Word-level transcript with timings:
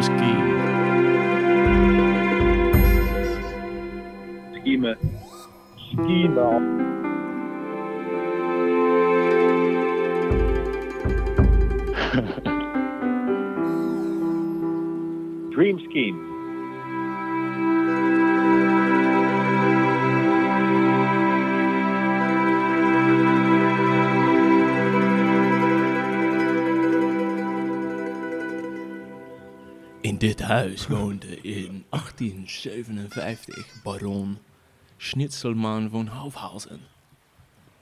Dream 0.00 0.37
In 30.18 30.26
dit 30.26 30.40
huis 30.40 30.86
woonde 30.86 31.40
in 31.40 31.84
1857 31.88 33.82
baron 33.82 34.38
Schnitzelman 34.96 35.90
von 35.90 36.06
Hofhausen. 36.08 36.80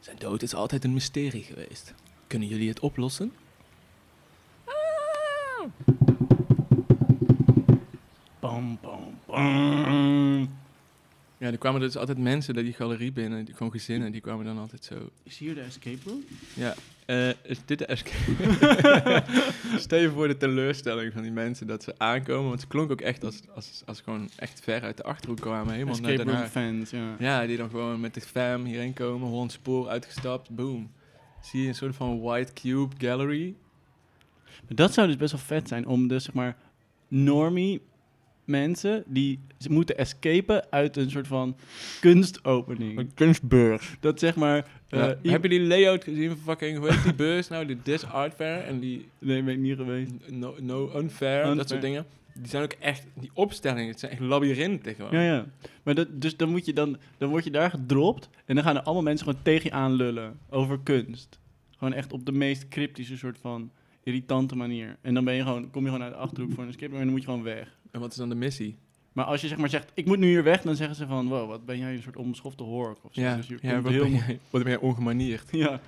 Zijn 0.00 0.16
dood 0.18 0.42
is 0.42 0.54
altijd 0.54 0.84
een 0.84 0.92
mysterie 0.92 1.42
geweest. 1.42 1.94
Kunnen 2.26 2.48
jullie 2.48 2.68
het 2.68 2.80
oplossen? 2.80 3.32
Bam, 8.40 8.78
bam, 8.80 9.18
bam. 9.26 10.40
Ja, 11.38 11.46
er 11.50 11.58
kwamen 11.58 11.80
dus 11.80 11.96
altijd 11.96 12.18
mensen 12.18 12.54
naar 12.54 12.64
die 12.64 12.72
galerie 12.72 13.12
binnen, 13.12 13.44
die, 13.44 13.54
gewoon 13.54 13.72
gezinnen, 13.72 14.12
die 14.12 14.20
kwamen 14.20 14.44
dan 14.44 14.58
altijd 14.58 14.84
zo. 14.84 15.10
Is 15.22 15.38
hier 15.38 15.54
de 15.54 15.60
escape 15.60 16.00
room? 16.04 16.24
Ja, 16.54 16.74
eh, 17.06 17.28
is 17.28 17.58
dit 17.64 17.78
de 17.78 17.86
escape? 17.86 19.22
Stel 19.78 19.98
je 19.98 20.10
voor 20.10 20.28
de 20.28 20.36
teleurstelling 20.36 21.12
van 21.12 21.22
die 21.22 21.30
mensen 21.30 21.66
dat 21.66 21.82
ze 21.82 21.94
aankomen, 21.98 22.48
want 22.48 22.60
ze 22.60 22.66
klonk 22.66 22.90
ook 22.90 23.00
echt 23.00 23.24
als, 23.24 23.40
als, 23.54 23.82
als 23.84 24.00
gewoon 24.00 24.30
echt 24.36 24.60
ver 24.60 24.82
uit 24.82 24.96
de 24.96 25.02
achterhoek 25.02 25.40
kwamen, 25.40 25.72
helemaal 25.72 26.00
naar 26.00 26.10
Escape 26.10 26.30
Den 26.30 26.38
room 26.38 26.48
fans, 26.48 26.90
ja. 26.90 27.16
Ja, 27.18 27.46
die 27.46 27.56
dan 27.56 27.70
gewoon 27.70 28.00
met 28.00 28.14
de 28.14 28.20
fam 28.20 28.64
hierheen 28.64 28.92
komen, 28.92 29.28
Holland 29.28 29.52
Spoor 29.52 29.88
uitgestapt, 29.88 30.50
boom. 30.50 30.90
Zie 31.40 31.62
je 31.62 31.68
een 31.68 31.74
soort 31.74 31.96
van 31.96 32.20
white 32.20 32.52
cube 32.52 32.94
gallery. 32.98 33.54
Maar 34.44 34.76
dat 34.76 34.94
zou 34.94 35.06
dus 35.06 35.16
best 35.16 35.32
wel 35.32 35.40
vet 35.40 35.68
zijn 35.68 35.86
om 35.86 36.08
dus 36.08 36.24
zeg 36.24 36.34
maar 36.34 36.56
normie 37.08 37.82
mensen 38.44 39.04
die 39.06 39.40
ze 39.58 39.72
moeten 39.72 39.98
escapen 39.98 40.66
uit 40.70 40.96
een 40.96 41.10
soort 41.10 41.26
van 41.26 41.56
kunstopening. 42.00 43.14
kunstbeurs. 43.14 43.96
Dat 44.00 44.18
zeg 44.18 44.36
maar. 44.36 44.75
Eh, 44.88 45.00
Ja, 45.22 45.30
heb 45.30 45.42
je 45.42 45.48
die 45.48 45.60
layout 45.60 46.04
gezien 46.04 46.28
van 46.28 46.38
fucking, 46.38 46.78
hoe 46.78 46.90
heet 46.90 47.02
die 47.02 47.14
beurs 47.14 47.48
nou? 47.48 47.66
De 47.66 47.76
Dis 47.82 48.04
Art 48.04 48.34
Fair 48.34 48.64
en 48.64 48.78
die 48.78 49.08
Nee, 49.18 49.42
ben 49.42 49.54
ik 49.54 49.60
niet 49.60 49.76
geweest. 49.76 50.10
No, 50.30 50.54
no 50.60 50.90
Unfair, 50.96 51.56
dat 51.56 51.68
soort 51.68 51.80
dingen. 51.80 52.06
Die 52.34 52.48
zijn 52.48 52.62
ook 52.62 52.72
echt, 52.72 53.06
die 53.14 53.30
opstellingen, 53.32 53.88
het 53.88 54.00
zijn 54.00 54.12
echt 54.12 54.20
labyrinthen 54.20 54.94
gewoon. 54.94 55.10
Ja, 55.12 55.22
ja. 55.22 55.46
Maar 55.82 55.94
dat, 55.94 56.20
dus 56.20 56.36
dan, 56.36 56.48
moet 56.48 56.66
je 56.66 56.72
dan, 56.72 56.96
dan 57.18 57.28
word 57.28 57.44
je 57.44 57.50
daar 57.50 57.70
gedropt 57.70 58.28
en 58.44 58.54
dan 58.54 58.64
gaan 58.64 58.76
er 58.76 58.82
allemaal 58.82 59.02
mensen 59.02 59.26
gewoon 59.26 59.42
tegen 59.42 59.64
je 59.64 59.76
aanlullen 59.76 60.38
over 60.50 60.78
kunst. 60.82 61.38
Gewoon 61.78 61.92
echt 61.92 62.12
op 62.12 62.26
de 62.26 62.32
meest 62.32 62.68
cryptische 62.68 63.16
soort 63.16 63.38
van 63.38 63.70
irritante 64.02 64.56
manier. 64.56 64.96
En 65.00 65.14
dan 65.14 65.24
ben 65.24 65.34
je 65.34 65.42
gewoon, 65.42 65.70
kom 65.70 65.82
je 65.82 65.90
gewoon 65.90 66.04
uit 66.04 66.12
de 66.12 66.18
achterhoek 66.18 66.52
voor 66.52 66.64
een 66.64 66.74
room 66.80 66.92
en 66.92 66.98
dan 66.98 67.08
moet 67.08 67.20
je 67.20 67.28
gewoon 67.28 67.42
weg. 67.42 67.78
En 67.90 68.00
wat 68.00 68.10
is 68.10 68.16
dan 68.16 68.28
de 68.28 68.34
missie? 68.34 68.76
Maar 69.16 69.24
als 69.24 69.40
je 69.40 69.48
zeg 69.48 69.58
maar 69.58 69.68
zegt, 69.68 69.90
ik 69.94 70.06
moet 70.06 70.18
nu 70.18 70.26
hier 70.26 70.42
weg, 70.42 70.62
dan 70.62 70.76
zeggen 70.76 70.96
ze 70.96 71.06
van, 71.06 71.28
wow, 71.28 71.48
wat 71.48 71.64
ben 71.64 71.78
jij 71.78 71.94
een 71.94 72.02
soort 72.02 72.16
onbeschofte 72.16 72.62
hork 72.62 72.98
of 73.04 73.14
zo. 73.14 73.20
Ja, 73.20 73.36
Dus 73.36 73.46
je 73.46 73.58
ja 73.62 73.80
wat, 73.80 73.92
heel 73.92 74.02
ben 74.02 74.12
jij, 74.12 74.40
wat 74.50 74.62
ben 74.62 74.70
jij 74.72 74.80
ongemanierd. 74.80 75.48
Ja, 75.50 75.80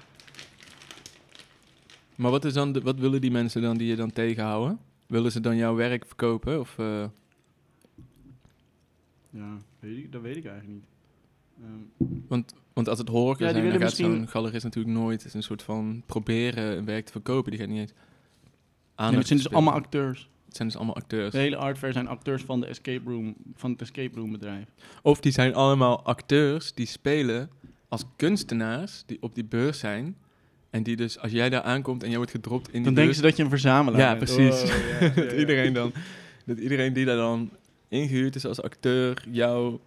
Maar 2.14 2.30
wat, 2.30 2.44
is 2.44 2.52
dan 2.52 2.72
de, 2.72 2.80
wat 2.80 2.98
willen 2.98 3.20
die 3.20 3.30
mensen 3.30 3.62
dan 3.62 3.76
die 3.76 3.88
je 3.88 3.96
dan 3.96 4.12
tegenhouden? 4.12 4.78
Willen 5.06 5.32
ze 5.32 5.40
dan 5.40 5.56
jouw 5.56 5.74
werk 5.74 6.06
verkopen? 6.06 6.60
Of, 6.60 6.78
eh, 6.78 7.04
ja 9.30 9.56
weet 9.80 9.96
ik, 9.96 10.12
dat 10.12 10.22
weet 10.22 10.36
ik 10.36 10.44
eigenlijk 10.44 10.74
niet. 10.74 10.86
Ehm, 11.62 12.08
want, 12.28 12.54
want 12.72 12.88
als 12.88 12.98
het 12.98 13.08
horror 13.08 13.36
Ja, 13.42 13.50
zijn, 13.50 13.54
dan 13.70 13.80
gaat 13.80 13.92
zo'n 13.92 14.10
misschien- 14.10 14.28
galerist 14.28 14.64
natuurlijk 14.64 14.96
nooit 14.96 15.34
een 15.34 15.42
soort 15.42 15.62
van 15.62 16.02
proberen 16.06 16.76
een 16.76 16.84
werk 16.84 17.04
te 17.06 17.12
verkopen. 17.12 17.50
Die 17.50 17.60
gaat 17.60 17.68
niet 17.68 17.78
eens 17.78 17.92
nee, 17.92 18.00
aandacht 18.94 19.16
het 19.18 19.26
zijn 19.26 19.38
dus 19.38 19.50
allemaal 19.52 19.74
acteurs. 19.74 20.28
Het 20.48 20.56
zijn 20.56 20.68
dus 20.68 20.76
allemaal 20.76 20.96
acteurs. 20.96 21.32
De 21.32 21.38
hele 21.38 21.56
art 21.56 21.78
fair 21.78 21.92
zijn 21.92 22.08
acteurs 22.08 22.42
van, 22.42 22.60
de 22.60 22.66
escape 22.66 23.10
room, 23.10 23.34
van 23.54 23.70
het 23.70 23.80
escape 23.80 24.18
room 24.18 24.32
bedrijf. 24.32 24.64
Of 25.02 25.20
die 25.20 25.32
zijn 25.32 25.54
allemaal 25.54 26.02
acteurs 26.04 26.72
die 26.72 26.86
spelen 26.86 27.50
als 27.88 28.04
kunstenaars 28.16 29.02
die 29.06 29.18
op 29.20 29.34
die 29.34 29.44
beurs 29.44 29.78
zijn. 29.78 30.16
En 30.70 30.82
die 30.82 30.96
dus, 30.96 31.18
als 31.18 31.32
jij 31.32 31.48
daar 31.50 31.62
aankomt 31.62 32.02
en 32.02 32.08
jij 32.08 32.16
wordt 32.16 32.32
gedropt 32.32 32.66
in 32.66 32.72
die 32.72 32.82
Dan 32.82 32.94
denken 32.94 33.14
ze 33.14 33.22
dat 33.22 33.36
je 33.36 33.42
een 33.42 33.48
verzamelaar 33.50 34.00
Ja, 34.00 34.16
bent. 34.16 34.24
precies. 34.24 34.62
Oh, 34.62 34.68
ja, 34.68 35.06
ja, 35.06 35.14
dat 35.24 35.32
iedereen 35.32 35.72
dan, 35.72 35.92
dat 36.44 36.58
iedereen 36.58 36.92
die 36.92 37.04
daar 37.04 37.16
dan 37.16 37.50
ingehuurd 37.88 38.34
is 38.34 38.44
als 38.46 38.62
acteur 38.62 39.24
jou 39.30 39.78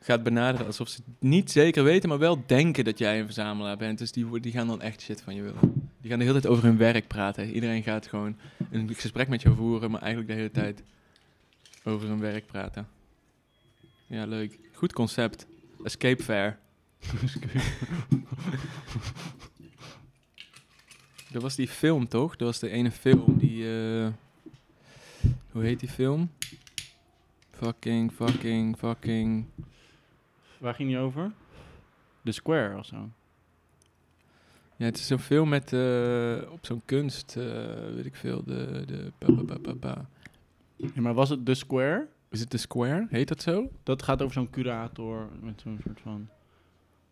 gaat 0.00 0.22
benaderen 0.22 0.66
alsof 0.66 0.88
ze 0.88 1.00
het 1.06 1.30
niet 1.30 1.50
zeker 1.50 1.84
weten, 1.84 2.08
maar 2.08 2.18
wel 2.18 2.42
denken 2.46 2.84
dat 2.84 2.98
jij 2.98 3.18
een 3.18 3.24
verzamelaar 3.24 3.76
bent. 3.76 3.98
Dus 3.98 4.12
die, 4.12 4.40
die 4.40 4.52
gaan 4.52 4.66
dan 4.66 4.82
echt 4.82 5.00
shit 5.02 5.22
van 5.22 5.34
je 5.34 5.42
willen. 5.42 5.83
Die 6.04 6.12
gaan 6.12 6.22
de 6.22 6.28
hele 6.28 6.40
tijd 6.40 6.52
over 6.52 6.64
hun 6.64 6.76
werk 6.76 7.06
praten. 7.06 7.50
Iedereen 7.50 7.82
gaat 7.82 8.06
gewoon 8.06 8.36
een 8.70 8.94
gesprek 8.94 9.28
met 9.28 9.42
jou 9.42 9.56
voeren, 9.56 9.90
maar 9.90 10.00
eigenlijk 10.00 10.30
de 10.30 10.36
hele 10.36 10.50
tijd 10.50 10.82
over 11.84 12.08
hun 12.08 12.20
werk 12.20 12.46
praten. 12.46 12.88
Ja, 14.06 14.24
leuk. 14.24 14.58
Goed 14.72 14.92
concept. 14.92 15.46
Escape 15.84 16.22
Fair. 16.22 16.58
Dat 21.30 21.42
was 21.46 21.54
die 21.54 21.68
film, 21.68 22.08
toch? 22.08 22.36
Dat 22.36 22.48
was 22.48 22.58
de 22.58 22.68
ene 22.68 22.90
film 22.90 23.38
die... 23.38 23.64
eh, 23.64 24.08
hoe 25.50 25.62
heet 25.62 25.80
die 25.80 25.88
film? 25.88 26.30
Fucking, 27.50 28.12
fucking, 28.12 28.78
fucking... 28.78 29.46
Waar 30.58 30.74
ging 30.74 30.88
die 30.88 30.98
over? 30.98 31.32
The 32.24 32.32
Square 32.32 32.78
of 32.78 32.86
zo. 32.86 33.10
Ja, 34.76 34.84
het 34.84 34.96
is 34.98 35.06
zo'n 35.06 35.18
film 35.18 35.48
met... 35.48 35.72
eh, 35.72 36.52
op 36.52 36.58
zo'n 36.66 36.82
kunst, 36.84 37.36
eh, 37.36 37.44
weet 37.94 38.06
ik 38.06 38.14
veel, 38.14 38.44
de... 38.44 38.82
de 38.86 39.12
ba, 39.18 39.32
ba, 39.32 39.42
ba, 39.42 39.58
ba, 39.62 39.74
ba. 39.74 40.08
Ja, 40.76 41.00
maar 41.00 41.14
was 41.14 41.28
het 41.28 41.44
The 41.44 41.54
Square? 41.54 42.06
Is 42.30 42.40
het 42.40 42.50
The 42.50 42.56
Square? 42.58 43.06
Heet 43.10 43.28
dat 43.28 43.42
zo? 43.42 43.70
Dat 43.82 44.02
gaat 44.02 44.22
over 44.22 44.34
zo'n 44.34 44.50
curator 44.50 45.28
met 45.42 45.60
zo'n 45.60 45.78
soort 45.84 46.00
van... 46.00 46.28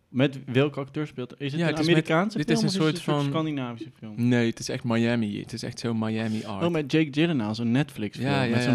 Met 0.07 0.39
welke 0.45 0.79
acteur 0.79 1.07
speelt? 1.07 1.33
Is 1.37 1.51
het 1.51 1.61
Ja, 1.61 1.67
een 1.67 1.71
het 1.73 1.79
is 1.79 1.85
met- 1.87 1.95
Amerikaanse 1.95 2.37
dit 2.37 2.45
film 2.45 2.65
is 2.65 2.73
een 2.75 2.79
of 2.81 2.85
soort 2.87 3.01
van- 3.01 3.23
Scandinavische 3.23 3.89
film? 3.97 4.13
Nee, 4.27 4.49
het 4.49 4.59
is 4.59 4.69
echt 4.69 4.83
Miami. 4.83 5.39
Het 5.39 5.53
is 5.53 5.63
echt 5.63 5.79
zo'n 5.79 5.97
Miami 5.99 6.43
art. 6.45 6.63
Oh, 6.65 6.71
met 6.71 6.91
Jake 6.91 7.07
Gyllenhaal, 7.11 7.55
zo'n 7.55 7.71
Netflix 7.71 8.17
film. 8.17 8.29
Ja, 8.29 8.43
ja, 8.43 8.49
met 8.55 8.63
zo'n. 8.63 8.73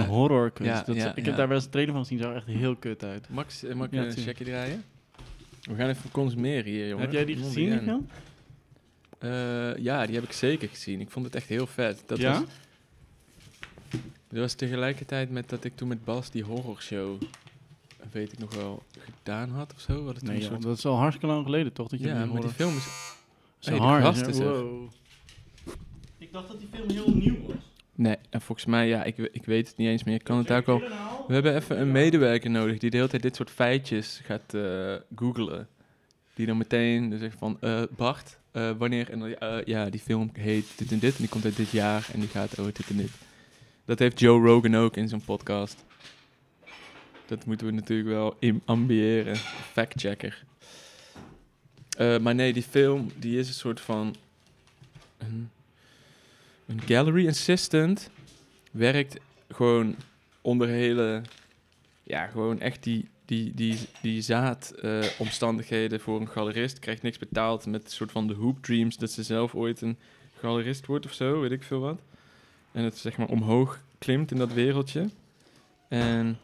Ja, 0.64 0.82
Dat 0.82 1.16
ik 1.16 1.24
heb 1.24 1.36
daar 1.36 1.46
wel 1.48 1.56
eens 1.56 1.64
een 1.64 1.70
trailer 1.70 1.92
van 1.94 2.02
gezien, 2.02 2.18
zag 2.18 2.34
echt 2.34 2.46
heel 2.46 2.76
kut 2.76 3.04
uit. 3.04 3.28
Max, 3.30 3.64
eh, 3.64 3.74
mag 3.74 3.86
ik 3.86 3.92
een 3.92 4.10
checkje 4.12 4.44
draaien? 4.44 4.82
We 5.62 5.74
gaan 5.74 5.88
even 5.88 6.10
consumeren 6.10 6.72
hier, 6.72 6.86
jongen. 6.88 7.02
heb 7.04 7.12
jij 7.12 7.24
die 7.24 7.36
gezien, 7.36 7.70
die 7.70 7.78
film? 7.80 8.06
Eh, 9.18 9.76
ja, 9.76 10.06
die 10.06 10.14
heb 10.14 10.24
ik 10.24 10.32
zeker 10.32 10.68
gezien. 10.68 11.00
Ik 11.00 11.10
vond 11.10 11.24
het 11.24 11.34
echt 11.34 11.48
heel 11.48 11.66
vet. 11.66 12.02
Dat 12.06 12.18
ja? 12.18 12.32
was, 12.40 12.48
dat 14.28 14.38
was 14.40 14.54
tegelijkertijd 14.54 15.30
met 15.30 15.48
dat 15.48 15.64
ik 15.64 15.76
toen 15.76 15.88
met 15.88 16.04
Bas 16.04 16.30
die 16.30 16.42
horrorshow, 16.44 17.22
weet 18.10 18.32
ik 18.32 18.38
nog 18.38 18.54
wel, 18.54 18.82
gedaan 18.98 19.50
had 19.50 19.72
of 19.74 19.80
zo. 19.80 20.04
Hadden 20.04 20.14
toen 20.18 20.26
Nee, 20.28 20.36
een 20.36 20.42
joh, 20.42 20.50
soort- 20.50 20.62
dat 20.62 20.76
is 20.76 20.86
al 20.86 20.96
hartstikke 20.96 21.26
lang 21.34 21.44
geleden, 21.44 21.72
toch? 21.72 21.88
Dat 21.88 22.00
je 22.00 22.06
ja, 22.06 22.22
die 22.22 22.32
maar 22.32 22.40
die 22.40 22.50
film 22.50 22.76
is... 22.76 23.14
Zo 23.58 23.70
Hey, 23.70 23.78
hard, 23.78 24.04
gast 24.04 24.20
hè? 24.20 24.28
is. 24.28 24.38
Wow. 24.38 24.90
Ik 26.18 26.32
dacht 26.32 26.48
dat 26.48 26.58
die 26.58 26.68
film 26.72 26.90
heel 26.90 27.10
nieuw 27.14 27.46
was. 27.46 27.56
Nee, 27.94 28.16
en 28.30 28.40
volgens 28.40 28.66
mij, 28.66 28.88
ja, 28.88 29.04
ik, 29.04 29.16
ik 29.16 29.44
weet 29.44 29.68
het 29.68 29.76
niet 29.76 29.88
eens 29.88 30.04
meer. 30.04 30.14
Ik 30.14 30.24
kan 30.24 30.38
het 30.38 30.50
ook 30.50 30.66
wel... 30.66 30.78
We 31.26 31.32
hebben 31.34 31.54
even 31.54 31.80
een 31.80 31.92
medewerker 31.92 32.50
nodig 32.50 32.78
die 32.78 32.90
de 32.90 32.96
hele 32.96 33.08
tijd 33.08 33.22
dit 33.22 33.36
soort 33.36 33.50
feitjes 33.50 34.20
gaat 34.24 34.54
eh 34.54 34.94
googlen. 35.16 35.68
Die 36.34 36.46
dan 36.46 36.56
meteen 36.56 37.10
dus 37.10 37.20
zegt 37.20 37.38
van, 37.38 37.56
eh, 37.60 37.82
Bart, 37.96 38.37
eh, 38.50 38.70
wanneer... 38.78 39.10
En 39.10 39.38
eh, 39.38 39.64
ja, 39.64 39.90
die 39.90 40.00
film 40.00 40.30
heet 40.32 40.66
dit 40.76 40.92
en 40.92 40.98
dit 40.98 41.12
en 41.12 41.18
die 41.18 41.28
komt 41.28 41.44
uit 41.44 41.56
dit 41.56 41.70
jaar 41.70 42.08
en 42.12 42.20
die 42.20 42.28
gaat 42.28 42.58
over 42.58 42.72
dit 42.72 42.88
en 42.88 42.96
dit. 42.96 43.10
Dat 43.84 43.98
heeft 43.98 44.20
Joe 44.20 44.46
Rogan 44.46 44.76
ook 44.76 44.96
in 44.96 45.08
zijn 45.08 45.24
podcast. 45.24 45.84
Dat 47.26 47.44
moeten 47.44 47.66
we 47.66 47.72
natuurlijk 47.72 48.08
wel 48.08 48.38
ambiëren. 48.64 49.36
Factchecker. 49.72 50.44
Eh 51.96 52.18
maar 52.18 52.34
nee, 52.34 52.52
die 52.52 52.62
film, 52.62 53.10
die 53.16 53.38
is 53.38 53.48
een 53.48 53.54
soort 53.54 53.80
van... 53.80 54.16
Een, 55.18 55.50
een 56.66 56.80
gallery 56.80 57.28
assistant 57.28 58.10
werkt 58.70 59.16
gewoon 59.48 59.96
onder 60.40 60.68
hele... 60.68 61.22
Ja, 62.02 62.26
gewoon 62.26 62.60
echt 62.60 62.82
die, 62.82 63.08
die, 63.28 63.54
die, 63.54 63.78
die 64.02 64.22
zaadomstandigheden 64.22 65.18
omstandigheden 65.18 66.00
voor 66.00 66.20
een 66.20 66.28
galerist. 66.28 66.78
Krijgt 66.78 67.02
niks 67.02 67.18
betaald 67.18 67.66
met 67.66 67.84
een 67.84 67.90
soort 67.90 68.12
van 68.12 68.26
de 68.26 68.34
hoop 68.34 68.62
dreams... 68.62 68.96
dat 68.96 69.10
ze 69.10 69.22
zelf 69.22 69.54
ooit 69.54 69.80
een 69.80 69.98
galerist 70.38 70.86
wordt 70.86 71.06
of 71.06 71.12
zo, 71.12 71.40
weet 71.40 71.50
ik 71.50 71.62
veel 71.62 71.80
wat. 71.80 72.00
En 72.72 72.84
het 72.84 72.96
zeg 72.96 73.16
maar 73.16 73.28
omhoog 73.28 73.80
klimt 73.98 74.30
in 74.30 74.36
dat 74.36 74.52
wereldje. 74.52 75.08
En 75.88 76.38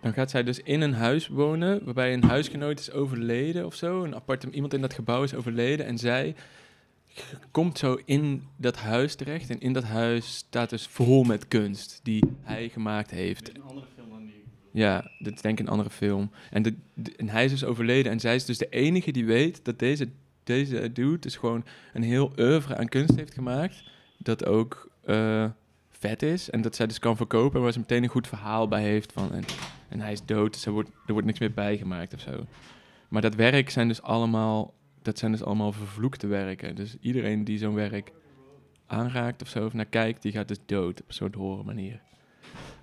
dan 0.00 0.12
gaat 0.12 0.30
zij 0.30 0.42
dus 0.42 0.58
in 0.58 0.80
een 0.80 0.94
huis 0.94 1.28
wonen... 1.28 1.84
waarbij 1.84 2.12
een 2.12 2.24
huisgenoot 2.24 2.78
is 2.78 2.92
overleden 2.92 3.66
of 3.66 3.74
zo. 3.74 4.04
Een 4.04 4.14
appartement, 4.14 4.54
iemand 4.54 4.74
in 4.74 4.80
dat 4.80 4.94
gebouw 4.94 5.22
is 5.22 5.34
overleden... 5.34 5.86
en 5.86 5.98
zij 5.98 6.34
komt 7.50 7.78
zo 7.78 8.00
in 8.04 8.42
dat 8.56 8.76
huis 8.76 9.14
terecht. 9.14 9.50
En 9.50 9.60
in 9.60 9.72
dat 9.72 9.84
huis 9.84 10.36
staat 10.36 10.70
dus 10.70 10.86
vol 10.86 11.22
met 11.22 11.48
kunst 11.48 12.00
die 12.02 12.24
hij 12.42 12.68
gemaakt 12.68 13.10
heeft. 13.10 13.48
Een 13.48 13.62
andere. 13.62 13.99
Ja, 14.70 15.10
dat 15.18 15.34
is 15.34 15.40
denk 15.40 15.58
ik 15.58 15.66
een 15.66 15.72
andere 15.72 15.90
film. 15.90 16.30
En, 16.50 16.62
de, 16.62 16.74
en 17.16 17.28
hij 17.28 17.44
is 17.44 17.50
dus 17.50 17.64
overleden. 17.64 18.12
En 18.12 18.20
zij 18.20 18.34
is 18.34 18.44
dus 18.44 18.58
de 18.58 18.68
enige 18.68 19.10
die 19.10 19.24
weet 19.24 19.64
dat 19.64 19.78
deze, 19.78 20.08
deze 20.44 20.92
dude 20.92 21.18
dus 21.18 21.36
gewoon 21.36 21.64
een 21.92 22.02
heel 22.02 22.32
oeuvre 22.38 22.76
aan 22.76 22.88
kunst 22.88 23.16
heeft 23.16 23.34
gemaakt. 23.34 23.82
Dat 24.18 24.46
ook 24.46 24.90
eh, 25.04 25.44
vet 25.90 26.22
is. 26.22 26.50
En 26.50 26.60
dat 26.60 26.76
zij 26.76 26.86
dus 26.86 26.98
kan 26.98 27.16
verkopen. 27.16 27.56
En 27.56 27.62
waar 27.62 27.72
ze 27.72 27.78
meteen 27.78 28.02
een 28.02 28.08
goed 28.08 28.28
verhaal 28.28 28.68
bij 28.68 28.82
heeft. 28.82 29.12
Van, 29.12 29.32
en, 29.88 30.00
hij 30.00 30.12
is 30.12 30.24
dood, 30.24 30.52
dus 30.52 30.66
er 30.66 30.72
wordt, 30.72 30.88
er 31.06 31.12
wordt 31.12 31.26
niks 31.26 31.38
meer 31.38 31.52
bijgemaakt 31.52 32.14
of 32.14 32.20
zo. 32.20 32.46
Maar 33.08 33.22
dat 33.22 33.34
werk 33.34 33.70
zijn 33.70 33.88
dus 33.88 34.02
allemaal, 34.02 34.74
dat 35.02 35.18
zijn 35.18 35.32
dus 35.32 35.42
allemaal 35.42 35.72
vervloekte 35.72 36.26
werken. 36.26 36.74
Dus 36.74 36.96
iedereen 37.00 37.44
die 37.44 37.58
zo'n 37.58 37.74
werk 37.74 38.12
aanraakt 38.86 39.42
of 39.42 39.48
zo, 39.48 39.64
of 39.66 39.72
naar 39.72 39.84
kijkt, 39.84 40.22
die 40.22 40.32
gaat 40.32 40.48
dus 40.48 40.58
dood 40.66 41.02
op 41.02 41.12
soort 41.12 41.34
horror 41.34 41.64
manier. 41.64 42.00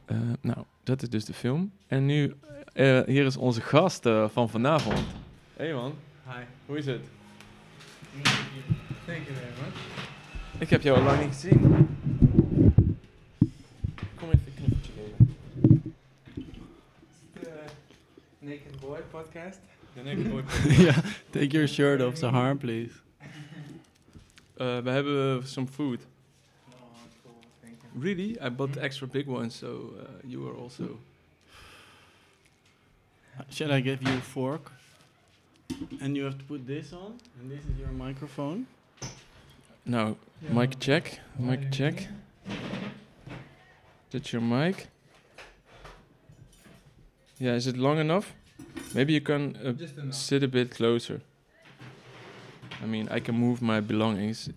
Eh, 0.07 0.18
nou, 0.42 0.57
dat 0.83 1.01
is 1.01 1.09
dus 1.09 1.25
de 1.25 1.33
film. 1.33 1.71
En 1.88 2.06
nu, 2.06 2.33
eh, 2.74 3.01
hier 3.06 3.25
is 3.25 3.38
onze 3.38 3.62
gast 3.62 4.06
eh, 4.06 4.30
van 4.30 4.50
vanavond. 4.50 5.00
Hey 5.56 5.74
man, 5.74 5.94
Hi. 6.25 6.44
hoe 6.65 6.77
is 6.77 6.86
het? 6.86 7.01
Thank 9.06 9.25
you 9.25 9.36
very 9.36 9.54
much. 9.65 9.75
Ik 10.59 10.69
heb 10.69 10.81
jou 10.81 10.98
al 10.98 11.04
lang 11.04 11.19
niet 11.19 11.33
gezien. 11.33 11.59
Kom 14.15 14.30
even 14.30 14.42
een 14.45 14.54
knuffeltje 14.56 14.92
geven. 14.95 15.94
The 17.39 17.50
Naked 18.39 18.80
Boy 18.80 19.00
podcast. 19.12 19.60
De 19.94 20.03
Naked 20.03 20.30
Boy 20.30 20.44
ja, 20.86 20.94
take 21.30 21.48
your 21.48 21.68
shirt 21.68 22.01
off, 22.01 22.18
Sahar, 22.18 22.56
please. 22.56 22.92
Uh, 24.57 24.80
we 24.80 24.89
hebben 24.89 25.48
some 25.48 25.68
food. 25.68 26.06
Really? 27.97 28.39
I 28.39 28.49
bought 28.49 28.73
the 28.73 28.83
extra 28.83 29.07
big 29.07 29.25
one, 29.25 29.49
so 29.49 29.94
uh, 29.99 30.05
you 30.23 30.47
are 30.47 30.53
also. 30.53 30.99
Shall 33.49 33.71
I 33.71 33.79
give 33.81 34.03
you 34.03 34.13
a 34.13 34.21
fork? 34.21 34.71
And 35.99 36.15
you 36.15 36.23
have 36.25 36.38
to 36.38 36.44
put 36.45 36.67
this 36.67 36.94
on, 36.94 37.17
and 37.39 37.51
this 37.51 37.59
is 37.59 37.79
your 37.79 37.91
microphone. 37.91 38.67
Nou, 39.85 40.15
mic 40.49 40.79
check. 40.79 41.19
Mic 41.39 41.71
check. 41.71 42.07
That's 44.11 44.31
your 44.31 44.41
mic. 44.41 44.88
Yeah, 47.39 47.53
is 47.53 47.67
it 47.67 47.77
long 47.77 47.97
enough? 47.97 48.33
Maybe 48.93 49.13
you 49.13 49.21
can 49.21 49.55
uh, 49.57 50.11
sit 50.11 50.43
a 50.43 50.47
bit 50.47 50.71
closer. 50.71 51.21
I 52.81 52.85
mean, 52.85 53.07
I 53.09 53.19
can 53.19 53.35
move 53.35 53.61
my 53.61 53.79
belongings. 53.81 54.50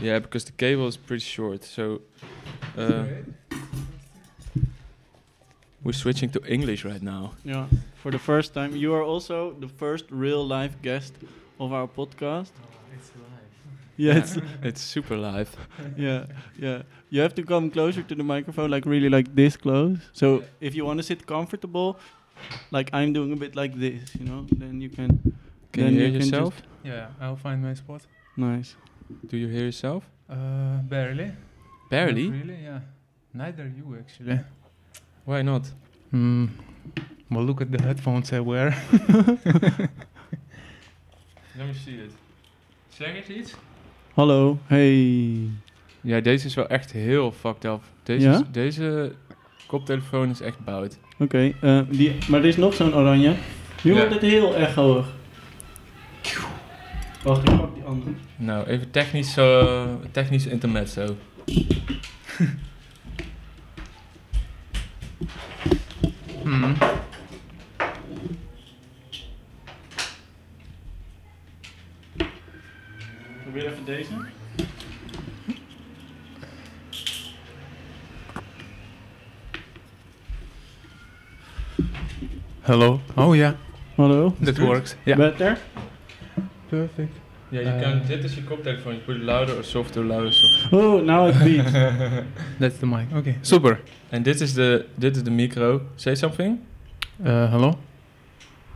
Yeah, 0.00 0.18
because 0.18 0.44
the 0.44 0.52
cable 0.52 0.86
is 0.88 0.96
pretty 0.96 1.24
short. 1.24 1.64
So 1.64 2.02
uh, 2.76 3.04
we're 5.82 5.92
switching 5.92 6.30
to 6.30 6.40
English 6.46 6.84
right 6.84 7.02
now. 7.02 7.32
Yeah, 7.44 7.66
for 7.94 8.10
the 8.10 8.18
first 8.18 8.54
time. 8.54 8.76
You 8.76 8.94
are 8.94 9.02
also 9.02 9.52
the 9.60 9.68
first 9.68 10.04
real 10.10 10.46
live 10.46 10.82
guest 10.82 11.14
of 11.58 11.72
our 11.72 11.86
podcast. 11.86 12.52
Oh, 12.62 12.96
it's 12.96 13.10
live. 13.16 13.40
Yeah, 13.96 14.16
it's, 14.18 14.38
it's 14.62 14.80
super 14.80 15.16
live. 15.16 15.56
yeah, 15.96 16.26
yeah. 16.58 16.82
You 17.10 17.22
have 17.22 17.34
to 17.34 17.42
come 17.42 17.70
closer 17.70 18.02
to 18.02 18.14
the 18.14 18.22
microphone, 18.22 18.70
like 18.70 18.84
really 18.86 19.08
like 19.08 19.34
this 19.34 19.56
close. 19.56 19.98
So 20.12 20.44
if 20.60 20.74
you 20.74 20.84
want 20.84 20.98
to 20.98 21.02
sit 21.02 21.26
comfortable, 21.26 21.98
like 22.70 22.90
I'm 22.92 23.12
doing 23.12 23.32
a 23.32 23.36
bit 23.36 23.56
like 23.56 23.74
this, 23.78 24.14
you 24.14 24.24
know, 24.24 24.46
then 24.52 24.80
you 24.80 24.90
can. 24.90 25.36
Can 25.72 25.84
then 25.84 25.94
you 25.94 26.00
hear 26.00 26.10
can 26.10 26.20
yourself? 26.20 26.62
Yeah, 26.82 27.08
I'll 27.20 27.36
find 27.36 27.62
my 27.62 27.74
spot. 27.74 28.02
nice. 28.36 28.74
Do 29.28 29.36
you 29.36 29.48
hear 29.48 29.62
yourself? 29.62 30.04
Uh, 30.30 30.36
barely. 30.88 31.32
Barely. 31.88 32.22
Not 32.28 32.32
really, 32.44 32.62
yeah. 32.62 32.80
Neither 33.30 33.72
you 33.76 33.96
actually. 33.98 34.40
Why 35.24 35.42
not? 35.42 35.72
Hmm. 36.10 36.46
Well, 37.28 37.44
look 37.44 37.60
at 37.60 37.72
the 37.72 37.82
headphones 37.82 38.32
I 38.32 38.40
wear. 38.40 38.76
Let 41.56 41.66
me 41.66 41.72
see 41.74 41.94
it. 41.94 42.12
Zeg 42.88 43.14
eens 43.14 43.28
iets. 43.28 43.54
Hallo, 44.14 44.58
hey. 44.66 45.48
Ja, 46.00 46.20
deze 46.20 46.46
is 46.46 46.54
wel 46.54 46.68
echt 46.68 46.92
heel 46.92 47.32
fucked 47.32 47.64
up. 47.64 47.82
Deze, 48.02 48.26
Ja? 48.26 48.32
is- 48.34 48.42
deze 48.52 49.12
koptelefoon 49.66 50.30
is 50.30 50.40
echt 50.40 50.64
bout. 50.64 50.98
Oké, 51.18 51.52
eh, 51.60 51.80
die- 51.90 52.16
maar 52.28 52.40
er 52.40 52.46
is 52.46 52.56
nog 52.56 52.74
zo'n 52.74 52.94
oranje. 52.94 53.34
Nu 53.84 53.90
Ja. 53.92 53.96
wordt 53.96 54.12
het 54.12 54.22
heel 54.22 54.54
echoig. 54.54 55.14
Wacht, 57.22 57.48
ik 57.48 57.56
pak 57.58 57.74
die 57.74 57.84
andere. 57.84 58.10
Nou, 58.36 58.66
even 58.66 58.90
technisch, 58.90 59.36
uh, 59.38 59.84
technisch 60.12 60.46
intermezzo. 60.46 61.16
Hmm. 66.42 66.74
Probeer 73.42 73.66
even 73.66 73.84
deze. 73.84 74.12
Hello. 82.62 83.00
Oh 83.16 83.34
yeah, 83.34 83.54
Hallo. 83.96 84.34
that 84.40 84.56
good? 84.56 84.68
works. 84.68 84.96
Yeah. 85.04 85.16
Better? 85.16 85.58
Perfect. 86.70 87.16
Ja, 87.48 87.60
je 87.60 87.66
Eh. 87.66 87.80
kan, 87.82 88.00
dit 88.06 88.24
is 88.24 88.34
je 88.34 88.42
koptelefoon. 88.42 88.94
Je 88.94 89.00
put 89.00 89.16
it 89.16 89.22
louder 89.22 89.56
or 89.56 89.64
softer, 89.64 90.04
louder, 90.04 90.32
softer. 90.32 90.78
Oh, 90.78 91.02
now 91.04 91.28
it 91.28 91.38
beats. 91.44 91.72
That's 92.60 92.78
the 92.78 92.86
mic. 92.86 93.06
Okay. 93.14 93.38
Super. 93.40 93.80
En 94.08 94.22
dit 94.22 94.40
is 94.40 94.52
de, 94.54 94.86
dit 94.94 95.16
is 95.16 95.22
de 95.22 95.30
micro. 95.30 95.82
Say 95.94 96.14
something? 96.14 96.58
Uh, 97.24 97.50
hello. 97.50 97.78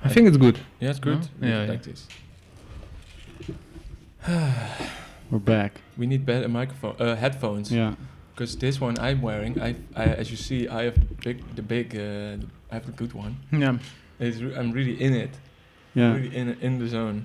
I 0.04 0.08
think 0.08 0.26
it's 0.28 0.36
good. 0.36 0.58
Yeah, 0.78 0.90
it's 0.90 0.98
good. 1.00 1.28
No? 1.38 1.48
Yeah. 1.48 1.68
like 1.68 1.82
this. 1.82 2.06
We're 5.30 5.38
back. 5.44 5.80
We 5.96 6.06
need 6.06 6.24
better 6.24 6.48
microphone, 6.50 6.94
uh, 6.98 7.16
headphones. 7.16 7.70
Yeah. 7.70 7.94
Because 8.34 8.56
this 8.58 8.80
one 8.80 8.98
I'm 8.98 9.20
wearing, 9.22 9.60
I, 9.60 9.74
I, 9.94 10.04
as 10.20 10.28
you 10.30 10.36
see, 10.36 10.66
I 10.68 10.84
have 10.84 10.94
the 11.08 11.14
big, 11.24 11.42
the 11.54 11.62
big, 11.62 11.94
uh, 11.94 12.36
I 12.70 12.74
have 12.74 12.86
the 12.86 12.92
good 12.92 13.12
one. 13.14 13.36
Yeah. 13.50 13.78
It's 14.18 14.40
re- 14.40 14.54
I'm 14.56 14.72
really 14.72 14.96
in 15.00 15.14
it. 15.14 15.30
Yeah. 15.94 16.14
Really 16.14 16.34
in 16.36 16.56
in 16.60 16.78
the 16.78 16.86
zone. 16.88 17.22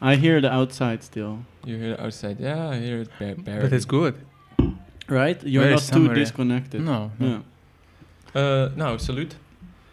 I 0.00 0.16
hear 0.16 0.40
the 0.40 0.52
outside 0.52 1.02
still. 1.02 1.40
You 1.64 1.76
hear 1.76 1.92
it 1.94 2.00
outside? 2.00 2.38
Yeah, 2.40 2.68
I 2.68 2.78
hear 2.78 3.00
it 3.02 3.10
ba- 3.18 3.34
barely. 3.42 3.62
But 3.62 3.72
it's 3.72 3.84
good. 3.84 4.14
Right? 5.08 5.42
You're 5.44 5.62
Very 5.62 5.74
not 5.74 5.80
too 5.82 5.86
summery. 5.94 6.14
disconnected. 6.14 6.80
No. 6.82 7.10
no. 7.18 7.42
Yeah. 8.34 8.40
Uh, 8.40 8.68
nou, 8.76 8.98
salute. 8.98 9.34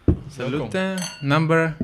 Welkom. 0.07 0.29
Salute. 0.71 0.99
Number. 1.23 1.75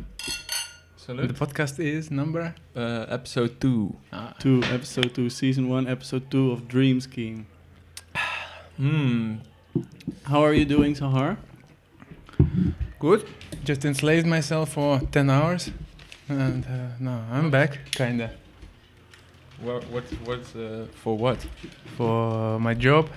Salute. 0.98 1.28
The 1.30 1.34
podcast 1.46 1.80
is 1.80 2.12
number. 2.12 2.54
Uh, 2.76 3.06
episode 3.10 3.60
2. 3.60 3.96
Ah. 4.14 4.34
Two, 4.40 4.62
episode 4.72 5.14
two, 5.16 5.30
season 5.30 5.68
one, 5.70 5.88
episode 5.88 6.30
two 6.30 6.52
of 6.52 6.68
Dream 6.68 7.00
Scheme. 7.02 7.46
Hmm. 8.78 9.36
How 10.24 10.44
are 10.44 10.54
you 10.54 10.66
doing, 10.66 10.94
Zahar? 10.96 11.38
Good. 13.00 13.26
Just 13.64 13.86
enslaved 13.86 14.28
myself 14.28 14.74
for 14.74 15.00
10 15.12 15.30
hours. 15.30 15.72
And 16.32 16.66
uh, 16.66 16.70
no, 17.00 17.22
I'm 17.32 17.50
back, 17.52 17.80
kinda. 17.92 18.30
What, 19.62 19.84
what, 19.92 20.04
uh, 20.56 20.86
for 21.04 21.18
what? 21.18 21.46
For 21.98 22.60
my 22.60 22.74
job. 22.74 23.10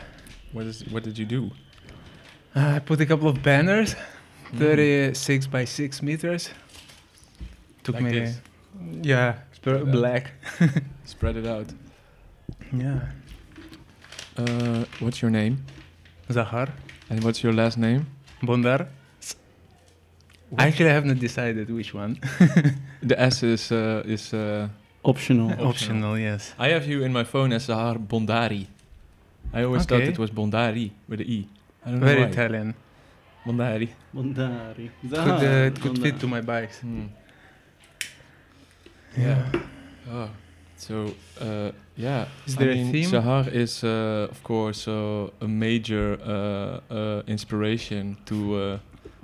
What 0.53 0.67
is, 0.67 0.85
what 0.91 1.03
did 1.03 1.17
you 1.19 1.25
do? 1.25 1.51
I 2.55 2.79
put 2.81 3.01
a 3.01 3.07
couple 3.07 3.29
of 3.29 3.43
banners, 3.43 3.95
Hmm. 4.51 4.59
36 4.59 5.47
by 5.47 5.65
6 5.65 6.03
meters. 6.03 6.51
Took 7.83 7.95
Like 7.97 8.05
me. 8.05 8.11
this? 8.21 8.39
Yeah, 9.03 9.39
sp- 9.57 9.67
Yeah. 9.67 9.91
black. 9.91 10.33
Spread 11.05 11.37
it 11.37 11.47
out. 11.47 11.67
Yeah. 12.73 13.01
Uh, 14.37 14.85
what's 15.01 15.23
your 15.23 15.31
name? 15.31 15.65
Zahar. 16.31 16.69
And 17.11 17.23
what's 17.25 17.43
your 17.43 17.53
last 17.53 17.79
name? 17.79 18.07
Bondar. 18.43 18.87
Actually, 20.59 20.91
I 20.91 20.95
haven't 20.95 21.21
decided 21.21 21.71
which 21.71 21.95
one. 21.95 22.19
The 23.03 23.21
S 23.21 23.43
is, 23.43 23.71
uh, 23.73 24.03
is, 24.07 24.33
uh, 24.33 24.69
Optional. 25.05 25.51
Optional. 25.51 25.69
Optional, 25.69 26.19
yes. 26.19 26.55
I 26.59 26.69
have 26.71 26.87
you 26.87 27.03
in 27.05 27.13
my 27.13 27.25
phone 27.25 27.53
as 27.53 27.67
Zahar 27.67 27.99
Bondari. 27.99 28.67
I 29.53 29.65
always 29.65 29.85
thought 29.85 30.01
it 30.01 30.19
was 30.19 30.31
Bondari 30.31 30.91
with 31.09 31.19
the 31.19 31.31
E. 31.31 31.49
I 31.85 31.91
don't 31.91 32.01
know 32.01 32.07
Very 32.07 32.23
why. 32.23 32.29
Italian. 32.29 32.75
Bondari. 33.45 33.89
Bondari. 34.15 34.91
Could, 35.03 35.19
uh, 35.19 35.69
it 35.71 35.81
could 35.81 35.99
fit 36.01 36.19
to 36.21 36.27
my 36.27 36.41
bikes. 36.41 36.81
Hmm. 36.81 37.07
Yeah. 39.17 39.53
Oh, 40.11 40.31
so 40.77 41.15
uh, 41.41 41.71
yeah. 41.97 42.27
Is 42.47 42.57
I 42.57 42.59
there 42.61 42.71
a 42.71 42.75
mean, 42.75 42.93
theme? 42.93 43.11
Zahar 43.11 43.49
is, 43.53 43.85
uh, 43.85 44.29
of 44.31 44.43
course, 44.43 44.89
uh, 44.89 45.29
a 45.41 45.47
major 45.49 46.19
uh, 46.25 46.81
uh, 46.95 47.23
inspiration 47.27 48.17
to 48.27 48.57
uh, 48.57 48.79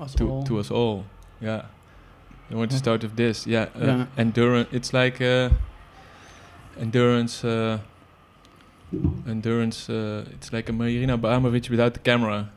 Us 0.04 0.14
to 0.14 0.42
to 0.46 0.58
us 0.58 0.70
all. 0.70 1.04
Yeah. 1.40 1.62
I 2.50 2.54
want 2.54 2.70
to 2.70 2.74
Yeah. 2.76 2.82
start 2.82 3.02
with 3.02 3.16
this. 3.16 3.46
Yeah. 3.46 3.66
Uh, 3.74 3.84
Yeah. 3.86 4.06
Endurance. 4.18 4.68
It's 4.72 4.92
like 4.92 5.20
uh, 5.20 5.50
endurance. 6.80 7.44
Uh, 7.44 7.78
endurance. 9.28 9.88
Uh, 9.88 10.24
it's 10.34 10.52
like 10.52 10.68
a 10.68 10.72
Marina 10.72 11.16
Abramovic 11.18 11.70
without 11.70 11.94
the 11.94 12.00
camera. 12.00 12.50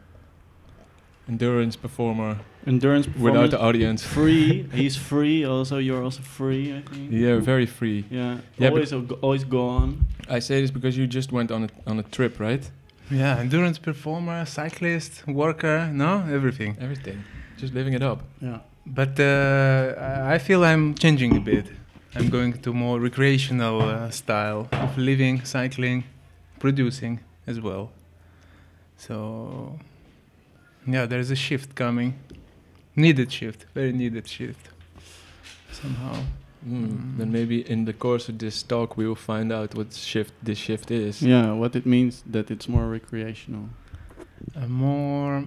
Endurance 1.30 1.78
performer 1.78 2.38
Endurance 2.68 3.08
performer. 3.08 3.32
without 3.32 3.52
the 3.52 3.60
audience. 3.62 4.04
free. 4.04 4.64
He's 4.74 4.98
free. 4.98 5.46
Also, 5.46 5.78
you're 5.78 6.04
also 6.04 6.22
free. 6.22 6.76
I 6.78 6.82
think. 6.82 7.12
Yeah, 7.12 7.40
very 7.40 7.66
free. 7.66 8.04
Yeah. 8.10 8.40
Yeah, 8.58 8.70
but- 8.72 8.72
always, 8.74 8.92
go- 8.92 9.20
always 9.22 9.44
gone. 9.46 10.08
I 10.30 10.40
say 10.40 10.60
this 10.62 10.72
because 10.72 10.98
you 10.98 11.08
just 11.08 11.32
went 11.32 11.52
on 11.52 11.64
a 11.64 11.70
on 11.90 12.00
a 12.00 12.04
trip, 12.04 12.40
right? 12.40 12.70
Yeah, 13.12 13.38
endurance 13.40 13.78
performer, 13.80 14.46
cyclist, 14.46 15.24
worker, 15.28 15.90
no, 15.94 16.24
everything. 16.32 16.76
Everything, 16.80 17.24
just 17.58 17.74
living 17.74 17.94
it 17.94 18.02
up. 18.02 18.20
Yeah. 18.42 18.60
But 18.86 19.20
uh, 19.20 19.96
I 19.98 20.36
I 20.36 20.38
feel 20.40 20.64
I'm 20.64 20.96
changing 20.96 21.38
a 21.38 21.40
bit. 21.40 21.68
I'm 22.16 22.30
going 22.30 22.54
to 22.62 22.74
more 22.74 23.00
recreational 23.00 23.82
uh, 23.82 24.10
style 24.12 24.68
of 24.72 24.98
living, 24.98 25.44
cycling, 25.46 26.04
producing 26.60 27.20
as 27.48 27.60
well. 27.60 27.92
So 28.98 29.80
yeah, 30.86 31.06
there's 31.06 31.32
a 31.32 31.36
shift 31.36 31.76
coming. 31.76 32.20
Needed 32.96 33.32
shift, 33.32 33.66
very 33.74 33.92
needed 33.92 34.28
shift. 34.28 34.70
Somehow. 35.72 36.14
Mm. 36.14 36.88
Mm. 36.88 37.18
Then 37.18 37.32
maybe 37.32 37.70
in 37.70 37.86
the 37.86 37.94
course 37.94 38.30
of 38.30 38.38
this 38.38 38.64
talk 38.64 38.96
we 38.96 39.08
will 39.08 39.16
find 39.16 39.52
out 39.52 39.76
what 39.76 39.94
shift 39.94 40.34
this 40.42 40.58
shift 40.58 40.92
is. 40.92 41.22
Yeah. 41.22 41.52
What 41.54 41.76
it 41.76 41.86
means 41.86 42.24
that 42.26 42.52
it's 42.52 42.68
more 42.70 42.88
recreational. 42.88 43.70
a 44.56 44.68
more 44.68 45.46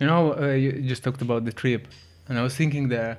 you 0.00 0.06
know 0.06 0.34
uh, 0.34 0.48
you 0.48 0.72
just 0.82 1.04
talked 1.04 1.22
about 1.22 1.44
the 1.44 1.52
trip 1.52 1.86
and 2.28 2.38
i 2.38 2.42
was 2.42 2.56
thinking 2.56 2.88
there 2.88 3.18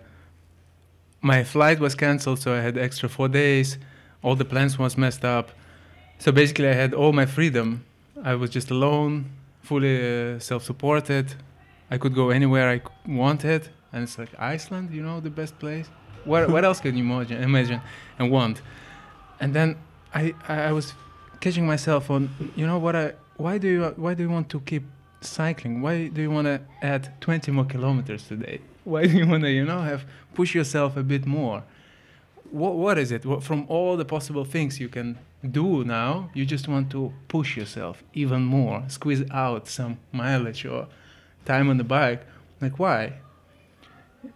my 1.21 1.43
flight 1.43 1.79
was 1.79 1.95
cancelled 1.95 2.39
so 2.39 2.53
i 2.53 2.59
had 2.59 2.77
extra 2.77 3.07
four 3.07 3.27
days. 3.27 3.77
All 4.23 4.35
the 4.35 4.45
plans 4.45 4.77
was 4.77 4.97
messed 4.97 5.25
up. 5.25 5.51
So 6.19 6.31
basically 6.31 6.67
i 6.67 6.73
had 6.73 6.93
all 6.93 7.13
my 7.13 7.25
freedom. 7.25 7.83
I 8.23 8.35
was 8.35 8.49
just 8.49 8.69
alone 8.71 9.25
fully 9.61 9.97
uh, 10.35 10.39
self-supported. 10.39 11.33
I 11.89 11.97
could 11.97 12.13
go 12.13 12.29
anywhere 12.29 12.69
I 12.69 12.81
wanted 13.07 13.69
and 13.93 14.03
it's 14.03 14.17
like 14.17 14.29
iceland 14.39 14.91
you 14.91 15.03
know 15.03 15.19
the 15.19 15.29
best 15.29 15.57
place. 15.59 15.87
Where, 16.25 16.47
what 16.47 16.63
else 16.63 16.79
can 16.79 16.95
you 16.95 17.03
imagine, 17.03 17.41
imagine 17.41 17.81
and 18.19 18.29
want? 18.31 18.61
And 19.39 19.53
then 19.55 19.77
I, 20.13 20.33
I 20.47 20.55
I 20.69 20.71
was 20.71 20.93
catching 21.39 21.65
myself 21.65 22.09
on 22.09 22.29
you 22.55 22.65
know 22.65 22.77
what 22.77 22.95
I 22.95 23.13
why 23.37 23.57
do 23.57 23.67
you 23.67 23.81
why 24.03 24.13
do 24.13 24.21
you 24.23 24.29
want 24.29 24.49
to 24.49 24.59
keep 24.59 24.83
cycling 25.21 25.81
why 25.81 26.07
do 26.07 26.21
you 26.21 26.31
want 26.31 26.45
to 26.45 26.59
add 26.81 27.13
20 27.21 27.51
more 27.51 27.65
kilometers 27.65 28.27
today 28.27 28.59
why 28.83 29.05
do 29.05 29.15
you 29.17 29.27
want 29.27 29.43
to 29.43 29.51
you 29.51 29.63
know 29.63 29.81
have 29.81 30.05
push 30.33 30.55
yourself 30.55 30.97
a 30.97 31.03
bit 31.03 31.25
more 31.25 31.63
what 32.49 32.73
what 32.75 32.97
is 32.97 33.11
it 33.11 33.25
what, 33.25 33.43
from 33.43 33.65
all 33.69 33.95
the 33.95 34.05
possible 34.05 34.43
things 34.43 34.79
you 34.79 34.89
can 34.89 35.17
do 35.49 35.83
now 35.83 36.29
you 36.33 36.45
just 36.45 36.67
want 36.67 36.89
to 36.89 37.13
push 37.27 37.55
yourself 37.55 38.03
even 38.13 38.41
more 38.41 38.83
squeeze 38.87 39.23
out 39.31 39.67
some 39.67 39.97
mileage 40.11 40.65
or 40.65 40.87
time 41.45 41.69
on 41.69 41.77
the 41.77 41.83
bike 41.83 42.25
like 42.59 42.77
why 42.79 43.13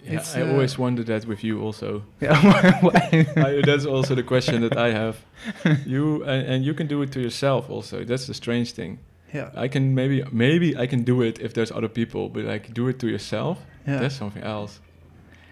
Yeah, 0.03 0.17
It's, 0.17 0.35
I 0.35 0.41
uh, 0.41 0.51
always 0.51 0.79
wondered 0.79 1.05
that 1.07 1.25
with 1.25 1.43
you 1.43 1.61
also. 1.61 2.03
yeah 2.19 2.41
why, 2.41 2.71
why? 2.81 3.27
I, 3.37 3.61
that's 3.63 3.85
also 3.85 4.15
the 4.15 4.23
question 4.23 4.61
that 4.61 4.77
I 4.77 4.89
have. 4.91 5.15
You 5.85 6.23
and, 6.23 6.47
and 6.47 6.65
you 6.65 6.73
can 6.73 6.87
do 6.87 7.03
it 7.03 7.11
to 7.11 7.19
yourself 7.19 7.69
also. 7.69 8.03
That's 8.03 8.25
the 8.25 8.33
strange 8.33 8.71
thing. 8.71 8.97
Yeah 9.33 9.49
I 9.55 9.67
can 9.67 9.93
maybe 9.95 10.23
maybe 10.31 10.75
I 10.77 10.87
can 10.87 11.03
do 11.03 11.21
it 11.21 11.39
if 11.39 11.53
there's 11.53 11.71
other 11.71 11.89
people, 11.89 12.29
but 12.29 12.43
like 12.45 12.73
do 12.73 12.87
it 12.87 12.99
to 12.99 13.07
yourself. 13.07 13.57
yeah 13.87 13.99
That's 14.01 14.15
something 14.15 14.43
else. 14.43 14.79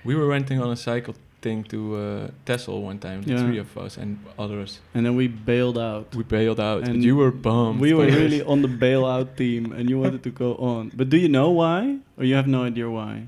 We 0.06 0.16
were 0.16 0.28
renting 0.28 0.62
on 0.62 0.70
a 0.72 0.76
cycle 0.76 1.14
thing 1.42 1.64
to 1.66 1.78
uh, 1.96 2.28
Texel 2.46 2.82
one 2.88 3.00
time, 3.00 3.22
the 3.22 3.32
Yeah. 3.32 3.44
three 3.46 3.60
of 3.60 3.78
us 3.78 3.98
and 3.98 4.18
others. 4.38 4.80
And 4.96 5.06
then 5.06 5.16
we 5.16 5.28
bailed 5.28 5.78
out. 5.78 6.16
We 6.16 6.24
bailed 6.24 6.60
out, 6.60 6.84
And 6.84 6.94
but 7.00 7.04
you 7.08 7.16
were 7.18 7.32
bummed. 7.32 7.80
We 7.82 7.94
were 7.94 8.06
really 8.22 8.42
on 8.42 8.62
the 8.62 8.68
bailout 8.70 9.36
team, 9.36 9.72
and 9.78 9.90
you 9.90 10.00
wanted 10.00 10.24
to 10.24 10.30
go 10.32 10.56
on. 10.56 10.92
But 10.96 11.10
do 11.10 11.18
you 11.18 11.28
know 11.30 11.50
why, 11.52 11.98
or 12.18 12.24
you 12.26 12.36
have 12.36 12.48
no 12.48 12.64
idea 12.64 12.90
why? 12.90 13.28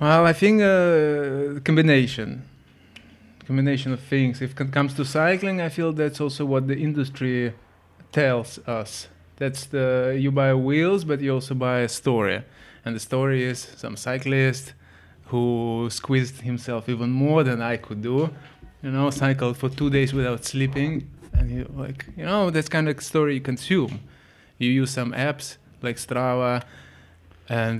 Well, 0.00 0.26
I 0.26 0.32
think 0.32 0.60
uh, 0.62 1.60
combination, 1.64 2.42
combination 3.46 3.92
of 3.92 4.00
things. 4.00 4.40
If 4.42 4.58
it 4.60 4.70
comes 4.72 4.94
to 4.94 5.04
cycling, 5.04 5.60
I 5.60 5.68
feel 5.70 5.92
that's 5.92 6.20
also 6.20 6.44
what 6.44 6.68
the 6.68 6.76
industry 6.76 7.52
tells 8.16 8.58
us. 8.66 9.08
That's 9.36 9.66
the 9.66 10.16
you 10.18 10.30
buy 10.32 10.54
wheels, 10.54 11.04
but 11.04 11.20
you 11.20 11.34
also 11.34 11.54
buy 11.54 11.78
a 11.80 11.88
story, 11.88 12.38
and 12.82 12.90
the 12.96 13.00
story 13.10 13.40
is 13.52 13.58
some 13.82 13.94
cyclist 13.96 14.72
who 15.30 15.88
squeezed 15.90 16.40
himself 16.50 16.88
even 16.88 17.10
more 17.10 17.44
than 17.48 17.60
I 17.60 17.76
could 17.76 18.00
do. 18.00 18.18
You 18.82 18.90
know, 18.90 19.10
cycled 19.10 19.56
for 19.58 19.68
two 19.68 19.90
days 19.90 20.14
without 20.14 20.40
sleeping, 20.52 20.90
and 21.34 21.50
you 21.50 21.62
like, 21.76 22.06
you 22.16 22.24
know, 22.24 22.48
that's 22.50 22.70
kind 22.76 22.88
of 22.88 22.94
story 23.02 23.34
you 23.34 23.44
consume. 23.52 24.00
You 24.62 24.70
use 24.82 24.92
some 24.98 25.12
apps 25.12 25.58
like 25.82 25.96
Strava, 25.96 26.62
and 27.50 27.78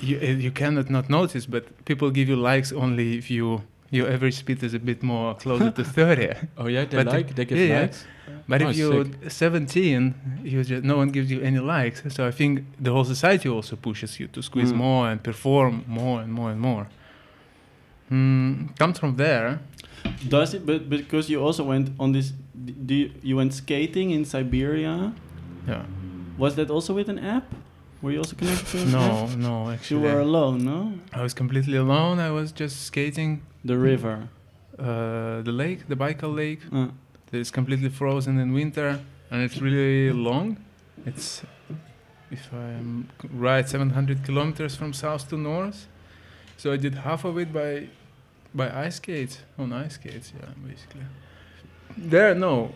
you 0.00 0.16
you 0.46 0.50
cannot 0.50 0.90
not 0.90 1.06
notice, 1.08 1.46
but 1.54 1.64
people 1.84 2.10
give 2.10 2.28
you 2.32 2.36
likes 2.50 2.72
only 2.72 3.08
if 3.20 3.30
you 3.30 3.62
your 3.90 4.10
average 4.10 4.34
speed 4.34 4.62
is 4.62 4.74
a 4.74 4.78
bit 4.78 5.02
more 5.02 5.34
closer 5.34 5.70
to 5.70 5.84
30. 5.84 6.32
Oh 6.58 6.66
yeah, 6.68 6.84
they 6.84 6.96
But 6.96 7.06
like 7.06 7.34
they 7.34 7.44
give 7.44 7.58
yeah, 7.58 7.66
yeah. 7.66 7.80
likes. 7.82 8.04
But 8.48 8.62
Oh, 8.62 8.68
if 8.70 8.76
you're 8.76 9.06
17, 9.28 10.14
you 10.44 10.62
just 10.64 10.82
no 10.84 10.96
one 10.96 11.10
gives 11.10 11.30
you 11.30 11.40
any 11.40 11.58
likes. 11.58 12.02
So 12.14 12.26
I 12.26 12.30
think 12.32 12.64
the 12.80 12.90
whole 12.92 13.04
society 13.04 13.48
also 13.48 13.76
pushes 13.76 14.18
you 14.20 14.26
to 14.28 14.42
squeeze 14.42 14.72
Mm. 14.72 14.76
more 14.76 15.10
and 15.10 15.22
perform 15.22 15.84
more 15.86 16.20
and 16.22 16.32
more 16.32 16.50
and 16.52 16.60
more. 16.60 16.86
Mm, 18.10 18.76
comes 18.78 18.98
from 18.98 19.16
there. 19.16 19.58
Does 20.28 20.54
it? 20.54 20.64
But 20.66 20.88
because 20.88 21.28
you 21.28 21.42
also 21.42 21.64
went 21.64 21.90
on 21.98 22.12
this, 22.12 22.32
do 22.86 22.94
you, 22.94 23.10
you 23.22 23.36
went 23.36 23.52
skating 23.54 24.10
in 24.10 24.24
Siberia? 24.24 25.12
Yeah. 25.66 25.82
Was 26.38 26.54
that 26.56 26.70
also 26.70 26.94
with 26.94 27.08
an 27.08 27.18
app? 27.18 27.44
Were 28.02 28.12
you 28.12 28.18
also 28.18 28.36
connected 28.36 28.66
to 28.68 28.78
an 28.82 28.92
No, 28.92 29.00
app? 29.00 29.36
no, 29.36 29.64
You 29.66 29.72
actually. 29.72 29.96
You 29.96 30.06
were 30.06 30.20
alone, 30.20 30.64
no? 30.64 30.92
I 31.12 31.22
was 31.22 31.34
completely 31.34 31.76
alone. 31.78 32.20
I 32.20 32.30
was 32.30 32.52
just 32.52 32.82
skating 32.82 33.42
The 33.66 33.78
river. 33.78 34.28
uh, 34.78 35.42
the 35.42 35.52
lake, 35.52 35.88
the 35.88 35.96
Baikal 35.96 36.34
Lake. 36.34 36.60
Uh, 36.72 36.88
that 37.30 37.38
is 37.38 37.50
completely 37.50 37.88
frozen 37.88 38.38
in 38.38 38.52
winter 38.52 39.00
and 39.30 39.42
it's 39.42 39.58
really 39.60 40.12
long. 40.12 40.56
It's, 41.04 41.42
if 42.30 42.52
I'm 42.52 43.08
right, 43.32 43.68
700 43.68 44.24
kilometers 44.24 44.76
from 44.76 44.92
south 44.92 45.28
to 45.30 45.36
north. 45.36 45.88
So 46.56 46.72
I 46.72 46.76
did 46.76 46.94
half 46.94 47.24
of 47.24 47.38
it 47.38 47.52
by 47.52 47.88
by 48.54 48.70
ice 48.86 48.96
skates, 48.96 49.40
on 49.58 49.72
ice 49.72 49.94
skates, 49.94 50.32
yeah, 50.38 50.48
basically. 50.66 51.02
There, 51.96 52.34
no, 52.34 52.72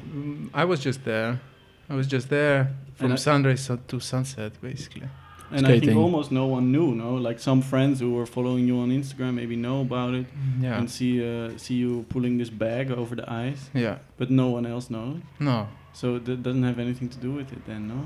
I 0.52 0.64
was 0.64 0.80
just 0.80 1.04
there. 1.04 1.40
I 1.88 1.94
was 1.94 2.06
just 2.06 2.28
there 2.28 2.74
from 2.96 3.16
sunrise 3.16 3.70
to 3.88 4.00
sunset, 4.00 4.52
basically. 4.60 5.08
And 5.52 5.66
I 5.66 5.80
think 5.80 5.96
almost 5.96 6.30
no 6.30 6.46
one 6.46 6.70
knew, 6.72 6.94
no? 6.94 7.14
Like 7.28 7.38
some 7.40 7.60
friends 7.62 8.00
who 8.00 8.10
were 8.14 8.26
following 8.26 8.66
you 8.68 8.78
on 8.80 8.90
Instagram 8.90 9.34
maybe 9.34 9.56
know 9.56 9.80
about 9.80 10.14
it 10.14 10.26
Yeah, 10.60 10.78
and 10.78 10.88
see 10.90 11.12
uh, 11.22 11.58
see 11.58 11.74
you 11.74 12.04
pulling 12.08 12.38
this 12.38 12.50
bag 12.50 12.90
over 12.90 13.14
the 13.16 13.26
ice, 13.48 13.70
yeah, 13.74 13.96
but 14.18 14.30
no 14.30 14.46
one 14.56 14.66
else 14.66 14.86
knows. 14.90 15.18
no, 15.38 15.66
So 15.92 16.18
that 16.18 16.42
doesn't 16.42 16.62
have 16.70 16.78
anything 16.78 17.08
to 17.10 17.18
do 17.18 17.30
with 17.38 17.52
it 17.52 17.62
then, 17.66 17.88
no? 17.88 18.00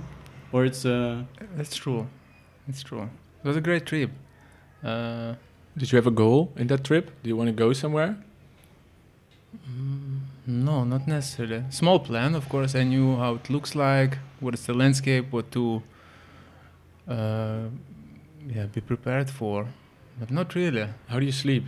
Or 0.52 0.64
it's 0.64 0.84
uh 0.84 1.22
that's 1.56 1.76
true. 1.76 2.06
It's 2.68 2.82
true. 2.82 3.08
It 3.42 3.48
was 3.48 3.56
a 3.56 3.60
great 3.60 3.84
trip. 3.86 4.10
Uh, 4.82 5.34
Did 5.78 5.90
you 5.92 5.96
have 6.00 6.06
a 6.06 6.16
goal 6.22 6.52
in 6.56 6.66
that 6.68 6.82
trip? 6.84 7.04
Do 7.22 7.28
you 7.30 7.36
want 7.36 7.48
to 7.48 7.64
go 7.64 7.72
somewhere? 7.74 8.16
Mm, 9.68 10.20
No, 10.46 10.84
not 10.84 11.06
necessarily. 11.06 11.62
Small 11.70 11.98
plan, 11.98 12.34
of 12.34 12.48
course. 12.48 12.74
I 12.74 12.84
knew 12.84 13.16
how 13.16 13.34
it 13.34 13.50
looks 13.50 13.74
like, 13.74 14.18
what 14.40 14.54
is 14.54 14.66
the 14.66 14.74
landscape, 14.74 15.24
what 15.32 15.50
to, 15.52 15.82
uh, 17.08 17.68
yeah, 18.54 18.66
be 18.66 18.80
prepared 18.80 19.30
for, 19.30 19.66
but 20.18 20.30
not 20.30 20.54
really. 20.54 20.86
How 21.08 21.18
do 21.18 21.24
you 21.26 21.32
sleep? 21.32 21.64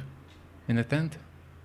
In 0.68 0.78
a 0.78 0.84
tent? 0.84 1.18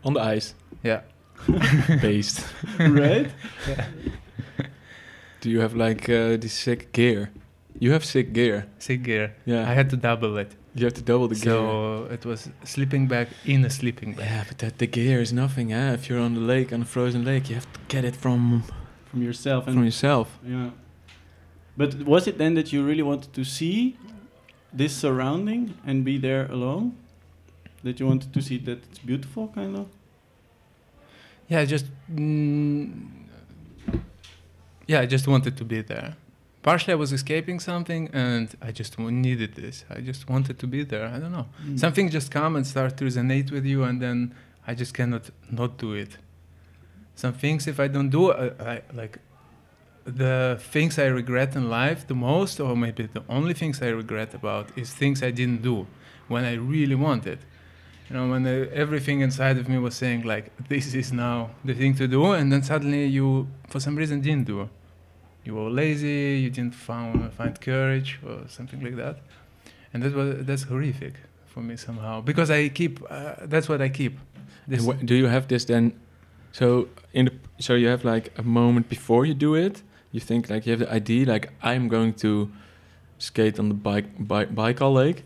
On 0.04 0.14
the 0.14 0.22
ice, 0.22 0.56
Yeah. 0.84 1.02
based. 2.02 2.46
right? 2.80 3.32
Yeah. 3.68 3.86
Do 5.42 5.50
you 5.50 5.60
have 5.62 5.74
like 5.76 6.08
uh, 6.10 6.38
the 6.38 6.48
sick 6.50 6.92
gear? 6.94 7.30
You 7.80 7.92
have 7.94 8.06
sick 8.06 8.32
gear. 8.34 8.66
Sick 8.78 9.04
gear. 9.04 9.36
Yeah. 9.46 9.62
I 9.70 9.74
had 9.74 9.90
to 9.90 9.98
double 9.98 10.38
it. 10.38 10.56
you 10.76 10.86
have 10.86 10.94
to 10.94 11.02
double 11.02 11.28
the 11.28 11.36
gear. 11.36 11.54
so 11.54 12.08
it 12.12 12.26
was 12.26 12.50
sleeping 12.64 13.08
bag 13.08 13.28
in 13.46 13.66
a 13.66 13.70
sleeping 13.70 14.14
bag. 14.14 14.26
Yeah, 14.26 14.44
but 14.48 14.58
that 14.60 14.78
the 14.78 14.88
gear 14.88 15.20
is 15.22 15.32
nothing. 15.34 15.74
Eh? 15.74 15.94
If 15.94 16.10
you're 16.10 16.20
on 16.20 16.36
the 16.36 16.42
lake, 16.42 16.72
on 16.74 16.82
a 16.82 16.86
frozen 16.86 17.24
lake, 17.26 17.50
you 17.50 17.56
have 17.56 17.72
to 17.74 17.80
get 17.88 18.06
it 18.06 18.16
from 18.16 18.64
From 19.10 19.22
yourself 19.24 19.66
and 19.68 19.76
from 19.76 19.84
yourself. 19.84 20.28
Yeah. 20.46 20.70
But 21.78 21.96
was 22.04 22.28
it 22.28 22.38
then 22.38 22.54
that 22.56 22.74
you 22.74 22.84
really 22.84 23.04
wanted 23.04 23.34
to 23.34 23.44
see 23.44 23.98
this 24.74 24.94
surrounding 24.96 25.74
and 25.86 26.04
be 26.04 26.18
there 26.18 26.46
alone? 26.52 26.98
That 27.84 28.00
you 28.00 28.08
wanted 28.08 28.34
to 28.34 28.42
see 28.42 28.58
that 28.60 28.80
it's 28.90 29.00
beautiful, 29.00 29.48
kind 29.56 29.76
of? 29.76 29.88
Yeah, 31.48 31.62
I 31.62 31.66
just 31.66 31.86
mm, 32.14 32.94
yeah, 34.88 35.00
I 35.02 35.06
just 35.06 35.28
wanted 35.28 35.58
to 35.58 35.64
be 35.66 35.82
there. 35.82 36.16
Partially, 36.64 36.94
I 36.94 36.96
was 36.96 37.12
escaping 37.12 37.60
something, 37.60 38.10
and 38.14 38.56
I 38.62 38.72
just 38.72 38.98
w- 38.98 39.12
needed 39.12 39.56
this. 39.56 39.84
I 39.90 40.00
just 40.02 40.30
wanted 40.30 40.60
to 40.60 40.68
be 40.68 40.84
there. 40.84 41.08
I 41.08 41.18
don't 41.18 41.32
know. 41.32 41.48
Mm. 41.66 41.80
Something 41.80 42.10
just 42.10 42.30
come 42.30 42.56
and 42.56 42.68
start 42.68 42.98
to 42.98 43.06
resonate 43.06 43.52
with 43.52 43.66
you, 43.66 43.84
and 43.84 44.00
then 44.00 44.36
I 44.68 44.76
just 44.76 44.94
cannot 44.94 45.32
not 45.50 45.78
do 45.78 45.94
it. 45.94 46.18
Some 47.16 47.34
things, 47.34 47.68
if 47.68 47.80
I 47.80 47.88
don't 47.88 48.10
do, 48.10 48.32
I, 48.32 48.46
I 48.74 48.82
like 48.94 49.18
the 50.06 50.58
things 50.60 50.98
I 50.98 51.06
regret 51.06 51.56
in 51.56 51.70
life 51.70 52.08
the 52.08 52.16
most, 52.16 52.60
or 52.60 52.76
maybe 52.76 53.08
the 53.08 53.24
only 53.30 53.54
things 53.54 53.82
I 53.82 53.90
regret 53.90 54.34
about, 54.34 54.70
is 54.78 54.94
things 54.94 55.22
I 55.24 55.32
didn't 55.32 55.62
do 55.62 55.88
when 56.28 56.44
I 56.44 56.54
really 56.54 56.96
wanted. 56.96 57.40
You 58.10 58.18
know, 58.18 58.30
when 58.30 58.46
uh, 58.46 58.68
everything 58.74 59.22
inside 59.22 59.58
of 59.58 59.70
me 59.70 59.78
was 59.78 59.96
saying 59.96 60.24
like, 60.24 60.52
"This 60.68 60.94
is 60.94 61.14
now 61.14 61.52
the 61.64 61.74
thing 61.74 61.96
to 61.96 62.08
do," 62.08 62.34
and 62.34 62.52
then 62.52 62.64
suddenly 62.64 63.06
you, 63.06 63.48
for 63.70 63.80
some 63.80 63.96
reason, 63.96 64.22
didn't 64.22 64.48
do. 64.48 64.70
You 65.46 65.56
were 65.56 65.70
lazy. 65.70 66.40
You 66.44 66.50
didn't 66.50 66.76
found, 66.76 67.34
find 67.34 67.60
courage 67.60 68.20
or 68.26 68.42
something 68.48 68.82
like 68.84 68.98
that, 68.98 69.18
and 69.94 70.04
that 70.04 70.14
was 70.14 70.46
that's 70.46 70.64
horrific 70.64 71.14
for 71.46 71.62
me 71.62 71.78
somehow 71.78 72.22
because 72.22 72.50
I 72.52 72.70
keep. 72.70 73.00
Uh, 73.10 73.36
that's 73.44 73.70
what 73.70 73.82
I 73.82 73.90
keep. 73.90 74.20
This, 74.68 74.86
do 74.86 75.16
you 75.16 75.28
have 75.28 75.48
this 75.48 75.66
then? 75.66 75.94
So 76.52 76.90
in 77.14 77.26
the 77.26 77.34
so 77.62 77.76
you 77.76 77.88
have 77.88 78.04
like 78.04 78.38
a 78.38 78.44
moment 78.44 78.90
before 78.90 79.26
you 79.26 79.34
do 79.34 79.56
it. 79.56 79.84
You 80.12 80.20
think 80.20 80.50
like 80.50 80.66
you 80.66 80.72
have 80.72 80.80
the 80.80 80.92
idea 80.92 81.26
like 81.26 81.52
I'm 81.62 81.88
going 81.88 82.14
to 82.16 82.52
skate 83.18 83.60
on 83.60 83.70
the 83.70 83.76
bike 83.76 84.06
bi- 84.20 84.46
Baikal 84.46 84.94
Lake. 84.94 85.24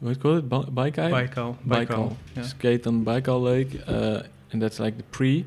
What 0.00 0.20
call 0.20 0.36
it? 0.38 0.48
Ba- 0.48 0.66
Baikal. 0.70 1.10
Baikal. 1.10 1.56
Baikal. 1.66 2.16
Yeah. 2.36 2.42
Skate 2.42 2.86
on 2.86 3.04
Baikal 3.04 3.40
Lake, 3.42 3.80
uh, 3.86 4.22
and 4.50 4.60
that's 4.60 4.80
like 4.80 4.96
the 4.96 5.04
pre, 5.04 5.44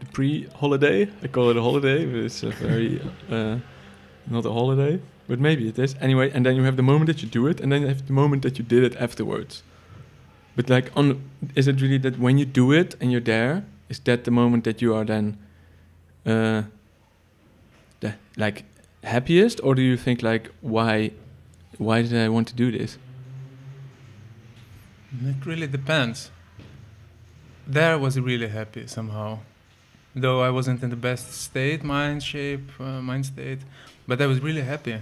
the 0.00 0.06
pre-holiday. 0.06 1.08
I 1.22 1.28
call 1.28 1.50
it 1.50 1.56
a 1.56 1.62
holiday, 1.62 2.04
but 2.04 2.16
it's 2.24 2.42
a 2.42 2.50
very 2.50 3.00
uh, 3.30 3.58
not 4.26 4.44
a 4.46 4.50
holiday, 4.52 5.00
but 5.28 5.38
maybe 5.38 5.68
it 5.68 5.78
is. 5.78 5.94
Anyway, 6.00 6.30
and 6.34 6.44
then 6.44 6.56
you 6.56 6.64
have 6.64 6.76
the 6.76 6.82
moment 6.82 7.06
that 7.06 7.22
you 7.22 7.28
do 7.28 7.46
it, 7.46 7.60
and 7.60 7.70
then 7.70 7.82
you 7.82 7.88
have 7.88 8.04
the 8.06 8.12
moment 8.12 8.42
that 8.42 8.58
you 8.58 8.64
did 8.64 8.82
it 8.82 8.96
afterwards. 9.00 9.62
But 10.56 10.68
like, 10.70 10.90
on 10.96 11.22
is 11.54 11.68
it 11.68 11.80
really 11.80 11.98
that 11.98 12.18
when 12.18 12.38
you 12.38 12.44
do 12.46 12.72
it 12.72 12.96
and 13.00 13.12
you're 13.12 13.20
there, 13.20 13.64
is 13.88 14.00
that 14.00 14.24
the 14.24 14.30
moment 14.32 14.64
that 14.64 14.82
you 14.82 14.92
are 14.94 15.04
then, 15.04 15.36
uh, 16.26 16.62
like 18.36 18.64
happiest, 19.02 19.60
or 19.62 19.74
do 19.74 19.82
you 19.82 19.96
think 19.96 20.22
like 20.22 20.50
why, 20.60 21.12
why 21.78 22.02
did 22.02 22.14
I 22.14 22.28
want 22.28 22.48
to 22.48 22.54
do 22.54 22.70
this? 22.70 22.98
It 25.24 25.46
really 25.46 25.66
depends. 25.66 26.30
There 27.66 27.92
I 27.92 27.96
was 27.96 28.18
really 28.18 28.48
happy 28.48 28.86
somehow, 28.86 29.38
though 30.14 30.42
I 30.42 30.50
wasn't 30.50 30.82
in 30.82 30.90
the 30.90 30.96
best 30.96 31.32
state, 31.32 31.82
mind 31.82 32.22
shape, 32.22 32.68
uh, 32.80 33.00
mind 33.00 33.26
state, 33.26 33.60
but 34.06 34.20
I 34.20 34.26
was 34.26 34.40
really 34.40 34.62
happy. 34.62 35.00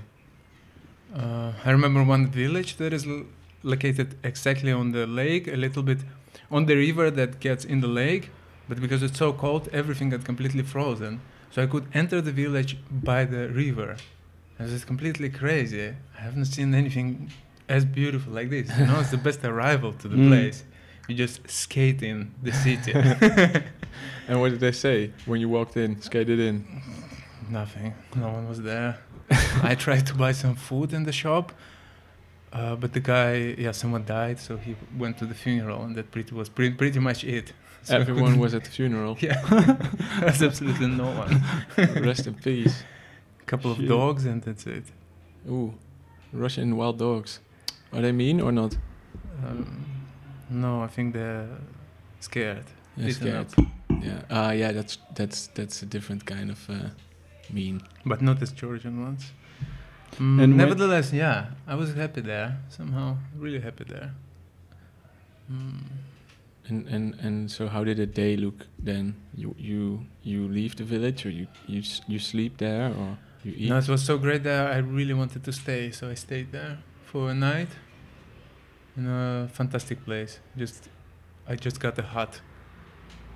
Uh, 1.15 1.53
I 1.65 1.71
remember 1.71 2.03
one 2.05 2.27
village 2.29 2.77
that 2.77 2.93
is 2.93 3.07
located 3.63 4.17
exactly 4.23 4.73
on 4.73 4.93
the 4.93 5.07
lake, 5.07 5.49
a 5.49 5.57
little 5.57 5.83
bit 5.83 5.99
on 6.51 6.67
the 6.67 6.77
river 6.77 7.11
that 7.11 7.41
gets 7.41 7.65
in 7.65 7.81
the 7.81 7.89
lake, 7.89 8.31
but 8.69 8.81
because 8.81 9.03
it's 9.03 9.19
so 9.19 9.33
cold, 9.33 9.69
everything 9.73 10.11
got 10.11 10.25
completely 10.25 10.63
frozen. 10.63 11.21
So 11.53 11.63
I 11.63 11.67
could 11.67 11.87
enter 11.95 12.21
the 12.21 12.33
village 12.33 12.77
by 12.91 13.25
the 13.25 13.49
river. 13.49 13.97
It 14.59 14.63
was 14.71 14.85
completely 14.85 15.29
crazy. 15.31 15.95
I 16.19 16.21
haven't 16.21 16.47
seen 16.47 16.75
anything 16.75 17.31
as 17.69 17.85
beautiful 17.85 18.33
like 18.33 18.49
this. 18.51 18.71
You 18.79 18.87
know, 18.87 19.01
it's 19.01 19.11
the 19.11 19.17
best 19.29 19.45
arrival 19.45 19.93
to 19.95 20.09
the 20.09 20.17
Mm. 20.17 20.29
place. 20.29 20.65
You 21.09 21.15
just 21.17 21.49
skate 21.51 22.03
in 22.03 22.33
the 22.43 22.53
city. 22.53 22.93
And 24.29 24.41
what 24.41 24.51
did 24.53 24.61
they 24.61 24.73
say 24.73 25.11
when 25.27 25.41
you 25.41 25.49
walked 25.49 25.77
in, 25.77 26.01
skated 26.01 26.39
in? 26.39 26.65
Nothing. 27.51 27.93
No 28.17 28.29
one 28.29 28.49
was 28.49 28.63
there. 28.63 28.99
I 29.63 29.75
tried 29.75 30.07
to 30.07 30.15
buy 30.15 30.33
some 30.33 30.55
food 30.55 30.93
in 30.93 31.03
the 31.05 31.13
shop, 31.13 31.53
uh, 32.53 32.77
but 32.77 32.93
the 32.93 33.01
guy, 33.01 33.55
yeah, 33.59 33.73
someone 33.73 34.05
died, 34.05 34.39
so 34.39 34.57
he 34.57 34.77
went 34.97 35.19
to 35.19 35.27
the 35.27 35.35
funeral, 35.35 35.83
and 35.83 35.97
that 35.97 36.11
pretty 36.13 36.35
was 36.35 36.49
pretty, 36.49 36.75
pretty 36.77 37.01
much 37.01 37.25
it. 37.25 37.53
So 37.85 37.97
Everyone 37.97 38.39
was 38.39 38.55
at 38.55 38.65
the 38.65 38.71
funeral. 38.71 39.17
Yeah, 39.21 39.41
there's 40.21 40.43
absolutely 40.43 40.87
no 40.87 41.11
one. 41.11 41.43
Rest 42.07 42.27
in 42.27 42.35
peace. 42.35 42.85
A 43.41 43.45
couple 43.45 43.73
of 43.73 43.79
dogs, 43.89 44.25
and 44.25 44.41
that's 44.43 44.67
it. 44.67 44.85
Ooh, 45.49 45.75
Russian 46.33 46.77
wild 46.77 46.99
dogs. 46.99 47.41
Are 47.93 48.01
they 48.01 48.13
mean 48.13 48.41
or 48.41 48.53
not? 48.53 48.77
Um, 49.45 49.85
no, 50.49 50.83
I 50.83 50.87
think 50.87 51.15
they're 51.15 51.49
scared. 52.21 52.65
Yeah, 52.97 53.07
Beaten 53.07 53.21
scared. 53.21 53.37
up. 53.59 53.67
Yeah. 54.03 54.21
Ah, 54.31 54.53
yeah. 54.53 54.73
That's 54.73 54.99
that's 55.15 55.49
that's 55.49 55.83
a 55.83 55.87
different 55.87 56.25
kind 56.25 56.51
of 56.51 56.71
uh, 56.71 56.89
mean. 57.51 57.81
but 58.07 58.21
not 58.23 58.41
as 58.43 58.53
Georgian 58.53 59.03
ones. 59.03 59.33
Mm, 60.19 60.43
And 60.43 60.57
nevertheless, 60.57 61.13
yeah, 61.13 61.47
I 61.67 61.75
was 61.75 61.95
happy 61.95 62.21
there 62.21 62.59
somehow, 62.69 63.17
really 63.39 63.61
happy 63.61 63.85
there. 63.85 64.11
Mm. 65.51 65.83
And 66.69 66.87
and 66.89 67.15
and 67.21 67.51
so 67.51 67.67
how 67.69 67.83
did 67.85 67.99
a 67.99 68.07
day 68.07 68.37
look 68.37 68.67
then? 68.79 69.15
You 69.35 69.55
you 69.59 70.07
you 70.23 70.47
leave 70.49 70.77
the 70.77 70.85
village 70.85 71.27
or 71.27 71.31
you 71.31 71.47
you 71.67 71.83
you 72.07 72.19
sleep 72.19 72.59
there 72.59 72.89
or 73.01 73.19
you 73.45 73.53
eat? 73.57 73.69
No, 73.71 73.79
it 73.79 73.89
was 73.89 74.05
so 74.05 74.17
great 74.19 74.43
there. 74.45 74.69
I 74.69 74.79
really 74.79 75.15
wanted 75.15 75.43
to 75.45 75.53
stay, 75.53 75.91
so 75.91 76.09
I 76.11 76.15
stayed 76.15 76.53
there 76.53 76.79
for 77.05 77.31
a 77.31 77.35
night. 77.35 77.69
In 78.97 79.07
a 79.09 79.49
fantastic 79.53 80.05
place. 80.05 80.39
Just, 80.57 80.89
I 81.49 81.57
just 81.57 81.81
got 81.81 81.99
a 81.99 82.03
hut. 82.03 82.41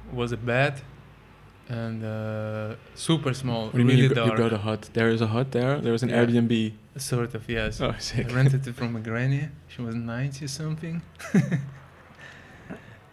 It 0.08 0.14
was 0.14 0.30
a 0.32 0.36
bed, 0.36 0.74
and 1.68 2.04
uh, 2.04 2.76
super 2.94 3.32
small, 3.34 3.70
really 3.72 3.94
you, 3.96 4.08
dark. 4.10 4.32
you 4.32 4.36
got 4.36 4.52
a 4.52 4.58
hut? 4.58 4.90
There 4.92 5.08
is 5.08 5.20
a 5.22 5.26
hut 5.28 5.50
there. 5.52 5.80
There 5.80 5.92
was 5.92 6.02
an 6.02 6.10
Yeah. 6.10 6.26
Airbnb. 6.26 6.72
Sort 6.98 7.34
of, 7.34 7.48
yes. 7.48 7.80
Oh, 7.80 7.94
I 8.16 8.22
rented 8.32 8.66
it 8.66 8.74
from 8.74 8.96
a 8.96 9.00
granny. 9.00 9.48
She 9.68 9.82
was 9.82 9.94
90 9.94 10.46
something. 10.46 11.02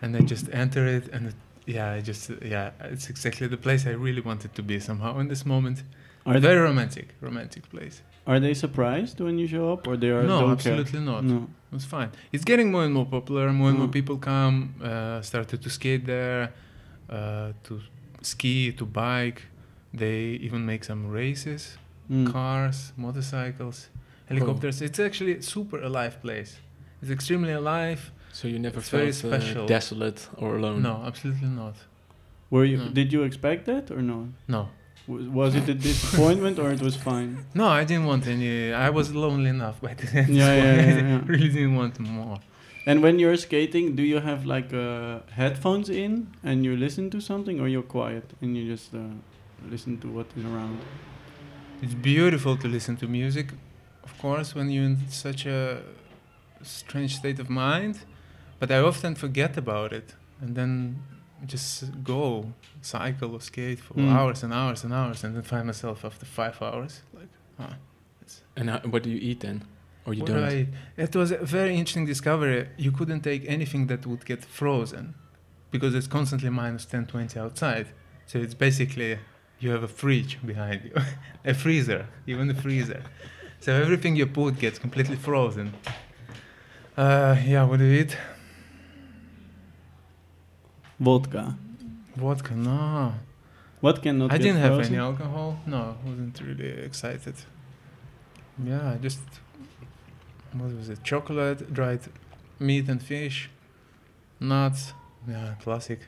and 0.04 0.10
I 0.20 0.22
just 0.34 0.46
enter 0.64 0.84
it, 0.98 1.06
and 1.14 1.22
it, 1.30 1.36
yeah, 1.78 1.92
I 1.98 2.02
just, 2.02 2.24
yeah, 2.56 2.72
it's 2.94 3.08
exactly 3.14 3.48
the 3.56 3.62
place 3.66 3.82
I 3.88 3.96
really 4.08 4.22
wanted 4.30 4.52
to 4.56 4.62
be 4.72 4.80
somehow 4.90 5.12
in 5.22 5.28
this 5.34 5.44
moment. 5.46 5.78
Are 6.26 6.40
Very 6.40 6.60
romantic, 6.70 7.08
romantic 7.22 7.64
place. 7.74 7.98
are 8.32 8.40
they 8.46 8.54
surprised 8.66 9.18
when 9.26 9.36
you 9.42 9.48
show 9.56 9.66
up, 9.74 9.82
or 9.90 9.96
they 10.04 10.12
are 10.18 10.24
no, 10.24 10.50
absolutely 10.56 11.00
care? 11.00 11.12
not. 11.14 11.24
No. 11.24 11.40
It's 11.78 11.86
fine. 11.98 12.10
It's 12.34 12.46
getting 12.52 12.68
more 12.72 12.84
and 12.88 12.94
more 12.94 13.06
popular. 13.18 13.46
More 13.62 13.70
and 13.72 13.78
more 13.82 13.88
Mm. 13.90 13.98
people 14.00 14.18
come, 14.34 14.56
uh, 14.90 15.22
started 15.32 15.60
to 15.66 15.70
skate 15.78 16.04
there, 16.06 16.42
uh, 17.10 17.52
to 17.66 17.74
ski, 18.22 18.72
to 18.80 18.86
bike. 18.86 19.40
They 20.02 20.20
even 20.48 20.62
make 20.72 20.84
some 20.92 21.02
races, 21.22 21.62
Mm. 22.10 22.26
cars, 22.36 22.78
motorcycles, 23.06 23.78
helicopters. 24.30 24.82
It's 24.88 25.00
actually 25.08 25.42
super 25.42 25.80
alive 25.90 26.16
place. 26.26 26.52
It's 27.02 27.12
extremely 27.18 27.54
alive. 27.62 28.02
So 28.34 28.48
you 28.48 28.60
never 28.60 28.80
It's 28.80 28.90
very 28.90 29.12
felt 29.12 29.56
uh, 29.58 29.66
desolate 29.68 30.28
or 30.38 30.58
alone. 30.58 30.82
No, 30.82 31.04
absolutely 31.06 31.48
not. 31.48 31.76
Were 32.50 32.66
you? 32.66 32.78
No. 32.78 32.90
Did 32.90 33.14
you 33.14 33.22
expect 33.24 33.66
that 33.68 33.92
or 33.92 34.02
no? 34.02 34.30
No. 34.48 34.70
Was, 35.08 35.28
was 35.28 35.56
it 35.56 35.68
a 35.70 35.74
disappointment 35.74 36.58
or 36.60 36.72
it 36.72 36.82
was 36.82 36.96
fine? 36.96 37.46
No, 37.54 37.68
I 37.68 37.84
didn't 37.84 38.06
want 38.06 38.26
any. 38.28 38.74
I 38.74 38.90
was 38.90 39.14
lonely 39.14 39.50
enough 39.50 39.78
by 39.82 39.94
the 39.94 40.08
end. 40.20 40.30
Yeah, 40.42 40.54
yeah, 40.56 40.76
yeah, 40.76 41.08
yeah. 41.10 41.22
really 41.34 41.50
didn't 41.50 41.76
want 41.76 42.00
more. 42.00 42.40
And 42.86 43.02
when 43.04 43.20
you're 43.20 43.38
skating, 43.38 43.96
do 43.96 44.04
you 44.04 44.20
have 44.20 44.46
like 44.46 44.74
uh, 44.74 45.20
headphones 45.42 45.90
in 45.90 46.28
and 46.44 46.66
you 46.66 46.76
listen 46.76 47.10
to 47.12 47.22
something, 47.22 47.60
or 47.62 47.68
you're 47.68 47.90
quiet 47.98 48.26
and 48.42 48.58
you 48.58 48.64
just 48.74 48.94
uh, 48.96 49.00
listen 49.70 50.00
to 50.00 50.08
what 50.08 50.28
is 50.38 50.44
around? 50.44 50.80
It's 51.84 51.94
beautiful 51.94 52.58
to 52.58 52.68
listen 52.68 52.98
to 52.98 53.08
music, 53.08 53.48
of 54.04 54.18
course, 54.18 54.56
when 54.56 54.70
you're 54.70 54.86
in 54.86 54.98
such 55.10 55.46
a 55.46 55.82
strange 56.62 57.18
state 57.18 57.40
of 57.40 57.50
mind. 57.50 57.96
But 58.64 58.72
I 58.72 58.80
often 58.80 59.16
forget 59.16 59.58
about 59.58 59.92
it 59.92 60.16
and 60.40 60.56
then 60.56 60.96
just 61.46 62.02
go 62.02 62.54
cycle 62.82 63.34
or 63.34 63.42
skate 63.42 63.80
for 63.82 63.96
Mm. 63.96 64.10
hours 64.18 64.42
and 64.44 64.54
hours 64.54 64.86
and 64.86 64.94
hours, 64.94 65.22
and 65.26 65.36
then 65.36 65.44
find 65.44 65.66
myself 65.68 66.06
after 66.06 66.26
five 66.26 66.62
hours 66.62 67.02
like, 67.14 67.28
huh, 67.60 67.74
And 68.56 68.70
how, 68.70 68.80
what 68.92 69.04
do 69.04 69.10
you 69.10 69.20
eat 69.30 69.42
then? 69.42 69.64
Or 70.06 70.14
you 70.14 70.22
what 70.22 70.28
do 70.28 70.36
don't? 70.36 70.44
I 70.46 70.56
eat? 70.62 70.68
It 70.96 71.14
was 71.14 71.32
a 71.32 71.44
very 71.44 71.76
interesting 71.76 72.06
discovery. 72.06 72.70
You 72.78 72.94
couldn't 72.94 73.20
take 73.22 73.44
anything 73.50 73.88
that 73.88 74.06
would 74.06 74.24
get 74.26 74.46
frozen 74.46 75.16
because 75.70 75.94
it's 75.94 76.08
constantly 76.08 76.50
minus 76.50 76.86
10, 76.86 77.08
20 77.08 77.38
outside. 77.38 77.88
So 78.28 78.40
it's 78.40 78.54
basically 78.54 79.20
you 79.60 79.72
have 79.72 79.84
a 79.84 79.90
fridge 79.90 80.40
behind 80.46 80.86
you, 80.86 80.94
a 81.52 81.54
freezer, 81.54 82.08
even 82.28 82.50
a 82.50 82.56
freezer. 82.56 83.04
So 83.60 83.74
everything 83.74 84.16
you 84.18 84.28
put 84.28 84.60
gets 84.60 84.80
completely 84.80 85.16
frozen. 85.18 85.74
Uh, 86.98 87.36
yeah, 87.46 87.64
what 87.66 87.80
do 87.80 87.86
you 87.86 88.02
eat? 88.02 88.18
Vodka. 91.00 91.56
Vodka, 92.16 92.54
no. 92.56 93.14
What 93.82 94.02
cannot 94.02 94.32
I 94.32 94.38
didn't 94.38 94.62
have 94.62 94.76
frozen? 94.76 94.94
any 94.96 95.04
alcohol. 95.04 95.58
No, 95.66 95.96
I 96.06 96.10
wasn't 96.10 96.40
really 96.42 96.70
excited. 96.86 97.36
Yeah, 98.64 98.96
just 99.02 99.20
what 100.54 100.72
was 100.74 100.90
it? 100.90 101.04
Chocolate, 101.04 101.74
dried 101.74 102.02
meat 102.60 102.88
and 102.88 103.02
fish, 103.02 103.50
nuts. 104.40 104.94
Yeah, 105.28 105.56
classic. 105.62 106.00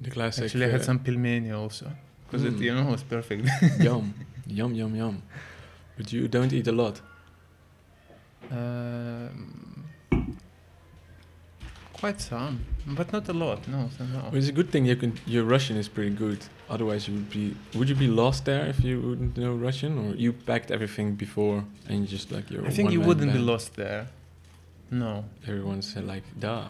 The 0.00 0.10
classic. 0.10 0.44
Actually, 0.44 0.66
I 0.66 0.70
had 0.70 0.80
uh, 0.80 0.84
some 0.84 1.00
pelmeni 1.00 1.52
also 1.52 1.90
because 2.26 2.44
it 2.44 2.54
Mm. 2.56 2.60
you 2.62 2.74
know 2.74 2.84
was 2.90 3.02
perfect. 3.02 3.46
yum, 3.80 4.14
yum, 4.46 4.72
yum, 4.74 4.94
yum. 4.96 5.22
But 5.96 6.10
you 6.12 6.28
don't 6.28 6.52
eat 6.52 6.68
a 6.68 6.72
lot. 6.72 7.00
um, 8.50 9.69
Quite 12.00 12.20
some, 12.20 12.64
but 12.86 13.12
not 13.12 13.28
a 13.28 13.32
lot. 13.34 13.68
No, 13.68 13.90
so 13.96 14.04
no. 14.04 14.20
Well, 14.20 14.36
it's 14.36 14.48
a 14.48 14.52
good 14.52 14.70
thing 14.70 14.86
you 14.86 14.96
can. 14.96 15.12
Your 15.26 15.44
Russian 15.44 15.76
is 15.76 15.86
pretty 15.86 16.14
good. 16.24 16.38
Otherwise, 16.70 17.06
you 17.06 17.14
would 17.14 17.28
be. 17.30 17.54
Would 17.74 17.90
you 17.90 17.94
be 17.94 18.08
lost 18.08 18.46
there 18.46 18.64
if 18.66 18.82
you 18.82 19.00
wouldn't 19.02 19.36
know 19.36 19.52
Russian, 19.52 19.92
or 19.98 20.14
you 20.14 20.32
packed 20.32 20.70
everything 20.70 21.14
before 21.14 21.64
and 21.88 22.00
you 22.00 22.06
just 22.06 22.32
like 22.32 22.50
you're. 22.50 22.66
I 22.66 22.70
think 22.70 22.90
you 22.90 23.02
wouldn't 23.02 23.32
be 23.34 23.38
lost 23.38 23.76
there. 23.76 24.06
No. 24.90 25.24
Everyone's 25.46 25.94
uh, 25.96 26.00
like, 26.00 26.24
"Da." 26.38 26.68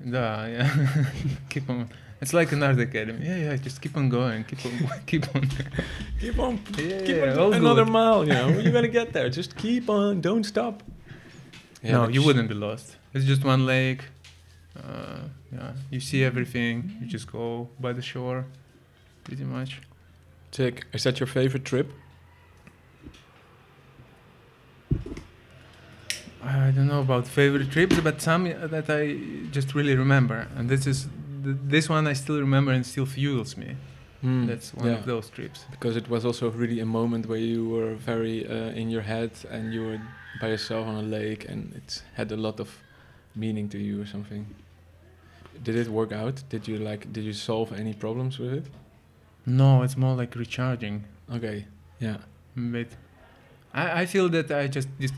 Da, 0.00 0.46
yeah. 0.46 0.70
keep 1.48 1.68
on. 1.68 1.88
It's 2.20 2.32
like 2.32 2.52
an 2.52 2.62
art 2.62 2.78
academy. 2.78 3.26
Yeah, 3.26 3.36
yeah. 3.36 3.56
Just 3.56 3.80
keep 3.82 3.96
on 3.96 4.08
going. 4.08 4.44
Keep 4.44 4.64
on. 4.66 4.72
keep 5.06 5.34
on. 5.34 5.48
Keep 6.20 6.38
on. 6.38 6.60
Yeah, 6.76 7.00
Keep 7.00 7.16
yeah, 7.16 7.36
on 7.36 7.54
another 7.54 7.84
good. 7.84 7.92
mile. 7.92 8.24
You 8.26 8.34
know, 8.34 8.48
you're 8.60 8.72
gonna 8.72 8.86
get 8.88 9.12
there. 9.12 9.28
Just 9.28 9.56
keep 9.56 9.88
on. 9.90 10.20
Don't 10.20 10.44
stop. 10.44 10.82
Yeah, 11.82 11.92
no, 11.92 12.08
you 12.08 12.22
wouldn't 12.22 12.48
be 12.48 12.54
lost. 12.54 12.96
It's 13.12 13.24
just 13.24 13.44
one 13.44 13.66
lake. 13.66 14.04
Uh, 14.76 15.20
yeah, 15.52 15.72
you 15.90 16.00
see 16.00 16.22
everything. 16.24 16.96
You 17.00 17.06
just 17.06 17.30
go 17.30 17.68
by 17.80 17.92
the 17.92 18.02
shore, 18.02 18.44
pretty 19.24 19.44
much. 19.44 19.80
Sick. 20.52 20.86
Is 20.92 21.02
that 21.04 21.18
your 21.20 21.26
favorite 21.26 21.64
trip? 21.64 21.90
I 26.42 26.70
don't 26.70 26.86
know 26.86 27.00
about 27.00 27.26
favorite 27.26 27.70
trips, 27.70 27.98
but 28.00 28.22
some 28.22 28.44
that 28.44 28.88
I 28.88 29.18
just 29.50 29.74
really 29.74 29.96
remember, 29.96 30.46
and 30.56 30.68
this 30.68 30.86
is 30.86 31.08
th- 31.44 31.56
this 31.64 31.88
one 31.88 32.06
I 32.06 32.12
still 32.12 32.38
remember 32.40 32.72
and 32.72 32.86
still 32.86 33.06
fuels 33.06 33.56
me. 33.56 33.76
Hmm, 34.20 34.46
That's 34.46 34.72
one 34.74 34.86
yeah. 34.88 34.94
of 34.98 35.06
those 35.06 35.30
trips. 35.30 35.64
because 35.70 35.96
it 35.96 36.08
was 36.08 36.24
also 36.24 36.50
really 36.50 36.80
a 36.80 36.86
moment 36.86 37.26
where 37.26 37.38
you 37.38 37.68
were 37.68 37.94
very 37.94 38.46
uh, 38.46 38.70
in 38.80 38.90
your 38.90 39.02
head 39.02 39.30
and 39.50 39.72
you 39.72 39.82
were 39.84 40.00
by 40.40 40.48
yourself 40.48 40.86
on 40.88 40.96
a 40.96 41.02
lake 41.02 41.48
and 41.48 41.72
it 41.76 42.02
had 42.14 42.32
a 42.32 42.36
lot 42.36 42.58
of 42.58 42.68
meaning 43.38 43.68
to 43.70 43.78
you 43.78 44.02
or 44.02 44.06
something. 44.06 44.44
Did 45.62 45.76
it 45.76 45.88
work 45.88 46.12
out? 46.12 46.42
Did 46.48 46.68
you 46.68 46.76
like? 46.78 47.12
Did 47.12 47.24
you 47.24 47.32
solve 47.32 47.72
any 47.72 47.94
problems 47.94 48.38
with 48.38 48.52
it? 48.52 48.66
No, 49.46 49.82
it's 49.82 49.96
more 49.96 50.14
like 50.14 50.34
recharging. 50.36 51.04
Okay. 51.36 51.66
Yeah. 52.00 52.18
But 52.56 52.88
I, 53.74 54.02
I 54.02 54.06
feel 54.06 54.28
that 54.30 54.50
I 54.50 54.66
just 54.68 54.88
just 55.00 55.14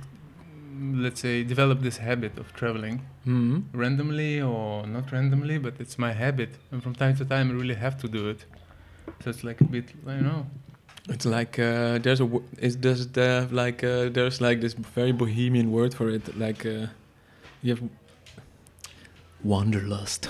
let's 1.05 1.21
say 1.21 1.43
developed 1.45 1.83
this 1.83 1.99
habit 1.99 2.39
of 2.39 2.47
traveling 2.55 3.03
Hmm. 3.25 3.59
randomly 3.75 4.41
or 4.41 4.87
not 4.87 5.13
randomly, 5.13 5.59
but 5.59 5.75
it's 5.79 5.99
my 5.99 6.13
habit, 6.13 6.51
and 6.73 6.83
from 6.83 6.95
time 6.95 7.15
to 7.17 7.25
time 7.25 7.51
I 7.51 7.55
really 7.55 7.75
have 7.75 7.97
to 8.03 8.09
do 8.09 8.31
it. 8.31 8.45
So 9.23 9.29
it's 9.31 9.45
like 9.45 9.61
a 9.61 9.65
bit, 9.65 9.87
you 10.07 10.23
know. 10.23 10.47
It's 11.09 11.27
like 11.27 11.59
uh, 11.59 11.99
there's 11.99 12.21
a 12.21 12.29
is 12.59 12.77
does 12.77 13.01
it 13.07 13.17
have 13.17 13.53
like 13.53 13.85
uh, 13.85 14.09
there's 14.17 14.41
like 14.41 14.61
this 14.61 14.75
very 14.75 15.13
bohemian 15.13 15.71
word 15.71 15.93
for 15.93 16.09
it 16.09 16.25
like 16.39 16.65
uh, 16.65 16.87
you 17.63 17.75
have 17.75 17.83
wanderlust. 19.45 20.29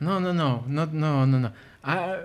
No, 0.00 0.18
no, 0.18 0.32
no, 0.32 0.64
not 0.66 0.92
no, 0.92 1.24
no, 1.24 1.38
no. 1.38 1.50
I 1.84 2.18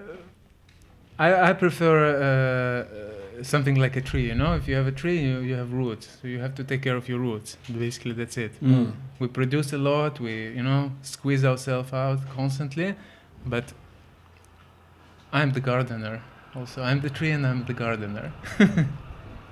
I, 1.20 1.50
I 1.50 1.54
prefer 1.54 1.96
uh, 2.06 3.40
uh, 3.40 3.44
something 3.44 3.76
like 3.76 3.96
a 3.96 4.02
tree. 4.02 4.28
You 4.28 4.36
know, 4.36 4.54
if 4.54 4.68
you 4.68 4.76
have 4.76 4.88
a 4.88 4.92
tree, 4.92 5.20
you, 5.20 5.40
you 5.40 5.56
have 5.56 5.74
roots, 5.74 6.08
so 6.22 6.28
you 6.28 6.40
have 6.40 6.54
to 6.56 6.64
take 6.64 6.82
care 6.84 6.96
of 6.96 7.10
your 7.10 7.20
roots. 7.20 7.58
Basically, 7.72 8.14
that's 8.14 8.38
it. 8.38 8.60
Mm. 8.62 8.94
We 9.20 9.28
produce 9.28 9.74
a 9.74 9.78
lot. 9.78 10.20
We 10.20 10.50
you 10.50 10.64
know 10.64 10.92
squeeze 11.02 11.44
ourselves 11.46 11.94
out 11.94 12.20
constantly, 12.36 12.96
but 13.46 13.74
I'm 15.32 15.52
the 15.52 15.62
gardener. 15.62 16.22
Also, 16.56 16.82
I'm 16.82 17.02
the 17.02 17.10
tree 17.10 17.32
and 17.32 17.46
I'm 17.46 17.66
the 17.66 17.74
gardener. 17.74 18.34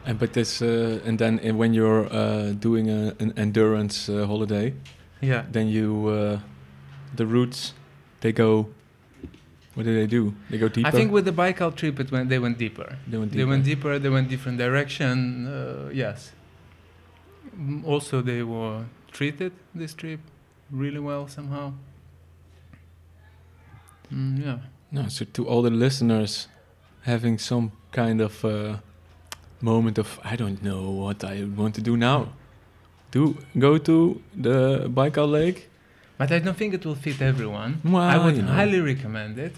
And 0.05 0.19
but 0.19 0.33
this 0.33 0.61
uh, 0.61 0.99
and 1.03 1.17
then 1.17 1.39
uh, 1.39 1.55
when 1.55 1.73
you're 1.73 2.05
uh, 2.13 2.51
doing 2.51 2.89
a, 2.89 3.15
an 3.19 3.33
endurance 3.37 4.07
uh, 4.07 4.27
holiday, 4.27 4.73
Yeah. 5.21 5.43
then 5.51 5.67
you 5.67 6.07
uh, 6.07 6.39
the 7.15 7.25
roots 7.25 7.73
they 8.21 8.31
go. 8.31 8.67
What 9.75 9.83
do 9.85 9.93
they 9.93 10.07
do? 10.07 10.33
They 10.49 10.57
go 10.57 10.69
deeper. 10.69 10.87
I 10.87 10.91
think 10.91 11.11
with 11.11 11.25
the 11.25 11.33
Baikal 11.33 11.75
trip, 11.75 11.99
it 11.99 12.09
went, 12.09 12.29
they 12.29 12.39
went 12.39 12.57
deeper. 12.57 12.97
they 13.07 13.17
went 13.17 13.31
They 13.31 13.39
deeper. 13.39 13.49
went 13.49 13.63
deeper. 13.65 13.99
They 13.99 14.09
went 14.09 14.29
different 14.29 14.57
direction. 14.57 15.47
Uh, 15.47 15.89
yes. 15.93 16.31
Mm, 17.59 17.83
Also, 17.85 18.21
they 18.21 18.41
were 18.43 18.85
treated 19.11 19.51
this 19.73 19.93
trip 19.93 20.21
really 20.71 20.99
well 20.99 21.27
somehow. 21.27 21.73
Mm, 24.13 24.43
yeah. 24.45 24.57
No, 24.91 25.07
so 25.09 25.25
to 25.33 25.47
all 25.47 25.61
the 25.61 25.69
listeners 25.69 26.47
having 27.01 27.37
some 27.37 27.71
kind 27.91 28.21
of 28.21 28.43
uh, 28.45 28.77
moment 29.61 29.97
of 29.97 30.19
I 30.23 30.35
don't 30.35 30.61
know 30.63 30.89
what 30.89 31.23
I 31.23 31.43
want 31.43 31.75
to 31.75 31.81
do 31.81 31.97
now. 31.97 32.29
Do 33.11 33.37
go 33.57 33.77
to 33.77 34.21
the 34.35 34.87
Baikal 34.89 35.29
Lake. 35.31 35.69
But 36.17 36.31
I 36.31 36.39
don't 36.39 36.57
think 36.57 36.73
it 36.73 36.85
will 36.85 36.95
fit 36.95 37.21
everyone. 37.21 37.81
Well, 37.83 38.01
I 38.01 38.17
would 38.23 38.35
you 38.37 38.41
know. 38.43 38.51
highly 38.51 38.79
recommend 38.79 39.37
it. 39.37 39.53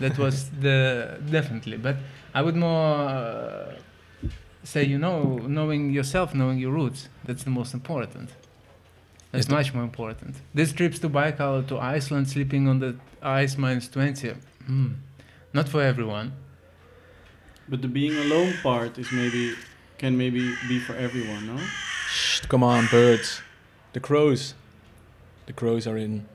That 0.00 0.18
was 0.18 0.50
the 0.60 1.18
definitely. 1.30 1.76
But 1.76 1.96
I 2.34 2.42
would 2.42 2.56
more 2.56 2.96
uh, 3.08 3.74
say, 4.64 4.84
you 4.84 4.98
know, 4.98 5.38
knowing 5.46 5.90
yourself, 5.92 6.34
knowing 6.34 6.58
your 6.58 6.72
roots. 6.72 7.08
That's 7.24 7.44
the 7.44 7.50
most 7.50 7.72
important. 7.74 8.30
That's 9.30 9.44
Is 9.44 9.48
the- 9.48 9.54
much 9.54 9.72
more 9.74 9.84
important. 9.84 10.36
These 10.54 10.72
trips 10.72 10.98
to 11.00 11.08
Baikal, 11.08 11.66
to 11.68 11.78
Iceland, 11.78 12.28
sleeping 12.28 12.68
on 12.68 12.78
the 12.80 12.96
ice 13.22 13.56
minus 13.56 13.88
twenty, 13.88 14.32
mm, 14.68 14.94
not 15.52 15.68
for 15.68 15.82
everyone. 15.82 16.32
But 17.68 17.80
the 17.80 17.88
being 17.88 18.16
alone 18.18 18.54
part 18.62 18.98
is 18.98 19.10
maybe 19.12 19.54
can 19.98 20.16
maybe 20.18 20.54
be 20.68 20.78
for 20.80 20.94
everyone, 20.96 21.46
no? 21.46 21.58
Shh, 22.12 22.40
come 22.42 22.62
on, 22.62 22.88
birds. 22.90 23.40
The 23.94 24.00
crows. 24.00 24.54
The 25.46 25.54
crows 25.54 25.86
are 25.86 25.96
in. 25.96 26.26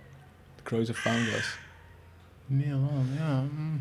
The 0.57 0.63
crows 0.63 0.87
have 0.87 0.97
found 0.97 1.29
us. 1.29 1.45
Me 2.49 2.69
alone, 2.69 3.15
yeah. 3.15 3.43
Mm. 3.45 3.79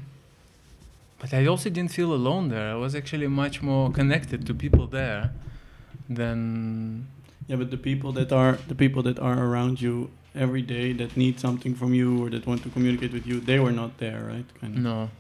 But 1.18 1.32
I 1.32 1.46
also 1.46 1.70
didn't 1.70 1.92
feel 1.92 2.12
alone 2.12 2.48
there. 2.48 2.70
I 2.70 2.74
was 2.74 2.94
actually 2.94 3.28
much 3.28 3.62
more 3.62 3.90
connected 3.90 4.46
to 4.46 4.52
people 4.54 4.86
there 4.86 5.32
than 6.08 7.08
Yeah, 7.48 7.56
but 7.56 7.70
the 7.70 7.78
people 7.78 8.12
that 8.12 8.30
are 8.32 8.58
the 8.68 8.74
people 8.74 9.02
that 9.04 9.18
are 9.18 9.38
around 9.46 9.80
you 9.80 10.10
every 10.34 10.62
day 10.62 10.92
that 10.92 11.16
need 11.16 11.40
something 11.40 11.74
from 11.74 11.94
you 11.94 12.22
or 12.22 12.28
that 12.30 12.46
want 12.46 12.62
to 12.64 12.68
communicate 12.68 13.12
with 13.12 13.26
you, 13.26 13.40
they 13.40 13.58
were 13.58 13.72
not 13.72 13.98
there, 13.98 14.20
right? 14.32 14.46
Kind 14.60 14.76
of. 14.76 14.82
No. 14.82 15.10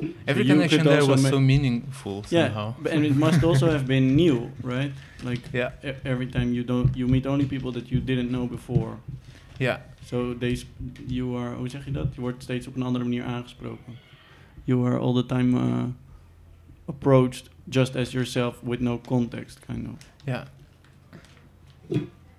So 0.00 0.06
Every 0.26 0.44
you 0.44 0.52
connection 0.54 0.78
could 0.82 0.90
there 0.92 1.06
was 1.06 1.22
so 1.28 1.38
meaningful 1.40 2.24
Yeah, 2.30 2.46
somehow. 2.46 2.74
but- 2.82 2.92
and 2.92 3.04
it 3.04 3.16
must 3.16 3.42
also 3.44 3.66
have 3.70 3.84
been 3.86 4.14
new, 4.24 4.50
right? 4.62 4.92
Like 5.24 5.40
Yeah. 5.52 5.70
e- 5.84 5.94
every 6.04 6.26
time 6.26 6.52
you 6.52 6.64
don't 6.64 6.96
you 6.96 7.08
meet 7.08 7.26
only 7.26 7.46
people 7.46 7.72
that 7.72 7.88
you 7.90 8.00
didn't 8.04 8.28
know 8.30 8.46
before. 8.48 8.96
Yeah. 9.58 9.78
So 10.04 10.34
they 10.38 10.54
sp- 10.56 10.72
you 11.06 11.36
are 11.36 11.54
hoe 11.54 11.68
zeg 11.68 11.84
je 11.84 11.90
dat? 11.90 12.14
Je 12.14 12.20
wordt 12.20 12.42
steeds 12.42 12.66
op 12.66 12.74
een 12.76 12.82
andere 12.82 13.04
manier 13.04 13.24
aangesproken. 13.24 13.92
You 14.64 14.86
are 14.86 14.98
all 14.98 15.14
the 15.14 15.26
time 15.26 15.58
uh, 15.58 15.84
approached 16.86 17.48
just 17.68 17.96
as 17.96 18.10
yourself 18.12 18.56
with 18.62 18.80
no 18.80 18.98
context, 18.98 19.58
kind 19.66 19.86
of. 19.88 19.94
Yeah. 20.24 20.44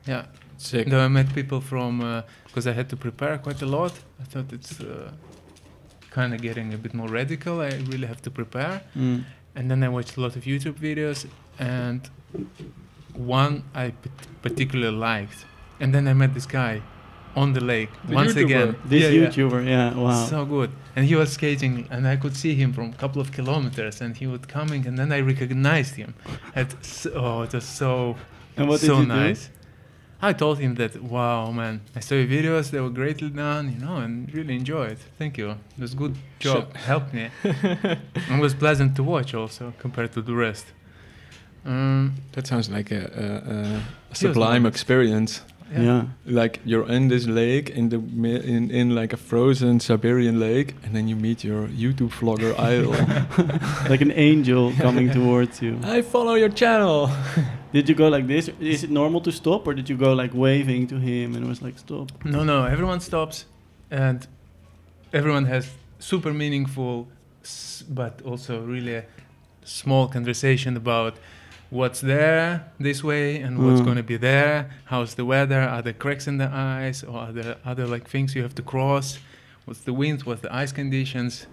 Yeah. 0.07 0.25
Sick. 0.57 0.89
Though 0.89 1.05
I 1.05 1.07
met 1.07 1.33
people 1.33 1.61
from 1.61 1.99
because 2.45 2.69
I 2.69 2.73
had 2.73 2.89
to 2.89 2.95
prepare 2.95 3.37
quite 3.39 3.61
a 3.65 3.67
lot. 3.67 3.91
I 4.19 4.23
thought 4.29 4.51
it's 4.53 4.79
uh, 4.79 5.11
kind 6.11 6.33
of 6.33 6.41
getting 6.41 6.73
a 6.73 6.77
bit 6.77 6.93
more 6.93 7.07
radical. 7.07 7.61
I 7.61 7.69
really 7.91 8.07
have 8.07 8.21
to 8.21 8.31
prepare. 8.31 8.81
Mm. 8.95 9.23
And 9.55 9.71
then 9.71 9.83
I 9.83 9.89
watched 9.89 10.15
a 10.17 10.21
lot 10.21 10.35
of 10.35 10.43
YouTube 10.43 10.77
videos, 10.79 11.25
and 11.59 12.01
one 13.13 13.63
I 13.73 13.93
particularly 14.41 14.95
liked. 14.95 15.45
And 15.79 15.93
then 15.95 16.07
I 16.07 16.13
met 16.13 16.33
this 16.33 16.45
guy 16.45 16.81
on 17.35 17.53
the 17.53 17.61
lake 17.61 17.89
The 18.05 18.15
once 18.15 18.33
YouTuber. 18.33 18.43
again. 18.45 18.75
This 18.85 19.03
Yeah, 19.03 19.09
yeah. 19.09 19.27
YouTuber, 19.27 19.67
yeah, 19.67 19.93
wow. 19.95 20.25
So 20.25 20.45
good. 20.45 20.71
And 20.95 21.05
he 21.05 21.15
was 21.15 21.31
skating, 21.31 21.87
and 21.89 22.07
I 22.07 22.17
could 22.17 22.35
see 22.35 22.53
him 22.55 22.73
from 22.73 22.89
a 22.89 22.97
couple 23.03 23.21
of 23.21 23.31
kilometers, 23.31 24.01
and 24.01 24.15
he 24.15 24.27
was 24.27 24.41
coming, 24.57 24.85
and 24.87 24.97
then 24.97 25.11
I 25.11 25.21
recognized 25.21 25.95
him. 25.95 26.13
It, 26.55 26.75
so, 26.85 27.11
oh, 27.15 27.41
it 27.43 27.53
was 27.53 27.63
so, 27.63 28.17
and 28.57 28.67
what 28.67 28.79
so 28.81 28.87
did 28.87 28.99
you 28.99 29.05
nice. 29.07 29.49
I 30.21 30.33
told 30.33 30.59
him 30.59 30.75
that, 30.75 31.01
wow, 31.01 31.51
man, 31.51 31.81
I 31.95 31.99
saw 31.99 32.15
your 32.15 32.27
videos, 32.27 32.69
they 32.69 32.79
were 32.79 32.91
greatly 32.91 33.29
done, 33.29 33.71
you 33.73 33.79
know, 33.79 33.97
and 33.97 34.31
really 34.33 34.55
enjoyed. 34.55 34.97
Thank 35.17 35.37
you. 35.37 35.51
It 35.51 35.81
was 35.81 35.95
good 35.95 36.15
job. 36.39 36.75
Helped 36.75 37.13
me. 37.13 37.29
it 37.43 38.39
was 38.39 38.53
pleasant 38.53 38.95
to 38.97 39.03
watch 39.03 39.33
also 39.33 39.73
compared 39.79 40.11
to 40.13 40.21
the 40.21 40.35
rest. 40.35 40.65
Um, 41.65 42.13
That 42.33 42.47
sounds 42.47 42.69
like 42.69 42.91
a, 42.91 43.03
a, 44.07 44.11
a 44.11 44.15
sublime 44.15 44.65
experience. 44.65 45.41
Do? 45.75 45.83
Yeah. 45.83 46.03
Like 46.25 46.59
you're 46.65 46.87
in 46.91 47.07
this 47.09 47.25
lake 47.27 47.69
in 47.69 47.89
the 47.89 47.97
in 48.53 48.69
in 48.71 48.95
like 48.95 49.13
a 49.13 49.17
frozen 49.17 49.79
Siberian 49.79 50.39
lake, 50.39 50.75
and 50.83 50.93
then 50.95 51.07
you 51.07 51.15
meet 51.15 51.43
your 51.43 51.67
YouTube 51.67 52.11
vlogger 52.19 52.53
idol. 52.59 52.91
like 53.89 54.01
an 54.01 54.11
angel 54.11 54.71
coming 54.81 55.09
towards 55.19 55.61
you. 55.61 55.77
I 55.83 56.01
follow 56.01 56.35
your 56.35 56.49
channel. 56.49 57.09
Did 57.73 57.87
you 57.89 57.95
go 57.95 58.07
like 58.09 58.27
this? 58.27 58.49
Is 58.59 58.83
it 58.83 58.89
normal 58.89 59.21
to 59.21 59.31
stop, 59.31 59.65
or 59.67 59.73
did 59.73 59.87
you 59.89 59.95
go 59.97 60.11
like 60.13 60.33
waving 60.33 60.87
to 60.87 60.95
him 60.99 61.35
and 61.35 61.45
it 61.45 61.47
was 61.47 61.61
like 61.61 61.79
stop? 61.79 62.11
No, 62.25 62.43
no, 62.43 62.65
everyone 62.65 62.99
stops 62.99 63.45
and 63.89 64.27
everyone 65.13 65.45
has 65.45 65.69
super 65.99 66.33
meaningful, 66.33 67.07
s- 67.43 67.83
but 67.89 68.21
also 68.25 68.61
really 68.61 68.95
a 68.95 69.03
small 69.63 70.07
conversation 70.09 70.75
about 70.75 71.13
what's 71.71 72.01
there 72.01 72.65
this 72.79 72.99
way 73.03 73.41
and 73.43 73.57
what's 73.57 73.81
Mm. 73.81 73.85
going 73.85 73.97
to 73.97 74.03
be 74.13 74.17
there. 74.17 74.69
How's 74.91 75.15
the 75.15 75.25
weather? 75.25 75.61
Are 75.75 75.81
there 75.81 75.97
cracks 76.03 76.27
in 76.27 76.37
the 76.37 76.49
ice, 76.87 76.99
or 77.09 77.17
are 77.25 77.31
there 77.33 77.55
other 77.65 77.85
like 77.87 78.05
things 78.07 78.35
you 78.35 78.43
have 78.43 78.53
to 78.55 78.61
cross? 78.73 79.07
What's 79.65 79.81
the 79.89 79.93
wind? 79.93 80.21
What's 80.27 80.41
the 80.41 80.53
ice 80.63 80.71
conditions? 80.73 81.47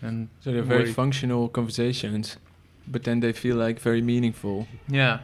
And 0.00 0.28
So 0.40 0.52
they're 0.52 0.62
very 0.62 0.84
worry- 0.84 0.92
functional 0.92 1.48
conversations, 1.48 2.36
but 2.86 3.02
then 3.02 3.20
they 3.20 3.32
feel 3.32 3.56
like 3.66 3.80
very 3.80 4.00
meaningful. 4.02 4.66
yeah, 4.88 5.18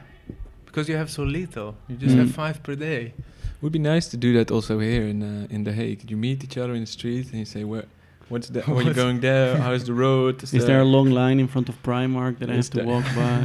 because 0.66 0.88
you 0.90 0.96
have 0.98 1.10
so 1.10 1.22
little. 1.22 1.70
You 1.88 1.96
just 1.96 2.16
have 2.16 2.28
Mm. 2.28 2.34
five 2.42 2.56
per 2.62 2.74
day. 2.74 3.12
Would 3.60 3.72
be 3.72 3.78
nice 3.94 4.08
to 4.10 4.16
do 4.16 4.32
that 4.38 4.50
also 4.50 4.74
here 4.80 5.06
in 5.12 5.22
uh, 5.22 5.46
in 5.54 5.64
The 5.64 5.72
Hague. 5.72 6.10
You 6.10 6.16
meet 6.18 6.42
each 6.46 6.58
other 6.58 6.74
in 6.74 6.80
the 6.80 6.90
street 6.98 7.26
and 7.30 7.38
you 7.42 7.44
say, 7.46 7.62
"Where, 7.64 7.84
what's 8.30 8.48
that? 8.54 8.66
Where 8.68 8.82
you 8.84 8.92
going 9.04 9.20
there? 9.20 9.56
How's 9.66 9.84
the 9.84 9.94
road? 9.94 10.42
Is 10.58 10.64
there 10.66 10.80
a 10.80 10.84
long 10.96 11.10
line 11.10 11.38
in 11.40 11.48
front 11.48 11.68
of 11.68 11.76
Primark 11.82 12.34
that 12.40 12.50
I 12.50 12.54
have 12.56 12.70
to 12.70 12.82
walk 12.92 13.04
by? 13.22 13.40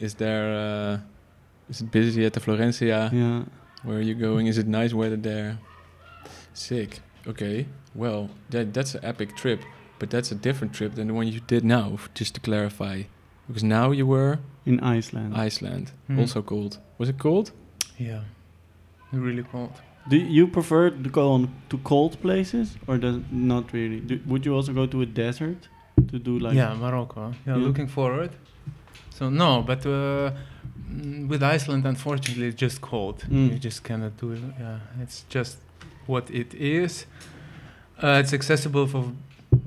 Is 0.00 0.14
there? 0.14 0.46
Uh, 0.54 0.98
is 1.70 1.80
it 1.80 1.90
busy 1.90 2.24
at 2.26 2.32
the 2.32 2.40
Florencia? 2.40 3.10
yeah. 3.12 3.42
Where 3.84 3.98
are 3.98 4.02
you 4.02 4.14
going? 4.14 4.46
Is 4.48 4.58
it 4.58 4.66
nice 4.66 4.92
weather 4.92 5.16
there? 5.16 5.58
Sick. 6.52 7.00
Okay. 7.26 7.66
Well, 7.94 8.28
that 8.50 8.72
that's 8.74 8.94
an 8.94 9.04
epic 9.04 9.36
trip, 9.36 9.60
but 9.98 10.10
that's 10.10 10.32
a 10.32 10.34
different 10.34 10.72
trip 10.74 10.94
than 10.94 11.06
the 11.08 11.14
one 11.14 11.26
you 11.28 11.40
did 11.46 11.64
now. 11.64 11.98
Just 12.14 12.34
to 12.34 12.40
clarify, 12.40 13.02
because 13.46 13.64
now 13.64 13.90
you 13.92 14.06
were 14.06 14.38
In 14.66 14.80
Iceland. 14.98 15.34
Iceland, 15.46 15.92
Hmm. 16.06 16.18
also 16.20 16.42
cold. 16.42 16.78
Was 16.98 17.08
it 17.08 17.18
cold? 17.18 17.52
Yeah, 17.98 18.22
really 19.12 19.42
cold. 19.42 19.72
Do 20.10 20.16
you 20.16 20.46
prefer 20.48 20.90
to 20.90 21.10
go 21.10 21.32
on 21.32 21.48
to 21.68 21.78
cold 21.78 22.16
places 22.20 22.76
or 22.86 22.98
does 22.98 23.16
not 23.30 23.72
really? 23.72 24.00
Do, 24.00 24.18
would 24.26 24.44
you 24.46 24.54
also 24.54 24.72
go 24.72 24.86
to 24.86 25.02
a 25.02 25.06
desert 25.06 25.68
to 26.10 26.18
do 26.18 26.38
like? 26.38 26.54
yeah, 26.56 26.74
Morocco. 26.74 27.20
Yeah, 27.46 27.56
Yeah. 27.56 27.66
looking 27.66 27.88
forward. 27.88 28.30
So 29.18 29.30
no, 29.30 29.62
but 29.62 29.84
uh, 29.84 30.30
mm, 30.88 31.26
with 31.26 31.42
Iceland, 31.42 31.84
unfortunately, 31.84 32.46
it's 32.46 32.56
just 32.56 32.80
cold. 32.80 33.24
Mm. 33.28 33.52
You 33.52 33.58
just 33.58 33.82
cannot 33.82 34.16
do 34.16 34.30
it. 34.30 34.42
Yeah, 34.60 34.78
it's 35.02 35.24
just 35.28 35.58
what 36.06 36.30
it 36.30 36.54
is. 36.54 37.06
Uh, 38.00 38.20
it's 38.22 38.32
accessible 38.32 38.86
for, 38.86 39.12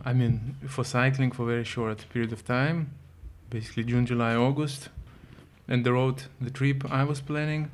I 0.06 0.14
mean, 0.14 0.56
for 0.70 0.86
cycling 0.86 1.32
for 1.34 1.46
very 1.46 1.66
short 1.66 2.06
period 2.14 2.32
of 2.32 2.46
time, 2.46 2.92
basically 3.50 3.84
June, 3.84 4.06
July, 4.06 4.36
August. 4.36 4.88
And 5.68 5.86
the 5.86 5.92
road, 5.92 6.24
the 6.40 6.50
trip 6.50 6.90
I 6.90 7.04
was 7.04 7.20
planning, 7.20 7.72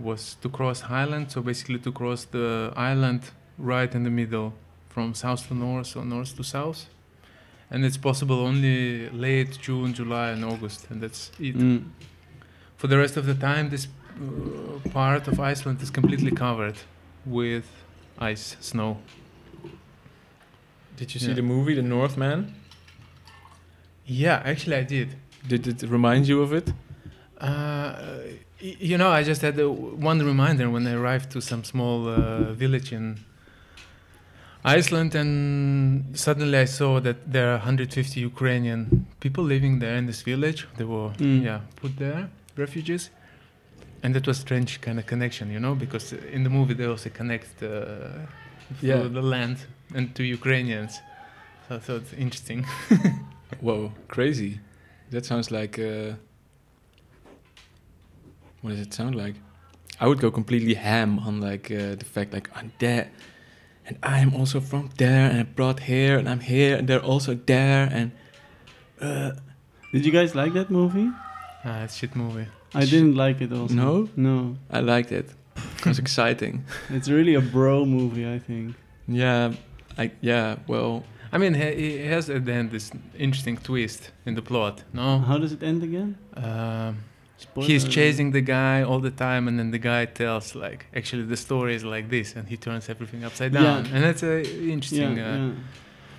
was 0.00 0.34
to 0.42 0.48
cross 0.48 0.80
Highland. 0.80 1.30
So 1.30 1.40
basically 1.40 1.78
to 1.78 1.92
cross 1.92 2.24
the 2.24 2.72
island 2.74 3.30
right 3.58 3.94
in 3.94 4.02
the 4.02 4.10
middle, 4.10 4.54
from 4.88 5.14
south 5.14 5.46
to 5.48 5.54
north 5.54 5.96
or 5.96 6.04
north 6.04 6.34
to 6.36 6.42
south 6.42 6.86
and 7.70 7.84
it's 7.84 7.96
possible 7.98 8.40
only 8.40 9.08
late 9.10 9.58
June, 9.60 9.92
July, 9.94 10.30
and 10.30 10.44
August, 10.44 10.86
and 10.90 11.00
that's 11.02 11.30
it. 11.38 11.56
Mm. 11.56 11.84
For 12.76 12.86
the 12.88 12.96
rest 12.98 13.16
of 13.16 13.26
the 13.26 13.34
time, 13.34 13.68
this 13.70 13.86
uh, 13.86 14.88
part 14.90 15.28
of 15.28 15.38
Iceland 15.38 15.80
is 15.82 15.90
completely 15.90 16.30
covered 16.30 16.76
with 17.26 17.64
ice, 18.18 18.56
snow. 18.60 18.96
Did 20.96 21.14
you 21.14 21.20
see 21.20 21.28
Yeah. 21.28 21.34
the 21.36 21.42
movie 21.42 21.74
The 21.74 21.82
Northman? 21.82 22.54
Yeah, 24.06 24.42
actually, 24.44 24.76
I 24.76 24.82
did. 24.84 25.08
Did 25.46 25.66
it 25.66 25.82
remind 25.82 26.26
you 26.28 26.42
of 26.42 26.52
it? 26.52 26.72
Uh, 27.40 27.94
y- 28.62 28.76
you 28.80 28.98
know, 28.98 29.10
I 29.10 29.22
just 29.22 29.40
had 29.42 29.58
uh, 29.58 29.70
one 29.70 30.18
reminder 30.24 30.68
when 30.68 30.86
I 30.86 30.92
arrived 30.92 31.30
to 31.32 31.40
some 31.40 31.64
small 31.64 32.08
uh, 32.08 32.52
village 32.52 32.92
in 32.92 33.20
Iceland, 34.64 35.14
and 35.14 36.16
suddenly 36.18 36.58
I 36.58 36.66
saw 36.66 37.00
that 37.00 37.32
there 37.32 37.48
are 37.52 37.58
150 37.58 38.20
Ukrainian 38.20 39.06
people 39.20 39.42
living 39.44 39.78
there 39.80 39.96
in 39.96 40.06
this 40.06 40.22
village. 40.22 40.66
They 40.76 40.84
were, 40.84 41.10
Mm. 41.18 41.42
yeah, 41.44 41.60
put 41.76 41.96
there, 41.96 42.28
refugees, 42.56 43.10
and 44.02 44.14
that 44.14 44.26
was 44.26 44.38
strange 44.38 44.80
kind 44.80 44.98
of 44.98 45.06
connection, 45.06 45.50
you 45.50 45.60
know, 45.60 45.74
because 45.74 46.12
in 46.12 46.42
the 46.44 46.50
movie 46.50 46.74
they 46.74 46.86
also 46.86 47.08
connect 47.10 47.62
uh, 47.62 47.68
Yeah. 48.82 49.02
the 49.08 49.22
land 49.22 49.56
and 49.94 50.14
to 50.14 50.22
Ukrainians. 50.22 51.00
So 51.68 51.76
I 51.76 51.78
thought 51.78 52.02
it's 52.02 52.12
interesting. 52.12 52.66
Whoa, 53.60 53.92
crazy. 54.08 54.60
That 55.10 55.24
sounds 55.26 55.50
like. 55.50 55.78
Uh, 55.78 56.14
what 58.60 58.70
does 58.70 58.80
it 58.80 58.92
sound 58.94 59.14
like? 59.14 59.34
I 60.00 60.06
would 60.06 60.20
go 60.20 60.30
completely 60.30 60.74
ham 60.74 61.18
on 61.18 61.40
like 61.40 61.70
uh, 61.70 61.94
the 61.96 62.04
fact 62.04 62.32
like 62.32 62.48
I'm 62.54 62.72
there, 62.78 63.10
and 63.90 63.98
I'm 64.02 64.34
also 64.40 64.60
from 64.60 64.90
there, 64.96 65.30
and 65.30 65.40
I 65.40 65.42
brought 65.42 65.80
here, 65.80 66.18
and 66.18 66.28
I'm 66.28 66.40
here, 66.40 66.76
and 66.78 66.88
they're 66.88 67.04
also 67.04 67.34
there, 67.34 67.88
and 67.92 68.10
uh, 69.00 69.30
Did 69.92 70.04
you 70.06 70.12
guys 70.12 70.34
like 70.34 70.52
that 70.54 70.70
movie? 70.70 71.10
Ah, 71.64 71.82
it's 71.84 71.96
shit 71.96 72.14
movie. 72.16 72.46
I 72.74 72.84
didn't 72.84 73.16
like 73.16 73.40
it 73.44 73.52
also. 73.52 73.74
No? 73.74 74.08
No. 74.16 74.56
I 74.70 74.80
liked 74.80 75.10
it. 75.12 75.26
It 75.78 75.86
was 75.86 75.98
exciting. 75.98 76.64
It's 76.90 77.08
really 77.08 77.34
a 77.34 77.40
bro 77.40 77.84
movie, 77.84 78.26
I 78.36 78.38
think. 78.38 78.74
Yeah, 79.08 79.52
I 79.98 80.10
yeah. 80.20 80.56
Well, 80.68 81.02
I 81.32 81.38
mean, 81.38 81.54
he, 81.54 81.74
he 81.74 82.06
has 82.06 82.30
at 82.30 82.44
the 82.44 82.52
end 82.52 82.70
this 82.70 82.92
interesting 83.18 83.56
twist 83.58 84.12
in 84.26 84.34
the 84.34 84.42
plot. 84.42 84.84
No, 84.92 85.18
How 85.18 85.38
does 85.38 85.52
it 85.52 85.62
end 85.62 85.82
again? 85.82 86.16
um, 86.36 86.96
Spoiler 87.40 87.66
he's 87.70 87.84
chasing 87.96 88.28
the 88.38 88.44
guy 88.56 88.76
all 88.88 89.00
the 89.08 89.14
time, 89.26 89.42
and 89.48 89.54
then 89.58 89.70
the 89.76 89.82
guy 89.92 90.02
tells 90.22 90.46
like, 90.64 90.80
actually, 90.98 91.24
the 91.34 91.40
story 91.46 91.72
is 91.78 91.84
like 91.84 92.06
this, 92.16 92.28
and 92.36 92.44
he 92.52 92.56
turns 92.66 92.84
everything 92.94 93.20
upside 93.28 93.52
down 93.52 93.64
Yeah. 93.84 93.94
and 93.94 94.00
that's 94.04 94.22
a 94.22 94.34
interesting. 94.74 95.16
Yeah, 95.16 95.32
uh, 95.32 95.36
yeah. 95.36 95.50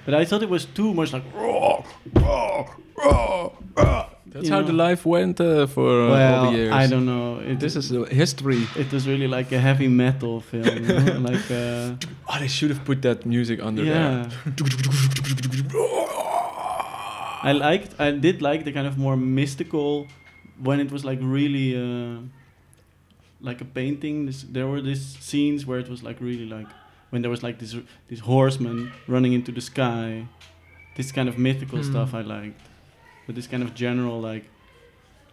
But 0.05 0.13
I 0.21 0.25
thought 0.25 0.41
it 0.47 0.51
was 0.57 0.65
too 0.79 0.91
much 0.99 1.09
like. 1.15 1.25
"Roar, 1.41 1.83
roar, 2.21 2.57
roar, 2.97 3.51
roar," 3.77 4.05
that's 4.31 4.45
you 4.47 4.51
how 4.53 4.61
know? 4.61 4.67
the 4.71 4.77
life 4.87 5.01
went 5.05 5.39
uh, 5.39 5.67
for 5.75 5.89
uh, 6.09 6.37
all 6.37 6.51
the 6.51 6.57
years. 6.57 6.73
I 6.73 6.87
don't 6.93 7.05
know. 7.05 7.27
It, 7.49 7.59
This 7.59 7.75
is 7.75 7.91
uh, 7.91 7.97
history. 8.23 8.61
It 8.83 8.91
was 8.91 9.03
really 9.11 9.27
like 9.37 9.51
a 9.51 9.59
heavy 9.59 9.87
metal 10.03 10.41
film, 10.49 10.65
you 10.65 10.79
know? 10.87 11.19
like. 11.31 11.47
Uh, 11.51 11.95
Oh, 12.33 12.39
they 12.39 12.47
should 12.47 12.69
have 12.73 12.85
put 12.85 13.01
that 13.01 13.25
music 13.25 13.59
under 13.61 13.83
yeah. 13.83 14.29
I 17.43 17.51
liked. 17.53 17.99
I 17.99 18.11
did 18.11 18.41
like 18.41 18.63
the 18.63 18.71
kind 18.71 18.87
of 18.87 18.97
more 18.97 19.17
mystical, 19.17 20.07
when 20.63 20.79
it 20.79 20.91
was 20.91 21.03
like 21.03 21.19
really. 21.21 21.75
Uh, 21.75 22.21
like 23.43 23.59
a 23.59 23.65
painting. 23.65 24.27
This, 24.27 24.43
there 24.43 24.67
were 24.67 24.81
these 24.81 25.03
scenes 25.19 25.65
where 25.65 25.79
it 25.79 25.89
was 25.89 26.03
like 26.03 26.17
really 26.21 26.45
like 26.45 26.67
when 27.09 27.23
there 27.23 27.31
was 27.31 27.41
like 27.41 27.57
this 27.57 27.75
this 28.07 28.19
horseman 28.19 28.91
running 29.07 29.33
into 29.33 29.51
the 29.51 29.61
sky. 29.61 30.27
This 30.95 31.11
kind 31.11 31.27
of 31.27 31.37
mythical 31.37 31.79
Hmm. 31.79 31.91
stuff 31.91 32.13
I 32.13 32.21
liked, 32.21 32.61
but 33.25 33.33
this 33.35 33.47
kind 33.47 33.63
of 33.63 33.73
general 33.73 34.21
like. 34.21 34.45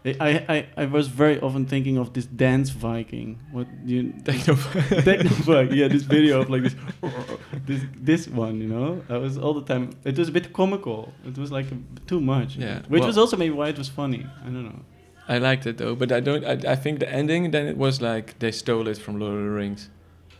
I, 0.04 0.30
I, 0.48 0.66
I, 0.82 0.84
was 0.86 1.08
very 1.08 1.38
often 1.40 1.66
thinking 1.66 1.98
of 1.98 2.14
this 2.14 2.24
dance 2.24 2.70
Viking. 2.70 3.38
What 3.52 3.66
you 3.84 4.14
Techno. 4.24 4.54
Techno 5.02 5.28
Viking? 5.44 5.76
Yeah, 5.76 5.88
this 5.88 6.04
video 6.04 6.40
of 6.40 6.48
like 6.48 6.62
this, 6.62 6.76
this 7.66 7.82
this 8.10 8.28
one. 8.28 8.58
You 8.62 8.68
know, 8.68 9.02
I 9.10 9.18
was 9.18 9.36
all 9.36 9.52
the 9.60 9.66
time. 9.70 9.90
It 10.04 10.16
was 10.16 10.28
a 10.28 10.32
bit 10.32 10.52
comical. 10.54 11.12
It 11.26 11.36
was 11.36 11.50
like 11.52 11.66
a, 11.72 11.76
too 12.06 12.20
much. 12.20 12.56
Yeah, 12.56 12.78
which 12.88 13.00
well- 13.00 13.08
was 13.08 13.18
also 13.18 13.36
maybe 13.36 13.54
why 13.54 13.68
it 13.68 13.76
was 13.76 13.88
funny. 13.90 14.24
I 14.42 14.44
don't 14.44 14.64
know. 14.64 14.80
I 15.28 15.38
liked 15.38 15.66
it 15.66 15.76
though, 15.78 15.94
but 15.94 16.10
I 16.10 16.20
don't. 16.20 16.44
I, 16.44 16.72
I 16.72 16.76
think 16.76 17.00
the 17.00 17.08
ending 17.12 17.50
then 17.50 17.66
it 17.66 17.76
was 17.76 18.00
like 18.00 18.38
they 18.38 18.50
stole 18.50 18.88
it 18.88 18.98
from 18.98 19.18
Lord 19.20 19.34
of 19.34 19.44
the 19.44 19.50
Rings. 19.50 19.90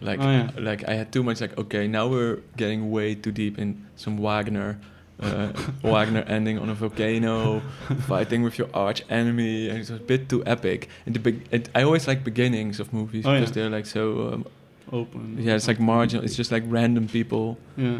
Like, 0.00 0.20
Oh, 0.20 0.30
yeah. 0.30 0.50
like 0.56 0.88
I 0.88 0.94
had 0.94 1.12
too 1.12 1.22
much. 1.22 1.40
Like, 1.40 1.58
okay, 1.58 1.86
now 1.88 2.06
we're 2.06 2.36
getting 2.56 2.90
way 2.90 3.14
too 3.14 3.32
deep 3.32 3.58
in 3.58 3.84
some 3.96 4.16
Wagner, 4.16 4.78
uh, 5.20 5.48
Wagner 5.82 6.22
ending 6.28 6.58
on 6.58 6.68
a 6.70 6.74
volcano, 6.74 7.60
fighting 8.06 8.42
with 8.44 8.56
your 8.58 8.68
arch 8.72 9.02
enemy, 9.10 9.68
and 9.68 9.76
it 9.76 9.80
was 9.80 9.90
a 9.90 9.96
bit 9.98 10.28
too 10.28 10.42
epic. 10.46 10.88
And 11.04 11.14
the 11.16 11.18
big, 11.20 11.46
and 11.52 11.68
I 11.74 11.82
always 11.82 12.06
like 12.06 12.22
beginnings 12.24 12.78
of 12.80 12.92
movies 12.92 13.26
Oh, 13.26 13.34
because 13.34 13.50
yeah. 13.50 13.54
they're 13.62 13.70
like 13.70 13.86
so. 13.86 14.32
Um, 14.32 14.46
Open. 14.90 15.36
yeah, 15.38 15.54
it's 15.56 15.68
like 15.68 15.80
marginal. 15.80 16.24
It's 16.24 16.36
just 16.36 16.50
like 16.50 16.62
random 16.66 17.08
people 17.08 17.58
Yeah, 17.76 17.98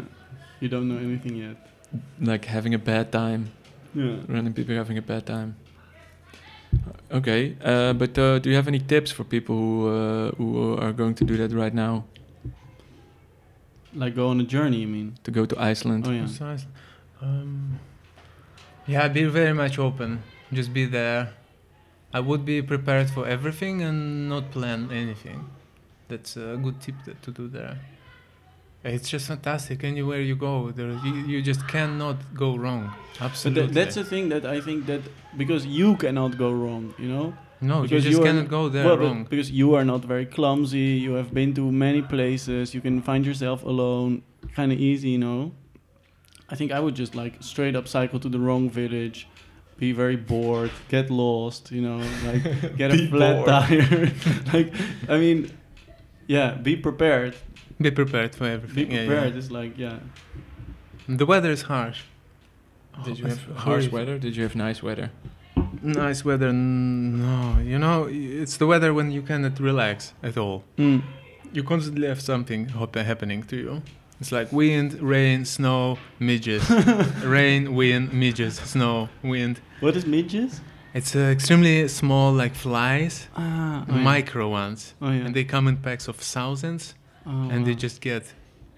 you 0.59 0.69
don't 0.69 0.87
know 0.89 0.97
anything 0.97 1.35
yet. 1.35 1.55
like 2.19 2.45
having 2.45 2.73
a 2.73 2.79
bad 2.79 3.11
time. 3.11 3.51
Yeah. 3.93 4.15
Random 4.27 4.53
people 4.53 4.73
having 4.75 4.97
a 4.97 5.01
bad 5.03 5.25
time. 5.27 5.55
Okay, 7.11 7.55
uh, 7.63 7.93
but 7.93 8.17
uh, 8.17 8.37
do 8.39 8.49
you 8.49 8.55
have 8.55 8.67
any 8.67 8.79
tips 8.79 9.11
for 9.11 9.23
people 9.23 9.55
who 9.55 9.89
uh, 9.89 10.31
who 10.37 10.77
are 10.77 10.93
going 10.93 11.15
to 11.15 11.25
do 11.25 11.37
that 11.37 11.51
right 11.51 11.73
now 11.73 12.05
Like 13.95 14.15
go 14.15 14.27
on 14.29 14.39
a 14.39 14.43
journey. 14.43 14.81
You 14.81 14.87
mean? 14.87 15.17
to 15.23 15.31
go 15.31 15.45
to 15.45 15.55
Iceland? 15.59 16.05
Oh 16.07 16.11
yeah. 16.11 16.25
Precisely. 16.25 16.69
Um, 17.21 17.79
yeah, 18.87 19.07
be 19.07 19.25
very 19.25 19.53
much 19.53 19.79
open. 19.79 20.21
Just 20.53 20.73
be 20.73 20.85
there. 20.85 21.33
I 22.13 22.19
would 22.19 22.45
be 22.45 22.61
prepared 22.61 23.09
for 23.09 23.27
everything 23.27 23.81
and 23.81 24.29
not 24.29 24.51
plan 24.51 24.89
anything. 24.91 25.49
That's 26.07 26.37
a 26.37 26.57
good 26.61 26.81
tip 26.81 26.95
that, 27.05 27.21
to 27.23 27.31
do 27.31 27.47
there. 27.47 27.77
It's 28.83 29.09
just 29.09 29.27
fantastic. 29.27 29.83
Anywhere 29.83 30.21
you 30.21 30.35
go, 30.35 30.71
there 30.71 30.91
you, 31.05 31.13
you 31.27 31.41
just 31.41 31.67
cannot 31.67 32.17
go 32.33 32.55
wrong. 32.55 32.93
But 33.13 33.25
Absolutely. 33.25 33.73
that's 33.73 33.95
the 33.95 34.05
thing 34.05 34.29
that 34.29 34.45
I 34.45 34.61
think 34.61 34.85
that 34.85 35.01
because 35.35 35.65
you 35.65 35.97
cannot 35.97 36.37
go 36.37 36.51
wrong, 36.51 36.93
you 36.97 37.09
know. 37.09 37.33
no, 37.59 37.81
you 37.81 37.89
because 37.89 38.05
just 38.05 38.17
you 38.17 38.23
cannot 38.23 38.47
go 38.47 38.69
there 38.69 38.85
well, 38.85 38.97
wrong. 38.97 39.25
because 39.25 39.51
you 39.51 39.75
are 39.75 39.83
not 39.83 40.05
very 40.05 40.25
clumsy. 40.25 40.97
You 41.05 41.13
have 41.15 41.33
been 41.33 41.53
to 41.55 41.69
many 41.71 42.01
places. 42.01 42.73
You 42.73 42.79
can 42.79 43.01
find 43.01 43.25
yourself 43.25 43.63
alone, 43.63 44.23
kind 44.55 44.71
of 44.71 44.79
easy, 44.79 45.09
you 45.09 45.17
know. 45.17 45.51
I 46.49 46.55
think 46.55 46.71
I 46.71 46.79
would 46.79 46.95
just 46.95 47.15
like 47.15 47.33
straight 47.41 47.75
up 47.75 47.87
cycle 47.87 48.19
to 48.21 48.29
the 48.29 48.39
wrong 48.39 48.69
village, 48.69 49.27
be 49.77 49.91
very 49.91 50.15
bored, 50.15 50.71
get 50.87 51.09
lost, 51.11 51.69
you 51.69 51.81
know, 51.81 51.97
like 52.25 52.77
get 52.77 52.91
a 52.93 53.07
flat 53.09 53.35
bored. 53.45 53.47
tire. 53.47 54.11
like, 54.53 54.73
I 55.09 55.17
mean, 55.17 55.51
yeah, 56.27 56.53
be 56.53 56.75
prepared. 56.77 57.35
Be 57.85 57.91
prepared 57.91 58.35
for 58.35 58.45
everything. 58.45 58.91
Yeah, 58.91 59.05
prepared. 59.07 59.33
yeah. 59.33 59.39
It's 59.39 59.51
like, 59.51 59.77
yeah. 59.77 59.99
The 61.07 61.25
weather 61.25 61.51
is 61.51 61.63
harsh. 61.63 62.01
Did 63.05 63.19
you 63.19 63.25
Oh, 63.25 63.29
have 63.29 63.39
harsh 63.45 63.63
horrible. 63.87 63.97
weather? 63.97 64.17
Did 64.19 64.35
you 64.35 64.43
have 64.43 64.55
nice 64.55 64.83
weather? 64.83 65.11
Nice 65.81 66.25
weather, 66.25 66.51
no. 66.51 67.59
You 67.63 67.79
know, 67.79 68.07
it's 68.09 68.57
the 68.57 68.67
weather 68.67 68.93
when 68.93 69.11
you 69.11 69.21
cannot 69.21 69.59
relax 69.59 70.13
at 70.21 70.37
all. 70.37 70.63
Mm. 70.77 71.01
You 71.53 71.63
constantly 71.63 72.07
have 72.07 72.21
something 72.21 72.69
hap- 72.69 72.95
happening 72.95 73.43
to 73.43 73.55
you. 73.55 73.81
It's 74.19 74.31
like 74.33 74.51
wind, 74.51 74.93
rain, 75.01 75.45
snow, 75.45 75.97
midges. 76.19 76.69
rain, 77.23 77.73
wind, 77.75 78.11
midges, 78.13 78.55
snow, 78.57 79.07
wind. 79.23 79.61
What 79.79 79.95
is 79.95 80.05
midges? 80.05 80.59
It's 80.93 81.15
uh, 81.15 81.19
extremely 81.19 81.87
small, 81.87 82.33
like 82.33 82.53
flies, 82.55 83.27
Ah, 83.37 83.85
oh, 83.87 83.95
yeah. 83.95 84.01
micro 84.03 84.49
ones, 84.49 84.95
Oh, 85.01 85.09
yeah. 85.11 85.25
and 85.25 85.33
they 85.35 85.45
come 85.45 85.67
in 85.69 85.77
packs 85.77 86.07
of 86.09 86.17
thousands, 86.17 86.95
oh, 87.25 87.49
and 87.51 87.65
they 87.65 87.75
just 87.75 88.01
get 88.01 88.23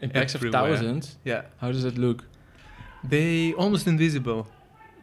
In 0.02 0.10
packs 0.10 0.36
of 0.36 0.42
Everywhere. 0.42 0.76
thousands? 0.76 1.18
yeah. 1.24 1.42
How 1.60 1.72
does 1.72 1.86
it 1.86 1.98
look? 1.98 2.24
They 3.04 3.54
almost 3.54 3.88
invisible, 3.88 4.48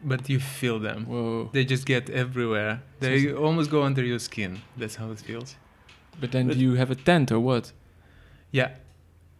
but 0.03 0.29
you 0.29 0.39
feel 0.39 0.79
them. 0.79 1.05
Whoa. 1.05 1.49
They 1.53 1.65
just 1.65 1.85
get 1.85 2.09
everywhere. 2.09 2.81
They 2.99 3.33
almost 3.33 3.69
go 3.69 3.83
under 3.83 4.03
your 4.03 4.19
skin. 4.19 4.59
That's 4.77 4.95
how 4.95 5.11
it 5.11 5.19
feels. 5.19 5.55
But 6.21 6.31
then 6.31 6.47
But- 6.47 6.57
do 6.57 6.63
you 6.63 6.75
have 6.75 6.91
a 6.91 6.95
tent 6.95 7.31
or 7.31 7.39
what? 7.39 7.73
Yeah, 8.51 8.69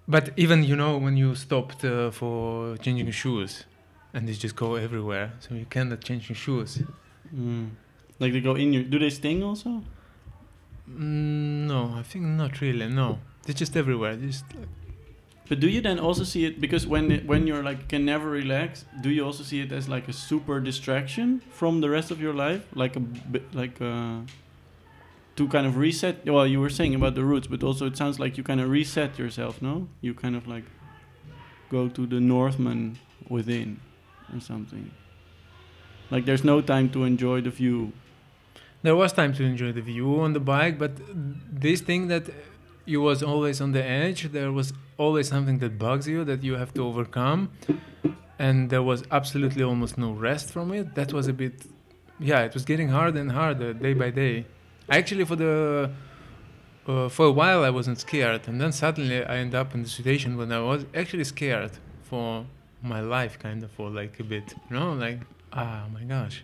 but 0.08 0.30
even 0.38 0.64
you 0.64 0.76
know 0.76 0.98
when 0.98 1.18
you 1.18 1.36
stopped 1.36 1.84
uh, 1.84 2.12
for 2.12 2.78
changing 2.78 3.12
shoes, 3.12 3.66
and 4.14 4.28
they 4.28 4.34
just 4.34 4.56
go 4.56 4.76
everywhere, 4.76 5.32
so 5.40 5.56
you 5.56 5.66
cannot 5.66 6.02
change 6.04 6.30
your 6.30 6.36
shoes. 6.36 6.82
Mm. 7.36 7.70
Like 8.20 8.34
they 8.34 8.42
go 8.42 8.56
in 8.56 8.74
your. 8.74 8.84
Do 8.84 9.00
they 9.00 9.10
sting 9.10 9.42
also? 9.44 9.82
Mm, 10.90 11.68
no, 11.68 11.94
I 11.98 12.04
think 12.04 12.26
not 12.26 12.62
really. 12.62 12.88
No, 12.88 13.20
they're 13.44 13.56
just 13.56 13.76
everywhere. 13.76 14.16
Just 14.16 14.46
like, 14.56 14.68
But 15.50 15.60
do 15.60 15.68
you 15.68 15.82
then 15.82 16.00
also 16.00 16.24
see 16.24 16.46
it 16.46 16.62
because 16.62 16.86
when 16.86 17.12
it, 17.12 17.26
when 17.26 17.48
you're 17.48 17.64
like 17.64 17.88
can 17.90 18.06
never 18.06 18.30
relax, 18.30 18.86
do 19.02 19.10
you 19.10 19.26
also 19.26 19.44
see 19.44 19.62
it 19.62 19.72
as 19.72 19.90
like 19.90 20.08
a 20.08 20.14
super 20.14 20.60
distraction 20.60 21.42
from 21.52 21.82
the 21.82 21.90
rest 21.90 22.12
of 22.12 22.22
your 22.22 22.34
life, 22.34 22.62
like 22.76 22.96
a 22.96 23.00
bit 23.00 23.44
like 23.56 23.82
uh 23.82 24.20
to 25.36 25.48
kind 25.48 25.66
of 25.66 25.78
reset? 25.78 26.26
Well, 26.26 26.46
you 26.46 26.60
were 26.60 26.70
saying 26.70 26.94
about 26.96 27.16
the 27.16 27.24
roots, 27.24 27.48
but 27.48 27.64
also 27.64 27.86
it 27.88 27.98
sounds 27.98 28.20
like 28.20 28.38
you 28.38 28.44
kind 28.44 28.62
of 28.62 28.70
reset 28.70 29.18
yourself. 29.18 29.62
No, 29.62 29.88
you 30.02 30.14
kind 30.14 30.36
of 30.36 30.48
like 30.48 30.66
go 31.70 31.88
to 31.90 32.06
the 32.06 32.20
Northman 32.20 33.00
within 33.28 33.80
or 34.34 34.40
something. 34.42 34.92
Like 36.12 36.26
there's 36.26 36.44
no 36.44 36.62
time 36.62 36.90
to 36.92 37.04
enjoy 37.04 37.42
the 37.42 37.50
view. 37.52 37.94
there 38.82 38.96
was 38.96 39.12
time 39.14 39.34
to 39.34 39.44
enjoy 39.44 39.72
the 39.74 39.82
view 39.82 40.20
on 40.22 40.34
the 40.34 40.40
bike, 40.40 40.78
but 40.80 40.92
this 41.66 41.82
thing 41.82 42.08
that 42.08 42.24
you 42.90 43.00
was 43.10 43.20
always 43.32 43.62
on 43.62 43.72
the 43.78 43.84
edge, 43.84 44.22
there 44.38 44.52
was 44.52 44.74
always 44.98 45.28
something 45.34 45.58
that 45.64 45.78
bugs 45.86 46.06
you 46.08 46.20
that 46.32 46.44
you 46.48 46.54
have 46.62 46.72
to 46.78 46.82
overcome, 46.90 47.40
and 48.46 48.56
there 48.70 48.84
was 48.92 49.00
absolutely 49.20 49.64
almost 49.64 49.98
no 49.98 50.12
rest 50.12 50.48
from 50.56 50.74
it. 50.74 50.96
That 50.96 51.14
was 51.18 51.28
a 51.28 51.34
bit, 51.34 51.56
yeah, 52.20 52.42
it 52.48 52.54
was 52.54 52.66
getting 52.66 52.90
harder 52.90 53.20
and 53.20 53.32
harder 53.32 53.74
day 53.74 53.94
by 53.94 54.10
day. 54.10 54.46
Actually, 54.90 55.26
for 55.26 55.36
the 55.36 55.56
uh, 56.88 57.10
for 57.10 57.26
a 57.28 57.32
while 57.32 57.64
I 57.64 57.72
wasn't 57.80 58.00
scared, 58.00 58.42
and 58.48 58.60
then 58.62 58.72
suddenly 58.72 59.24
I 59.24 59.36
end 59.38 59.54
up 59.62 59.76
in 59.76 59.84
the 59.84 59.90
situation 59.90 60.30
when 60.40 60.52
I 60.52 60.62
was 60.72 60.86
actually 61.02 61.26
scared 61.36 61.74
for 62.10 62.46
my 62.82 63.02
life, 63.02 63.38
kind 63.38 63.62
of 63.64 63.72
for 63.72 63.90
like 63.90 64.20
a 64.20 64.24
bit, 64.24 64.54
you 64.70 64.76
know, 64.78 64.94
like 64.94 65.20
ah 65.54 65.86
my 65.94 66.04
gosh. 66.16 66.44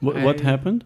What 0.00 0.16
what 0.26 0.40
happened? 0.40 0.84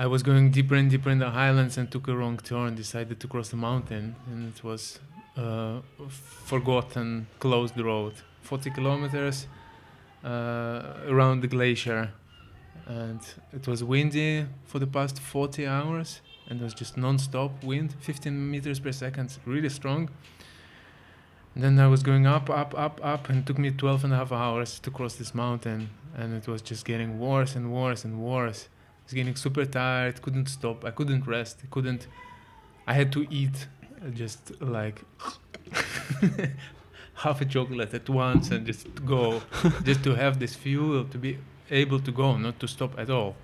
I 0.00 0.06
was 0.06 0.22
going 0.22 0.50
deeper 0.50 0.76
and 0.76 0.88
deeper 0.88 1.10
in 1.10 1.18
the 1.18 1.28
highlands 1.28 1.76
and 1.76 1.90
took 1.90 2.08
a 2.08 2.16
wrong 2.16 2.38
turn, 2.38 2.74
decided 2.74 3.20
to 3.20 3.28
cross 3.28 3.50
the 3.50 3.58
mountain, 3.58 4.16
and 4.30 4.48
it 4.48 4.64
was 4.64 4.98
uh, 5.36 5.80
forgotten, 6.08 7.26
closed 7.38 7.78
road. 7.78 8.14
40 8.40 8.70
kilometers 8.70 9.46
uh, 10.24 10.94
around 11.06 11.42
the 11.42 11.48
glacier, 11.48 12.10
and 12.86 13.20
it 13.52 13.68
was 13.68 13.84
windy 13.84 14.46
for 14.64 14.78
the 14.78 14.86
past 14.86 15.18
40 15.20 15.66
hours, 15.66 16.22
and 16.48 16.62
it 16.62 16.64
was 16.64 16.72
just 16.72 16.96
non-stop 16.96 17.62
wind, 17.62 17.94
15 18.00 18.50
meters 18.50 18.80
per 18.80 18.92
second, 18.92 19.36
really 19.44 19.68
strong. 19.68 20.08
And 21.54 21.62
then 21.62 21.78
I 21.78 21.88
was 21.88 22.02
going 22.02 22.26
up, 22.26 22.48
up, 22.48 22.72
up, 22.74 23.02
up, 23.04 23.28
and 23.28 23.40
it 23.40 23.46
took 23.46 23.58
me 23.58 23.70
12 23.70 24.04
and 24.04 24.14
a 24.14 24.16
half 24.16 24.32
hours 24.32 24.80
to 24.80 24.90
cross 24.90 25.16
this 25.16 25.34
mountain, 25.34 25.90
and 26.16 26.32
it 26.32 26.48
was 26.48 26.62
just 26.62 26.86
getting 26.86 27.18
worse 27.20 27.54
and 27.54 27.70
worse 27.70 28.06
and 28.06 28.18
worse 28.18 28.70
was 29.10 29.14
getting 29.14 29.34
super 29.36 29.64
tired 29.64 30.22
couldn't 30.22 30.48
stop 30.48 30.84
i 30.84 30.90
couldn't 30.90 31.26
rest 31.26 31.58
i 31.64 31.66
couldn't 31.74 32.06
i 32.86 32.94
had 32.94 33.10
to 33.10 33.26
eat 33.30 33.66
just 34.14 34.60
like 34.60 35.02
half 37.14 37.40
a 37.40 37.44
chocolate 37.44 37.92
at 37.92 38.08
once 38.08 38.50
and 38.50 38.66
just 38.66 38.86
go 39.04 39.42
just 39.84 40.02
to 40.04 40.14
have 40.14 40.38
this 40.38 40.54
fuel 40.54 41.04
to 41.04 41.18
be 41.18 41.38
able 41.70 41.98
to 42.00 42.12
go 42.12 42.36
not 42.36 42.58
to 42.58 42.66
stop 42.66 42.98
at 42.98 43.10
all. 43.10 43.36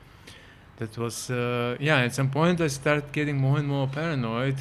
That 0.79 0.97
was 0.99 1.31
uh, 1.31 1.77
yeah 1.81 1.99
at 1.99 2.15
some 2.15 2.31
point 2.31 2.61
i 2.61 2.69
start 2.69 3.13
getting 3.13 3.37
more 3.39 3.59
and 3.59 3.69
more 3.69 3.87
paranoid 3.87 4.57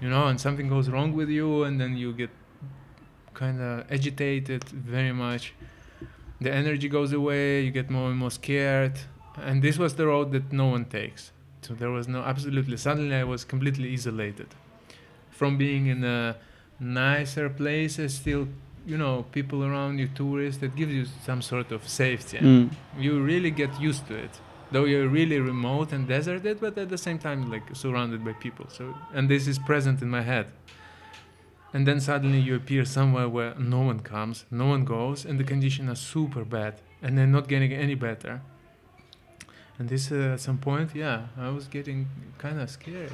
you 0.00 0.08
know 0.10 0.26
and 0.26 0.40
something 0.40 0.68
goes 0.68 0.88
wrong 0.88 1.12
with 1.12 1.28
you 1.28 1.64
and 1.64 1.80
then 1.80 1.96
you 1.96 2.12
get 2.12 2.30
kind 3.34 3.60
of 3.60 3.90
agitated 3.90 4.64
very 4.64 5.12
much. 5.12 5.54
The 6.40 6.52
energy 6.52 6.88
goes 6.88 7.12
away 7.12 7.62
you 7.62 7.70
get 7.70 7.90
more 7.90 8.10
and 8.10 8.18
more 8.18 8.30
scared 8.30 8.98
and 9.36 9.62
this 9.62 9.78
was 9.78 9.94
the 9.94 10.06
road 10.06 10.32
that 10.32 10.52
no 10.52 10.66
one 10.66 10.84
takes. 10.84 11.32
So 11.62 11.74
there 11.74 11.90
was 11.90 12.08
no 12.08 12.22
absolutely 12.22 12.76
suddenly 12.76 13.14
i 13.14 13.24
was 13.24 13.44
completely 13.44 13.92
isolated 13.92 14.48
from 15.30 15.56
being 15.56 15.86
in 15.86 16.02
a 16.04 16.36
nicer 16.80 17.48
places 17.48 18.14
still 18.14 18.48
you 18.84 18.98
know 18.98 19.24
people 19.30 19.64
around 19.64 19.98
you 19.98 20.08
tourists 20.08 20.60
that 20.60 20.74
gives 20.74 20.92
you 20.92 21.06
some 21.24 21.40
sort 21.40 21.70
of 21.70 21.88
safety. 21.88 22.38
Mm. 22.38 22.70
you 22.98 23.20
really 23.22 23.50
get 23.50 23.80
used 23.80 24.06
to 24.08 24.14
it 24.16 24.40
though 24.72 24.84
you're 24.84 25.08
really 25.08 25.38
remote 25.38 25.92
and 25.92 26.08
deserted 26.08 26.60
but 26.60 26.76
at 26.76 26.88
the 26.88 26.98
same 26.98 27.18
time 27.18 27.50
like 27.50 27.62
surrounded 27.74 28.24
by 28.24 28.32
people. 28.32 28.66
So 28.68 28.94
and 29.14 29.28
this 29.28 29.46
is 29.46 29.58
present 29.58 30.02
in 30.02 30.08
my 30.08 30.22
head. 30.22 30.46
And 31.74 31.86
then 31.86 32.00
suddenly 32.00 32.38
you 32.38 32.54
appear 32.56 32.84
somewhere 32.84 33.28
where 33.28 33.54
no 33.54 33.80
one 33.80 34.00
comes 34.00 34.44
no 34.50 34.66
one 34.66 34.84
goes 34.84 35.24
and 35.24 35.38
the 35.38 35.44
conditions 35.44 35.88
are 35.90 36.00
super 36.14 36.44
bad 36.44 36.74
and 37.02 37.16
they're 37.16 37.34
not 37.38 37.46
getting 37.48 37.72
any 37.72 37.94
better 37.94 38.42
and 39.78 39.88
this 39.88 40.10
uh, 40.12 40.34
at 40.34 40.40
some 40.40 40.58
point 40.58 40.90
yeah 40.94 41.18
i 41.38 41.48
was 41.48 41.66
getting 41.68 42.06
kind 42.38 42.60
of 42.60 42.68
scared. 42.70 43.12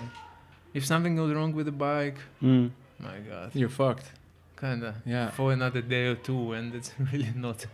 if 0.75 0.85
something 0.85 1.17
goes 1.17 1.33
wrong 1.35 1.53
with 1.55 1.67
the 1.67 1.73
bike 1.73 2.19
Mm. 2.43 2.71
my 2.99 3.19
god 3.31 3.51
You're 3.55 3.71
fucked. 3.83 4.07
kind 4.57 4.83
of 4.85 4.95
Yeah. 5.07 5.31
for 5.31 5.53
another 5.53 5.83
day 5.83 6.07
or 6.13 6.17
two 6.17 6.53
and 6.53 6.75
it's 6.75 6.93
really 7.13 7.33
not 7.35 7.67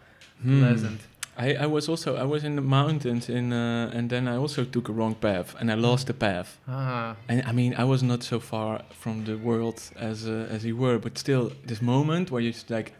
Hmm. 0.42 0.60
pleasant 0.60 1.00
I, 1.36 1.54
I 1.64 1.66
was 1.66 1.88
also 1.88 2.14
I 2.16 2.22
was 2.24 2.44
in 2.44 2.54
the 2.56 2.62
mountains 2.62 3.28
in 3.28 3.52
uh, 3.52 3.96
and 3.96 4.08
then 4.10 4.28
I 4.28 4.36
also 4.36 4.64
took 4.64 4.88
a 4.88 4.92
wrong 4.92 5.14
path 5.16 5.56
and 5.60 5.68
I 5.70 5.74
lost 5.74 6.06
the 6.06 6.14
path. 6.14 6.48
ah 6.68 7.16
And 7.28 7.42
I 7.50 7.52
mean 7.52 7.74
I 7.74 7.84
was 7.84 8.02
not 8.02 8.22
so 8.22 8.38
far 8.40 8.82
from 9.02 9.24
the 9.24 9.34
world 9.36 9.78
as 9.96 10.26
uh, 10.26 10.54
as 10.54 10.64
you 10.64 10.76
were, 10.76 10.98
but 10.98 11.18
still 11.18 11.50
this 11.66 11.80
moment 11.82 12.30
where 12.30 12.42
you 12.44 12.52
just 12.52 12.70
like 12.70 12.92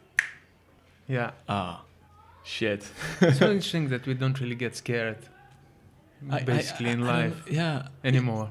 yeah 1.08 1.30
ah 1.48 1.82
shit. 2.44 2.82
it's 3.20 3.38
so 3.38 3.46
interesting 3.56 3.88
that 3.90 4.06
we 4.06 4.14
don't 4.14 4.40
really 4.40 4.56
get 4.56 4.74
scared 4.76 5.16
I- 5.16 5.26
I- 5.26 5.33
basically 6.44 6.90
in 6.90 7.02
I- 7.02 7.06
I 7.18 7.22
don't- 7.22 7.30
life 7.30 7.50
yeah, 7.50 7.88
anymore 8.02 8.50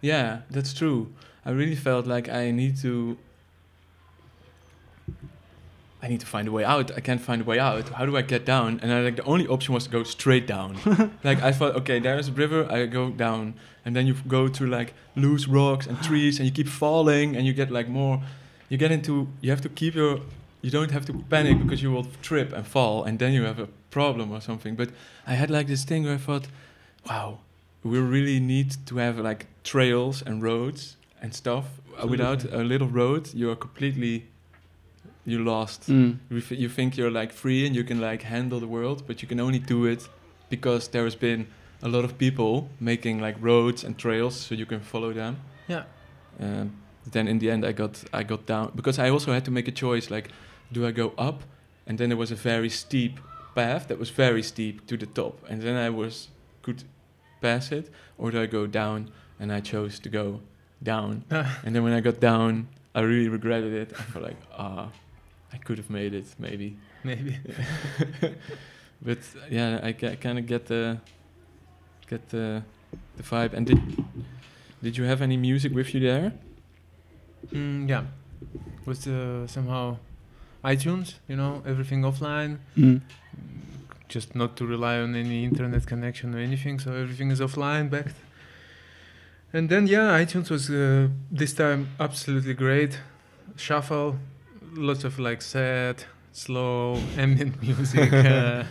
yeah, 0.00 0.42
that's 0.48 0.72
true. 0.72 1.12
I 1.44 1.50
really 1.50 1.74
felt 1.74 2.06
like 2.06 2.28
I 2.28 2.52
need 2.52 2.76
to. 2.82 3.18
I 6.00 6.06
need 6.06 6.20
to 6.20 6.26
find 6.26 6.46
a 6.46 6.52
way 6.52 6.64
out. 6.64 6.92
I 6.96 7.00
can't 7.00 7.20
find 7.20 7.42
a 7.42 7.44
way 7.44 7.58
out. 7.58 7.88
How 7.88 8.06
do 8.06 8.16
I 8.16 8.22
get 8.22 8.44
down? 8.44 8.78
And 8.82 8.92
I 8.92 9.00
like 9.00 9.16
the 9.16 9.24
only 9.24 9.48
option 9.48 9.74
was 9.74 9.84
to 9.84 9.90
go 9.90 10.04
straight 10.04 10.46
down. 10.46 10.76
like 11.24 11.42
I 11.42 11.50
thought, 11.50 11.74
okay, 11.80 11.98
there's 11.98 12.28
a 12.28 12.32
river. 12.32 12.70
I 12.70 12.86
go 12.86 13.10
down, 13.10 13.54
and 13.84 13.96
then 13.96 14.06
you 14.06 14.14
go 14.28 14.46
to 14.46 14.66
like 14.66 14.94
loose 15.16 15.48
rocks 15.48 15.88
and 15.88 16.00
trees, 16.00 16.38
and 16.38 16.46
you 16.46 16.52
keep 16.52 16.68
falling, 16.68 17.34
and 17.36 17.44
you 17.44 17.52
get 17.52 17.70
like 17.72 17.88
more. 17.88 18.22
You 18.68 18.78
get 18.78 18.92
into. 18.92 19.26
You 19.40 19.50
have 19.50 19.62
to 19.62 19.68
keep 19.68 19.94
your. 19.96 20.20
You 20.62 20.70
don't 20.70 20.92
have 20.92 21.04
to 21.06 21.12
panic 21.28 21.58
because 21.58 21.82
you 21.82 21.90
will 21.90 22.06
trip 22.22 22.52
and 22.52 22.64
fall, 22.64 23.02
and 23.02 23.18
then 23.18 23.32
you 23.32 23.42
have 23.44 23.58
a 23.58 23.68
problem 23.90 24.30
or 24.30 24.40
something. 24.40 24.76
But 24.76 24.90
I 25.26 25.34
had 25.34 25.50
like 25.50 25.66
this 25.66 25.82
thing 25.84 26.04
where 26.04 26.14
I 26.14 26.18
thought, 26.18 26.46
wow, 27.08 27.38
we 27.82 27.98
really 27.98 28.40
need 28.40 28.76
to 28.86 28.96
have 28.96 29.18
like 29.18 29.46
trails 29.64 30.22
and 30.22 30.42
roads 30.42 30.96
and 31.20 31.34
stuff. 31.34 31.64
Uh, 32.02 32.06
Without 32.06 32.44
a 32.44 32.62
little 32.62 32.88
road, 32.88 33.34
you 33.34 33.50
are 33.50 33.56
completely 33.56 34.26
you 35.24 35.44
lost. 35.44 35.88
Mm. 35.88 36.18
You 36.30 36.68
think 36.68 36.96
you're 36.96 37.10
like 37.10 37.32
free 37.32 37.66
and 37.66 37.76
you 37.76 37.84
can 37.84 38.00
like 38.00 38.22
handle 38.22 38.60
the 38.60 38.66
world, 38.66 39.02
but 39.06 39.22
you 39.22 39.28
can 39.28 39.40
only 39.40 39.58
do 39.58 39.84
it 39.84 40.08
because 40.48 40.88
there 40.88 41.04
has 41.04 41.14
been 41.14 41.46
a 41.82 41.88
lot 41.88 42.04
of 42.04 42.16
people 42.18 42.68
making 42.80 43.20
like 43.20 43.36
roads 43.40 43.84
and 43.84 43.96
trails 43.98 44.36
so 44.36 44.54
you 44.54 44.66
can 44.66 44.80
follow 44.80 45.12
them. 45.12 45.36
Yeah. 45.68 45.84
Um, 46.40 46.72
then 47.12 47.28
in 47.28 47.38
the 47.38 47.50
end, 47.50 47.64
I 47.64 47.72
got 47.72 48.04
I 48.12 48.22
got 48.22 48.46
down 48.46 48.72
because 48.74 48.98
I 48.98 49.10
also 49.10 49.32
had 49.32 49.44
to 49.44 49.50
make 49.50 49.68
a 49.68 49.72
choice. 49.72 50.10
Like, 50.10 50.30
do 50.72 50.86
I 50.86 50.92
go 50.92 51.12
up? 51.18 51.42
And 51.86 51.98
then 51.98 52.08
there 52.08 52.18
was 52.18 52.30
a 52.30 52.36
very 52.36 52.68
steep 52.68 53.18
path 53.54 53.88
that 53.88 53.98
was 53.98 54.10
very 54.10 54.42
steep 54.42 54.86
to 54.86 54.96
the 54.96 55.06
top, 55.06 55.38
and 55.48 55.62
then 55.62 55.76
I 55.76 55.90
was 55.90 56.28
could 56.62 56.84
pass 57.40 57.72
it, 57.72 57.90
or 58.16 58.30
do 58.30 58.40
I 58.40 58.46
go 58.46 58.66
down? 58.66 59.10
And 59.40 59.52
I 59.52 59.60
chose 59.60 59.98
to 60.00 60.08
go 60.08 60.40
down. 60.82 61.24
and 61.30 61.74
then 61.74 61.82
when 61.84 61.92
I 61.92 62.00
got 62.00 62.20
down, 62.20 62.68
I 62.94 63.00
really 63.00 63.28
regretted 63.28 63.72
it. 63.72 63.92
I 63.98 64.02
felt 64.02 64.24
like 64.24 64.36
ah, 64.56 64.88
I 65.52 65.56
could 65.58 65.78
have 65.78 65.90
made 65.90 66.14
it 66.14 66.26
maybe. 66.38 66.76
Maybe. 67.04 67.38
but 69.02 69.18
yeah, 69.50 69.80
I 69.82 69.92
kind 69.92 70.38
of 70.38 70.46
get 70.46 70.66
the 70.66 70.98
get 72.08 72.28
the 72.30 72.62
the 73.16 73.22
vibe. 73.22 73.52
And 73.52 73.66
did 73.66 74.04
did 74.82 74.96
you 74.96 75.04
have 75.04 75.22
any 75.22 75.36
music 75.36 75.72
with 75.72 75.94
you 75.94 76.00
there? 76.00 76.32
Mm, 77.52 77.88
yeah. 77.88 78.04
Was 78.84 79.06
uh, 79.06 79.46
somehow 79.46 79.98
iTunes, 80.64 81.14
you 81.28 81.36
know, 81.36 81.62
everything 81.66 82.02
offline. 82.02 82.58
Mm. 82.76 83.00
Just 84.08 84.34
not 84.34 84.56
to 84.56 84.66
rely 84.66 84.98
on 84.98 85.14
any 85.14 85.44
internet 85.44 85.86
connection 85.86 86.34
or 86.34 86.38
anything, 86.38 86.78
so 86.78 86.92
everything 86.92 87.30
is 87.30 87.40
offline 87.40 87.90
backed. 87.90 88.16
And 89.52 89.68
then 89.68 89.86
yeah, 89.86 90.18
iTunes 90.18 90.50
was 90.50 90.70
uh, 90.70 91.08
this 91.30 91.54
time 91.54 91.88
absolutely 91.98 92.54
great. 92.54 93.00
Shuffle, 93.56 94.18
lots 94.74 95.04
of 95.04 95.18
like 95.18 95.42
sad, 95.42 96.04
slow 96.32 97.00
ambient 97.16 97.60
music, 97.62 98.12
uh, 98.12 98.64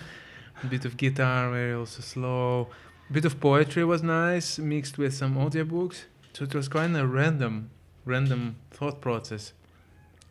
a 0.63 0.67
bit 0.69 0.85
of 0.85 0.97
guitar, 0.97 1.51
very 1.51 1.73
also 1.73 2.01
slow. 2.01 2.67
A 3.09 3.13
bit 3.13 3.25
of 3.25 3.39
poetry 3.39 3.85
was 3.85 4.03
nice, 4.03 4.59
mixed 4.59 4.97
with 4.97 5.13
some 5.13 5.35
audiobooks. 5.35 6.03
So 6.33 6.43
it 6.43 6.53
was 6.53 6.67
kind 6.67 6.95
of 6.95 7.11
random, 7.11 7.71
random 8.05 8.57
thought 8.69 9.01
process. 9.01 9.53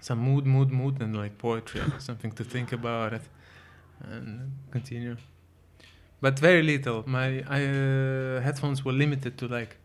Some 0.01 0.21
mood, 0.21 0.47
mood, 0.47 0.71
mood, 0.71 1.01
and 1.01 1.17
like 1.17 1.39
poetry, 1.39 1.81
something 1.99 2.31
to 2.33 2.45
think 2.45 2.71
about 2.71 3.15
it, 3.15 3.23
and 4.01 4.53
continue. 4.71 5.17
But 6.21 6.39
very 6.39 6.63
little. 6.63 7.05
My 7.07 7.43
I, 7.49 7.65
uh, 7.65 8.41
headphones 8.41 8.85
were 8.85 8.93
limited 8.93 9.37
to 9.39 9.49
like 9.49 9.77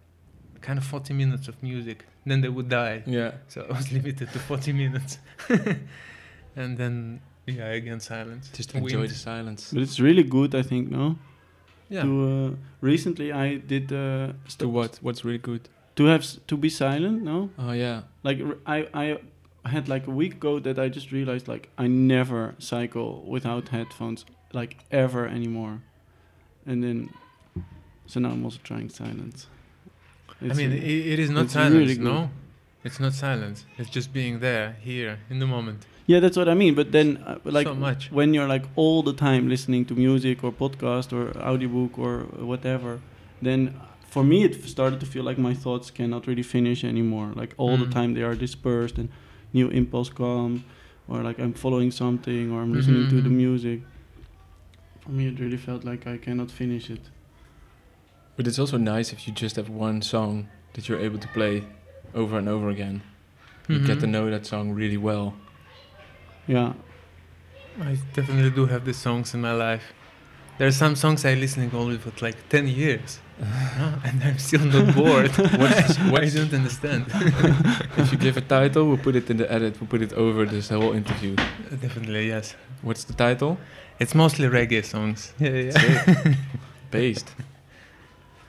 kind 0.62 0.78
of 0.80 0.86
40 0.86 1.14
minutes 1.14 1.47
of 1.47 1.62
music. 1.62 2.05
Then 2.26 2.41
they 2.41 2.49
would 2.49 2.70
die. 2.70 3.03
Yeah. 3.05 3.32
So 3.47 3.66
I 3.70 3.74
was 3.78 3.91
limited 3.97 4.32
to 4.32 4.39
40 4.39 4.74
minutes. 4.74 5.18
and 6.55 6.78
then, 6.78 7.22
yeah, 7.45 7.68
again, 7.72 7.99
silence. 7.99 8.49
Just 8.53 8.74
Wind. 8.74 8.86
enjoy 8.91 9.07
the 9.07 9.14
silence. 9.16 9.72
But 9.74 9.82
it's 9.84 9.99
really 9.99 10.24
good, 10.24 10.53
I 10.55 10.62
think. 10.64 10.89
No. 10.91 11.18
Yeah. 11.89 12.03
To 12.03 12.51
uh, 12.53 12.55
recently, 12.82 13.32
I 13.34 13.55
did 13.57 13.91
uh, 13.91 14.34
To 14.59 14.70
what? 14.70 14.99
What's 15.01 15.26
really 15.26 15.39
good? 15.39 15.68
to 15.97 16.05
have 16.05 16.22
s- 16.22 16.39
to 16.47 16.55
be 16.55 16.70
silent. 16.70 17.22
No. 17.22 17.49
Oh 17.59 17.74
yeah. 17.74 18.03
like 18.24 18.39
r- 18.41 18.57
I 18.66 18.88
I 19.64 19.70
had 19.70 19.88
like 19.88 20.07
a 20.07 20.12
week 20.12 20.34
ago 20.36 20.59
that 20.59 20.78
I 20.80 20.89
just 20.89 21.12
realized 21.12 21.47
like 21.47 21.70
I 21.78 21.88
never 21.88 22.55
cycle 22.57 23.24
without 23.28 23.70
headphones 23.70 24.26
like 24.53 24.78
ever 24.91 25.28
anymore, 25.28 25.82
and 26.66 26.84
then 26.84 27.09
so 28.07 28.20
now 28.20 28.30
I'm 28.30 28.43
also 28.43 28.59
trying 28.64 28.89
silence. 28.89 29.47
I 30.41 30.53
mean, 30.53 30.72
it, 30.72 30.84
it 31.14 31.20
is 31.20 31.30
not 31.30 31.51
silence, 31.51 31.76
really 31.76 31.97
no? 31.99 32.30
It's 32.84 32.99
not 32.99 33.14
silence. 33.14 33.66
It's 33.78 33.89
just 33.91 34.12
being 34.12 34.39
there, 34.39 34.76
here, 34.82 35.20
in 35.30 35.38
the 35.38 35.45
moment. 35.45 35.86
yeah, 36.07 36.20
that's 36.20 36.36
what 36.36 36.49
I 36.49 36.55
mean. 36.55 36.74
But 36.74 36.91
then 36.91 37.18
uh, 37.28 37.38
like 37.43 37.68
so 37.68 37.76
much. 37.76 38.12
when 38.12 38.34
you're 38.34 38.47
like 38.47 38.66
all 38.76 39.03
the 39.03 39.14
time 39.14 39.47
listening 39.47 39.86
to 39.86 39.93
music 39.93 40.43
or 40.43 40.51
podcast 40.51 41.14
or 41.14 41.38
audiobook 41.39 41.99
or 41.99 42.22
whatever, 42.51 42.99
then 43.41 43.80
for 44.09 44.24
me 44.24 44.43
it 44.43 44.53
started 44.68 44.99
to 44.99 45.05
feel 45.05 45.24
like 45.24 45.38
my 45.38 45.53
thoughts 45.53 45.91
cannot 45.91 46.26
really 46.26 46.43
finish 46.43 46.84
anymore. 46.84 47.32
Like 47.36 47.53
all 47.57 47.78
the 47.78 47.86
Mm. 47.86 47.91
time 47.93 48.14
they 48.16 48.24
are 48.24 48.36
dispersed 48.36 48.97
and 48.97 49.09
new 49.54 49.68
impulse 49.70 50.10
come, 50.10 50.64
or 51.08 51.24
like 51.24 51.39
I'm 51.39 51.54
following 51.54 51.91
something 51.91 52.52
or 52.52 52.62
I'm 52.62 52.74
listening 52.74 53.08
to 53.10 53.22
the 53.22 53.30
Mhm. 53.30 53.36
music. 53.36 53.82
For 55.02 55.12
me, 55.12 55.28
it 55.28 55.39
really 55.39 55.58
felt 55.58 55.84
like 55.84 56.08
I 56.08 56.18
cannot 56.18 56.52
finish 56.52 56.89
it. 56.89 57.02
But 58.38 58.47
it's 58.47 58.60
also 58.60 58.78
nice 58.78 59.12
if 59.14 59.28
you 59.28 59.34
just 59.34 59.56
have 59.56 59.70
one 59.70 60.02
song 60.02 60.47
that 60.74 60.88
you're 60.88 60.99
able 60.99 61.20
to 61.20 61.28
play 61.30 61.64
over 62.14 62.38
and 62.38 62.47
over 62.47 62.70
again. 62.70 63.02
You 63.68 63.80
get 63.80 63.99
to 63.99 64.06
Mhm. 64.08 64.12
know 64.12 64.30
that 64.30 64.45
song 64.45 64.72
really 64.72 64.97
well. 64.97 65.34
Yeah, 66.47 66.74
I 67.80 67.97
definitely 68.14 68.52
do 68.52 68.66
have 68.66 68.86
these 68.86 68.97
songs 68.97 69.34
in 69.34 69.41
my 69.41 69.54
life. 69.54 69.93
There 70.62 70.68
are 70.68 70.72
some 70.86 70.95
songs 70.95 71.26
I 71.26 71.34
listening 71.34 71.72
only 71.74 71.97
for 71.97 72.12
like 72.24 72.47
10 72.49 72.68
years. 72.68 73.18
no, 73.39 73.93
and 74.03 74.24
I'm 74.24 74.38
still 74.38 74.64
not 74.64 74.93
bored. 74.93 75.32
What's- 75.57 75.97
I 75.99 76.30
don't 76.30 76.53
understand. 76.53 77.05
if 77.97 78.12
you 78.12 78.20
give 78.20 78.38
a 78.38 78.41
title, 78.41 78.86
we'll 78.86 78.99
put 78.99 79.16
it 79.16 79.28
in 79.32 79.38
the 79.38 79.51
edit. 79.51 79.82
We'll 79.82 79.88
put 79.88 80.03
it 80.03 80.14
over 80.14 80.45
this 80.45 80.70
whole 80.70 80.93
interview. 80.93 81.36
definitely, 81.82 82.28
yes. 82.28 82.53
What's 82.84 83.05
the 83.05 83.14
title? 83.14 83.57
It's 83.99 84.14
mostly 84.14 84.47
reggae 84.49 84.86
songs. 84.86 85.34
Yeah, 85.39 85.49
yeah. 85.49 86.36
Based. 86.91 87.34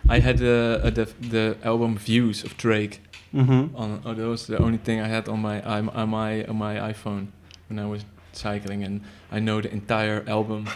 I 0.07 0.19
had 0.21 0.43
uh, 0.43 0.85
uh, 0.85 0.91
the 0.91 1.07
the 1.19 1.57
album 1.65 1.97
Views 1.97 2.45
of 2.45 2.59
Drake 2.59 3.01
mm-hmm. 3.33 3.75
on. 3.75 4.03
Oh, 4.05 4.13
that 4.13 4.29
was 4.29 4.47
the 4.47 4.59
only 4.59 4.79
thing 4.79 5.01
I 5.01 5.09
had 5.09 5.31
on 5.31 5.41
my 5.41 5.63
on 5.63 5.89
on 5.89 6.11
my 6.11 6.45
on 6.45 6.57
my 6.57 6.75
iPhone 6.93 7.29
when 7.71 7.79
I 7.79 7.87
was 7.87 8.05
cycling, 8.33 8.85
and 8.85 9.01
I 9.31 9.41
know 9.41 9.63
the 9.63 9.73
entire 9.73 10.23
album 10.29 10.69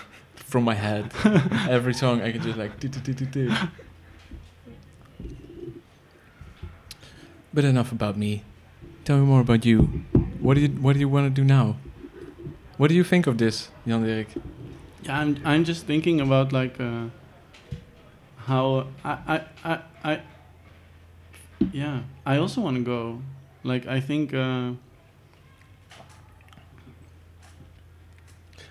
from 0.57 0.64
my 0.64 0.74
head. 0.74 1.12
Every 1.68 1.92
song 1.92 2.22
I 2.22 2.32
could 2.32 2.40
just 2.40 2.57
like. 2.57 2.80
But 7.52 7.64
enough 7.66 7.92
about 7.92 8.16
me. 8.16 8.42
Tell 9.04 9.18
me 9.18 9.26
more 9.26 9.42
about 9.42 9.66
you. 9.66 10.07
What 10.40 10.54
do 10.54 10.62
you 10.62 10.68
What 10.68 10.94
do 10.94 11.00
you 11.00 11.11
want 11.11 11.26
to 11.28 11.34
do 11.42 11.44
now? 11.44 11.76
What 12.78 12.88
do 12.88 12.94
you 12.94 13.04
think 13.04 13.26
of 13.26 13.36
this, 13.36 13.68
Jan 13.86 14.00
Dirk? 14.00 14.28
Yeah, 15.04 15.20
I'm 15.20 15.36
I'm 15.44 15.64
just 15.64 15.84
thinking 15.84 16.22
about 16.22 16.57
like 16.57 16.80
uh, 16.80 17.12
how 18.48 18.86
I 19.04 19.12
I 19.34 19.36
I, 19.62 19.78
I 20.04 20.12
yeah 21.70 22.00
I 22.24 22.38
also 22.38 22.62
want 22.62 22.80
to 22.80 22.82
go. 22.82 23.20
Like 23.62 23.86
I 23.86 24.00
think 24.00 24.32
uh, 24.32 24.72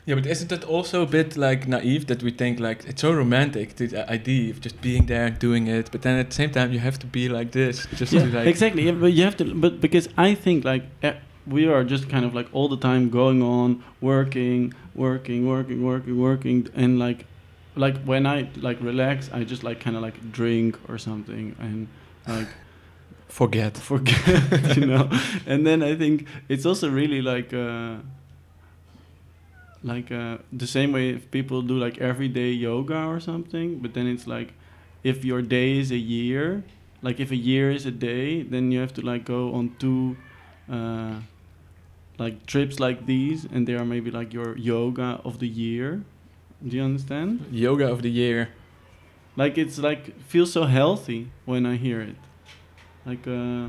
Yeah, 0.05 0.13
but 0.15 0.27
isn't 0.27 0.49
that 0.49 0.63
also 0.63 1.01
a 1.01 1.05
bit 1.07 1.35
like 1.35 1.67
naive 1.67 2.05
that 2.07 2.21
we 2.21 2.29
think 2.29 2.59
like 2.59 2.85
it's 2.85 3.01
so 3.01 3.11
romantic 3.11 3.75
the 3.77 4.07
idea 4.09 4.51
of 4.51 4.61
just 4.61 4.79
being 4.79 5.07
there 5.07 5.25
and 5.25 5.39
doing 5.39 5.65
it, 5.67 5.89
but 5.91 6.03
then 6.03 6.19
at 6.19 6.29
the 6.29 6.35
same 6.35 6.51
time 6.51 6.71
you 6.71 6.77
have 6.79 6.99
to 6.99 7.07
be 7.07 7.27
like 7.27 7.51
this 7.51 7.87
just 7.95 8.13
yeah 8.13 8.21
to 8.21 8.31
like 8.37 8.47
exactly. 8.47 8.83
Yeah, 8.83 8.91
but 8.91 9.13
you 9.13 9.23
have 9.23 9.35
to. 9.37 9.55
But 9.55 9.81
because 9.81 10.07
I 10.15 10.35
think 10.35 10.63
like 10.63 10.83
eh, 11.01 11.13
we 11.47 11.67
are 11.67 11.83
just 11.83 12.07
kind 12.07 12.23
of 12.23 12.35
like 12.35 12.47
all 12.53 12.67
the 12.69 12.77
time 12.77 13.09
going 13.09 13.41
on 13.41 13.83
working, 13.99 14.73
working, 14.93 15.47
working, 15.47 15.83
working, 15.83 16.19
working, 16.21 16.67
and 16.75 16.99
like 16.99 17.25
like 17.75 17.97
when 18.05 18.27
I 18.27 18.47
like 18.57 18.79
relax, 18.81 19.29
I 19.33 19.43
just 19.43 19.63
like 19.63 19.79
kind 19.79 19.95
of 19.95 20.03
like 20.03 20.31
drink 20.31 20.77
or 20.87 20.97
something 20.99 21.55
and 21.59 21.87
like. 22.27 22.47
forget. 23.27 23.77
forget, 23.77 24.77
you 24.77 24.85
know. 24.85 25.09
And 25.45 25.65
then 25.65 25.81
I 25.83 25.95
think 25.95 26.27
it's 26.47 26.65
also 26.65 26.89
really 26.89 27.21
like 27.21 27.53
uh, 27.53 27.97
like 29.85 30.11
uh, 30.11 30.39
the 30.51 30.65
same 30.65 30.91
way 30.91 31.09
if 31.11 31.29
people 31.29 31.61
do 31.61 31.77
like 31.77 31.99
everyday 31.99 32.49
yoga 32.49 33.05
or 33.05 33.19
something, 33.19 33.77
but 33.79 33.93
then 33.93 34.07
it's 34.07 34.25
like 34.25 34.53
if 35.03 35.23
your 35.23 35.43
day 35.43 35.77
is 35.77 35.91
a 35.91 35.97
year, 35.97 36.63
like 37.03 37.19
if 37.19 37.29
a 37.29 37.35
year 37.35 37.69
is 37.69 37.85
a 37.85 37.91
day, 37.91 38.41
then 38.41 38.71
you 38.71 38.79
have 38.79 38.93
to 38.95 39.01
like 39.01 39.25
go 39.25 39.53
on 39.53 39.75
two 39.77 40.17
uh, 40.71 41.19
like 42.17 42.47
trips 42.47 42.79
like 42.79 43.05
these, 43.05 43.45
and 43.45 43.67
they 43.67 43.75
are 43.75 43.85
maybe 43.85 44.09
like 44.09 44.33
your 44.33 44.57
yoga 44.57 45.21
of 45.23 45.37
the 45.37 45.47
year. 45.47 46.03
Do 46.67 46.75
you 46.77 46.83
understand? 46.83 47.45
Yoga 47.51 47.87
of 47.91 48.01
the 48.01 48.09
year. 48.09 48.49
Like 49.35 49.57
it's 49.57 49.77
like 49.77 50.19
feels 50.21 50.51
so 50.51 50.63
healthy 50.63 51.29
when 51.45 51.65
I 51.67 51.75
hear 51.75 52.01
it. 52.01 52.15
Like 53.05 53.27
uh, 53.27 53.67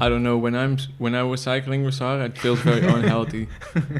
I 0.00 0.08
don't 0.08 0.22
know 0.22 0.38
when 0.38 0.54
I'm 0.54 0.78
when 0.98 1.14
I 1.16 1.24
was 1.24 1.40
cycling 1.42 1.84
with 1.84 1.94
Sarah, 1.94 2.26
it 2.26 2.38
feels 2.38 2.60
very 2.60 2.86
unhealthy, 2.98 3.48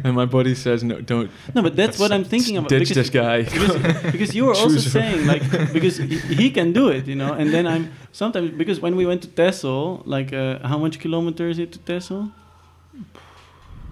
and 0.05 0.15
my 0.15 0.27
body 0.27 0.55
says 0.55 0.85
no, 0.85 1.01
don't. 1.01 1.29
no, 1.57 1.61
but 1.63 1.75
that's 1.75 1.99
what 1.99 2.13
I'm 2.13 2.23
thinking 2.25 2.57
about. 2.57 2.69
Ditch 2.69 2.89
because- 2.91 2.97
this 2.97 3.11
guy. 3.11 3.43
because, 3.55 4.13
because 4.13 4.35
you 4.37 4.45
were 4.47 4.55
also 4.63 4.75
Choose- 4.77 4.93
saying 4.93 5.27
like 5.27 5.43
because 5.73 5.97
he, 5.97 6.19
he 6.19 6.51
can 6.51 6.73
do 6.73 6.89
it, 6.89 7.07
you 7.09 7.17
know. 7.17 7.33
And 7.33 7.53
then 7.53 7.67
I'm 7.67 7.91
sometimes 8.13 8.51
because 8.53 8.79
when 8.81 8.95
we 8.95 9.07
went 9.07 9.23
to 9.23 9.29
Texel, 9.29 10.03
like 10.07 10.33
uh, 10.33 10.61
how 10.67 10.79
much 10.79 11.01
kilometers 11.01 11.59
is 11.59 11.65
it 11.65 11.73
to 11.73 11.79
Texel? 11.81 12.31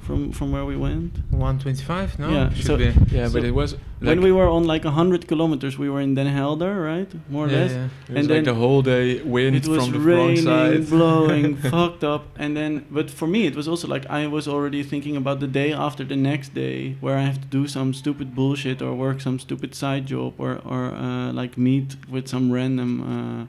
From 0.06 0.30
from 0.32 0.52
where 0.52 0.64
we 0.64 0.76
went. 0.76 1.12
125? 1.30 2.18
No? 2.18 2.28
Yeah, 2.30 2.50
Should 2.54 2.64
so- 2.66 2.76
be. 2.76 2.92
yeah, 3.16 3.28
but 3.34 3.42
it 3.44 3.54
was 3.60 3.72
like, 3.72 3.80
when 4.10 4.20
we 4.20 4.30
were 4.38 4.48
on 4.48 4.64
like 4.72 4.84
hundred 4.84 5.26
kilometers, 5.26 5.74
we 5.78 5.88
were 5.90 6.00
in 6.06 6.14
Den 6.14 6.26
Helder, 6.38 6.74
right? 6.92 7.10
More 7.28 7.46
or 7.46 7.50
Yeah, 7.50 7.60
less. 7.62 7.72
yeah. 7.72 7.84
it 7.84 7.90
was 7.90 8.16
and 8.18 8.28
like 8.28 8.28
then 8.28 8.44
the 8.44 8.54
whole 8.54 8.82
day 8.82 9.20
wind 9.22 9.56
It 9.56 9.66
was 9.66 9.82
from 9.84 9.92
the 9.92 9.98
wrong 10.08 10.28
raining, 10.28 10.44
side. 10.44 10.88
blowing, 10.96 11.56
fucked 11.56 12.04
up, 12.04 12.22
and 12.42 12.50
then. 12.56 12.72
But 12.90 13.10
for 13.10 13.26
me, 13.26 13.40
it 13.50 13.56
was 13.56 13.66
also 13.68 13.86
like 13.94 14.04
I 14.20 14.26
was 14.36 14.46
already 14.46 14.82
thinking 14.92 15.16
about 15.16 15.40
the 15.40 15.48
day 15.60 15.72
after 15.86 16.04
the 16.12 16.16
next 16.30 16.54
day, 16.54 16.78
where 17.04 17.16
I 17.22 17.24
have 17.30 17.38
to 17.44 17.48
do 17.58 17.66
some 17.66 17.92
stupid 17.94 18.28
bullshit 18.34 18.80
or 18.82 18.94
work 18.94 19.20
some 19.20 19.38
stupid 19.38 19.74
side 19.74 20.04
job 20.06 20.32
or 20.38 20.52
or 20.72 20.82
uh, 21.06 21.32
like 21.40 21.52
meet 21.58 21.96
with 22.14 22.26
some 22.28 22.44
random. 22.54 22.90
Uh, 23.12 23.42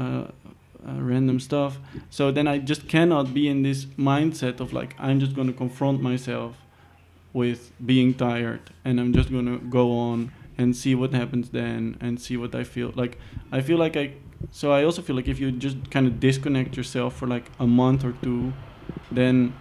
uh, 0.00 0.24
uh, 0.86 1.00
random 1.00 1.40
stuff. 1.40 1.78
So 2.10 2.30
then 2.30 2.46
I 2.46 2.58
just 2.58 2.88
cannot 2.88 3.34
be 3.34 3.48
in 3.48 3.62
this 3.62 3.86
mindset 3.98 4.60
of 4.60 4.72
like 4.72 4.94
I'm 4.98 5.20
just 5.20 5.34
going 5.34 5.48
to 5.48 5.52
confront 5.52 6.00
myself 6.02 6.56
with 7.32 7.72
being 7.84 8.14
tired, 8.14 8.70
and 8.84 8.98
I'm 8.98 9.12
just 9.12 9.30
gonna 9.30 9.58
go 9.58 9.92
on 9.92 10.32
and 10.56 10.74
see 10.74 10.94
what 10.94 11.12
happens 11.12 11.50
then, 11.50 11.98
and 12.00 12.18
see 12.18 12.36
what 12.36 12.54
I 12.54 12.64
feel 12.64 12.92
like. 12.94 13.18
I 13.52 13.60
feel 13.60 13.76
like 13.76 13.96
I. 13.96 14.12
So 14.50 14.72
I 14.72 14.84
also 14.84 15.02
feel 15.02 15.16
like 15.16 15.28
if 15.28 15.38
you 15.38 15.52
just 15.52 15.90
kind 15.90 16.06
of 16.06 16.18
disconnect 16.18 16.76
yourself 16.76 17.16
for 17.16 17.26
like 17.26 17.50
a 17.58 17.66
month 17.66 18.04
or 18.04 18.12
two, 18.22 18.54
then 19.10 19.52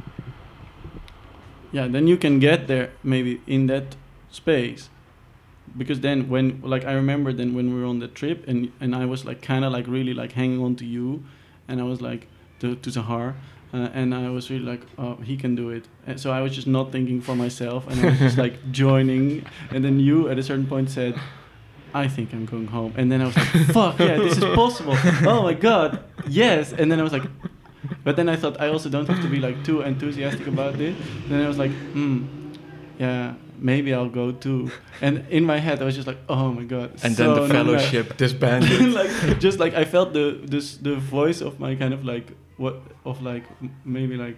yeah, 1.71 1.87
then 1.87 2.07
you 2.07 2.15
can 2.15 2.39
get 2.39 2.67
there 2.67 2.91
maybe 3.03 3.41
in 3.45 3.67
that 3.67 3.97
space. 4.31 4.89
Because 5.77 5.99
then 5.99 6.29
when 6.29 6.61
like 6.61 6.85
I 6.85 6.93
remember 6.93 7.33
then 7.33 7.53
when 7.53 7.73
we 7.73 7.81
were 7.81 7.87
on 7.87 7.99
the 7.99 8.07
trip 8.07 8.47
and 8.47 8.71
and 8.79 8.95
I 8.95 9.05
was 9.05 9.25
like 9.25 9.41
kind 9.41 9.65
of 9.65 9.71
like 9.71 9.87
really 9.87 10.13
like 10.13 10.31
hanging 10.31 10.61
on 10.61 10.75
to 10.77 10.85
you, 10.85 11.23
and 11.67 11.79
I 11.79 11.83
was 11.83 12.01
like 12.01 12.27
to 12.59 12.75
to 12.75 12.89
Zahar, 12.89 13.33
uh, 13.73 13.89
and 13.93 14.13
I 14.15 14.29
was 14.29 14.49
really 14.49 14.65
like 14.65 14.81
oh 14.97 15.15
he 15.15 15.35
can 15.37 15.55
do 15.55 15.69
it. 15.69 15.87
And 16.07 16.19
so 16.19 16.31
I 16.31 16.41
was 16.41 16.55
just 16.55 16.67
not 16.67 16.91
thinking 16.91 17.21
for 17.21 17.35
myself, 17.35 17.87
and 17.87 17.99
I 17.99 18.09
was 18.11 18.19
just 18.19 18.37
like 18.37 18.71
joining. 18.71 19.45
And 19.71 19.83
then 19.83 19.99
you 19.99 20.29
at 20.29 20.37
a 20.39 20.43
certain 20.43 20.67
point 20.67 20.89
said. 20.89 21.19
I 21.93 22.09
think 22.09 22.33
I'm 22.33 22.45
going 22.45 22.67
home, 22.67 22.93
and 22.97 23.09
then 23.09 23.21
I 23.21 23.25
was 23.27 23.37
like, 23.37 23.47
"Fuck 23.71 23.99
yeah, 23.99 24.17
this 24.17 24.37
is 24.37 24.43
possible! 24.53 24.97
Oh 25.25 25.43
my 25.43 25.53
god, 25.53 26.03
yes!" 26.27 26.73
And 26.73 26.91
then 26.91 26.99
I 26.99 27.03
was 27.03 27.13
like, 27.13 27.23
but 28.03 28.15
then 28.15 28.29
I 28.29 28.35
thought 28.35 28.59
I 28.59 28.67
also 28.69 28.89
don't 28.89 29.07
have 29.07 29.21
to 29.21 29.29
be 29.29 29.39
like 29.39 29.63
too 29.63 29.81
enthusiastic 29.81 30.47
about 30.47 30.77
this. 30.77 30.95
Then 31.27 31.41
I 31.41 31.47
was 31.47 31.57
like, 31.57 31.71
hmm, 31.71 32.25
yeah, 32.99 33.33
maybe 33.59 33.93
I'll 33.93 34.09
go 34.09 34.31
too. 34.31 34.71
And 35.01 35.25
in 35.29 35.43
my 35.45 35.59
head, 35.59 35.81
I 35.81 35.85
was 35.85 35.95
just 35.95 36.07
like, 36.07 36.19
oh 36.29 36.51
my 36.51 36.63
god. 36.63 36.91
And 37.03 37.15
so 37.15 37.23
then 37.35 37.47
the 37.47 37.53
fellowship 37.53 38.17
disbanded. 38.23 38.93
like 38.99 39.39
just 39.39 39.59
like 39.59 39.73
I 39.73 39.85
felt 39.85 40.13
the 40.13 40.39
this 40.43 40.77
the 40.77 40.95
voice 40.95 41.41
of 41.41 41.59
my 41.59 41.75
kind 41.75 41.93
of 41.93 42.03
like 42.05 42.31
what 42.57 42.81
of 43.05 43.21
like 43.21 43.43
maybe 43.83 44.15
like 44.17 44.37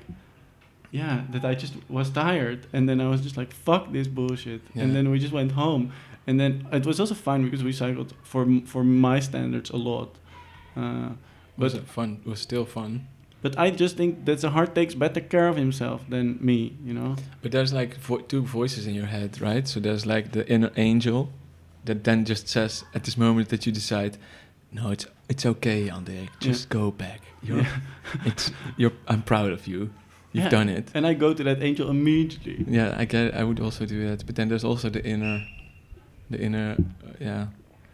yeah 0.91 1.23
that 1.31 1.43
I 1.45 1.53
just 1.53 1.73
was 1.89 2.09
tired 2.09 2.65
and 2.73 2.87
then 2.87 2.99
I 3.01 3.09
was 3.09 3.21
just 3.21 3.37
like 3.37 3.51
fuck 3.53 3.91
this 3.91 4.07
bullshit 4.07 4.61
Yeah. 4.73 4.83
and 4.83 4.95
then 4.95 5.11
we 5.11 5.19
just 5.19 5.33
went 5.33 5.51
home 5.51 5.91
and 6.25 6.39
then 6.39 6.65
it 6.71 6.85
was 6.85 6.99
also 6.99 7.13
fine 7.15 7.43
because 7.43 7.63
we 7.63 7.71
cycled 7.73 8.13
for 8.23 8.45
for 8.65 8.83
my 8.83 9.19
standards 9.21 9.69
a 9.69 9.77
lot. 9.77 10.15
Uh, 10.75 11.09
was 11.57 11.73
but 11.73 11.81
it 11.81 11.87
fun? 11.87 12.21
Was 12.25 12.39
still 12.39 12.65
fun. 12.65 13.07
But 13.41 13.57
I 13.57 13.69
just 13.71 13.97
think 13.97 14.25
that 14.25 14.41
the 14.41 14.49
heart 14.49 14.73
takes 14.75 14.95
better 14.95 15.21
care 15.21 15.47
of 15.47 15.55
himself 15.57 16.01
than 16.09 16.37
me, 16.41 16.75
you 16.83 16.93
know? 16.93 17.15
But 17.41 17.51
there's 17.51 17.73
like 17.73 17.95
vo- 17.97 18.19
two 18.19 18.41
voices 18.41 18.87
in 18.87 18.93
your 18.93 19.05
head, 19.07 19.39
right? 19.41 19.67
So 19.67 19.79
there's 19.79 20.05
like 20.05 20.31
the 20.31 20.47
inner 20.51 20.71
angel 20.75 21.29
that 21.85 22.03
then 22.03 22.25
just 22.25 22.47
says 22.49 22.83
at 22.93 23.03
this 23.03 23.17
moment 23.17 23.49
that 23.49 23.65
you 23.65 23.71
decide, 23.71 24.17
no, 24.71 24.91
it's 24.91 25.05
it's 25.29 25.45
okay, 25.45 25.87
André. 25.89 26.29
Just 26.39 26.69
go 26.69 26.91
back. 26.91 27.21
You're, 27.41 27.59
Yeah. 27.61 27.79
it's 28.25 28.51
you're. 28.77 28.93
I'm 29.07 29.21
proud 29.21 29.51
of 29.51 29.67
you. 29.67 29.89
You've 30.33 30.45
Yeah. 30.45 30.49
done 30.49 30.69
it. 30.69 30.89
And 30.93 31.05
I 31.07 31.13
go 31.13 31.33
to 31.33 31.43
that 31.43 31.61
angel 31.63 31.89
immediately. 31.89 32.65
Yeah, 32.67 32.95
I 33.01 33.05
get. 33.05 33.33
I 33.33 33.43
would 33.43 33.59
also 33.59 33.85
do 33.85 34.07
that. 34.09 34.25
But 34.25 34.35
then 34.35 34.49
there's 34.49 34.63
also 34.65 34.89
the 34.89 35.03
inner, 35.05 35.45
the 36.29 36.39
inner. 36.39 36.75
Uh, 36.79 37.11
yeah. 37.19 37.47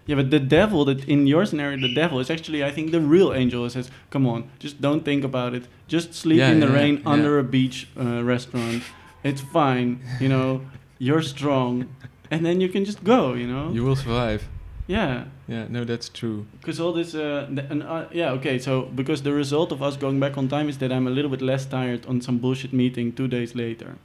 Yeah, 0.05 0.15
but 0.17 0.31
the 0.31 0.39
devil, 0.39 0.83
that 0.85 1.05
in 1.07 1.27
your 1.27 1.45
scenario, 1.45 1.77
the 1.79 1.93
devil 1.93 2.19
is 2.19 2.29
actually, 2.29 2.61
I 2.63 2.71
think, 2.71 2.91
the 2.91 2.99
real 2.99 3.31
angel. 3.33 3.65
It 3.65 3.69
says, 3.71 3.89
"Come 4.09 4.27
on, 4.27 4.49
just 4.59 4.81
don't 4.81 5.03
think 5.05 5.23
about 5.23 5.53
it. 5.53 5.63
Just 5.87 6.13
sleep 6.13 6.39
Yeah, 6.39 6.51
in 6.51 6.59
the 6.59 6.67
yeah, 6.67 6.73
rain 6.81 6.95
yeah. 6.97 7.09
under 7.13 7.39
a 7.39 7.43
beach 7.43 7.87
uh, 7.97 8.21
restaurant. 8.23 8.83
It's 9.23 9.41
fine. 9.41 9.99
You 10.19 10.27
know, 10.27 10.61
you're 10.99 11.21
strong, 11.23 11.85
and 12.31 12.45
then 12.45 12.59
you 12.61 12.67
can 12.69 12.83
just 12.85 13.03
go. 13.03 13.33
You 13.33 13.47
know. 13.47 13.71
You 13.71 13.83
will 13.85 13.95
survive. 13.95 14.41
yeah, 14.87 15.23
Yeah. 15.47 15.67
No, 15.69 15.85
that's 15.85 16.09
true. 16.09 16.45
because 16.59 16.79
all 16.83 16.93
this. 16.93 17.15
Uh, 17.15 17.47
th- 17.55 17.67
and 17.71 17.81
uh, 17.83 18.05
yeah, 18.11 18.31
okay. 18.37 18.59
So 18.59 18.81
because 18.95 19.21
the 19.23 19.31
result 19.31 19.71
of 19.71 19.81
us 19.81 19.95
going 19.97 20.19
back 20.19 20.37
on 20.37 20.47
time 20.49 20.67
is 20.69 20.77
that 20.79 20.91
I'm 20.91 21.07
a 21.07 21.11
little 21.17 21.31
bit 21.31 21.41
less 21.41 21.65
tired 21.65 22.05
on 22.07 22.19
some 22.21 22.37
bullshit 22.39 22.73
meeting 22.73 23.13
two 23.13 23.27
days 23.29 23.55
later. 23.55 23.95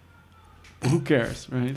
Who 0.90 1.00
cares, 1.00 1.48
right? 1.50 1.76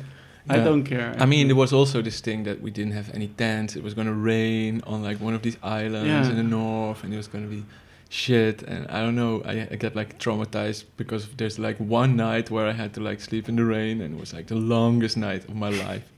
I 0.49 0.57
don't 0.57 0.83
care. 0.83 1.15
I 1.19 1.25
mean, 1.25 1.47
there 1.47 1.55
was 1.55 1.71
also 1.73 2.01
this 2.01 2.19
thing 2.21 2.43
that 2.43 2.61
we 2.61 2.71
didn't 2.71 2.93
have 2.93 3.13
any 3.13 3.27
tents. 3.27 3.75
It 3.75 3.83
was 3.83 3.93
gonna 3.93 4.13
rain 4.13 4.81
on 4.87 5.03
like 5.03 5.17
one 5.19 5.33
of 5.33 5.41
these 5.41 5.57
islands 5.63 6.27
in 6.29 6.35
the 6.35 6.43
north, 6.43 7.03
and 7.03 7.13
it 7.13 7.17
was 7.17 7.27
gonna 7.27 7.47
be 7.47 7.63
shit. 8.09 8.63
And 8.63 8.87
I 8.87 9.01
don't 9.01 9.15
know. 9.15 9.41
I, 9.45 9.67
I 9.71 9.75
get 9.75 9.95
like 9.95 10.17
traumatized 10.19 10.85
because 10.97 11.27
there's 11.37 11.57
like 11.59 11.77
one 11.77 12.15
night 12.15 12.49
where 12.49 12.67
I 12.67 12.73
had 12.73 12.93
to 12.95 12.99
like 13.01 13.21
sleep 13.21 13.47
in 13.49 13.55
the 13.55 13.65
rain, 13.65 14.01
and 14.01 14.15
it 14.15 14.19
was 14.19 14.33
like 14.33 14.47
the 14.47 14.55
longest 14.55 15.15
night 15.17 15.43
of 15.47 15.55
my 15.55 15.69
life. 15.69 16.11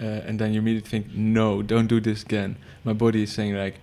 Uh, 0.00 0.04
and 0.26 0.38
then 0.38 0.52
you 0.54 0.60
immediately 0.60 0.88
think, 0.88 1.14
no, 1.14 1.60
don't 1.62 1.86
do 1.86 2.00
this 2.00 2.22
again. 2.22 2.56
My 2.84 2.94
body 2.94 3.22
is 3.24 3.32
saying 3.32 3.54
like, 3.54 3.74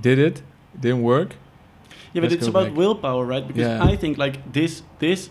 did 0.00 0.18
it? 0.18 0.42
Didn't 0.78 1.02
work. 1.02 1.34
Yeah, 2.12 2.22
but 2.22 2.30
Let's 2.30 2.34
it's 2.34 2.46
about 2.46 2.68
back. 2.68 2.76
willpower, 2.76 3.24
right? 3.24 3.46
Because 3.46 3.62
Yeah. 3.66 3.84
I 3.84 3.96
think 3.96 4.18
like 4.18 4.52
this 4.52 4.82
this 4.98 5.30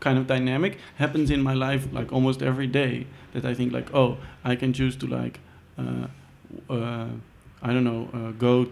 kind 0.00 0.18
of 0.18 0.26
dynamic 0.26 0.78
happens 0.96 1.30
in 1.30 1.42
my 1.42 1.54
life 1.54 1.88
like 1.92 2.12
almost 2.12 2.42
every 2.42 2.66
day. 2.66 3.06
That 3.32 3.44
I 3.44 3.54
think 3.54 3.72
like, 3.72 3.94
oh, 3.94 4.18
I 4.44 4.56
can 4.56 4.72
choose 4.72 4.96
to 4.96 5.06
like, 5.06 5.40
uh, 5.78 6.06
uh, 6.70 7.08
I 7.62 7.72
don't 7.72 7.84
know, 7.84 8.08
uh, 8.12 8.30
go 8.32 8.68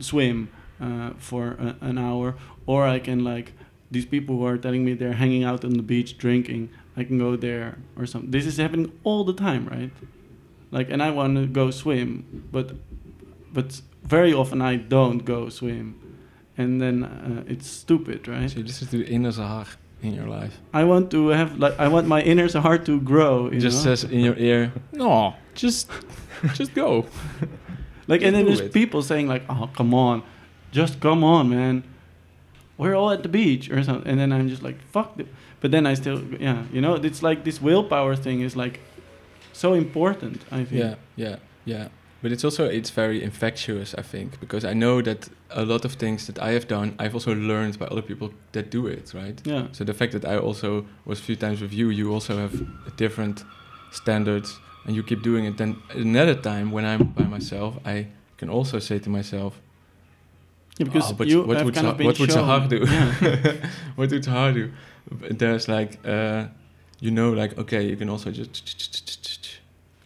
swim 0.00 0.50
uh, 0.80 1.10
for 1.18 1.52
a, 1.52 1.76
an 1.80 1.98
hour, 1.98 2.36
or 2.66 2.86
I 2.86 2.98
can 2.98 3.24
like 3.24 3.52
these 3.90 4.06
people 4.06 4.36
who 4.36 4.46
are 4.46 4.58
telling 4.58 4.84
me 4.84 4.94
they're 4.94 5.14
hanging 5.14 5.44
out 5.44 5.64
on 5.64 5.74
the 5.74 5.82
beach 5.82 6.18
drinking. 6.18 6.70
I 6.96 7.04
can 7.04 7.18
go 7.18 7.36
there 7.36 7.78
or 7.96 8.06
something. 8.06 8.30
This 8.30 8.46
is 8.46 8.56
happening 8.56 8.92
all 9.04 9.24
the 9.24 9.32
time, 9.32 9.66
right? 9.66 9.90
Like, 10.70 10.90
and 10.90 11.02
I 11.02 11.10
want 11.10 11.36
to 11.36 11.46
go 11.46 11.70
swim, 11.70 12.48
but 12.50 12.72
but 13.52 13.80
very 14.02 14.32
often 14.34 14.60
I 14.60 14.76
don't 14.76 15.24
go 15.24 15.48
swim 15.48 16.08
and 16.58 16.80
then 16.82 17.04
uh, 17.04 17.44
it's 17.46 17.70
stupid, 17.70 18.26
right? 18.28 18.50
So 18.50 18.60
listen 18.60 18.88
to 18.88 18.98
the 18.98 19.08
inner 19.08 19.30
Zahar 19.30 19.76
in 20.02 20.14
your 20.14 20.26
life. 20.26 20.58
I 20.72 20.84
want 20.84 21.10
to 21.10 21.28
have 21.28 21.58
like 21.58 21.78
I 21.78 21.88
want 21.88 22.06
my 22.06 22.22
inner 22.22 22.48
heart 22.60 22.86
to 22.86 23.00
grow. 23.00 23.50
You 23.50 23.60
just 23.60 23.84
know? 23.84 23.94
says 23.94 24.04
in 24.04 24.20
your 24.20 24.36
ear, 24.36 24.72
no, 24.92 25.34
just, 25.54 25.90
just 26.54 26.74
go. 26.74 27.06
like, 28.06 28.22
and 28.22 28.34
then 28.34 28.46
there's 28.46 28.60
it. 28.60 28.72
people 28.72 29.02
saying 29.02 29.28
like, 29.28 29.42
"Oh, 29.48 29.70
come 29.74 29.94
on, 29.94 30.22
just 30.70 31.00
come 31.00 31.24
on, 31.24 31.48
man. 31.50 31.84
We're 32.76 32.94
all 32.94 33.10
at 33.10 33.22
the 33.22 33.28
beach 33.28 33.70
or 33.70 33.82
something." 33.82 34.08
And 34.08 34.20
then 34.20 34.32
I'm 34.32 34.48
just 34.48 34.62
like, 34.62 34.80
"Fuck." 34.92 35.16
The-. 35.16 35.26
But 35.60 35.72
then 35.72 35.86
I 35.86 35.94
still, 35.94 36.22
yeah, 36.40 36.62
you 36.72 36.80
know, 36.80 36.94
it's 36.94 37.22
like 37.22 37.42
this 37.42 37.60
willpower 37.60 38.14
thing 38.14 38.40
is 38.42 38.54
like 38.54 38.80
so 39.52 39.74
important. 39.74 40.42
I 40.52 40.64
think. 40.64 40.80
Yeah, 40.80 40.94
yeah, 41.16 41.36
yeah. 41.64 41.88
But 42.20 42.32
it's 42.32 42.44
also 42.44 42.64
it's 42.64 42.90
very 42.90 43.22
infectious, 43.22 43.94
I 43.94 44.02
think, 44.02 44.40
because 44.40 44.64
I 44.64 44.74
know 44.74 45.00
that 45.02 45.28
a 45.50 45.64
lot 45.64 45.84
of 45.84 45.92
things 45.92 46.26
that 46.26 46.38
I 46.38 46.50
have 46.50 46.66
done, 46.66 46.94
I've 46.98 47.14
also 47.14 47.32
learned 47.34 47.78
by 47.78 47.86
other 47.86 48.02
people 48.02 48.32
that 48.52 48.70
do 48.70 48.86
it, 48.88 49.12
right? 49.14 49.40
Yeah. 49.44 49.68
So 49.72 49.84
the 49.84 49.94
fact 49.94 50.12
that 50.12 50.24
I 50.24 50.36
also 50.36 50.84
was 51.04 51.20
a 51.20 51.22
few 51.22 51.36
times 51.36 51.60
with 51.60 51.72
you, 51.72 51.90
you 51.90 52.12
also 52.12 52.36
have 52.36 52.54
a 52.86 52.90
different 52.96 53.44
standards, 53.92 54.58
and 54.84 54.96
you 54.96 55.02
keep 55.04 55.22
doing 55.22 55.44
it. 55.44 55.58
Then 55.58 55.76
another 55.94 56.34
time 56.34 56.72
when 56.72 56.84
I'm 56.84 57.04
by 57.04 57.24
myself, 57.24 57.78
I 57.84 58.08
can 58.36 58.48
also 58.48 58.80
say 58.80 58.98
to 58.98 59.10
myself, 59.10 59.60
Yeah, 60.78 60.86
because 60.86 61.12
"Oh, 61.12 61.14
but 61.14 61.28
you 61.28 61.42
what 61.42 61.64
would 61.64 61.74
kind 61.74 61.86
of 61.86 62.00
what 62.00 62.18
would 62.18 62.68
do? 62.68 62.84
Yeah. 62.84 63.12
what 63.96 64.10
would 64.10 64.24
Zahar 64.24 64.52
do? 64.54 64.72
There's 65.38 65.68
like, 65.68 65.98
uh, 66.04 66.46
you 67.00 67.10
know, 67.10 67.32
like 67.32 67.58
okay, 67.58 67.82
you 67.86 67.96
can 67.96 68.08
also 68.08 68.30
just 68.30 69.60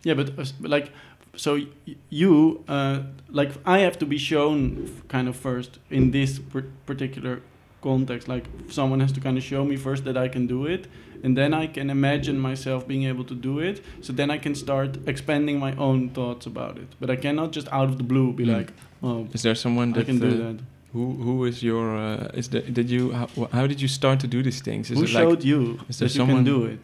Yeah, 0.05 0.15
but 0.15 0.39
uh, 0.39 0.45
like, 0.61 0.91
so 1.37 1.55
y- 1.55 1.97
you, 2.11 2.63
uh, 2.69 3.01
like, 3.31 3.53
I 3.65 3.79
have 3.81 3.99
to 3.99 4.07
be 4.07 4.19
shown 4.19 4.85
f- 4.85 5.09
kind 5.09 5.29
of 5.29 5.37
first 5.37 5.79
in 5.91 6.11
this 6.11 6.39
per- 6.39 6.67
particular 6.87 7.41
context. 7.83 8.29
Like, 8.29 8.45
someone 8.69 9.01
has 9.01 9.13
to 9.13 9.21
kind 9.21 9.37
of 9.39 9.43
show 9.45 9.65
me 9.65 9.77
first 9.77 10.05
that 10.05 10.17
I 10.17 10.29
can 10.29 10.47
do 10.47 10.67
it, 10.67 10.87
and 11.25 11.37
then 11.37 11.55
I 11.55 11.67
can 11.69 11.91
imagine 11.91 12.39
myself 12.39 12.87
being 12.87 13.05
able 13.05 13.25
to 13.25 13.35
do 13.35 13.59
it. 13.61 13.81
So 14.01 14.13
then 14.13 14.31
I 14.31 14.39
can 14.39 14.55
start 14.55 14.99
expanding 15.07 15.59
my 15.59 15.75
own 15.77 16.09
thoughts 16.11 16.47
about 16.47 16.77
it. 16.79 16.89
But 17.01 17.11
I 17.11 17.17
cannot 17.17 17.53
just 17.53 17.69
out 17.73 17.89
of 17.89 17.97
the 17.97 18.05
blue 18.05 18.33
be 18.33 18.45
Mm. 18.45 18.57
like, 18.57 18.73
oh, 19.03 19.27
Is 19.33 19.43
there 19.43 19.55
someone 19.57 19.91
I 19.91 19.97
that 19.99 20.07
can 20.07 20.19
do 20.19 20.27
uh, 20.29 20.37
that. 20.53 20.57
Who 20.93 21.05
who 21.25 21.47
is 21.47 21.63
your 21.63 21.97
uh, 21.97 22.39
is 22.39 22.49
the, 22.49 22.61
did 22.61 22.91
you 22.91 23.13
how, 23.13 23.27
how 23.53 23.67
did 23.67 23.81
you 23.81 23.89
start 23.89 24.21
to 24.21 24.27
do 24.27 24.43
these 24.43 24.61
things? 24.63 24.91
Is 24.91 24.99
Who 24.99 25.05
it 25.05 25.09
showed 25.09 25.39
like 25.39 25.45
you 25.47 25.79
is 25.89 25.97
there 25.99 26.09
that 26.09 26.15
you 26.19 26.27
can 26.27 26.45
do 26.45 26.67
it? 26.67 26.81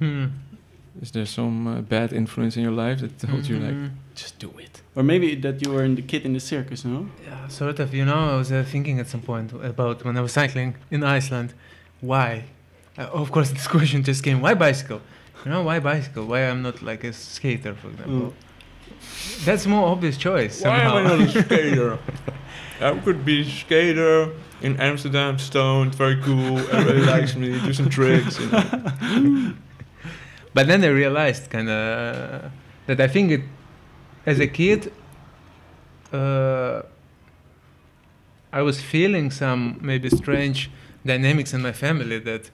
Hmm. 0.00 0.24
Is 1.02 1.10
there 1.12 1.26
some 1.26 1.66
uh, 1.66 1.80
bad 1.80 2.12
influence 2.12 2.56
in 2.56 2.62
your 2.62 2.72
life 2.86 3.00
that 3.00 3.18
told 3.18 3.46
you 3.48 3.58
like 3.58 3.74
Mhm. 3.74 3.90
just 4.14 4.38
do 4.38 4.50
it? 4.58 4.82
Or 4.96 5.02
maybe 5.02 5.34
that 5.36 5.56
you 5.64 5.72
were 5.72 5.84
in 5.84 5.94
the 5.94 6.02
kid 6.02 6.24
in 6.24 6.32
the 6.32 6.40
circus, 6.40 6.84
no? 6.84 7.06
Yeah, 7.26 7.48
sort 7.48 7.78
of. 7.80 7.94
You 7.94 8.04
know, 8.04 8.32
I 8.34 8.36
was 8.36 8.50
uh, 8.52 8.64
thinking 8.72 9.00
at 9.00 9.08
some 9.08 9.22
point 9.22 9.52
about 9.64 10.04
when 10.04 10.16
I 10.16 10.20
was 10.20 10.32
cycling 10.32 10.74
in 10.90 11.02
Iceland. 11.02 11.54
Why? 12.00 12.44
Uh, 12.98 13.20
of 13.22 13.30
course, 13.30 13.50
this 13.56 13.66
question 13.68 14.02
just 14.04 14.22
came. 14.22 14.40
Why 14.40 14.54
bicycle? 14.54 15.00
You 15.44 15.50
know, 15.52 15.62
why 15.62 15.80
bicycle? 15.80 16.24
Why 16.26 16.40
I'm 16.50 16.62
not 16.62 16.82
like 16.82 17.02
a 17.08 17.12
skater, 17.12 17.74
for 17.74 17.88
example? 17.88 18.32
That's 19.46 19.66
more 19.66 19.88
obvious 19.88 20.16
choice. 20.18 20.60
Why 20.62 20.78
somehow. 20.78 20.98
Am 20.98 21.06
I 21.06 21.08
not 21.16 21.20
a 21.36 21.42
skater? 21.44 21.98
I 22.80 22.98
could 23.04 23.24
be 23.24 23.40
a 23.40 23.44
skater 23.44 24.32
in 24.60 24.76
Amsterdam, 24.80 25.38
stoned, 25.38 25.94
very 25.94 26.16
cool. 26.22 26.58
Everybody 26.58 27.00
likes 27.14 27.34
me. 27.36 27.48
Do 27.66 27.72
some 27.72 27.88
tricks. 27.88 28.38
You 28.40 28.50
know. 28.50 29.52
But 30.52 30.66
then 30.66 30.82
I 30.84 30.88
realized 30.88 31.50
kind 31.50 31.68
of 31.68 32.50
that 32.86 33.00
I 33.00 33.06
think 33.08 33.30
it, 33.30 33.42
as 34.26 34.40
a 34.40 34.46
kid, 34.46 34.92
uh, 36.12 36.82
I 38.52 38.62
was 38.62 38.80
feeling 38.80 39.30
some 39.30 39.78
maybe 39.80 40.10
strange 40.10 40.70
dynamics 41.06 41.54
in 41.54 41.62
my 41.62 41.72
family 41.72 42.18
that 42.18 42.50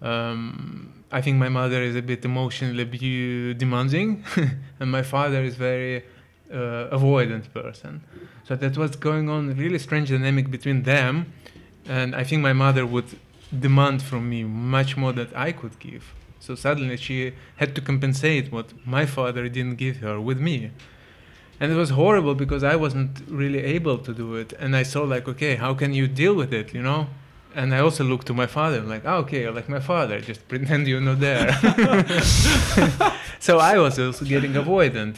um, 0.00 1.04
I 1.10 1.20
think 1.20 1.38
my 1.38 1.48
mother 1.48 1.82
is 1.82 1.96
a 1.96 2.02
bit 2.02 2.24
emotionally 2.24 3.54
demanding, 3.54 4.24
and 4.80 4.90
my 4.90 5.02
father 5.02 5.42
is 5.42 5.56
very 5.56 6.04
uh, 6.52 6.96
avoidant 6.96 7.52
person. 7.52 8.02
So 8.44 8.54
that 8.56 8.76
was 8.76 8.96
going 8.96 9.28
on 9.28 9.56
really 9.56 9.78
strange 9.78 10.10
dynamic 10.10 10.50
between 10.50 10.82
them, 10.82 11.32
and 11.86 12.14
I 12.14 12.22
think 12.22 12.42
my 12.42 12.52
mother 12.52 12.86
would 12.86 13.18
demand 13.58 14.02
from 14.02 14.28
me 14.28 14.44
much 14.44 14.96
more 14.96 15.12
that 15.12 15.36
I 15.36 15.52
could 15.52 15.78
give. 15.78 16.14
So 16.44 16.54
suddenly 16.54 16.98
she 16.98 17.32
had 17.56 17.74
to 17.74 17.80
compensate 17.80 18.52
what 18.52 18.66
my 18.86 19.06
father 19.06 19.48
didn't 19.48 19.76
give 19.76 19.96
her 19.98 20.20
with 20.20 20.38
me. 20.38 20.72
And 21.58 21.72
it 21.72 21.74
was 21.74 21.88
horrible 21.88 22.34
because 22.34 22.62
I 22.62 22.76
wasn't 22.76 23.22
really 23.28 23.60
able 23.60 23.96
to 23.96 24.12
do 24.12 24.34
it. 24.34 24.52
And 24.58 24.76
I 24.76 24.82
saw 24.82 25.04
like, 25.04 25.26
okay, 25.26 25.54
how 25.54 25.72
can 25.72 25.94
you 25.94 26.06
deal 26.06 26.34
with 26.34 26.52
it, 26.52 26.74
you 26.74 26.82
know? 26.82 27.06
And 27.54 27.74
I 27.74 27.78
also 27.78 28.04
looked 28.04 28.26
to 28.26 28.34
my 28.34 28.46
father, 28.46 28.82
like, 28.82 29.06
oh, 29.06 29.18
okay, 29.24 29.48
like 29.48 29.70
my 29.70 29.80
father, 29.80 30.20
just 30.20 30.46
pretend 30.50 30.86
you're 30.86 31.00
not 31.00 31.20
there. 31.20 31.52
so 33.40 33.58
I 33.58 33.78
was 33.78 33.98
also 33.98 34.26
getting 34.26 34.52
avoidant. 34.52 35.16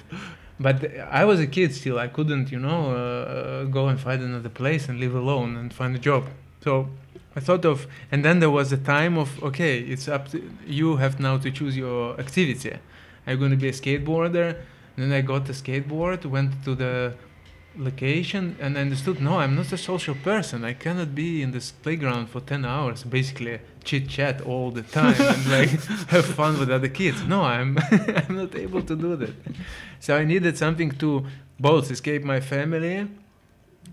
But 0.60 0.96
I 1.10 1.24
was 1.24 1.40
a 1.40 1.48
kid 1.48 1.74
still. 1.74 1.98
I 1.98 2.06
couldn't, 2.06 2.52
you 2.52 2.60
know, 2.60 2.94
uh, 2.94 3.64
go 3.64 3.88
and 3.88 3.98
find 3.98 4.22
another 4.22 4.48
place 4.48 4.88
and 4.88 5.00
live 5.00 5.16
alone 5.16 5.56
and 5.56 5.74
find 5.74 5.96
a 5.96 5.98
job. 5.98 6.28
So 6.62 6.88
I 7.36 7.40
thought 7.40 7.66
of, 7.66 7.86
and 8.10 8.24
then 8.24 8.40
there 8.40 8.50
was 8.50 8.72
a 8.72 8.78
time 8.78 9.18
of, 9.18 9.42
okay, 9.42 9.78
it's 9.78 10.08
up 10.08 10.28
to 10.30 10.42
you. 10.66 10.96
Have 10.96 11.20
now 11.20 11.36
to 11.36 11.50
choose 11.50 11.76
your 11.76 12.18
activity. 12.18 12.72
Are 13.26 13.32
you 13.34 13.38
going 13.38 13.50
to 13.50 13.58
be 13.58 13.68
a 13.68 13.72
skateboarder? 13.72 14.56
And 14.96 15.04
then 15.04 15.12
I 15.12 15.20
got 15.20 15.44
the 15.44 15.52
skateboard, 15.52 16.24
went 16.24 16.64
to 16.64 16.74
the 16.74 17.14
location, 17.76 18.56
and 18.58 18.78
I 18.78 18.80
understood. 18.80 19.20
No, 19.20 19.38
I'm 19.38 19.54
not 19.54 19.70
a 19.70 19.76
social 19.76 20.14
person. 20.14 20.64
I 20.64 20.72
cannot 20.72 21.14
be 21.14 21.42
in 21.42 21.50
this 21.50 21.72
playground 21.72 22.30
for 22.30 22.40
ten 22.40 22.64
hours, 22.64 23.04
basically 23.04 23.60
chit 23.84 24.08
chat 24.08 24.40
all 24.40 24.70
the 24.70 24.82
time 24.82 25.14
and 25.20 25.50
like 25.50 25.68
have 26.08 26.24
fun 26.24 26.58
with 26.58 26.70
other 26.70 26.88
kids. 26.88 27.22
No, 27.24 27.42
I'm 27.42 27.78
I'm 27.90 28.36
not 28.36 28.54
able 28.56 28.82
to 28.82 28.96
do 28.96 29.14
that. 29.16 29.34
So 30.00 30.16
I 30.16 30.24
needed 30.24 30.56
something 30.56 30.90
to 30.92 31.26
both 31.60 31.90
escape 31.90 32.24
my 32.24 32.40
family, 32.40 33.08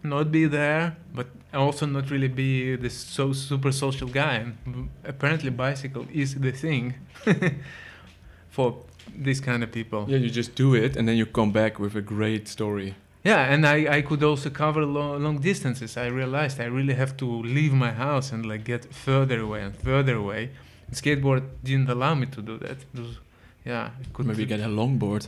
not 0.02 0.32
be 0.32 0.46
there, 0.46 0.96
but 1.14 1.28
also 1.54 1.86
not 1.86 2.10
really 2.10 2.28
be 2.28 2.76
this 2.76 2.93
so 2.93 3.34
super 3.34 3.72
social 3.72 4.08
guy. 4.08 4.36
And 4.66 4.89
apparently, 5.04 5.49
bicycle 5.49 6.06
is 6.12 6.36
the 6.36 6.51
thing 6.51 6.93
for 8.49 8.78
these 9.16 9.41
kind 9.41 9.64
of 9.64 9.72
people. 9.72 10.06
Yeah, 10.08 10.18
you 10.18 10.30
just 10.30 10.56
do 10.56 10.76
it 10.76 10.95
and 10.95 11.08
then 11.08 11.18
you 11.18 11.26
come 11.26 11.51
back 11.51 11.80
with 11.80 11.95
a 11.95 12.01
great 12.01 12.47
story. 12.47 12.95
Yeah, 13.24 13.54
and 13.54 13.66
I, 13.66 13.97
I 13.97 14.01
could 14.01 14.22
also 14.24 14.49
cover 14.49 14.86
long, 14.86 15.24
long 15.24 15.39
distances. 15.39 15.95
I 15.95 16.08
realized 16.08 16.60
I 16.60 16.66
really 16.66 16.93
have 16.93 17.16
to 17.18 17.26
leave 17.26 17.74
my 17.74 17.91
house 17.91 18.34
and 18.34 18.45
like 18.45 18.66
get 18.66 18.93
further 18.93 19.39
away 19.39 19.62
and 19.62 19.76
further 19.76 20.16
away. 20.16 20.49
Skateboard 20.91 21.43
didn't 21.64 21.89
allow 21.89 22.16
me 22.16 22.26
to 22.28 22.41
do 22.41 22.58
that. 22.60 22.78
Was- 22.93 23.20
yeah, 23.66 23.91
could 24.12 24.26
Maybe 24.26 24.45
get 24.45 24.60
a 24.60 24.68
longboard. 24.68 25.28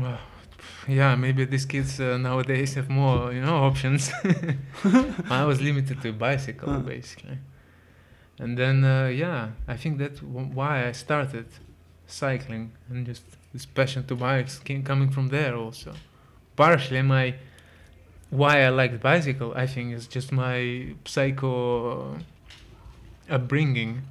Well, 0.00 0.18
yeah, 0.88 1.14
maybe 1.16 1.44
these 1.44 1.66
kids 1.66 2.00
uh, 2.00 2.16
nowadays 2.18 2.74
have 2.74 2.88
more, 2.88 3.32
you 3.32 3.40
know, 3.40 3.56
options. 3.64 4.10
I 5.30 5.44
was 5.44 5.60
limited 5.60 6.00
to 6.02 6.12
bicycle 6.12 6.68
Huh. 6.68 6.78
basically, 6.80 7.38
and 8.38 8.56
then 8.58 8.84
uh, 8.84 9.06
yeah, 9.08 9.50
I 9.68 9.76
think 9.76 9.98
that's 9.98 10.22
why 10.22 10.86
I 10.88 10.92
started 10.92 11.46
cycling 12.06 12.72
and 12.88 13.04
just 13.06 13.22
this 13.52 13.66
passion 13.66 14.04
to 14.06 14.14
bikes 14.14 14.58
came 14.58 14.82
coming 14.82 15.10
from 15.10 15.28
there 15.28 15.56
also. 15.56 15.92
Partially 16.56 17.02
my 17.02 17.34
why 18.30 18.62
I 18.64 18.68
liked 18.70 19.00
bicycle, 19.00 19.52
I 19.56 19.66
think, 19.66 19.94
is 19.94 20.06
just 20.06 20.32
my 20.32 20.94
psycho 21.04 22.16
upbringing, 23.30 24.02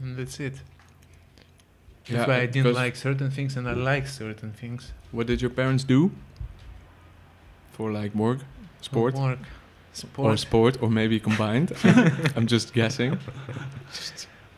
and 0.00 0.16
that's 0.16 0.40
it. 0.40 0.54
That's 2.08 2.22
Yeah, 2.22 2.26
why 2.26 2.40
I 2.42 2.46
didn't 2.46 2.74
like 2.74 2.96
certain 2.96 3.30
things 3.30 3.56
and 3.56 3.68
I 3.68 3.72
like 3.74 4.06
certain 4.08 4.52
things. 4.52 4.92
What 5.12 5.26
did 5.26 5.40
your 5.42 5.50
parents 5.50 5.84
do 5.84 6.10
for 7.72 7.90
like 7.90 8.14
work, 8.14 8.38
sport, 8.80 9.14
Work. 9.14 9.38
or 9.38 10.36
Sport. 10.36 10.38
sport, 10.38 10.82
or 10.82 10.90
maybe 10.90 11.18
combined? 11.20 11.72
I'm 12.36 12.46
just 12.46 12.72
guessing. 12.72 13.18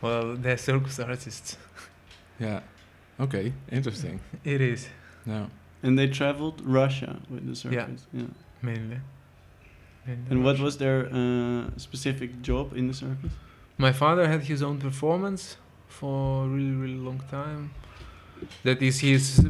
Well, 0.01 0.35
they're 0.35 0.57
circus 0.57 0.99
artists. 0.99 1.57
Yeah. 2.39 2.59
Okay. 3.19 3.53
Interesting. 3.71 4.19
It 4.43 4.61
is, 4.61 4.87
Yeah. 5.25 5.45
And 5.83 5.97
they 5.97 6.07
traveled 6.07 6.61
Russia 6.63 7.19
with 7.29 7.45
the 7.47 7.55
circus. 7.55 8.05
Yeah. 8.13 8.23
mainly. 8.61 8.99
Mainly 10.05 10.25
And 10.29 10.43
what 10.43 10.59
was 10.59 10.77
their 10.77 11.07
uh, 11.11 11.69
specific 11.77 12.41
job 12.41 12.73
in 12.77 12.87
the 12.87 12.93
circus? 12.93 13.31
My 13.77 13.91
father 13.91 14.27
had 14.27 14.41
his 14.43 14.61
own 14.61 14.77
performance 14.79 15.57
for 15.87 16.45
a 16.45 16.47
really, 16.47 16.71
really 16.83 16.97
long 17.07 17.21
time. 17.31 17.71
That 18.63 18.81
is 18.81 18.99
his 18.99 19.45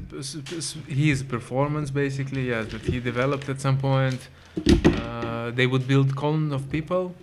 his 0.87 1.23
performance 1.23 1.91
basically. 1.91 2.47
Yes, 2.49 2.67
that 2.71 2.81
he 2.81 2.99
developed 2.99 3.49
at 3.49 3.59
some 3.61 3.77
point. 3.77 4.19
Uh, 4.85 5.51
they 5.51 5.67
would 5.67 5.87
build 5.87 6.15
column 6.15 6.51
of 6.51 6.69
people. 6.69 7.13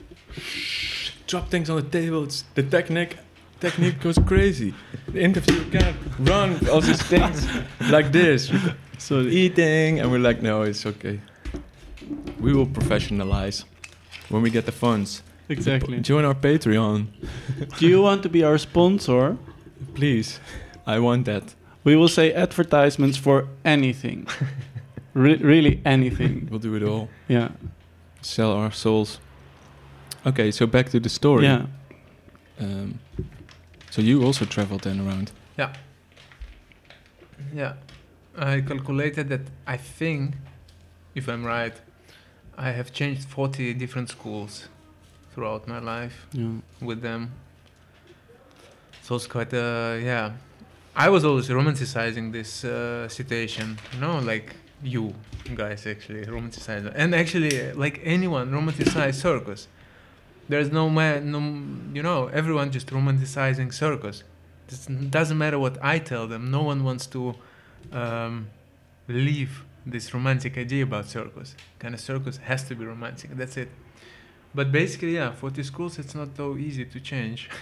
Drop 1.26 1.48
things 1.48 1.70
on 1.70 1.76
the 1.76 1.88
table. 2.00 2.24
It's 2.24 2.44
the 2.54 2.62
technique. 2.62 3.16
Technique 3.60 4.00
goes 4.00 4.18
crazy. 4.26 4.74
The 5.12 5.20
interview 5.20 5.64
can't 5.70 5.96
run 6.18 6.56
all 6.68 6.80
these 6.80 7.02
things 7.02 7.46
like 7.90 8.10
this. 8.10 8.50
So 8.98 9.20
Eating, 9.20 10.00
and 10.00 10.10
we're 10.10 10.18
like, 10.28 10.40
no, 10.42 10.62
it's 10.62 10.84
okay. 10.86 11.20
We 12.40 12.52
will 12.54 12.66
professionalize 12.66 13.64
when 14.30 14.42
we 14.42 14.50
get 14.50 14.64
the 14.66 14.72
funds. 14.72 15.22
exactly. 15.48 16.00
Join 16.00 16.24
our 16.24 16.34
Patreon, 16.34 17.06
Do 17.78 17.86
you 17.86 18.00
want 18.02 18.22
to 18.22 18.28
be 18.28 18.42
our 18.44 18.58
sponsor? 18.58 19.36
please. 19.94 20.40
I 20.86 20.98
want 20.98 21.24
that. 21.26 21.54
We 21.84 21.96
will 21.96 22.08
say 22.08 22.32
advertisements 22.32 23.16
for 23.18 23.48
anything. 23.64 24.26
Re- 25.14 25.36
really 25.42 25.80
anything. 25.84 26.48
We'll 26.50 26.60
do 26.60 26.74
it 26.76 26.82
all. 26.82 27.08
Yeah. 27.28 27.48
Sell 28.22 28.52
our 28.52 28.70
souls. 28.72 29.18
Okay, 30.26 30.50
so 30.50 30.66
back 30.66 30.90
to 30.90 31.00
the 31.00 31.08
story. 31.08 31.44
Yeah. 31.44 31.66
Um, 32.60 32.98
so 33.90 34.02
you 34.02 34.22
also 34.22 34.44
traveled 34.44 34.82
then 34.82 35.00
around. 35.00 35.32
Yeah, 35.58 35.72
Yeah. 37.54 37.74
I 38.38 38.60
calculated 38.60 39.28
that 39.30 39.40
I 39.66 39.76
think, 39.76 40.34
if 41.14 41.28
I'm 41.28 41.44
right, 41.44 41.74
I 42.56 42.70
have 42.70 42.92
changed 42.92 43.24
40 43.28 43.74
different 43.74 44.08
schools 44.10 44.68
throughout 45.34 45.66
my 45.66 45.78
life. 45.80 46.26
Yeah. 46.32 46.60
with 46.80 47.00
them. 47.02 47.32
So 49.02 49.16
it's 49.16 49.26
quite 49.26 49.52
uh 49.54 49.96
yeah. 50.00 50.32
I 50.94 51.08
was 51.08 51.24
always 51.24 51.48
romanticizing 51.48 52.32
this 52.32 52.64
uh, 52.64 53.08
situation, 53.08 53.78
you 53.92 54.00
know, 54.00 54.18
like 54.18 54.56
you 54.82 55.14
guys 55.54 55.86
actually 55.86 56.24
romanticize 56.24 56.90
and 56.94 57.14
actually 57.14 57.70
uh, 57.70 57.74
like 57.76 58.00
anyone 58.02 58.50
romanticize 58.50 59.14
circus. 59.14 59.68
There's 60.48 60.72
no 60.72 60.90
man, 60.90 61.30
no 61.30 61.38
you 61.94 62.02
know, 62.02 62.26
everyone 62.28 62.72
just 62.72 62.88
romanticizing 62.88 63.72
circus. 63.72 64.24
It 64.68 65.10
doesn't 65.10 65.38
matter 65.38 65.58
what 65.58 65.78
I 65.82 65.98
tell 65.98 66.26
them. 66.26 66.50
No 66.50 66.62
one 66.62 66.82
wants 66.84 67.06
to 67.08 67.34
um, 67.92 68.48
leave 69.08 69.64
this 69.86 70.12
romantic 70.12 70.58
idea 70.58 70.84
about 70.84 71.06
circus. 71.06 71.54
Kind 71.78 71.94
of 71.94 72.00
circus 72.00 72.38
has 72.38 72.64
to 72.64 72.74
be 72.74 72.84
romantic. 72.84 73.36
That's 73.36 73.56
it. 73.56 73.68
But 74.54 74.72
basically, 74.72 75.14
yeah, 75.14 75.32
for 75.32 75.50
the 75.50 75.62
schools, 75.62 75.98
it's 75.98 76.14
not 76.14 76.36
so 76.36 76.56
easy 76.56 76.84
to 76.84 77.00
change. 77.00 77.48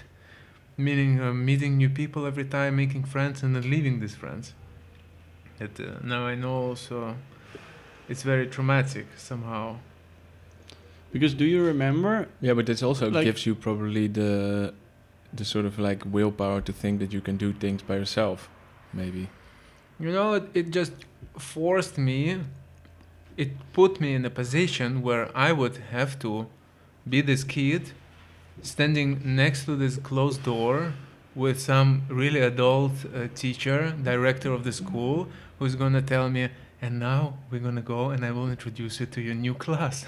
Meaning, 0.81 1.21
uh, 1.21 1.33
meeting 1.35 1.77
new 1.77 1.89
people 1.91 2.25
every 2.25 2.45
time, 2.45 2.77
making 2.77 3.05
friends, 3.05 3.43
and 3.43 3.55
then 3.55 3.69
leaving 3.69 3.99
these 4.01 4.15
friends. 4.15 4.55
That 5.59 5.79
uh, 5.81 5.99
now 6.05 6.25
I 6.27 6.37
know 6.37 6.55
also 6.69 7.17
it's 8.09 8.23
very 8.23 8.47
traumatic 8.47 9.07
somehow. 9.17 9.77
Because 11.13 11.35
do 11.35 11.45
you 11.45 11.65
remember? 11.65 12.29
Yeah, 12.41 12.55
but 12.55 12.67
this 12.67 12.83
also 12.83 13.11
Like- 13.11 13.25
gives 13.25 13.45
you 13.45 13.55
probably 13.57 14.07
the 14.09 14.73
the 15.35 15.45
sort 15.45 15.67
of 15.67 15.79
like 15.79 16.05
willpower 16.07 16.61
to 16.63 16.73
think 16.73 17.01
that 17.01 17.13
you 17.13 17.21
can 17.21 17.37
do 17.37 17.53
things 17.53 17.83
by 17.83 17.97
yourself, 17.97 18.49
maybe. 18.95 19.29
You 20.01 20.13
know, 20.13 20.35
it, 20.35 20.45
it 20.55 20.71
just 20.71 20.93
forced 21.37 21.99
me, 21.99 22.39
it 23.37 23.51
put 23.73 24.01
me 24.01 24.15
in 24.15 24.25
a 24.25 24.31
position 24.31 25.03
where 25.03 25.29
I 25.35 25.53
would 25.53 25.77
have 25.91 26.19
to 26.21 26.47
be 27.09 27.21
this 27.21 27.45
kid 27.45 27.83
standing 28.63 29.21
next 29.25 29.65
to 29.65 29.77
this 29.77 29.97
closed 29.97 30.43
door 30.43 30.95
with 31.35 31.61
some 31.61 32.03
really 32.09 32.41
adult 32.41 32.93
uh, 33.15 33.29
teacher, 33.35 33.95
director 34.03 34.53
of 34.53 34.65
the 34.65 34.73
school, 34.73 35.29
who's 35.59 35.75
gonna 35.75 36.03
tell 36.03 36.29
me, 36.29 36.49
and 36.81 36.99
now 36.99 37.35
we're 37.51 37.61
gonna 37.61 37.83
go 37.83 38.11
and 38.11 38.25
I 38.25 38.31
will 38.31 38.49
introduce 38.49 39.01
you 39.01 39.07
to 39.07 39.21
your 39.21 39.35
new 39.35 39.55
class. 39.55 40.05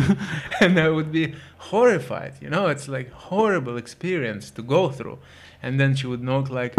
and 0.60 0.78
I 0.78 0.88
would 0.88 1.12
be 1.12 1.34
horrified, 1.58 2.34
you 2.40 2.50
know, 2.50 2.68
it's 2.68 2.88
like 2.88 3.10
horrible 3.10 3.76
experience 3.76 4.50
to 4.52 4.62
go 4.62 4.90
through. 4.90 5.18
And 5.62 5.80
then 5.80 5.94
she 5.94 6.06
would 6.06 6.22
note 6.22 6.50
like, 6.50 6.74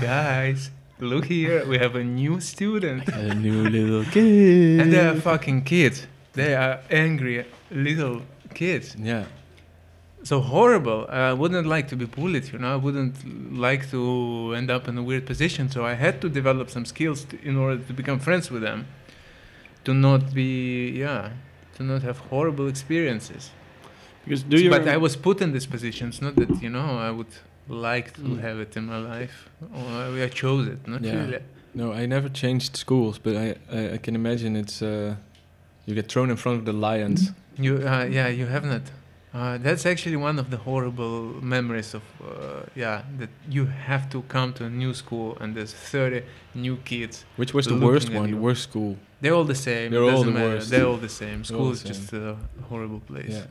guys, 0.00 0.70
look 0.98 1.26
here, 1.26 1.66
we 1.66 1.78
have 1.78 1.94
a 1.96 2.04
new 2.04 2.40
student. 2.40 3.08
A 3.08 3.34
new 3.34 3.68
little 3.68 4.04
kid. 4.04 4.80
And 4.80 4.92
they 4.92 5.00
are 5.00 5.14
fucking 5.14 5.64
kids. 5.64 6.06
They 6.34 6.54
are 6.54 6.80
angry 6.90 7.46
little 7.70 8.22
kids. 8.54 8.96
yeah. 8.98 9.24
So 10.28 10.40
horrible. 10.40 11.00
I 11.08 11.32
wouldn't 11.40 11.66
like 11.76 11.86
to 11.92 11.96
be 11.96 12.06
bullied, 12.16 12.46
you 12.52 12.58
know. 12.62 12.72
I 12.78 12.80
wouldn't 12.86 13.14
like 13.66 13.82
to 13.94 14.00
end 14.60 14.68
up 14.76 14.84
in 14.90 14.94
a 14.98 15.02
weird 15.10 15.24
position. 15.32 15.64
So 15.74 15.78
I 15.92 15.94
had 15.94 16.14
to 16.22 16.28
develop 16.40 16.66
some 16.76 16.84
skills 16.94 17.18
to, 17.28 17.34
in 17.50 17.56
order 17.56 17.78
to 17.88 17.92
become 18.00 18.18
friends 18.28 18.50
with 18.50 18.62
them, 18.68 18.86
to 19.84 19.92
not 19.94 20.22
be, 20.34 20.90
yeah, 21.04 21.30
to 21.76 21.82
not 21.82 22.02
have 22.02 22.18
horrible 22.30 22.66
experiences. 22.68 23.42
Because 24.24 24.42
do 24.42 24.56
you? 24.64 24.70
but 24.70 24.86
I 24.86 24.98
was 25.06 25.16
put 25.16 25.40
in 25.40 25.52
these 25.52 25.66
positions, 25.76 26.20
not 26.20 26.34
that 26.36 26.50
you 26.64 26.70
know 26.76 26.88
I 27.08 27.10
would 27.18 27.34
like 27.68 28.08
to 28.14 28.20
Mm. 28.22 28.40
have 28.46 28.58
it 28.64 28.76
in 28.76 28.84
my 28.94 29.00
life, 29.14 29.36
or 29.78 30.22
I 30.26 30.28
chose 30.42 30.64
it. 30.74 30.80
Not 30.86 31.00
Yeah. 31.02 31.20
really. 31.20 31.42
No, 31.74 31.86
I 32.02 32.06
never 32.06 32.28
changed 32.42 32.76
schools, 32.76 33.18
but 33.24 33.34
I, 33.44 33.46
I, 33.78 33.80
I 33.94 33.98
can 34.04 34.14
imagine 34.14 34.56
it's 34.64 34.82
uh, 34.82 35.14
you 35.86 35.94
get 35.94 36.06
thrown 36.12 36.28
in 36.30 36.36
front 36.36 36.58
of 36.60 36.64
the 36.64 36.72
lions. 36.88 37.20
You, 37.66 37.74
uh, 37.76 38.04
yeah, 38.18 38.28
you 38.28 38.46
have 38.46 38.64
not. 38.64 38.82
Uh, 39.38 39.56
that's 39.56 39.86
actually 39.86 40.16
one 40.16 40.36
of 40.36 40.50
the 40.50 40.56
horrible 40.56 41.20
memories 41.40 41.94
of, 41.94 42.02
uh, 42.20 42.62
yeah, 42.74 43.02
that 43.18 43.30
you 43.48 43.66
have 43.66 44.10
to 44.10 44.22
come 44.22 44.52
to 44.52 44.64
a 44.64 44.70
new 44.70 44.92
school 44.92 45.38
and 45.40 45.54
there's 45.54 45.72
30 45.72 46.22
new 46.56 46.76
kids. 46.78 47.24
Which 47.36 47.54
was 47.54 47.66
the 47.66 47.78
worst 47.78 48.12
one? 48.12 48.24
The 48.24 48.28
you. 48.30 48.36
worst 48.36 48.64
school? 48.64 48.96
They're 49.20 49.34
all 49.34 49.44
the 49.44 49.54
same. 49.54 49.92
They're 49.92 50.02
it 50.02 50.12
all 50.12 50.24
the 50.24 50.32
matter. 50.32 50.54
worst. 50.56 50.70
They're 50.70 50.86
all 50.86 50.96
the 50.96 51.08
same. 51.08 51.44
School 51.44 51.60
all 51.60 51.66
the 51.66 51.72
is 51.74 51.82
just 51.84 52.12
a 52.12 52.36
horrible 52.68 52.98
place. 52.98 53.30
Yeah. 53.30 53.46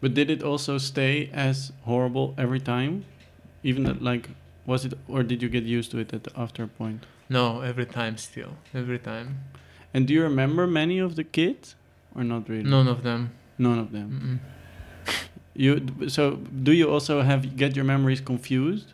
But 0.00 0.14
did 0.14 0.30
it 0.30 0.42
also 0.42 0.78
stay 0.78 1.28
as 1.34 1.70
horrible 1.84 2.34
every 2.38 2.60
time? 2.60 3.04
Even 3.62 3.84
that, 3.84 4.00
like, 4.00 4.30
was 4.64 4.86
it, 4.86 4.94
or 5.06 5.22
did 5.22 5.42
you 5.42 5.50
get 5.50 5.64
used 5.64 5.90
to 5.90 5.98
it 5.98 6.14
at 6.14 6.24
the, 6.24 6.32
after 6.34 6.66
point? 6.66 7.04
No, 7.28 7.60
every 7.60 7.84
time 7.84 8.16
still. 8.16 8.52
Every 8.72 8.98
time. 8.98 9.40
And 9.92 10.06
do 10.06 10.14
you 10.14 10.22
remember 10.22 10.66
many 10.66 10.98
of 10.98 11.16
the 11.16 11.24
kids, 11.24 11.74
or 12.14 12.24
not 12.24 12.48
really? 12.48 12.70
None 12.70 12.88
of 12.88 13.02
them. 13.02 13.32
None 13.58 13.78
of 13.78 13.92
them. 13.92 14.40
Mm-mm. 14.40 14.55
You 15.64 15.70
so 16.08 16.22
do 16.66 16.72
you 16.72 16.86
also 16.94 17.14
have 17.22 17.40
get 17.56 17.70
your 17.76 17.84
memories 17.84 18.20
confused? 18.20 18.88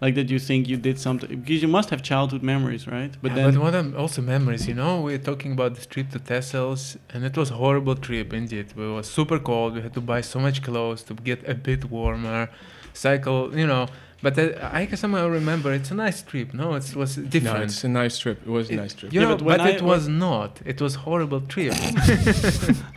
Like 0.00 0.14
that 0.14 0.28
you 0.30 0.38
think 0.38 0.68
you 0.68 0.76
did 0.76 0.96
something 1.06 1.28
because 1.40 1.60
you 1.60 1.66
must 1.78 1.90
have 1.90 2.02
childhood 2.02 2.42
memories, 2.54 2.86
right? 2.86 3.12
But 3.20 3.30
Yeah, 3.32 3.36
then 3.38 3.54
but 3.54 3.62
what 3.64 3.74
are 3.74 3.96
also 4.02 4.22
memories, 4.22 4.68
you 4.68 4.74
know? 4.74 5.00
We're 5.00 5.18
talking 5.30 5.50
about 5.58 5.74
this 5.74 5.86
trip 5.86 6.10
to 6.14 6.20
Texels, 6.20 6.96
and 7.12 7.24
it 7.24 7.36
was 7.36 7.50
a 7.50 7.54
horrible 7.54 7.96
trip 7.96 8.32
indeed. 8.32 8.66
It 8.76 8.76
was 8.98 9.08
super 9.18 9.40
cold. 9.40 9.74
We 9.74 9.80
had 9.86 9.94
to 9.94 10.00
buy 10.00 10.20
so 10.20 10.38
much 10.38 10.62
clothes 10.62 11.02
to 11.08 11.14
get 11.14 11.38
a 11.48 11.54
bit 11.68 11.80
warmer, 11.90 12.48
cycle, 12.94 13.40
you 13.58 13.66
know. 13.66 13.86
But 14.22 14.38
I 14.80 14.86
can 14.86 14.96
somehow 14.96 15.26
remember 15.28 15.72
it's 15.72 15.90
a 15.90 15.94
nice 16.06 16.22
trip. 16.22 16.48
No, 16.54 16.74
it 16.74 16.94
was 16.94 17.16
different. 17.16 17.58
No, 17.58 17.62
it's 17.62 17.82
a 17.84 17.88
nice 17.88 18.16
trip. 18.22 18.38
It 18.46 18.50
was 18.58 18.68
a 18.70 18.74
It- 18.74 18.76
nice 18.84 18.94
trip. 18.94 19.12
You 19.12 19.20
Yeah, 19.20 19.28
know, 19.28 19.36
but 19.36 19.44
but, 19.46 19.60
I- 19.60 19.70
it 19.78 19.82
was 19.82 20.06
not. 20.26 20.60
It 20.64 20.80
was 20.80 20.92
horrible 21.06 21.40
trip. 21.54 21.74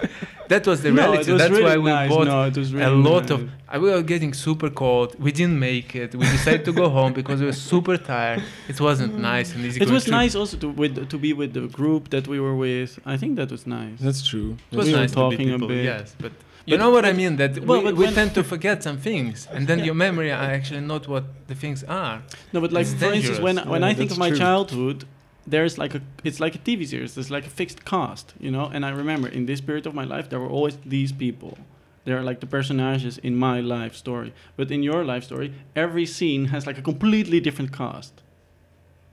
that 0.54 0.64
was 0.72 0.80
the 0.86 0.92
no, 0.92 0.96
reality. 1.02 1.32
was 1.34 1.42
That's 1.42 1.52
really 1.56 1.64
why 1.70 1.78
we 1.88 1.92
nice. 2.00 2.10
bought 2.14 2.28
no, 2.34 2.40
it 2.52 2.58
was 2.62 2.70
really 2.76 2.86
a 2.86 2.96
lot 3.10 3.24
nice. 3.24 3.32
of. 3.36 3.40
Uh, 3.74 3.80
we 3.84 3.88
were 3.96 4.06
getting 4.14 4.34
super 4.48 4.70
cold. 4.84 5.10
We 5.28 5.32
didn't 5.40 5.60
make 5.70 5.90
it. 6.04 6.10
We 6.22 6.26
decided 6.38 6.64
to 6.70 6.74
go 6.82 6.86
home 7.00 7.12
because 7.20 7.40
we 7.44 7.48
were 7.52 7.60
super 7.74 7.98
tired. 8.14 8.42
It 8.72 8.80
wasn't 8.88 9.14
nice 9.34 9.50
and 9.56 9.60
easy. 9.66 9.80
It 9.86 9.90
was 9.98 10.04
trip. 10.06 10.20
nice 10.22 10.34
also 10.42 10.56
to 10.64 10.68
with 10.82 10.94
to 11.14 11.18
be 11.26 11.32
with 11.42 11.52
the 11.60 11.66
group 11.80 12.04
that 12.16 12.26
we 12.34 12.38
were 12.46 12.56
with. 12.68 12.92
I 13.14 13.16
think 13.22 13.32
that 13.40 13.50
was 13.56 13.64
nice. 13.80 13.98
That's 14.08 14.22
true. 14.32 14.50
It 14.72 14.78
was 14.80 14.88
We 14.88 14.94
were 14.94 15.00
nice 15.04 15.14
talking 15.22 15.48
a 15.50 15.54
to 15.54 15.58
be 15.58 15.62
people, 15.62 15.68
bit. 15.70 15.86
yes, 15.94 16.08
but 16.24 16.34
you 16.70 16.78
know 16.82 16.92
what 16.96 17.06
I 17.12 17.14
mean. 17.22 17.34
That 17.42 17.52
Well, 17.70 17.82
we, 17.88 17.92
we 18.02 18.06
tend 18.20 18.32
to 18.40 18.44
forget 18.54 18.78
some 18.88 18.98
things, 19.10 19.36
and 19.54 19.62
then 19.70 19.80
your 19.88 19.96
memory 20.06 20.30
are 20.38 20.50
actually 20.58 20.84
not 20.94 21.04
what 21.14 21.26
the 21.50 21.56
things 21.64 21.80
are. 22.06 22.16
No, 22.54 22.58
but 22.64 22.72
like 22.78 22.86
It's 22.88 22.94
for 23.04 23.12
instance, 23.18 23.40
when 23.46 23.56
dangerous. 23.56 23.72
when 23.74 23.84
I 23.90 23.94
think 24.00 24.10
of 24.16 24.18
my 24.26 24.30
true. 24.32 24.38
childhood, 24.44 25.00
there's 25.48 25.78
like 25.78 25.96
a 25.96 26.02
it's 26.24 26.40
like 26.40 26.56
a 26.56 26.60
TV 26.60 26.88
series. 26.88 27.16
There's 27.16 27.32
like 27.32 27.46
a 27.46 27.50
fixed 27.50 27.84
cast, 27.86 28.34
you 28.40 28.52
know. 28.52 28.66
And 28.74 28.86
I 28.86 28.90
remember 28.90 29.28
in 29.28 29.46
this 29.46 29.62
period 29.62 29.86
of 29.88 29.94
my 29.94 30.04
life, 30.04 30.30
there 30.30 30.40
were 30.40 30.50
always 30.50 30.78
these 30.86 31.12
people. 31.12 31.58
They're 32.06 32.24
like 32.24 32.40
the 32.40 32.48
personages 32.48 33.18
in 33.20 33.36
my 33.36 33.60
life 33.62 33.96
story. 33.96 34.34
But 34.58 34.72
in 34.72 34.82
your 34.84 35.04
life 35.04 35.24
story, 35.24 35.54
every 35.76 36.06
scene 36.06 36.46
has 36.46 36.66
like 36.66 36.78
a 36.78 36.82
completely 36.82 37.40
different 37.40 37.72
cast. 37.72 38.14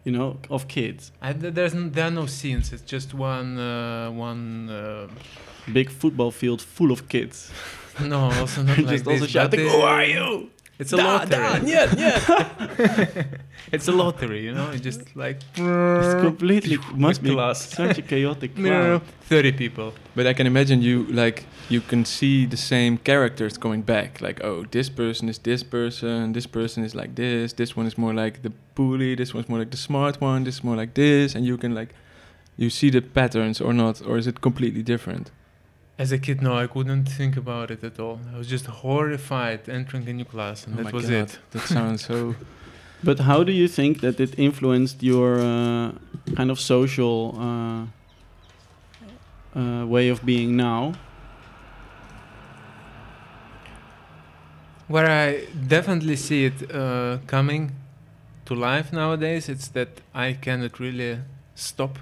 You 0.04 0.12
know, 0.12 0.38
of 0.48 0.68
kids. 0.68 1.12
I, 1.20 1.32
there's 1.34 1.74
n- 1.74 1.90
there 1.90 2.06
are 2.06 2.10
no 2.10 2.26
scenes. 2.26 2.72
It's 2.72 2.82
just 2.82 3.12
one 3.14 3.58
uh, 3.58 4.10
one. 4.10 4.70
Uh, 4.70 5.08
Big 5.72 5.90
football 5.90 6.30
field 6.30 6.62
full 6.62 6.90
of 6.90 7.08
kids. 7.10 7.50
no, 8.00 8.20
also 8.40 8.62
not 8.62 8.78
like 8.86 8.86
Just 8.88 9.06
also 9.06 9.20
this, 9.20 9.30
shouting, 9.30 9.66
but, 9.66 9.70
"Who 9.70 9.80
are 9.82 10.04
you?" 10.04 10.50
It's 10.78 10.92
a 10.92 10.96
Da, 10.96 11.04
lottery. 11.04 11.28
da, 11.30 11.56
yeah, 11.66 11.94
yeah. 11.98 13.24
it's 13.72 13.88
a 13.88 13.92
lottery, 13.92 14.44
you 14.44 14.52
know. 14.54 14.70
It's 14.70 14.80
just 14.82 15.16
like 15.16 15.38
it's 15.56 16.14
completely 16.26 16.78
must 16.94 17.22
be 17.22 17.30
class. 17.32 17.68
such 17.74 17.98
a 17.98 18.02
chaotic 18.02 18.56
No, 18.56 18.70
no, 18.70 18.82
no, 18.98 19.00
thirty 19.28 19.52
people. 19.52 19.92
But 20.14 20.26
I 20.26 20.32
can 20.34 20.46
imagine 20.46 20.80
you 20.82 21.04
like 21.10 21.44
you 21.68 21.80
can 21.80 22.04
see 22.04 22.46
the 22.46 22.56
same 22.56 22.98
characters 22.98 23.58
going 23.58 23.82
back. 23.82 24.20
Like, 24.20 24.44
oh, 24.44 24.64
this 24.70 24.88
person 24.88 25.28
is 25.28 25.38
this 25.38 25.62
person, 25.64 26.32
this 26.32 26.46
person 26.46 26.84
is 26.84 26.94
like 26.94 27.14
this, 27.16 27.52
this 27.54 27.76
one 27.76 27.86
is 27.86 27.98
more 27.98 28.14
like 28.14 28.42
the 28.42 28.52
bully, 28.74 29.14
this 29.16 29.34
one's 29.34 29.48
more 29.48 29.58
like 29.58 29.70
the 29.70 29.76
smart 29.76 30.20
one, 30.20 30.44
this 30.44 30.54
is 30.58 30.64
more 30.64 30.76
like 30.76 30.94
this, 30.94 31.34
and 31.34 31.44
you 31.44 31.56
can 31.58 31.74
like 31.74 31.94
you 32.56 32.70
see 32.70 32.90
the 32.90 33.00
patterns 33.02 33.60
or 33.60 33.72
not, 33.72 34.00
or 34.06 34.16
is 34.18 34.26
it 34.26 34.40
completely 34.40 34.82
different? 34.82 35.30
As 35.98 36.12
a 36.12 36.18
kid, 36.18 36.40
no, 36.40 36.56
I 36.56 36.68
couldn't 36.68 37.06
think 37.06 37.36
about 37.36 37.72
it 37.72 37.82
at 37.82 37.98
all. 37.98 38.20
I 38.32 38.38
was 38.38 38.46
just 38.46 38.66
horrified 38.66 39.68
entering 39.68 40.08
a 40.08 40.12
new 40.12 40.24
class, 40.24 40.64
and 40.64 40.78
oh 40.78 40.84
that 40.84 40.92
was 40.92 41.06
God, 41.06 41.12
it. 41.12 41.38
That 41.50 41.62
sounds 41.62 42.04
so. 42.04 42.36
But 43.02 43.20
how 43.20 43.44
do 43.44 43.52
you 43.52 43.68
think 43.68 44.00
that 44.00 44.18
it 44.18 44.38
influenced 44.38 45.02
your 45.02 45.38
uh, 45.38 45.92
kind 46.34 46.50
of 46.50 46.58
social 46.58 47.34
uh, 47.38 47.86
uh, 49.58 49.86
way 49.86 50.08
of 50.08 50.24
being 50.24 50.56
now? 50.56 50.94
Where 54.88 55.08
I 55.08 55.46
definitely 55.68 56.16
see 56.16 56.46
it 56.46 56.74
uh, 56.74 57.18
coming 57.26 57.72
to 58.46 58.54
life 58.54 58.92
nowadays, 58.92 59.48
it's 59.48 59.68
that 59.68 60.00
I 60.14 60.32
cannot 60.32 60.80
really 60.80 61.18
stop 61.54 61.98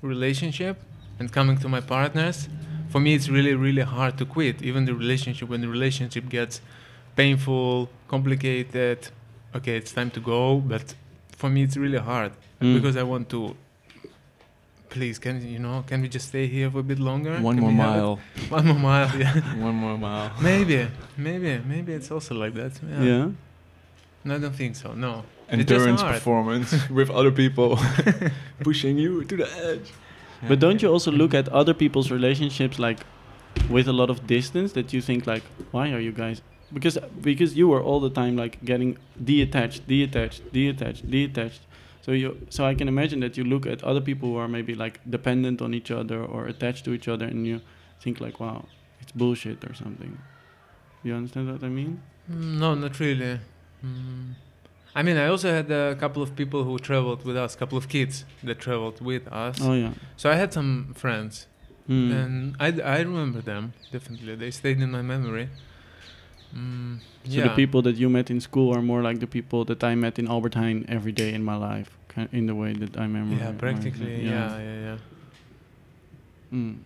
relationship 0.00 0.76
and 1.18 1.30
coming 1.30 1.58
to 1.58 1.68
my 1.68 1.80
partners. 1.80 2.48
For 2.92 3.00
me, 3.00 3.10
it's 3.14 3.28
really, 3.36 3.54
really 3.54 3.82
hard 3.96 4.14
to 4.18 4.24
quit. 4.36 4.56
Even 4.62 4.84
the 4.84 4.94
relationship, 4.94 5.48
when 5.48 5.60
the 5.62 5.68
relationship 5.78 6.24
gets 6.28 6.60
painful, 7.16 7.88
complicated, 8.08 8.98
okay, 9.56 9.76
it's 9.80 9.92
time 9.92 10.10
to 10.16 10.20
go. 10.20 10.42
But 10.72 10.94
for 11.40 11.48
me, 11.54 11.60
it's 11.66 11.76
really 11.84 11.98
hard 12.12 12.32
Mm. 12.60 12.74
because 12.76 12.96
I 12.96 13.04
want 13.12 13.28
to. 13.30 13.40
Please, 14.90 15.18
can 15.18 15.34
you 15.54 15.58
know? 15.58 15.82
Can 15.86 16.02
we 16.02 16.08
just 16.16 16.28
stay 16.28 16.46
here 16.46 16.70
for 16.70 16.80
a 16.80 16.82
bit 16.92 16.98
longer? 16.98 17.32
One 17.40 17.56
Can 17.56 17.62
more 17.64 17.70
we 17.72 17.76
have 17.78 17.96
it? 17.96 17.98
mile. 17.98 18.18
One 18.56 18.66
more 18.70 18.78
mile. 18.90 19.10
Yeah. 19.18 19.32
One 19.68 19.74
more 19.84 19.96
mile. 19.98 20.30
maybe, 20.42 20.86
maybe, 21.16 21.52
maybe 21.66 21.90
it's 21.94 22.10
also 22.10 22.34
like 22.34 22.54
that. 22.60 22.72
Yeah. 22.86 23.02
Yeah. 23.10 23.28
No, 24.24 24.34
I 24.36 24.38
don't 24.38 24.54
think 24.54 24.76
so. 24.76 24.92
No. 24.92 25.24
Endurance 25.48 26.02
performance 26.02 26.88
with 26.90 27.10
other 27.10 27.30
people 27.32 27.78
pushing 28.68 28.98
you 28.98 29.24
to 29.24 29.36
the 29.36 29.48
edge. 29.70 29.88
But 30.48 30.58
don't 30.58 30.82
you 30.82 30.88
also 30.88 31.10
look 31.10 31.34
at 31.34 31.48
other 31.48 31.74
people's 31.74 32.10
relationships 32.10 32.78
like 32.78 33.00
with 33.70 33.86
a 33.88 33.92
lot 33.92 34.10
of 34.10 34.26
distance 34.26 34.72
that 34.72 34.92
you 34.92 35.00
think 35.00 35.26
like, 35.26 35.44
why 35.70 35.90
are 35.92 36.00
you 36.00 36.12
guys? 36.12 36.42
Because 36.72 36.98
because 37.20 37.54
you 37.54 37.68
were 37.68 37.82
all 37.82 38.00
the 38.00 38.10
time 38.10 38.34
like 38.36 38.64
getting 38.64 38.96
detached, 39.22 39.86
detached, 39.86 40.42
detached, 40.52 41.08
detached. 41.10 41.60
So 42.00 42.12
you 42.12 42.36
so 42.50 42.64
I 42.64 42.74
can 42.74 42.88
imagine 42.88 43.20
that 43.20 43.36
you 43.36 43.44
look 43.44 43.66
at 43.66 43.84
other 43.84 44.00
people 44.00 44.30
who 44.30 44.36
are 44.36 44.48
maybe 44.48 44.74
like 44.74 44.98
dependent 45.08 45.60
on 45.62 45.74
each 45.74 45.90
other 45.90 46.24
or 46.24 46.46
attached 46.46 46.84
to 46.86 46.92
each 46.92 47.08
other, 47.08 47.26
and 47.26 47.46
you 47.46 47.60
think 48.00 48.20
like, 48.20 48.40
wow, 48.40 48.64
it's 49.00 49.12
bullshit 49.12 49.62
or 49.64 49.74
something. 49.74 50.18
You 51.04 51.14
understand 51.14 51.52
what 51.52 51.62
I 51.62 51.68
mean? 51.68 52.00
Mm, 52.30 52.58
No, 52.58 52.74
not 52.74 52.98
really. 52.98 53.38
Mm. 53.84 54.34
I 54.94 55.02
mean, 55.02 55.16
I 55.16 55.26
also 55.26 55.48
had 55.50 55.70
a 55.70 55.94
couple 55.96 56.22
of 56.22 56.34
people 56.36 56.64
who 56.64 56.78
traveled 56.78 57.24
with 57.24 57.36
us, 57.36 57.54
a 57.54 57.58
couple 57.58 57.78
of 57.78 57.88
kids 57.88 58.24
that 58.44 58.58
traveled 58.58 59.00
with 59.00 59.26
us. 59.28 59.58
Oh 59.60 59.72
yeah. 59.74 59.92
So 60.16 60.30
I 60.30 60.34
had 60.36 60.52
some 60.52 60.92
friends, 60.94 61.46
Hmm. 61.86 62.12
and 62.12 62.56
I, 62.60 62.68
I 62.96 62.98
remember 63.00 63.40
them 63.40 63.72
definitely. 63.90 64.36
They 64.36 64.50
stayed 64.50 64.80
in 64.80 64.90
my 64.90 65.02
memory. 65.02 65.48
Mm, 66.54 66.98
So 67.24 67.30
yeah. 67.38 67.48
the 67.48 67.54
people 67.56 67.80
that 67.82 67.96
you 67.96 68.08
met 68.10 68.30
in 68.30 68.40
school 68.40 68.74
are 68.76 68.82
more 68.82 69.02
like 69.02 69.18
the 69.20 69.26
people 69.26 69.64
that 69.64 69.82
I 69.82 69.94
met 69.94 70.18
in 70.18 70.28
Albert 70.28 70.54
Heijn 70.54 70.84
every 70.88 71.12
day 71.12 71.32
in 71.34 71.42
my 71.42 71.56
life, 71.56 71.90
in 72.32 72.46
the 72.46 72.54
way 72.54 72.72
that 72.74 72.96
I 72.96 73.02
remember. 73.02 73.36
Yeah, 73.36 73.52
practically. 73.58 74.14
Yeah, 74.24 74.58
yeah, 74.58 74.78
yeah. 74.86 74.98
Mm. 76.52 76.76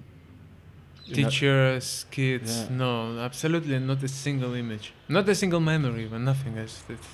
Teachers, 1.12 2.06
kids. 2.10 2.50
Yeah. 2.70 2.76
No, 2.76 3.18
absolutely 3.18 3.78
not 3.78 4.02
a 4.02 4.08
single 4.08 4.54
image, 4.54 4.92
not 5.08 5.28
a 5.28 5.34
single 5.34 5.60
memory, 5.60 6.06
but 6.06 6.20
nothing. 6.20 6.56
It's, 6.56 6.82
it's, 6.88 7.06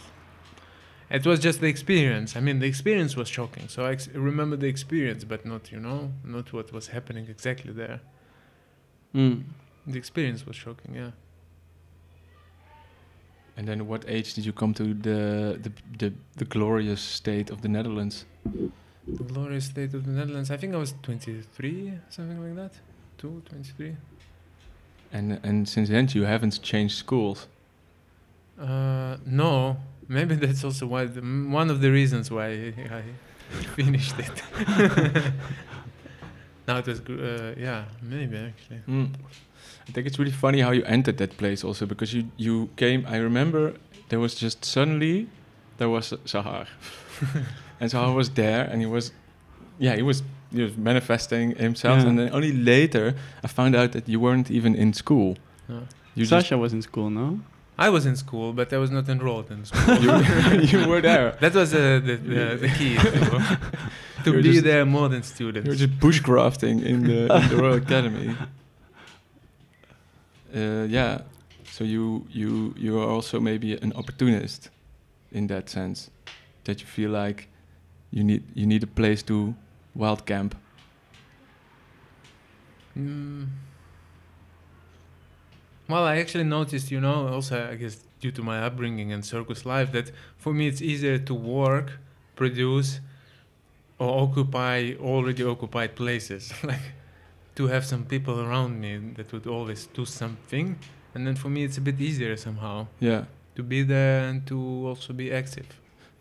it 1.13 1.27
was 1.27 1.39
just 1.41 1.61
the 1.61 1.67
experience. 1.67 2.37
I 2.37 2.41
mean, 2.41 2.59
the 2.59 2.67
experience 2.67 3.17
was 3.17 3.29
shocking. 3.29 3.69
So 3.69 3.85
I 3.85 3.93
ex- 3.93 4.09
remember 4.09 4.57
the 4.57 4.67
experience, 4.67 5.25
but 5.25 5.45
not, 5.45 5.71
you 5.71 5.79
know, 5.79 6.11
not 6.25 6.53
what 6.53 6.73
was 6.73 6.89
happening 6.89 7.27
exactly 7.29 7.73
there. 7.73 8.01
Mm. 9.15 9.45
The 9.87 9.99
experience 9.99 10.47
was 10.47 10.57
shocking. 10.57 10.95
Yeah. 10.95 11.11
And 13.59 13.69
then, 13.69 13.87
what 13.87 14.05
age 14.09 14.33
did 14.33 14.47
you 14.47 14.55
come 14.55 14.73
to 14.75 14.95
the 14.95 15.59
the 15.63 15.73
the, 15.99 16.13
the 16.37 16.45
glorious 16.47 17.03
state 17.03 17.51
of 17.51 17.61
the 17.61 17.69
Netherlands? 17.69 18.25
The 19.07 19.25
glorious 19.25 19.67
state 19.67 19.93
of 19.93 20.07
the 20.07 20.13
Netherlands. 20.13 20.51
I 20.51 20.57
think 20.57 20.75
I 20.75 20.79
was 20.79 20.95
23, 21.03 21.93
something 22.09 22.41
like 22.43 22.57
that. 22.57 22.81
Two, 23.19 23.43
23. 23.51 23.97
And 25.13 25.39
and 25.43 25.69
since 25.69 25.91
then 25.91 26.09
you 26.13 26.25
haven't 26.25 26.63
changed 26.63 26.97
schools. 26.97 27.49
Uh, 28.59 29.19
no, 29.27 29.77
maybe 30.13 30.35
that's 30.35 30.63
also 30.65 30.87
why 30.87 31.07
the, 31.07 31.21
one 31.21 31.71
of 31.71 31.81
the 31.81 31.91
reasons 31.91 32.31
why 32.31 32.75
I 32.99 33.03
finished 33.77 34.15
it. 34.19 34.37
now 36.69 36.79
it 36.79 36.87
was, 36.87 37.01
gr- 37.01 37.25
uh, 37.25 37.55
yeah, 37.59 37.85
maybe 38.03 38.37
actually. 38.37 38.81
Mm. 38.89 39.15
I 39.89 39.93
think 39.93 40.07
it's 40.07 40.19
really 40.19 40.33
funny 40.33 40.61
how 40.61 40.71
you 40.71 40.85
entered 40.85 41.19
that 41.19 41.37
place 41.37 41.65
also 41.65 41.87
because 41.87 42.15
you 42.15 42.31
you 42.37 42.69
came. 42.77 43.05
I 43.09 43.17
remember 43.17 43.75
there 44.11 44.21
was 44.21 44.35
just 44.35 44.65
suddenly 44.65 45.29
there 45.79 45.89
was 45.89 46.15
Zahar, 46.27 46.67
and 47.81 47.91
Zahar 47.91 48.15
was 48.15 48.31
there 48.31 48.63
and 48.71 48.81
he 48.81 48.87
was, 48.87 49.13
yeah, 49.79 49.97
he 49.97 50.03
was 50.03 50.23
he 50.55 50.63
was 50.63 50.77
manifesting 50.77 51.57
himself. 51.57 51.99
Yeah. 52.01 52.09
And 52.09 52.19
then 52.19 52.31
only 52.33 52.53
later 52.53 53.15
I 53.43 53.49
found 53.49 53.75
out 53.75 53.93
that 53.93 54.09
you 54.09 54.21
weren't 54.21 54.51
even 54.51 54.75
in 54.75 54.93
school. 54.93 55.37
No. 55.69 55.81
You 56.15 56.27
Sasha 56.27 56.59
was 56.59 56.73
in 56.73 56.83
school, 56.83 57.11
no? 57.11 57.41
I 57.79 57.89
was 57.89 58.05
in 58.07 58.17
school, 58.17 58.53
but 58.53 58.73
I 58.73 58.79
was 58.79 58.91
not 58.91 59.09
enrolled 59.09 59.51
in 59.51 59.65
school. 59.65 59.97
you, 60.05 60.61
you 60.81 60.89
were 60.89 61.01
there. 61.01 61.33
that 61.41 61.55
was 61.55 61.73
uh, 61.75 62.01
the, 62.05 62.17
the, 62.17 62.57
the 62.61 62.69
key 62.69 62.97
to, 62.97 63.11
to 64.25 64.31
You 64.31 64.33
were 64.37 64.43
be 64.43 64.53
just- 64.53 64.65
there 64.65 64.85
more 64.85 65.09
than 65.09 65.23
students. 65.23 65.67
You 65.67 65.73
were 65.73 65.77
just 65.87 65.99
bushcrafting 65.99 66.85
in 66.85 67.05
the, 67.05 67.35
in 67.35 67.49
the 67.49 67.57
Royal 67.57 67.75
Academy. 67.77 68.37
Uh, 70.55 70.85
yeah, 70.89 71.23
so 71.71 71.83
you 71.83 72.27
you 72.31 72.75
you 72.77 72.99
are 73.01 73.09
also 73.09 73.41
maybe 73.41 73.73
an 73.81 73.93
opportunist 73.95 74.69
in 75.33 75.47
that 75.47 75.71
sense, 75.71 76.11
that 76.65 76.81
you 76.83 76.87
feel 76.87 77.11
like 77.11 77.49
you 78.11 78.23
need 78.23 78.43
you 78.55 78.67
need 78.67 78.83
a 78.83 78.87
place 78.87 79.23
to 79.23 79.55
wild 79.95 80.27
camp. 80.27 80.55
Mm. 82.99 83.47
Well, 85.93 86.05
I 86.13 86.17
actually 86.23 86.45
noticed, 86.59 86.91
you 86.91 87.01
know, 87.07 87.19
also 87.35 87.55
I 87.73 87.77
guess 87.77 87.97
due 88.23 88.33
to 88.39 88.43
my 88.43 88.59
upbringing 88.67 89.13
and 89.15 89.23
circus 89.25 89.61
life, 89.75 89.89
that 89.93 90.07
for 90.39 90.53
me 90.59 90.65
it's 90.71 90.81
easier 90.93 91.19
to 91.31 91.35
work, 91.35 91.89
produce, 92.35 93.01
or 93.99 94.09
occupy 94.25 94.77
already 95.01 95.45
occupied 95.45 95.91
places. 96.03 96.43
like 96.73 96.87
to 97.55 97.67
have 97.67 97.85
some 97.85 98.05
people 98.05 98.37
around 98.41 98.81
me 98.81 98.93
that 99.17 99.33
would 99.33 99.47
always 99.47 99.87
do 99.99 100.05
something, 100.07 100.67
and 101.15 101.27
then 101.27 101.37
for 101.37 101.51
me 101.51 101.61
it's 101.65 101.79
a 101.79 101.81
bit 101.83 102.01
easier 102.01 102.37
somehow 102.37 102.87
Yeah, 103.01 103.25
to 103.57 103.63
be 103.63 103.83
there 103.95 104.29
and 104.29 104.47
to 104.47 104.57
also 104.89 105.13
be 105.13 105.31
active. 105.43 105.67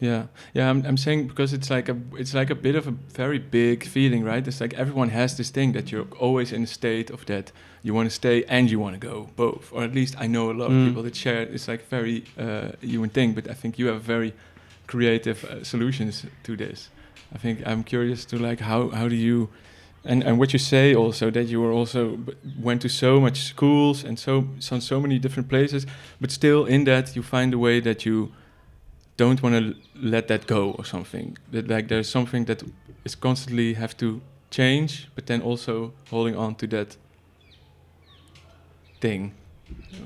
yeah, 0.10 0.24
yeah. 0.54 0.70
I'm 0.70 0.80
I'm 0.86 0.98
saying 0.98 1.28
because 1.28 1.54
it's 1.58 1.70
like 1.70 1.88
a 1.94 1.98
it's 2.22 2.34
like 2.34 2.50
a 2.52 2.56
bit 2.68 2.76
of 2.76 2.88
a 2.88 2.96
very 3.22 3.40
big 3.40 3.86
feeling, 3.96 4.26
right? 4.32 4.48
It's 4.48 4.60
like 4.60 4.74
everyone 4.84 5.10
has 5.12 5.36
this 5.38 5.52
thing 5.52 5.74
that 5.74 5.86
you're 5.92 6.08
always 6.20 6.52
in 6.52 6.64
a 6.64 6.68
state 6.68 7.10
of 7.14 7.26
that 7.26 7.52
you 7.84 7.94
want 7.96 8.10
to 8.10 8.16
stay 8.16 8.44
and 8.48 8.70
you 8.70 8.80
want 8.80 9.02
to 9.02 9.08
go 9.08 9.28
both, 9.36 9.72
or 9.74 9.84
at 9.84 9.94
least 9.96 10.16
I 10.20 10.28
know 10.28 10.52
a 10.52 10.54
lot 10.54 10.66
of 10.68 10.72
Mm. 10.78 10.88
people 10.88 11.04
that 11.04 11.16
share. 11.16 11.42
it. 11.44 11.50
It's 11.54 11.68
like 11.68 11.84
very 11.90 12.24
uh, 12.38 12.72
human 12.82 13.10
thing, 13.10 13.34
but 13.34 13.48
I 13.50 13.54
think 13.54 13.78
you 13.80 13.88
have 13.88 14.02
very 14.02 14.34
creative 14.88 15.44
uh, 15.46 15.64
solutions 15.64 16.26
to 16.44 16.56
this. 16.56 16.90
I 17.36 17.38
think 17.40 17.60
I'm 17.66 17.84
curious 17.84 18.26
to 18.26 18.38
like 18.38 18.64
how 18.64 18.90
how 18.90 19.08
do 19.10 19.16
you 19.16 19.48
and 20.04 20.24
and 20.24 20.38
what 20.40 20.52
you 20.54 20.60
say 20.60 20.96
also 20.96 21.32
that 21.32 21.48
you 21.48 21.62
were 21.64 21.72
also 21.80 22.18
went 22.64 22.82
to 22.82 22.90
so 22.90 23.20
much 23.20 23.38
schools 23.38 24.04
and 24.04 24.20
so 24.20 24.44
so 24.60 24.80
so 24.80 25.00
many 25.00 25.20
different 25.20 25.48
places, 25.50 25.86
but 26.20 26.32
still 26.32 26.66
in 26.68 26.84
that 26.86 27.16
you 27.16 27.24
find 27.24 27.54
a 27.54 27.58
way 27.58 27.82
that 27.82 28.06
you 28.06 28.30
don't 29.18 29.42
want 29.44 29.56
to 29.56 29.76
let 29.96 30.28
that 30.28 30.46
go 30.48 30.72
or 30.78 30.86
something. 30.86 31.38
That 31.52 31.68
like 31.68 31.88
there's 31.88 32.10
something 32.10 32.46
that 32.46 32.64
is 33.06 33.16
constantly 33.16 33.74
have 33.76 33.96
to 33.98 34.22
change, 34.50 35.08
but 35.16 35.26
then 35.26 35.42
also 35.42 35.92
holding 36.10 36.36
on 36.38 36.56
to 36.56 36.68
that 36.68 36.98
thing. 39.02 39.34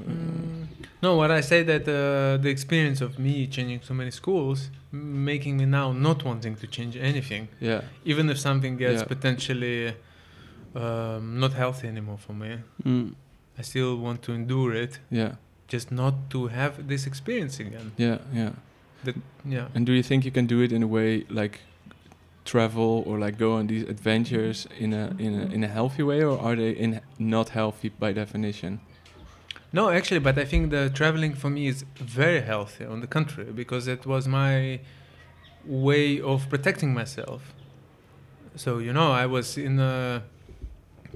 Mm, 0.07 0.67
no, 1.01 1.15
what 1.17 1.31
I 1.31 1.41
say 1.41 1.63
that 1.63 1.83
uh, 1.87 2.41
the 2.41 2.49
experience 2.49 3.01
of 3.01 3.19
me 3.19 3.47
changing 3.47 3.81
so 3.83 3.93
many 3.93 4.11
schools, 4.11 4.69
making 4.91 5.57
me 5.57 5.65
now 5.65 5.91
not 5.91 6.23
wanting 6.23 6.55
to 6.55 6.67
change 6.67 6.95
anything, 6.97 7.47
Yeah, 7.59 7.81
even 8.05 8.29
if 8.29 8.37
something 8.39 8.77
gets 8.77 9.01
Yeah. 9.01 9.07
potentially 9.07 9.93
um, 10.75 11.39
not 11.39 11.53
healthy 11.53 11.87
anymore 11.87 12.17
for 12.17 12.33
me. 12.33 12.57
Mm. 12.83 13.13
I 13.57 13.61
still 13.61 13.97
want 13.97 14.21
to 14.23 14.33
endure 14.33 14.73
it, 14.83 14.99
yeah, 15.11 15.33
just 15.67 15.91
not 15.91 16.13
to 16.31 16.47
have 16.47 16.87
this 16.87 17.05
experience 17.07 17.59
again. 17.59 17.91
yeah, 17.97 18.17
yeah. 18.33 18.51
That, 19.03 19.15
Yeah. 19.47 19.67
And 19.75 19.85
do 19.85 19.91
you 19.93 20.03
think 20.03 20.25
you 20.25 20.31
can 20.31 20.47
do 20.47 20.61
it 20.61 20.71
in 20.71 20.81
a 20.83 20.87
way 20.87 21.25
like 21.29 21.59
travel 22.45 23.03
or 23.05 23.17
like 23.19 23.37
go 23.37 23.53
on 23.53 23.67
these 23.67 23.83
adventures 23.83 24.67
in 24.79 24.93
a 24.93 25.13
in 25.19 25.33
a 25.33 25.45
in 25.55 25.63
a 25.63 25.67
healthy 25.67 26.03
way, 26.03 26.23
or 26.23 26.39
are 26.39 26.55
they 26.55 26.71
in 26.71 27.01
not 27.19 27.49
healthy 27.49 27.89
by 27.89 28.13
definition? 28.13 28.79
No, 29.73 29.89
actually, 29.89 30.19
but 30.19 30.37
I 30.37 30.45
think 30.45 30.71
the 30.71 30.89
traveling 30.89 31.33
for 31.33 31.49
me 31.49 31.67
is 31.67 31.83
very 31.95 32.41
healthy. 32.41 32.85
On 32.85 33.01
the 33.01 33.07
contrary, 33.07 33.51
because 33.51 33.87
it 33.87 34.05
was 34.05 34.27
my 34.27 34.79
way 35.65 36.21
of 36.21 36.47
protecting 36.49 36.93
myself. 36.93 37.53
So 38.55 38.77
you 38.77 38.93
know, 38.93 39.11
I 39.11 39.25
was 39.25 39.57
in 39.57 39.79
a, 39.79 40.23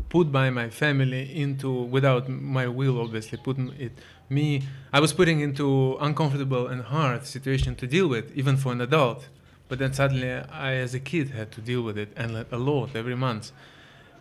put 0.10 0.32
by 0.32 0.50
my 0.50 0.70
family 0.70 1.42
into 1.42 1.72
without 1.72 2.28
my 2.28 2.68
will, 2.68 3.00
obviously. 3.00 3.38
Put 3.38 3.58
it 3.80 3.94
me. 4.30 4.64
I 4.92 5.00
was 5.00 5.14
putting 5.14 5.40
into 5.40 5.98
uncomfortable 6.02 6.68
and 6.68 6.82
hard 6.82 7.26
situation 7.26 7.76
to 7.76 7.88
deal 7.88 8.08
with, 8.08 8.36
even 8.36 8.58
for 8.58 8.72
an 8.72 8.82
adult. 8.82 9.30
But 9.70 9.80
then 9.80 9.94
suddenly, 9.94 10.30
I 10.30 10.74
as 10.74 10.94
a 10.94 11.00
kid 11.00 11.30
had 11.30 11.52
to 11.54 11.62
deal 11.62 11.82
with 11.82 11.98
it 11.98 12.12
and 12.18 12.46
a 12.52 12.58
lot 12.58 12.96
every 12.96 13.16
month. 13.16 13.52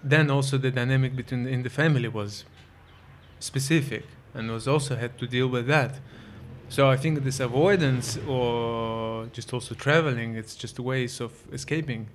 Then 0.05 0.31
also 0.31 0.59
the 0.59 0.71
dynamic 0.71 1.17
between 1.17 1.49
in 1.49 1.63
the 1.65 1.71
family 1.71 2.09
was 2.09 2.45
specific 3.41 4.05
and 4.35 4.51
was 4.51 4.69
also 4.69 4.95
had 4.95 5.19
to 5.19 5.27
deal 5.27 5.49
with 5.49 5.67
that. 5.67 5.99
So 6.69 6.89
I 6.89 6.97
think 6.97 7.25
this 7.25 7.41
avoidance 7.41 8.19
or 8.29 9.27
just 9.33 9.53
also 9.53 9.75
traveling, 9.75 10.37
it's 10.37 10.55
just 10.55 10.79
ways 10.79 11.21
of 11.21 11.33
escaping 11.53 12.09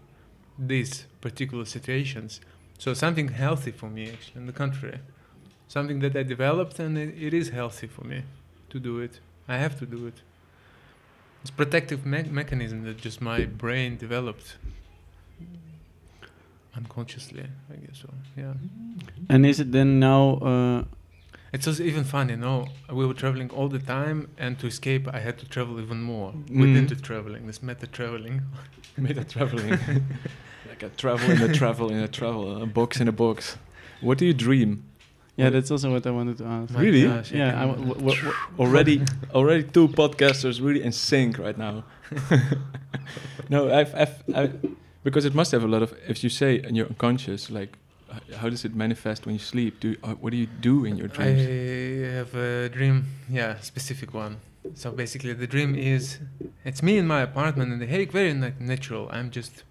these 0.58 1.06
particular 1.20 1.66
situations. 1.66 2.40
So 2.78 2.94
something 2.94 3.30
healthy 3.30 3.72
for 3.72 3.90
me 3.90 4.12
actually, 4.12 4.42
in 4.42 4.46
the 4.46 4.54
country, 4.54 5.00
Something 5.68 6.02
that 6.02 6.16
I 6.16 6.22
developed 6.22 6.78
and 6.78 6.98
it, 7.00 7.16
it 7.20 7.34
is 7.34 7.50
healthy 7.50 7.88
for 7.88 8.04
me 8.04 8.24
to 8.70 8.80
do 8.80 9.00
it. 9.00 9.20
I 9.48 9.58
have 9.58 9.80
to 9.80 9.88
do 9.88 10.06
it. 10.06 10.22
It's 11.44 11.52
protective 11.52 12.06
me- 12.06 12.24
mechanism 12.32 12.84
that 12.86 12.98
just 12.98 13.22
my 13.22 13.46
brain 13.46 13.98
developed 13.98 14.56
unconsciously, 16.76 17.44
I 17.72 17.76
guess 17.86 18.00
so. 18.02 18.10
Yeah. 18.38 18.54
And 19.30 19.46
is 19.46 19.60
it 19.60 19.72
then 19.72 20.00
now? 20.00 20.38
Uh, 20.42 20.84
It's 21.52 21.68
also 21.68 21.84
even 21.84 22.04
fun, 22.04 22.30
you 22.30 22.38
know. 22.38 22.66
We 22.92 23.06
were 23.06 23.14
traveling 23.14 23.50
all 23.52 23.68
the 23.70 23.78
time, 23.80 24.28
and 24.40 24.58
to 24.60 24.68
escape, 24.68 25.08
I 25.14 25.20
had 25.20 25.38
to 25.40 25.46
travel 25.48 25.80
even 25.80 26.02
more 26.02 26.32
Mm. 26.34 26.60
within 26.62 26.88
the 26.88 26.96
traveling. 26.96 27.46
This 27.46 27.62
meta 27.62 27.88
traveling. 27.88 28.42
Meta 28.98 29.24
traveling, 29.24 29.70
like 30.70 30.84
a 30.84 30.90
travel 30.90 31.30
in 31.32 31.42
a 31.42 31.52
travel 31.54 31.90
in 31.92 31.98
a 31.98 32.08
travel, 32.08 32.62
a 32.62 32.66
box 32.68 33.00
in 33.02 33.08
a 33.08 33.12
box. 33.12 33.58
What 34.02 34.18
do 34.20 34.26
you 34.26 34.34
dream? 34.34 34.84
Yeah, 35.36 35.50
that's 35.50 35.72
also 35.72 35.92
what 35.92 36.06
I 36.06 36.12
wanted 36.12 36.38
to 36.38 36.46
ask. 36.46 36.74
My 36.74 36.82
Really? 36.82 37.04
gosh, 37.08 37.34
I 37.34 37.38
Yeah, 37.38 37.48
I, 37.62 37.66
can- 37.66 37.88
w- 37.88 37.94
w- 37.96 38.16
w- 38.16 38.36
already 38.60 39.02
already 39.34 39.64
two 39.64 39.88
podcasters 39.88 40.62
really 40.62 40.84
in 40.84 40.92
sync 40.92 41.38
right 41.40 41.58
now. 41.58 41.84
no, 43.50 43.74
I've, 43.74 43.94
I've 43.96 44.24
I, 44.36 44.52
because 45.04 45.26
it 45.26 45.34
must 45.36 45.52
have 45.52 45.64
a 45.64 45.68
lot 45.68 45.82
of. 45.82 45.94
If 46.08 46.24
you 46.24 46.30
say 46.30 46.60
and 46.60 46.76
you're 46.78 46.88
unconscious, 46.88 47.50
like 47.50 47.78
how 48.38 48.50
does 48.50 48.64
it 48.66 48.76
manifest 48.76 49.26
when 49.26 49.34
you 49.36 49.40
sleep? 49.40 49.80
Do 49.80 49.96
uh, 50.04 50.14
what 50.22 50.32
do 50.32 50.38
you 50.38 50.48
do 50.62 50.86
in 50.86 50.98
your 50.98 51.08
dreams? 51.08 51.42
I 51.42 52.16
have 52.18 52.36
a 52.36 52.70
dream, 52.70 53.06
yeah, 53.30 53.60
specific 53.62 54.14
one. 54.14 54.38
So 54.76 54.92
basically, 54.92 55.34
the 55.34 55.48
dream 55.48 55.76
is 55.76 56.20
it's 56.64 56.82
me 56.82 56.98
in 56.98 57.08
my 57.08 57.22
apartment 57.22 57.74
in 57.74 57.80
The 57.80 57.88
Hague, 57.88 58.12
very 58.12 58.34
like 58.34 58.62
natural. 58.62 59.10
I'm 59.12 59.30
just 59.32 59.64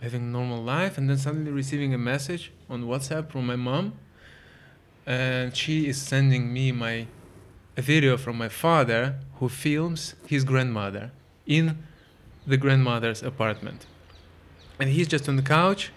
having 0.00 0.32
normal 0.32 0.62
life, 0.62 0.96
and 0.98 1.08
then 1.10 1.18
suddenly 1.18 1.50
receiving 1.50 1.92
a 1.94 1.98
message 1.98 2.52
on 2.70 2.84
WhatsApp 2.84 3.30
from 3.30 3.46
my 3.46 3.56
mom, 3.56 3.92
and 5.06 5.56
she 5.56 5.86
is 5.88 6.00
sending 6.00 6.52
me 6.52 6.72
my 6.72 7.06
a 7.76 7.82
video 7.82 8.16
from 8.16 8.36
my 8.36 8.48
father 8.48 9.16
who 9.36 9.48
films 9.48 10.14
his 10.26 10.44
grandmother 10.44 11.10
in 11.46 11.78
the 12.46 12.56
grandmother's 12.56 13.22
apartment, 13.22 13.86
and 14.78 14.90
he's 14.90 15.08
just 15.08 15.28
on 15.28 15.36
the 15.36 15.42
couch, 15.42 15.90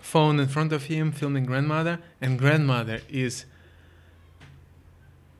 phone 0.00 0.40
in 0.40 0.48
front 0.48 0.72
of 0.72 0.84
him, 0.84 1.12
filming 1.12 1.44
grandmother, 1.44 2.00
and 2.20 2.38
grandmother 2.38 3.00
is 3.08 3.44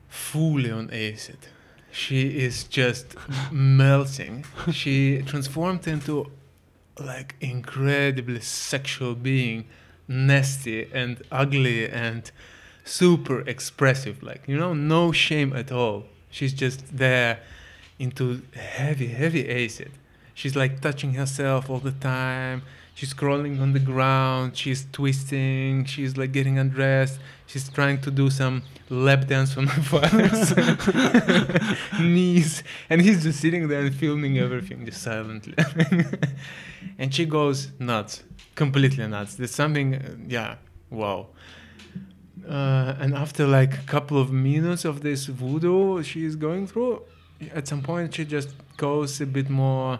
fully 0.07 0.71
on 0.71 0.89
acid. 0.91 1.37
She 1.91 2.39
is 2.39 2.63
just 2.65 3.15
melting. 3.51 4.45
She 4.71 5.21
transformed 5.21 5.87
into 5.87 6.31
like 6.99 7.35
incredibly 7.41 8.41
sexual 8.41 9.15
being, 9.15 9.65
nasty 10.07 10.89
and 10.93 11.21
ugly 11.31 11.89
and 11.89 12.31
super 12.85 13.41
expressive. 13.41 14.23
Like 14.23 14.43
you 14.47 14.57
know, 14.57 14.73
no 14.73 15.11
shame 15.11 15.51
at 15.53 15.71
all. 15.71 16.05
She's 16.29 16.53
just 16.53 16.97
there 16.97 17.39
into 17.99 18.41
heavy, 18.55 19.07
heavy 19.07 19.65
acid. 19.65 19.91
She's 20.33 20.55
like 20.55 20.81
touching 20.81 21.13
herself 21.15 21.69
all 21.69 21.79
the 21.79 21.91
time. 21.91 22.63
she's 22.95 23.13
crawling 23.13 23.59
on 23.59 23.73
the 23.73 23.79
ground 23.79 24.55
she's 24.55 24.87
twisting 24.91 25.83
she's 25.85 26.17
like 26.17 26.31
getting 26.31 26.57
undressed 26.57 27.19
she's 27.45 27.67
trying 27.69 27.99
to 27.99 28.09
do 28.09 28.29
some 28.29 28.63
lap 28.89 29.27
dance 29.27 29.55
on 29.57 29.65
my 29.65 29.71
father's 29.91 30.55
knees 31.99 32.63
and 32.89 33.01
he's 33.01 33.21
just 33.21 33.39
sitting 33.39 33.67
there 33.67 33.81
and 33.81 33.93
filming 33.93 34.39
everything 34.39 34.85
just 34.85 35.03
silently 35.03 35.53
and 36.97 37.13
she 37.13 37.25
goes 37.25 37.71
nuts 37.79 38.23
completely 38.55 39.05
nuts 39.05 39.35
there's 39.35 39.53
something 39.53 39.95
uh, 39.95 40.15
yeah 40.27 40.55
wow 40.89 41.27
uh, 42.47 42.95
and 42.99 43.13
after 43.15 43.45
like 43.47 43.73
a 43.73 43.85
couple 43.85 44.17
of 44.19 44.31
minutes 44.31 44.85
of 44.85 45.01
this 45.01 45.25
voodoo 45.25 46.03
she's 46.03 46.35
going 46.35 46.67
through 46.67 47.01
at 47.53 47.67
some 47.67 47.81
point 47.81 48.13
she 48.13 48.25
just 48.25 48.49
goes 48.77 49.19
a 49.21 49.25
bit 49.25 49.49
more 49.49 49.99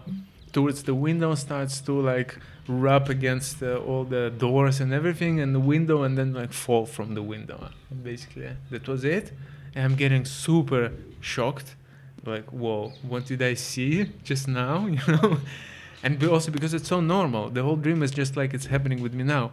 towards 0.55 0.83
the 0.83 0.95
window 0.95 1.35
starts 1.35 1.81
to 1.81 1.91
like 1.99 2.37
rub 2.67 3.09
against 3.09 3.61
uh, 3.61 3.75
all 3.87 4.05
the 4.05 4.29
doors 4.29 4.79
and 4.79 4.93
everything 4.93 5.41
and 5.41 5.53
the 5.53 5.59
window 5.59 6.03
and 6.03 6.17
then 6.17 6.33
like 6.33 6.53
fall 6.53 6.85
from 6.85 7.13
the 7.13 7.21
window 7.21 7.69
basically. 8.03 8.49
That 8.71 8.87
was 8.87 9.03
it. 9.03 9.33
And 9.75 9.83
i'm 9.83 9.95
getting 9.95 10.23
super 10.23 10.93
shocked. 11.19 11.75
Like 12.25 12.47
whoa 12.51 12.93
what 13.01 13.25
did 13.25 13.41
i 13.41 13.53
see 13.53 14.11
just 14.23 14.47
now 14.47 14.87
you 14.97 15.05
know? 15.07 15.39
And 16.03 16.23
also 16.23 16.51
because 16.51 16.73
it's 16.73 16.87
so 16.87 17.01
normal. 17.01 17.49
The 17.49 17.63
whole 17.63 17.75
dream 17.75 18.01
is 18.01 18.11
just 18.11 18.37
like 18.37 18.53
it's 18.53 18.67
happening 18.67 19.01
with 19.01 19.13
me 19.13 19.23
now. 19.23 19.51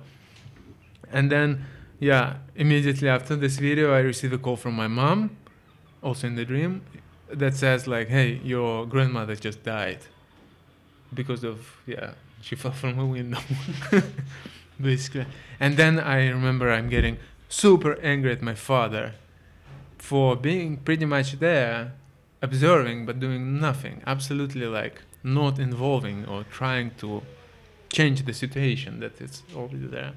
And 1.11 1.33
then 1.33 1.65
yeah 2.03 2.39
immediately 2.57 3.09
after 3.09 3.37
this 3.37 3.59
video 3.59 3.95
i 3.95 4.01
receive 4.01 4.33
a 4.33 4.39
call 4.39 4.57
from 4.57 4.75
my 4.75 4.89
mom 4.89 5.31
also 6.03 6.27
in 6.27 6.35
the 6.35 6.45
dream 6.45 6.83
that 7.31 7.55
says 7.55 7.87
like 7.87 8.09
hey 8.09 8.41
your 8.45 8.87
grandmother 8.87 9.37
just 9.37 9.63
died. 9.63 10.01
Because 11.15 11.45
of 11.45 11.77
yeah 11.87 12.15
she 12.41 12.57
fell 12.61 12.73
from 12.73 12.99
a 12.99 13.07
window. 13.07 13.39
Basically. 14.81 15.27
And 15.61 15.77
then 15.77 16.01
i 16.01 16.29
remember 16.29 16.71
i'm 16.73 16.89
getting 16.89 17.19
super 17.49 17.99
angry 18.01 18.33
at 18.33 18.43
my 18.43 18.55
father 18.55 19.13
for 19.97 20.35
being 20.35 20.79
pretty 20.79 21.05
much 21.05 21.39
there 21.39 21.93
observing 22.43 23.07
but 23.07 23.21
doing 23.21 23.61
nothing. 23.61 24.03
Absolutely 24.07 24.67
like 24.67 25.03
not 25.23 25.61
involving 25.61 26.27
or 26.27 26.43
trying 26.51 26.91
to 26.97 27.23
change 27.93 28.25
the 28.25 28.33
situation 28.33 28.99
that 28.99 29.21
is 29.21 29.45
already 29.55 29.87
there. 29.87 30.15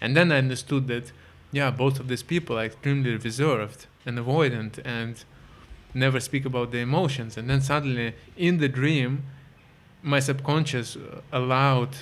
And 0.00 0.16
then 0.16 0.32
i 0.32 0.38
understood 0.38 0.88
that 0.88 1.12
yeah 1.52 1.70
both 1.70 2.00
of 2.00 2.08
these 2.08 2.22
people 2.22 2.58
are 2.58 2.64
extremely 2.64 3.16
reserved 3.16 3.86
and 4.04 4.18
avoidant 4.18 4.78
and 4.84 5.24
never 5.96 6.20
speak 6.20 6.44
about 6.44 6.70
the 6.70 6.78
emotions. 6.78 7.36
And 7.36 7.48
then 7.48 7.60
suddenly 7.60 8.14
in 8.36 8.58
the 8.58 8.68
dream 8.68 9.24
my 10.02 10.20
subconscious 10.20 10.96
uh, 10.96 11.20
allowed 11.32 11.96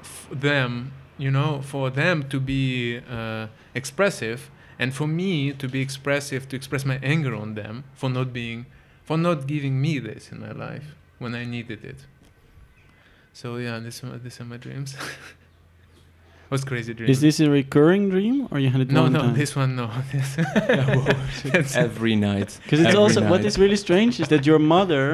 f- 0.00 0.28
them 0.30 0.92
you 1.16 1.30
know 1.30 1.62
for 1.62 1.90
them 1.90 2.28
to 2.28 2.40
be 2.40 3.00
uh, 3.08 3.46
expressive 3.74 4.50
and 4.78 4.92
for 4.92 5.06
me 5.06 5.52
to 5.52 5.68
be 5.68 5.80
expressive 5.80 6.48
to 6.48 6.56
express 6.56 6.84
my 6.84 6.98
anger 7.02 7.34
on 7.34 7.54
them 7.54 7.84
for 7.94 8.10
not 8.10 8.32
being 8.32 8.66
for 9.04 9.16
not 9.16 9.46
giving 9.46 9.80
me 9.80 9.98
this 9.98 10.30
in 10.32 10.40
my 10.40 10.52
life 10.52 10.96
when 11.18 11.34
i 11.34 11.44
needed 11.44 11.84
it. 11.84 12.06
So 13.32 13.56
yeah 13.56 13.78
these 13.78 14.02
are 14.40 14.44
my 14.44 14.56
dreams 14.56 14.96
was 16.52 16.62
crazy 16.70 16.92
dream 16.98 17.08
Is 17.14 17.20
this 17.26 17.36
a 17.40 17.48
recurring 17.60 18.04
dream, 18.14 18.36
or 18.50 18.56
you 18.62 18.68
had 18.74 18.80
it 18.86 18.90
no 18.98 19.02
one 19.06 19.12
no 19.16 19.20
time? 19.22 19.34
this 19.42 19.52
one 19.62 19.70
no 19.80 19.86
Every 21.88 22.14
night. 22.30 22.50
Because 22.62 22.80
it's 22.80 22.88
Every 22.94 23.00
also 23.04 23.20
what 23.32 23.40
night. 23.40 23.46
is 23.50 23.54
really 23.64 23.80
strange 23.86 24.14
is 24.22 24.28
that 24.34 24.44
your 24.50 24.60
mother 24.76 25.04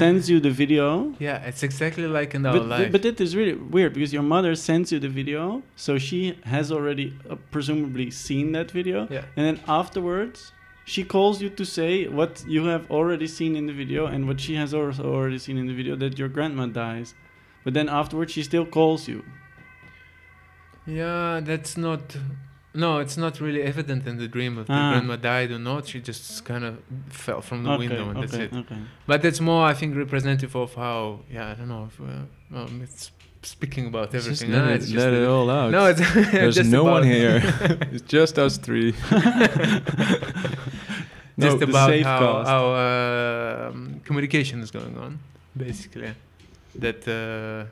sends 0.00 0.22
you 0.30 0.36
the 0.48 0.54
video. 0.62 0.88
yeah 1.28 1.48
it's 1.48 1.62
exactly 1.68 2.06
like 2.18 2.30
in 2.36 2.42
our 2.48 2.54
But, 2.58 2.66
life 2.74 2.88
but 2.94 3.02
that 3.06 3.18
is 3.26 3.30
really 3.40 3.56
weird 3.76 3.92
because 3.96 4.12
your 4.18 4.26
mother 4.36 4.52
sends 4.68 4.86
you 4.92 4.98
the 5.06 5.12
video, 5.22 5.42
so 5.84 5.90
she 6.08 6.20
has 6.54 6.66
already 6.76 7.06
uh, 7.30 7.36
presumably 7.54 8.08
seen 8.26 8.46
that 8.56 8.68
video, 8.78 8.98
yeah 9.16 9.24
and 9.36 9.42
then 9.48 9.56
afterwards 9.80 10.38
she 10.92 11.02
calls 11.14 11.36
you 11.44 11.50
to 11.60 11.64
say 11.78 11.92
what 12.20 12.32
you 12.54 12.62
have 12.72 12.84
already 12.98 13.28
seen 13.38 13.52
in 13.60 13.64
the 13.70 13.76
video 13.82 14.02
and 14.12 14.20
what 14.28 14.38
she 14.44 14.54
has 14.62 14.70
also 14.78 15.04
already 15.16 15.38
seen 15.46 15.56
in 15.62 15.66
the 15.70 15.76
video 15.80 15.94
that 16.02 16.12
your 16.20 16.30
grandma 16.36 16.64
dies, 16.84 17.08
but 17.64 17.72
then 17.76 17.88
afterwards 18.00 18.30
she 18.36 18.42
still 18.50 18.66
calls 18.78 19.02
you. 19.12 19.20
Yeah, 20.90 21.40
that's 21.42 21.76
not. 21.76 22.16
No, 22.72 22.98
it's 22.98 23.16
not 23.16 23.40
really 23.40 23.62
evident 23.62 24.06
in 24.06 24.16
the 24.18 24.28
dream 24.28 24.58
if 24.58 24.66
the 24.68 24.72
Ah. 24.74 24.90
grandma 24.92 25.16
died 25.16 25.50
or 25.50 25.58
not. 25.58 25.88
She 25.88 26.00
just 26.00 26.44
kind 26.44 26.64
of 26.64 26.78
fell 27.08 27.40
from 27.42 27.64
the 27.64 27.70
okay, 27.70 27.88
window 27.88 28.10
and 28.10 28.22
that's 28.22 28.34
it. 28.34 28.52
okay. 28.52 28.76
But 29.06 29.24
it's 29.24 29.40
more, 29.40 29.64
I 29.66 29.74
think, 29.74 29.96
representative 29.96 30.54
of 30.54 30.74
how. 30.74 31.20
Yeah, 31.32 31.50
I 31.50 31.54
don't 31.54 31.68
know. 31.68 31.88
If, 31.90 32.00
uh, 32.00 32.58
um, 32.58 32.80
it's 32.82 33.10
speaking 33.42 33.86
about 33.86 34.12
Just 34.12 34.26
everything. 34.26 34.52
let 34.52 34.64
No, 34.64 34.70
it, 34.70 34.74
it's 34.76 34.86
just 34.86 34.96
let 35.04 35.12
it 35.12 35.26
all 35.26 35.50
out. 35.50 35.70
No, 35.72 35.86
it's 35.86 36.00
There's 36.32 36.54
just 36.56 36.70
no 36.70 36.84
one 36.84 37.02
here. 37.02 37.40
it's 37.92 38.02
just 38.02 38.38
us 38.38 38.56
three. 38.58 38.94
No, 41.36 41.46
just 41.46 41.60
the 41.60 41.66
about 41.68 42.00
how, 42.02 42.44
how 42.44 43.68
um, 43.70 44.00
communication 44.04 44.60
is 44.60 44.70
going 44.70 44.94
on, 44.98 45.18
basically. 45.56 46.12
That 46.74 47.08
uh, 47.08 47.64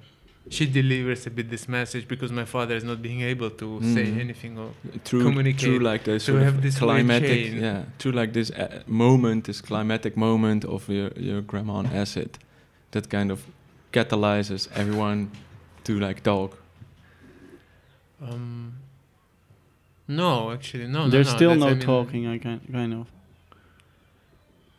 she 0.51 0.67
delivers 0.67 1.27
a 1.27 1.31
bit 1.31 1.51
this 1.51 1.69
message 1.69 2.07
because 2.09 2.33
my 2.33 2.45
father 2.45 2.75
is 2.77 2.85
not 2.85 3.01
being 3.03 3.21
able 3.23 3.51
to 3.51 3.81
say 3.95 4.05
Mhm. 4.07 4.21
anything 4.21 4.59
or 4.59 4.71
True, 5.05 5.23
Communicate. 5.23 5.61
true 5.69 5.79
like 5.79 6.05
this 6.05 6.25
So 6.25 6.33
sort 6.33 6.41
we 6.43 6.47
of 6.47 6.53
have 6.55 6.63
this 6.63 6.79
climatic, 6.79 7.29
chain. 7.45 7.61
yeah, 7.61 7.83
true 7.99 8.13
like 8.13 8.33
this 8.33 8.51
uh, 8.51 8.83
moment, 8.87 9.45
this 9.45 9.61
climatic 9.61 10.17
moment 10.17 10.65
of 10.65 10.89
your, 10.89 11.11
your 11.17 11.41
grandma 11.43 11.75
on 11.75 11.87
acid, 11.87 12.39
that 12.93 13.09
kind 13.11 13.31
of 13.31 13.39
catalyzes 13.93 14.69
everyone 14.75 15.31
to 15.85 15.99
like 16.01 16.23
talk. 16.23 16.59
Um, 18.23 18.73
no, 20.07 20.51
actually, 20.53 20.87
no. 20.87 21.05
no, 21.05 21.11
There's 21.11 21.29
no, 21.31 21.37
still 21.37 21.51
that's- 21.51 21.61
no 21.61 21.67
I 21.69 21.75
mean, 21.75 21.87
talking. 21.87 22.27
I 22.27 22.39
kind 22.39 22.61
kind 22.73 22.95
of. 22.95 23.07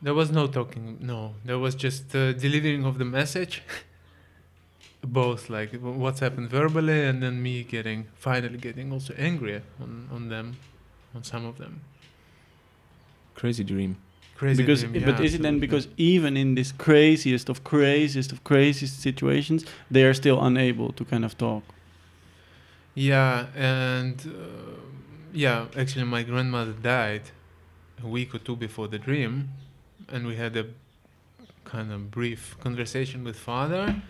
There 0.01 0.13
was 0.13 0.32
no 0.32 0.47
talking. 0.47 0.97
No, 1.01 1.34
there 1.45 1.59
was 1.59 1.76
just 1.76 2.15
uh, 2.15 2.32
delivering 2.34 2.86
of 2.86 2.97
the 2.97 3.05
message. 3.05 3.61
Both 5.02 5.50
like 5.50 5.74
what's 5.82 6.20
happened 6.20 6.50
verbally, 6.50 7.06
and 7.06 7.24
then 7.24 7.41
me 7.41 7.64
getting 7.64 8.08
finally 8.16 8.58
getting 8.58 8.91
also 8.91 9.14
angry 9.18 9.62
on 9.82 10.10
on 10.12 10.30
them, 10.30 10.58
on 11.16 11.24
some 11.24 11.45
of 11.45 11.58
them. 11.58 11.82
Crazy 13.36 13.64
dream. 13.64 13.95
Crazy. 14.36 14.64
because 14.64 14.84
dream, 14.84 15.04
but 15.06 15.20
yeah, 15.20 15.26
is 15.26 15.34
it 15.34 15.41
then 15.41 15.60
because 15.60 15.89
even 15.97 16.38
in 16.38 16.56
this 16.56 16.72
craziest 16.72 17.50
of 17.50 17.66
craziest 17.66 18.32
of 18.32 18.41
craziest 18.45 19.02
situations 19.02 19.66
they 19.91 20.06
are 20.06 20.14
still 20.14 20.41
unable 20.41 20.93
to 20.93 21.04
kind 21.04 21.26
of 21.26 21.38
talk 21.38 21.64
Yeah, 22.95 23.47
and 23.56 24.16
uh, 24.26 24.80
yeah, 25.34 25.66
actually, 25.78 26.06
my 26.06 26.24
grandmother 26.24 26.74
died 26.74 27.32
a 28.04 28.08
week 28.08 28.34
or 28.34 28.39
two 28.39 28.56
before 28.56 28.88
the 28.88 28.97
dream, 28.97 29.50
and 30.08 30.26
we 30.26 30.36
had 30.36 30.56
a 30.58 30.66
kind 31.66 31.91
of 31.91 32.10
brief 32.10 32.58
conversation 32.60 33.24
with 33.24 33.38
father, 33.38 34.02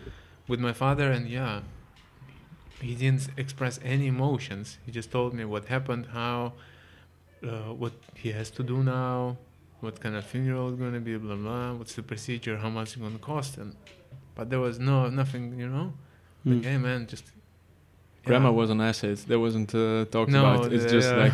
with 0.50 0.60
my 0.60 0.74
father, 0.74 1.08
and 1.16 1.24
yeah, 1.30 1.62
he 2.82 2.96
didn't 2.96 3.28
express 3.38 3.80
any 3.84 4.08
emotions. 4.08 4.78
He 4.86 4.92
just 4.92 5.10
told 5.12 5.34
me 5.34 5.44
what 5.46 5.66
happened, 5.66 6.08
how, 6.20 6.54
uh, 7.44 7.74
what 7.82 7.94
he 8.16 8.30
has 8.32 8.50
to 8.58 8.64
do 8.64 8.78
now, 8.84 9.38
what 9.82 9.96
kind 10.04 10.16
of 10.16 10.26
funeral 10.26 10.66
is 10.72 10.76
going 10.76 10.94
to 10.94 11.00
be, 11.10 11.16
blah 11.18 11.36
blah. 11.36 11.74
What's 11.74 11.94
the 11.96 12.04
procedure? 12.04 12.58
How 12.58 12.70
much 12.70 12.88
it's 12.90 12.96
going 13.06 13.14
to 13.14 13.24
cost? 13.34 13.58
And 13.58 13.76
but 14.36 14.50
there 14.50 14.60
was 14.68 14.80
no 14.80 15.10
nothing, 15.22 15.44
you 15.60 15.70
know. 15.76 15.88
Like, 16.46 16.58
Mm. 16.62 16.64
hey 16.70 16.78
man, 16.78 17.08
just. 17.08 17.26
Grandma 18.26 18.52
was 18.52 18.70
an 18.70 18.82
asset. 18.82 19.18
There 19.28 19.40
wasn't 19.40 19.74
uh, 19.74 20.06
talked 20.16 20.32
No, 20.32 20.42
about. 20.46 20.72
It's 20.74 20.84
the- 20.86 20.90
just 20.98 21.10
yeah. 21.14 21.24
like 21.24 21.34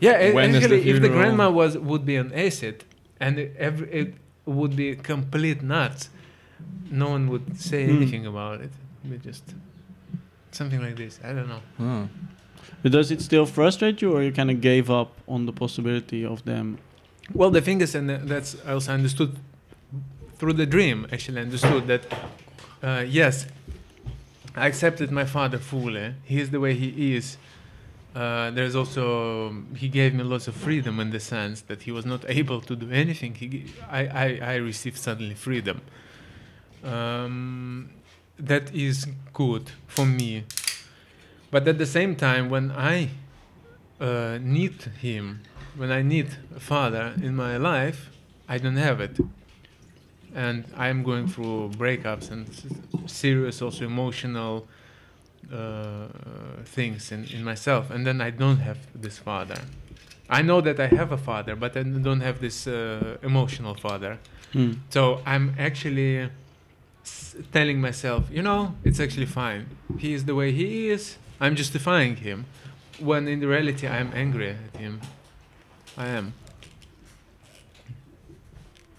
Yeah, 0.00 0.32
When 0.34 0.50
is 0.50 0.52
the 0.52 0.58
actually, 0.76 0.90
if 0.90 0.96
the 1.02 1.08
grandma 1.08 1.46
was 1.60 1.72
would 1.90 2.04
be 2.04 2.16
an 2.24 2.30
asset, 2.46 2.78
and 3.24 3.32
it, 3.38 3.48
every, 3.68 3.88
it 4.00 4.14
would 4.58 4.74
be 4.82 4.88
complete 4.96 5.60
nuts, 5.62 6.10
no 6.90 7.08
one 7.10 7.28
would 7.30 7.58
say 7.60 7.84
Hmm. 7.86 7.96
anything 7.96 8.26
about 8.26 8.60
it. 8.60 8.70
We 9.08 9.16
just 9.18 9.44
something 10.52 10.80
like 10.82 10.96
this. 10.96 11.20
I 11.24 11.32
don't 11.32 11.48
know. 11.48 11.62
oh, 11.80 12.08
but 12.82 12.92
does 12.92 13.10
it 13.10 13.20
still 13.22 13.46
frustrate 13.46 14.02
you 14.02 14.12
or 14.12 14.22
you 14.22 14.32
kind 14.32 14.50
of 14.50 14.60
gave 14.60 14.90
up 14.90 15.10
on 15.28 15.46
the 15.46 15.52
possibility 15.52 16.24
of 16.24 16.44
them 16.44 16.78
Well, 17.34 17.50
the 17.50 17.60
thing 17.60 17.80
is, 17.80 17.94
and 17.94 18.08
that's 18.28 18.56
I 18.66 18.72
also 18.72 18.92
understood 18.92 19.30
through 20.38 20.54
the 20.54 20.66
dream. 20.66 21.06
Actually, 21.12 21.40
understood 21.42 21.86
that 21.86 22.02
uh, 22.82 23.04
yes, 23.06 23.46
I 24.56 24.66
accepted 24.66 25.10
my 25.10 25.24
father 25.24 25.58
fully. 25.58 26.14
He 26.24 26.40
is 26.40 26.50
the 26.50 26.58
way 26.58 26.74
he 26.74 27.14
is. 27.16 27.36
Uh, 28.14 28.50
there's 28.50 28.74
also 28.74 29.54
he 29.76 29.88
gave 29.88 30.12
me 30.14 30.24
lots 30.24 30.48
of 30.48 30.54
freedom 30.56 30.98
in 30.98 31.10
the 31.10 31.20
sense 31.20 31.60
that 31.68 31.82
he 31.82 31.92
was 31.92 32.04
not 32.04 32.24
able 32.28 32.60
to 32.62 32.74
do 32.74 32.90
anything. 32.90 33.34
He, 33.36 33.46
g- 33.48 33.64
I, 33.88 34.00
I, 34.24 34.26
I 34.52 34.54
received 34.56 34.98
suddenly 34.98 35.34
freedom. 35.36 35.80
Um, 36.84 37.90
that 38.38 38.74
is 38.74 39.06
good 39.32 39.70
for 39.86 40.06
me. 40.06 40.44
But 41.50 41.66
at 41.68 41.78
the 41.78 41.86
same 41.86 42.16
time, 42.16 42.48
when 42.48 42.70
I 42.70 43.10
uh, 44.00 44.38
need 44.40 44.82
him, 45.00 45.40
when 45.76 45.90
I 45.90 46.02
need 46.02 46.28
a 46.56 46.60
father 46.60 47.14
in 47.22 47.36
my 47.36 47.56
life, 47.56 48.10
I 48.48 48.58
don't 48.58 48.76
have 48.76 49.00
it. 49.00 49.18
And 50.34 50.64
I'm 50.76 51.02
going 51.02 51.26
through 51.26 51.70
breakups 51.76 52.30
and 52.30 52.48
serious, 53.06 53.60
also 53.60 53.84
emotional 53.84 54.66
uh, 55.52 56.06
things 56.64 57.10
in, 57.10 57.24
in 57.24 57.42
myself, 57.42 57.90
and 57.90 58.06
then 58.06 58.20
I 58.20 58.30
don't 58.30 58.58
have 58.58 58.78
this 58.94 59.18
father. 59.18 59.60
I 60.28 60.42
know 60.42 60.60
that 60.60 60.78
I 60.78 60.86
have 60.86 61.10
a 61.10 61.18
father, 61.18 61.56
but 61.56 61.76
I 61.76 61.82
don't 61.82 62.20
have 62.20 62.40
this 62.40 62.68
uh, 62.68 63.16
emotional 63.22 63.74
father. 63.74 64.18
Hmm. 64.52 64.74
So 64.90 65.20
I'm 65.26 65.54
actually 65.58 66.30
telling 67.52 67.80
myself, 67.80 68.24
you 68.30 68.42
know, 68.42 68.74
it's 68.84 69.00
actually 69.00 69.26
fine. 69.26 69.66
He 69.98 70.12
is 70.12 70.24
the 70.24 70.34
way 70.34 70.52
he 70.52 70.90
is. 70.90 71.16
I'm 71.40 71.56
justifying 71.56 72.16
him, 72.16 72.44
when 72.98 73.26
in 73.28 73.40
reality 73.40 73.86
I'm 73.88 74.10
angry 74.14 74.50
at 74.50 74.76
him. 74.80 75.00
I 75.96 76.08
am. 76.08 76.34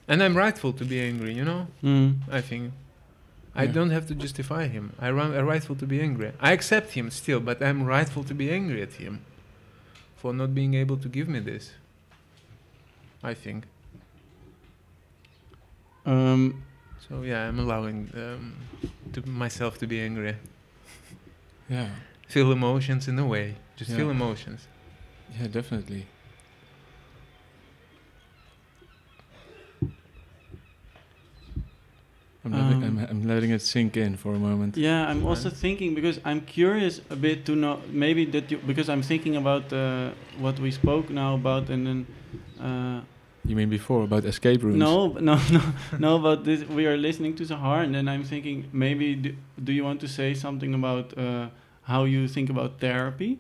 And 0.08 0.22
I'm 0.24 0.36
rightful 0.36 0.74
to 0.74 0.84
be 0.86 1.00
angry, 1.00 1.34
you 1.34 1.46
know. 1.46 1.68
Hmm. 1.82 2.12
I 2.30 2.42
think. 2.42 2.74
I 3.56 3.64
Yeah. 3.64 3.72
don't 3.72 3.90
have 3.92 4.08
to 4.08 4.16
justify 4.16 4.68
him. 4.68 4.94
I 5.00 5.08
I'm 5.10 5.46
rightful 5.46 5.76
to 5.76 5.86
be 5.86 6.02
angry. 6.02 6.32
I 6.40 6.52
accept 6.54 6.92
him 6.92 7.10
still, 7.12 7.40
but 7.40 7.62
I'm 7.62 7.84
rightful 7.84 8.24
to 8.26 8.34
be 8.34 8.50
angry 8.52 8.82
at 8.82 8.94
him 8.94 9.20
for 10.18 10.34
not 10.34 10.54
being 10.54 10.74
able 10.74 10.98
to 10.98 11.10
give 11.10 11.28
me 11.28 11.40
this. 11.40 11.72
I 13.24 13.34
think. 13.34 13.66
Um, 16.06 16.64
So 17.12 17.24
yeah, 17.24 17.46
I'm 17.50 17.60
allowing 17.60 18.10
um, 18.16 18.56
to 19.12 19.22
myself 19.28 19.78
to 19.80 19.88
be 19.88 20.00
angry. 20.00 20.36
Yeah, 21.70 21.90
Feel 22.30 22.54
emotions 22.54 23.10
in 23.10 23.20
a 23.20 23.26
way. 23.26 23.56
Just 23.76 23.92
feel 23.92 24.10
emotions. 24.10 24.68
yeah, 25.38 25.48
definitely. 25.48 26.08
I'm, 32.46 32.54
letting, 32.54 32.84
I'm, 32.84 32.98
Um, 32.98 33.08
I'm 33.10 33.28
letting 33.28 33.52
it 33.52 33.62
sink 33.62 33.98
in 33.98 34.16
for 34.16 34.34
a 34.34 34.40
moment. 34.40 34.78
Yeah, 34.78 35.06
I'm 35.10 35.26
also 35.26 35.50
thinking 35.50 35.94
because 35.94 36.20
I'm 36.24 36.42
curious 36.42 37.02
a 37.10 37.16
bit 37.16 37.46
to 37.46 37.56
know 37.56 37.82
maybe 37.92 38.24
that 38.26 38.50
you 38.50 38.58
because 38.66 38.88
I'm 38.90 39.04
thinking 39.04 39.36
about 39.36 39.74
uh, 39.74 40.12
what 40.40 40.60
we 40.60 40.72
spoke 40.72 41.10
now 41.10 41.36
about 41.36 41.70
and 41.70 41.86
then 41.88 42.06
uh, 42.60 43.02
You 43.44 43.56
mean 43.56 43.70
before 43.70 44.04
about 44.04 44.24
escape 44.26 44.62
rooms? 44.64 44.78
no 44.78 45.08
no 45.30 45.40
no 45.52 45.62
no 46.00 46.16
about 46.16 46.44
this 46.44 46.64
we 46.68 46.86
are 46.86 46.98
listening 46.98 47.36
to 47.36 47.44
Zahar 47.44 47.84
and 47.84 47.94
then 47.96 48.08
I'm 48.08 48.24
thinking 48.24 48.70
maybe 48.72 49.16
do, 49.16 49.36
do 49.64 49.72
you 49.74 49.84
want 49.84 50.00
to 50.02 50.08
say 50.08 50.34
something 50.34 50.74
about 50.74 51.18
uh, 51.18 51.48
how 51.84 52.04
you 52.04 52.28
think 52.28 52.50
about 52.50 52.80
therapy 52.80 53.40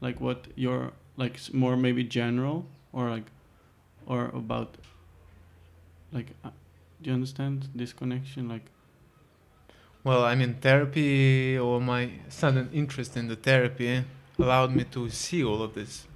like 0.00 0.20
what 0.20 0.46
your 0.54 0.92
like 1.16 1.36
more 1.52 1.76
maybe 1.76 2.04
general 2.04 2.66
or 2.92 3.10
like 3.10 3.26
or 4.06 4.26
about 4.42 4.76
like 6.12 6.28
uh, 6.44 6.50
do 7.02 7.10
you 7.10 7.14
understand 7.14 7.68
this 7.74 7.92
connection 7.92 8.48
like 8.48 8.66
Well, 10.02 10.24
I 10.24 10.34
mean, 10.34 10.54
therapy 10.60 11.58
or 11.58 11.78
my 11.80 12.10
sudden 12.28 12.70
interest 12.72 13.16
in 13.16 13.28
the 13.28 13.36
therapy 13.36 14.02
allowed 14.38 14.74
me 14.74 14.84
to 14.96 15.10
see 15.10 15.44
all 15.44 15.60
of 15.62 15.74
this. 15.74 16.06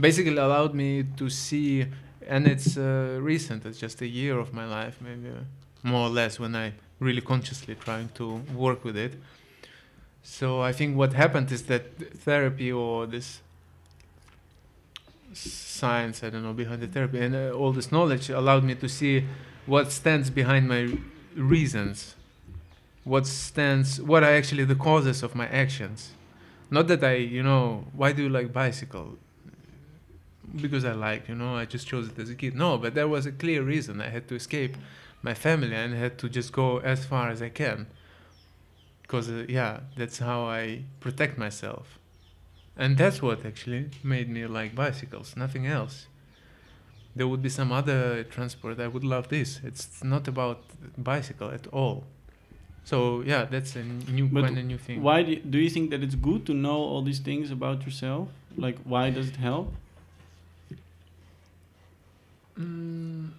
Basically, 0.00 0.36
allowed 0.38 0.74
me 0.74 1.04
to 1.18 1.28
see, 1.28 1.86
and 2.28 2.46
it's 2.46 2.76
uh, 2.76 3.18
recent. 3.20 3.64
It's 3.66 3.78
just 3.78 4.00
a 4.00 4.06
year 4.06 4.38
of 4.38 4.52
my 4.52 4.66
life, 4.66 4.98
maybe 5.00 5.30
more 5.82 6.06
or 6.06 6.10
less, 6.10 6.38
when 6.38 6.54
I 6.54 6.72
really 6.98 7.20
consciously 7.20 7.74
trying 7.74 8.08
to 8.14 8.42
work 8.54 8.84
with 8.84 8.96
it. 8.96 9.14
So 10.22 10.60
I 10.60 10.72
think 10.72 10.96
what 10.96 11.12
happened 11.14 11.50
is 11.50 11.64
that 11.64 11.98
therapy 12.18 12.70
or 12.70 13.06
this 13.06 13.40
science, 15.34 16.22
I 16.22 16.30
don't 16.30 16.42
know, 16.42 16.52
behind 16.52 16.82
the 16.82 16.86
therapy, 16.86 17.18
and 17.20 17.34
uh, 17.34 17.50
all 17.50 17.72
this 17.72 17.90
knowledge 17.90 18.30
allowed 18.30 18.64
me 18.64 18.74
to 18.76 18.88
see 18.88 19.24
what 19.66 19.90
stands 19.90 20.30
behind 20.30 20.68
my 20.68 20.96
reasons 21.34 22.14
what 23.04 23.26
stands 23.26 24.00
what 24.00 24.22
are 24.22 24.32
actually 24.32 24.64
the 24.64 24.74
causes 24.74 25.22
of 25.22 25.34
my 25.34 25.46
actions 25.48 26.12
not 26.70 26.86
that 26.88 27.02
i 27.02 27.14
you 27.14 27.42
know 27.42 27.84
why 27.94 28.12
do 28.12 28.22
you 28.22 28.28
like 28.28 28.52
bicycle 28.52 29.16
because 30.60 30.84
i 30.84 30.92
like 30.92 31.28
you 31.28 31.34
know 31.34 31.56
i 31.56 31.64
just 31.64 31.86
chose 31.86 32.08
it 32.08 32.18
as 32.18 32.30
a 32.30 32.34
kid 32.34 32.54
no 32.54 32.76
but 32.78 32.94
there 32.94 33.08
was 33.08 33.26
a 33.26 33.32
clear 33.32 33.62
reason. 33.62 34.00
I 34.00 34.08
had 34.08 34.28
to 34.28 34.34
escape 34.34 34.76
my 35.22 35.34
family 35.34 35.74
and 35.74 35.94
I 35.94 35.98
had 35.98 36.18
to 36.18 36.28
just 36.28 36.52
go 36.52 36.78
as 36.78 37.04
far 37.04 37.30
as 37.30 37.40
i 37.40 37.48
can. 37.48 37.86
Because 39.02 39.30
uh, 39.30 39.44
yeah 39.48 39.80
that's 39.96 40.18
how 40.18 40.44
i 40.46 40.82
protect 41.00 41.38
myself. 41.38 41.98
And 42.76 42.96
that's 42.96 43.20
what 43.22 43.44
actually 43.44 43.90
made 44.02 44.28
me 44.28 44.46
like 44.46 44.74
bicycles 44.74 45.36
nothing 45.36 45.66
else. 45.66 46.06
There 47.14 47.28
would 47.28 47.42
be 47.42 47.50
some 47.50 47.70
other 47.72 48.24
transport 48.24 48.80
i 48.80 48.88
would 48.88 49.04
love 49.04 49.28
this. 49.28 49.60
It's 49.64 50.02
not 50.02 50.28
about 50.28 50.58
bicycle 50.98 51.50
at 51.50 51.66
all. 51.68 52.04
So 52.84 53.22
yeah, 53.22 53.44
that's 53.44 53.76
a 53.76 53.84
new 53.84 54.26
But 54.26 54.44
kind 54.44 54.58
of 54.58 54.64
new 54.64 54.78
thing. 54.78 55.02
Why 55.02 55.22
do 55.22 55.30
you, 55.32 55.36
do 55.36 55.58
you 55.58 55.70
think 55.70 55.90
that 55.90 56.02
it's 56.02 56.16
good 56.16 56.44
to 56.46 56.54
know 56.54 56.76
all 56.76 57.02
these 57.02 57.20
things 57.20 57.50
about 57.50 57.84
yourself? 57.84 58.28
Like, 58.56 58.76
why 58.84 59.10
does 59.10 59.28
it 59.28 59.36
help? 59.36 59.72
Mm, 62.62 63.30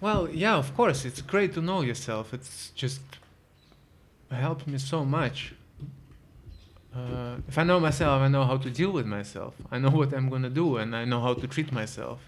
well, 0.00 0.28
yeah, 0.30 0.56
of 0.56 0.74
course, 0.74 1.04
it's 1.04 1.20
great 1.22 1.52
to 1.54 1.60
know 1.60 1.82
yourself. 1.82 2.32
It's 2.32 2.70
just 2.74 3.00
helped 4.30 4.66
me 4.66 4.78
so 4.78 5.04
much. 5.04 5.54
Uh, 6.94 7.36
if 7.48 7.56
I 7.58 7.62
know 7.64 7.78
myself, 7.78 8.20
I 8.22 8.28
know 8.28 8.44
how 8.44 8.56
to 8.56 8.70
deal 8.70 8.90
with 8.90 9.06
myself. 9.06 9.54
I 9.70 9.78
know 9.78 9.90
what 10.00 10.12
I'm 10.12 10.28
gonna 10.28 10.50
do, 10.50 10.76
and 10.78 10.96
I 10.96 11.04
know 11.04 11.20
how 11.20 11.34
to 11.34 11.46
treat 11.46 11.70
myself. 11.72 12.20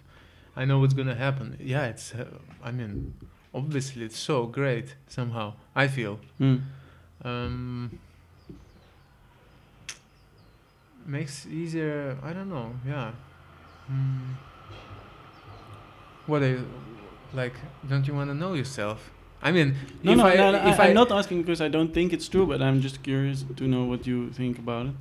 I 0.57 0.65
know 0.65 0.79
what's 0.79 0.95
gonna 0.95 1.15
happen. 1.15 1.57
Yeah, 1.61 1.87
it's. 1.87 2.15
Uh, 2.15 2.27
I 2.63 2.71
mean, 2.71 3.15
obviously, 3.55 4.05
it's 4.05 4.19
so 4.19 4.47
great 4.47 4.95
somehow. 5.09 5.55
I 5.75 5.89
feel. 5.89 6.21
Hmm. 6.39 6.57
um, 7.25 7.99
makes 11.07 11.47
easier 11.47 12.17
i 12.23 12.33
don't 12.33 12.49
know 12.49 12.73
yeah 12.87 13.11
mm. 13.91 14.21
What 16.27 16.43
are 16.43 16.49
you, 16.49 16.67
like 17.35 17.55
don't 17.89 18.07
you 18.07 18.15
want 18.15 18.31
to 18.31 18.35
know 18.35 18.55
yourself 18.55 19.11
i 19.43 19.51
mean 19.51 19.75
No, 20.03 20.13
if 20.13 20.19
no, 20.19 20.27
I, 20.27 20.35
no, 20.35 20.53
no 20.53 20.69
if 20.69 20.81
I, 20.81 20.85
I, 20.85 20.89
am 20.89 20.95
not 20.95 21.11
asking 21.11 21.43
because 21.43 21.61
I 21.61 21.69
don't 21.69 21.93
think 21.93 22.13
it's 22.13 22.29
true, 22.29 22.47
but 22.47 22.63
I'm 22.63 22.81
just 22.81 23.03
curious 23.03 23.45
to 23.57 23.65
know 23.65 23.85
what 23.85 24.07
you 24.07 24.31
think 24.31 24.59
about 24.59 24.87
it. 24.87 24.95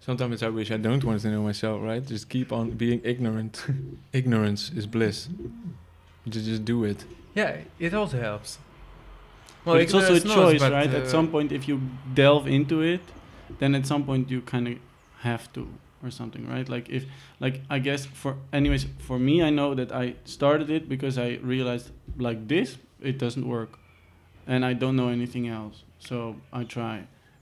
Sometimes 0.00 0.42
I 0.42 0.48
wish 0.48 0.70
I 0.70 0.76
don't 0.76 1.02
want 1.04 1.22
to 1.22 1.30
know 1.30 1.42
myself, 1.42 1.82
right? 1.82 2.04
Just 2.04 2.28
keep 2.28 2.52
on 2.52 2.72
being 2.72 3.00
ignorant. 3.04 3.64
Ignorance 4.12 4.70
is 4.76 4.86
bliss. 4.86 5.28
Just, 6.28 6.46
just 6.46 6.64
do 6.64 6.84
it. 6.84 7.04
yeah 7.34 7.56
it 7.78 7.92
also 7.94 8.18
helps 8.20 8.58
but 9.64 9.80
it's 9.80 9.94
also 9.94 10.12
a 10.12 10.16
ignorance 10.16 10.36
knows, 10.36 10.52
choice, 10.52 10.60
but, 10.60 10.72
right? 10.72 10.92
uh, 10.92 10.98
At 10.98 11.08
some 11.08 11.28
point, 11.28 11.50
if 11.50 11.66
you 11.66 11.80
delve 12.12 12.46
into 12.46 12.82
it, 12.82 13.00
then 13.58 13.74
at 13.74 13.86
some 13.86 14.04
point 14.04 14.30
you 14.30 14.42
kind 14.42 14.68
of 14.68 14.74
have 15.24 15.52
to 15.54 15.62
or 16.04 16.10
something, 16.10 16.46
right? 16.54 16.68
Like 16.68 16.88
if, 16.88 17.04
like 17.40 17.62
I 17.70 17.78
guess 17.78 18.06
for, 18.06 18.36
anyways, 18.52 18.86
for 18.98 19.18
me, 19.18 19.42
I 19.42 19.50
know 19.50 19.74
that 19.74 19.90
I 19.90 20.14
started 20.24 20.70
it 20.70 20.88
because 20.88 21.18
I 21.18 21.38
realized 21.42 21.90
like 22.18 22.48
this, 22.48 22.76
it 23.00 23.18
doesn't 23.18 23.46
work, 23.46 23.78
and 24.46 24.64
I 24.64 24.74
don't 24.74 24.96
know 24.96 25.08
anything 25.08 25.48
else, 25.48 25.76
so 25.98 26.36
I 26.52 26.64
try, 26.64 26.96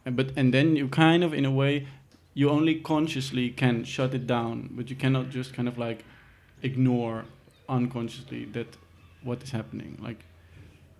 and 0.04 0.16
but 0.16 0.32
and 0.36 0.54
then 0.54 0.76
you 0.76 0.88
kind 0.88 1.22
of 1.24 1.34
in 1.34 1.44
a 1.44 1.50
way, 1.62 1.86
you 2.34 2.50
only 2.50 2.74
consciously 2.80 3.50
can 3.50 3.84
shut 3.84 4.14
it 4.14 4.26
down, 4.26 4.70
but 4.76 4.90
you 4.90 4.96
cannot 4.96 5.30
just 5.30 5.54
kind 5.54 5.68
of 5.68 5.76
like 5.76 6.04
ignore 6.62 7.24
unconsciously 7.68 8.44
that 8.56 8.68
what 9.22 9.42
is 9.42 9.50
happening, 9.50 9.98
like 10.02 10.24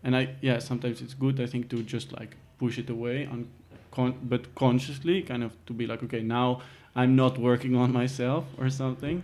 and 0.05 0.17
I 0.17 0.35
yeah 0.41 0.59
sometimes 0.59 1.01
it's 1.01 1.15
good 1.15 1.41
I 1.41 1.47
think 1.47 1.71
to 1.71 1.83
just 1.83 2.13
like 2.13 2.37
push 2.59 2.79
it 2.79 2.91
away 2.91 3.27
on 3.27 3.49
con- 3.93 4.19
but 4.23 4.55
consciously 4.55 5.23
kind 5.23 5.43
of 5.45 5.53
to 5.67 5.73
be 5.73 5.87
like 5.87 6.03
okay 6.03 6.23
now 6.23 6.61
I'm 6.97 7.15
not 7.17 7.39
working 7.39 7.75
on 7.77 7.93
myself 7.93 8.45
or 8.59 8.69
something 8.71 9.23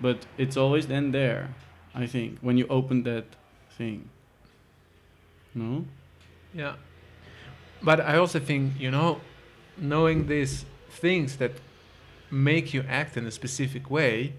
but 0.00 0.26
it's 0.38 0.56
always 0.56 0.86
then 0.86 1.12
there 1.12 1.48
I 1.94 2.06
think 2.06 2.38
when 2.40 2.56
you 2.58 2.66
open 2.68 3.02
that 3.04 3.24
thing. 3.78 4.08
No? 5.54 5.84
Yeah. 6.52 6.74
But 7.82 8.00
i 8.00 8.16
also 8.16 8.38
think 8.40 8.72
you 8.80 8.90
know 8.90 9.20
knowing 9.76 10.26
these 10.26 10.64
things 10.90 11.36
that 11.36 11.52
make 12.30 12.72
you 12.74 12.82
act 12.88 13.16
in 13.16 13.26
a 13.26 13.30
specific 13.30 13.90
way 13.90 14.32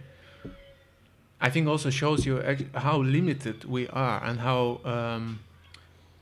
i 1.42 1.50
think 1.50 1.68
also 1.68 1.90
shows 1.90 2.26
you 2.26 2.42
ac- 2.42 2.68
how 2.74 2.98
limited 3.02 3.64
we 3.66 3.88
are 3.90 4.24
and 4.24 4.40
how 4.40 4.80
um, 4.86 5.40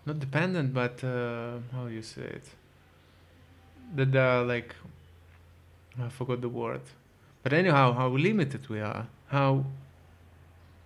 not 0.05 0.19
dependent 0.19 0.73
but 0.73 1.03
uh, 1.03 1.57
how 1.71 1.85
you 1.87 2.01
say 2.01 2.23
it 2.39 2.45
that 3.95 4.11
there 4.11 4.27
are 4.27 4.43
like 4.43 4.75
i 6.01 6.09
forgot 6.09 6.41
the 6.41 6.49
word 6.49 6.81
but 7.43 7.53
anyhow 7.53 7.93
how 7.93 8.07
limited 8.09 8.67
we 8.69 8.79
are 8.79 9.07
how 9.27 9.65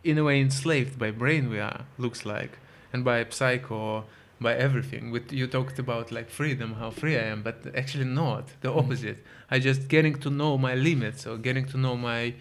in 0.04 0.18
a 0.18 0.24
way 0.24 0.40
enslaved 0.42 0.98
by 0.98 1.12
brain 1.12 1.50
we 1.50 1.60
are 1.60 1.86
looks 1.98 2.26
like 2.26 2.58
and 2.94 3.04
by 3.04 3.26
psycho 3.30 4.04
by 4.40 4.54
everything 4.56 5.12
with 5.12 5.32
you 5.32 5.48
talked 5.48 5.80
about 5.80 6.12
like 6.12 6.30
freedom 6.30 6.74
how 6.76 6.90
free 6.90 7.18
i 7.18 7.24
am 7.24 7.42
but 7.42 7.58
actually 7.76 8.06
not 8.06 8.46
the 8.62 8.70
Mm. 8.70 8.78
opposite 8.80 9.18
i 9.50 9.60
just 9.60 9.88
getting 9.88 10.16
to 10.26 10.30
know 10.30 10.58
my 10.58 10.76
limits 10.76 11.26
or 11.26 11.38
getting 11.38 11.66
to 11.66 11.78
know 11.78 11.96
my 11.98 12.34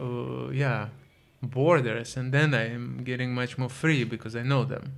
uh, 0.00 0.48
yeah 0.50 0.88
borders, 1.40 2.16
and 2.16 2.32
then 2.34 2.52
I 2.52 2.64
am 2.74 3.02
getting 3.04 3.32
much 3.32 3.58
more 3.58 3.68
free 3.68 4.02
because 4.02 4.34
I 4.34 4.42
know 4.42 4.64
them. 4.64 4.92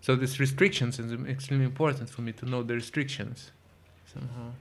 So 0.00 0.14
these 0.14 0.38
restrictions 0.38 1.00
is 1.00 1.12
extremely 1.28 1.64
important 1.66 2.10
for 2.10 2.22
me 2.22 2.32
to 2.34 2.46
know 2.46 2.62
the 2.62 2.74
restrictions 2.74 3.50
somehow. 4.12 4.52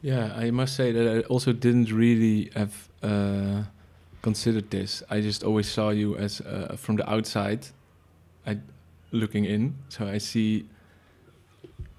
Yeah, 0.00 0.32
I 0.36 0.50
must 0.50 0.76
say 0.76 0.92
that 0.92 1.16
I 1.16 1.20
also 1.22 1.52
didn't 1.52 1.90
really 1.92 2.50
have 2.54 2.88
uh, 3.02 3.62
considered 4.22 4.70
this. 4.70 5.02
I 5.10 5.20
just 5.20 5.42
always 5.42 5.68
saw 5.68 5.90
you 5.90 6.16
as 6.16 6.40
uh, 6.40 6.76
from 6.78 6.96
the 6.96 7.10
outside, 7.10 7.66
I 8.46 8.58
looking 9.10 9.44
in. 9.44 9.74
So 9.88 10.06
I 10.06 10.18
see 10.18 10.66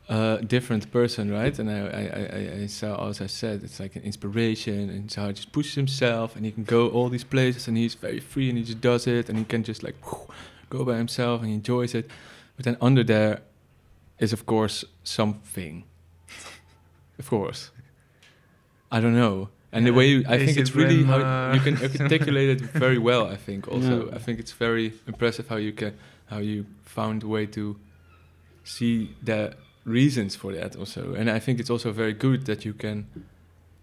a 0.07 0.41
different 0.41 0.91
person, 0.91 1.31
right? 1.31 1.57
And 1.60 1.69
I, 1.69 1.80
I, 1.80 2.01
I, 2.38 2.61
I 2.64 2.65
saw, 2.68 3.10
as 3.10 3.22
I 3.22 3.27
said, 3.27 3.64
it's 3.64 3.80
like 3.80 3.95
an 3.95 4.03
inspiration, 4.03 4.89
and 4.89 5.11
so 5.11 5.27
he 5.27 5.34
just 5.34 5.51
pushes 5.51 5.76
himself, 5.76 6.35
and 6.35 6.45
he 6.45 6.51
can 6.51 6.64
go 6.64 6.88
all 6.89 7.10
these 7.10 7.23
places, 7.23 7.68
and 7.68 7.77
he's 7.77 7.95
very 7.95 8.19
free, 8.19 8.49
and 8.49 8.57
he 8.57 8.64
just 8.64 8.81
does 8.81 9.07
it, 9.07 9.30
and 9.30 9.38
he 9.38 9.45
can 9.45 9.64
just 9.64 9.84
like 9.84 9.95
go 10.69 10.85
by 10.85 10.95
himself, 10.95 11.41
and 11.41 11.49
he 11.49 11.56
enjoys 11.56 11.93
it. 11.93 12.10
But 12.56 12.65
then 12.65 12.77
under 12.81 13.03
there 13.03 13.41
is, 14.20 14.34
of 14.34 14.46
course, 14.46 14.86
something. 15.04 15.84
of 17.18 17.30
course. 17.30 17.72
I 18.91 19.00
don't 19.00 19.16
know. 19.16 19.50
And 19.72 19.86
the 19.86 19.94
way 19.94 20.08
you, 20.08 20.24
I 20.28 20.36
is 20.36 20.46
think 20.46 20.58
it 20.58 20.62
it's 20.62 20.76
really 20.76 21.04
when, 21.04 21.22
how 21.22 21.52
uh, 21.52 21.54
you 21.54 21.62
can 21.62 22.02
articulate 22.02 22.50
it 22.50 22.62
very 22.62 22.98
well. 23.10 23.28
I 23.28 23.36
think 23.36 23.68
also 23.68 24.08
Yeah. 24.08 24.16
I 24.16 24.20
think 24.20 24.40
it's 24.40 24.52
very 24.52 24.94
impressive 25.08 25.48
how 25.48 25.58
you 25.58 25.74
can 25.74 25.94
how 26.26 26.40
you 26.40 26.66
found 26.84 27.24
a 27.24 27.28
way 27.28 27.46
to 27.48 27.76
see 28.64 29.16
the 29.24 29.54
reasons 29.86 30.36
for 30.36 30.54
that 30.54 30.76
also. 30.76 31.14
And 31.14 31.30
I 31.30 31.40
think 31.40 31.60
it's 31.60 31.70
also 31.70 31.91
very 31.91 32.14
good 32.14 32.46
that 32.46 32.66
you 32.66 32.74
can 32.74 33.08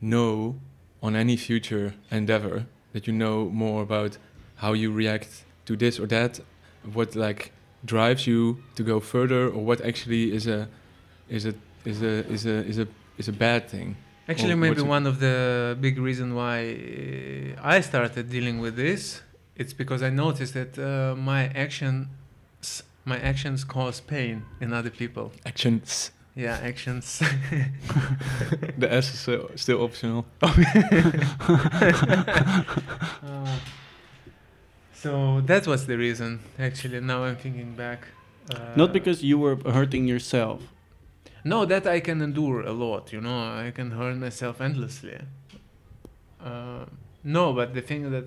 know 0.01 0.57
on 1.03 1.15
any 1.15 1.37
future 1.37 1.95
endeavor 2.11 2.67
that 2.93 3.07
you 3.07 3.13
know 3.13 3.49
more 3.49 3.83
about 3.83 4.19
how 4.57 4.73
you 4.73 4.91
react 4.93 5.45
to 5.67 5.77
this 5.77 6.01
or 6.01 6.07
that, 6.07 6.41
what 6.93 7.15
like 7.15 7.53
drives 7.87 8.27
you 8.27 8.59
to 8.75 8.83
go 8.83 9.01
further, 9.01 9.49
or 9.49 9.65
what 9.65 9.81
actually 9.81 10.33
is 10.33 10.47
a 10.47 10.69
is 11.29 11.47
a 11.47 11.55
is 11.85 12.03
a 12.03 12.15
is 12.35 12.47
a 12.47 12.57
is 12.71 12.79
a 12.79 12.87
is 13.19 13.29
a 13.29 13.33
bad 13.33 13.69
thing. 13.69 13.97
Actually, 14.29 14.55
Or 14.55 14.57
maybe 14.57 14.83
one 14.83 15.07
of 15.07 15.21
the 15.21 15.77
big 15.81 15.99
reason 15.99 16.35
why 16.35 16.59
uh, 17.57 17.75
I 17.77 17.81
started 17.81 18.29
dealing 18.29 18.59
with 18.59 18.75
this, 18.75 19.23
it's 19.55 19.73
because 19.73 20.03
I 20.03 20.11
noticed 20.11 20.55
that 20.55 20.77
uh, 20.77 21.15
my 21.15 21.45
actions, 21.55 22.09
my 23.05 23.19
actions 23.21 23.63
cause 23.65 24.01
pain 24.01 24.43
in 24.61 24.73
other 24.73 24.91
people. 24.91 25.31
Actions. 25.45 26.11
Yeah, 26.35 26.59
actions. 26.61 27.19
the 28.79 28.93
S 28.93 29.15
is 29.15 29.29
uh, 29.29 29.47
still 29.55 29.83
optional. 29.83 30.27
Uh, 30.43 30.53
so 35.07 35.41
that 35.47 35.67
was 35.67 35.87
the 35.87 35.97
reason. 35.97 36.31
Actually, 36.59 37.01
now 37.01 37.25
I'm 37.25 37.37
thinking 37.37 37.71
back. 37.77 38.01
Uh, 38.51 38.59
Not 38.77 38.93
because 38.93 39.19
you 39.31 39.39
were 39.45 39.57
hurting 39.79 40.05
yourself. 40.09 40.59
No, 41.45 41.65
that 41.73 41.87
I 41.87 42.01
can 42.01 42.21
endure 42.23 42.61
a 42.63 42.73
lot. 42.73 43.13
You 43.15 43.21
know, 43.27 43.39
I 43.67 43.71
can 43.79 43.91
hurt 43.93 44.17
myself 44.17 44.61
endlessly. 44.61 45.19
Uh, 46.49 46.85
no, 47.23 47.53
but 47.53 47.69
the 47.75 47.81
thing 47.83 48.11
that, 48.11 48.27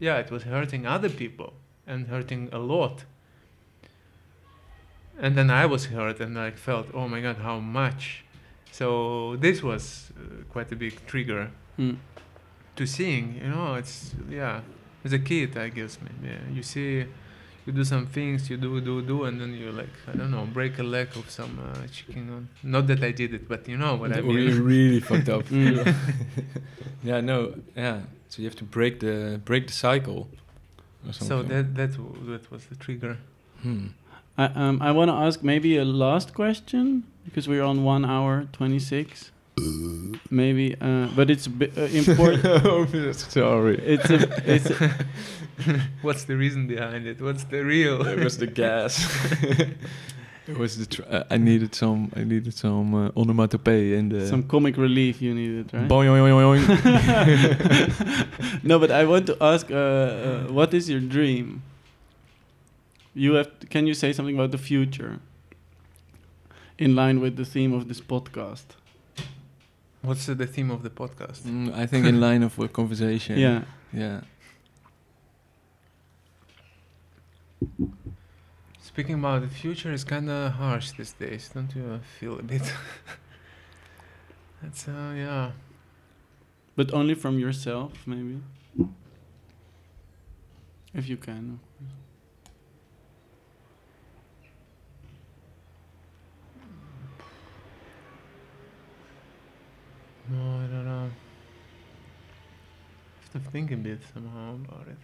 yeah, 0.00 0.16
it 0.24 0.30
was 0.30 0.42
hurting 0.42 0.86
other 0.86 1.08
people 1.22 1.52
and 1.86 2.06
hurting 2.08 2.48
a 2.52 2.58
lot. 2.58 3.04
And 5.20 5.36
then 5.36 5.50
I 5.50 5.66
was 5.66 5.86
hurt 5.86 6.20
and 6.20 6.38
I 6.38 6.50
felt, 6.52 6.86
oh 6.94 7.08
my 7.08 7.20
god, 7.20 7.36
how 7.48 7.58
much. 7.60 8.24
So 8.70 9.36
this 9.36 9.62
was 9.62 10.12
uh, 10.16 10.44
quite 10.52 10.70
a 10.72 10.76
big 10.76 10.94
trigger 11.06 11.50
Hmm. 11.76 11.94
to 12.76 12.86
seeing. 12.86 13.26
You 13.42 13.50
know, 13.50 13.74
it's 13.74 14.14
yeah. 14.30 14.60
As 15.08 15.14
a 15.14 15.18
kid, 15.30 15.56
I 15.56 15.68
guess 15.78 15.92
maybe 16.06 16.26
yeah, 16.34 16.56
you 16.56 16.62
see, 16.62 16.90
you 17.64 17.72
do 17.80 17.84
some 17.94 18.06
things, 18.16 18.50
you 18.50 18.58
do 18.58 18.70
do 18.88 18.94
do, 19.12 19.16
and 19.26 19.40
then 19.40 19.50
you 19.60 19.68
like 19.72 19.94
I 20.10 20.12
don't 20.18 20.30
know, 20.30 20.44
break 20.58 20.78
a 20.78 20.82
leg 20.96 21.08
of 21.20 21.26
some 21.38 21.52
uh, 21.66 21.86
chicken. 21.96 22.24
On. 22.34 22.42
Not 22.62 22.86
that 22.88 23.02
I 23.02 23.12
did 23.20 23.30
it, 23.38 23.44
but 23.52 23.60
you 23.72 23.78
know 23.82 23.94
what 24.00 24.12
I 24.12 24.20
we 24.20 24.34
mean. 24.36 24.62
really 24.72 25.00
fucked 25.00 25.30
up. 25.36 25.44
Mm. 25.50 25.94
yeah, 27.10 27.20
no, 27.30 27.54
yeah. 27.84 28.00
So 28.28 28.42
you 28.42 28.46
have 28.50 28.56
to 28.64 28.64
break 28.76 29.00
the 29.00 29.40
break 29.48 29.62
the 29.66 29.72
cycle. 29.86 30.20
So 31.12 31.42
that 31.42 31.74
that 31.78 31.92
w- 32.02 32.16
that 32.32 32.44
was 32.52 32.62
the 32.70 32.76
trigger. 32.84 33.16
Hmm. 33.62 33.86
I, 34.36 34.44
um, 34.62 34.76
I 34.88 34.90
want 34.98 35.08
to 35.10 35.14
ask 35.26 35.42
maybe 35.42 35.70
a 35.78 35.84
last 36.06 36.28
question 36.34 37.04
because 37.24 37.48
we're 37.48 37.64
on 37.72 37.78
one 37.82 38.04
hour 38.04 38.46
26. 38.52 39.32
Maybe, 40.30 40.74
uh, 40.80 41.08
but 41.16 41.30
it's 41.30 41.46
bi- 41.48 41.70
uh, 41.76 41.82
important. 41.82 43.14
Sorry. 43.16 43.78
it's 43.78 44.10
a, 44.10 44.54
it's 44.54 44.70
a, 44.70 44.90
What's 46.02 46.24
the 46.24 46.36
reason 46.36 46.66
behind 46.66 47.06
it? 47.06 47.20
What's 47.20 47.44
the 47.44 47.64
real? 47.64 48.06
it 48.06 48.20
was 48.22 48.38
the 48.38 48.46
gas. 48.46 48.94
it 50.46 50.56
was 50.56 50.78
the. 50.78 50.86
Tr- 50.86 51.02
uh, 51.10 51.24
I 51.30 51.36
needed 51.36 51.74
some. 51.74 52.12
I 52.14 52.24
needed 52.24 52.54
some 52.54 52.94
uh, 52.94 53.10
onomatopoeia 53.16 53.96
in 53.98 54.08
the. 54.08 54.26
some 54.26 54.44
comic 54.44 54.76
relief 54.76 55.20
you 55.20 55.34
needed, 55.34 55.72
right? 55.74 55.88
Boing, 55.88 56.08
boing, 56.08 56.34
boing, 56.38 56.64
boing. 56.64 58.62
no, 58.62 58.78
but 58.78 58.90
I 58.90 59.04
want 59.04 59.26
to 59.26 59.36
ask, 59.40 59.70
uh, 59.70 59.74
uh, 59.74 60.42
what 60.52 60.72
is 60.74 60.88
your 60.88 61.00
dream? 61.00 61.62
You 63.14 63.34
have. 63.34 63.50
Can 63.68 63.86
you 63.86 63.94
say 63.94 64.12
something 64.12 64.34
about 64.36 64.52
the 64.52 64.58
future? 64.58 65.18
In 66.78 66.94
line 66.94 67.18
with 67.20 67.34
the 67.36 67.44
theme 67.44 67.72
of 67.72 67.88
this 67.88 68.00
podcast. 68.00 68.76
What's 70.02 70.26
the 70.26 70.46
theme 70.46 70.70
of 70.70 70.82
the 70.82 70.90
podcast? 70.90 71.42
Mm, 71.42 71.74
I 71.74 71.86
think 71.86 72.06
in 72.06 72.20
line 72.20 72.42
of 72.42 72.58
a 72.58 72.68
conversation. 72.68 73.38
Yeah. 73.38 73.62
Yeah. 73.92 74.20
Speaking 78.80 79.16
about 79.16 79.42
the 79.42 79.48
future 79.48 79.92
is 79.92 80.04
kind 80.04 80.30
of 80.30 80.52
harsh 80.52 80.92
these 80.92 81.12
days, 81.12 81.50
don't 81.52 81.74
you 81.74 81.84
uh, 81.84 81.98
feel 82.18 82.38
a 82.38 82.42
bit? 82.42 82.62
That's 84.62 84.88
uh, 84.88 85.14
yeah. 85.16 85.50
But 86.76 86.92
only 86.92 87.14
from 87.14 87.38
yourself, 87.38 87.92
maybe. 88.06 88.40
If 90.94 91.08
you 91.08 91.16
can. 91.16 91.60
No, 100.30 100.36
I 100.36 100.66
don't 100.66 100.84
know. 100.84 101.10
have 103.32 103.44
to 103.44 103.50
think 103.50 103.70
a 103.72 103.76
bit 103.76 104.00
somehow 104.12 104.54
about 104.54 104.86
it. 104.88 104.98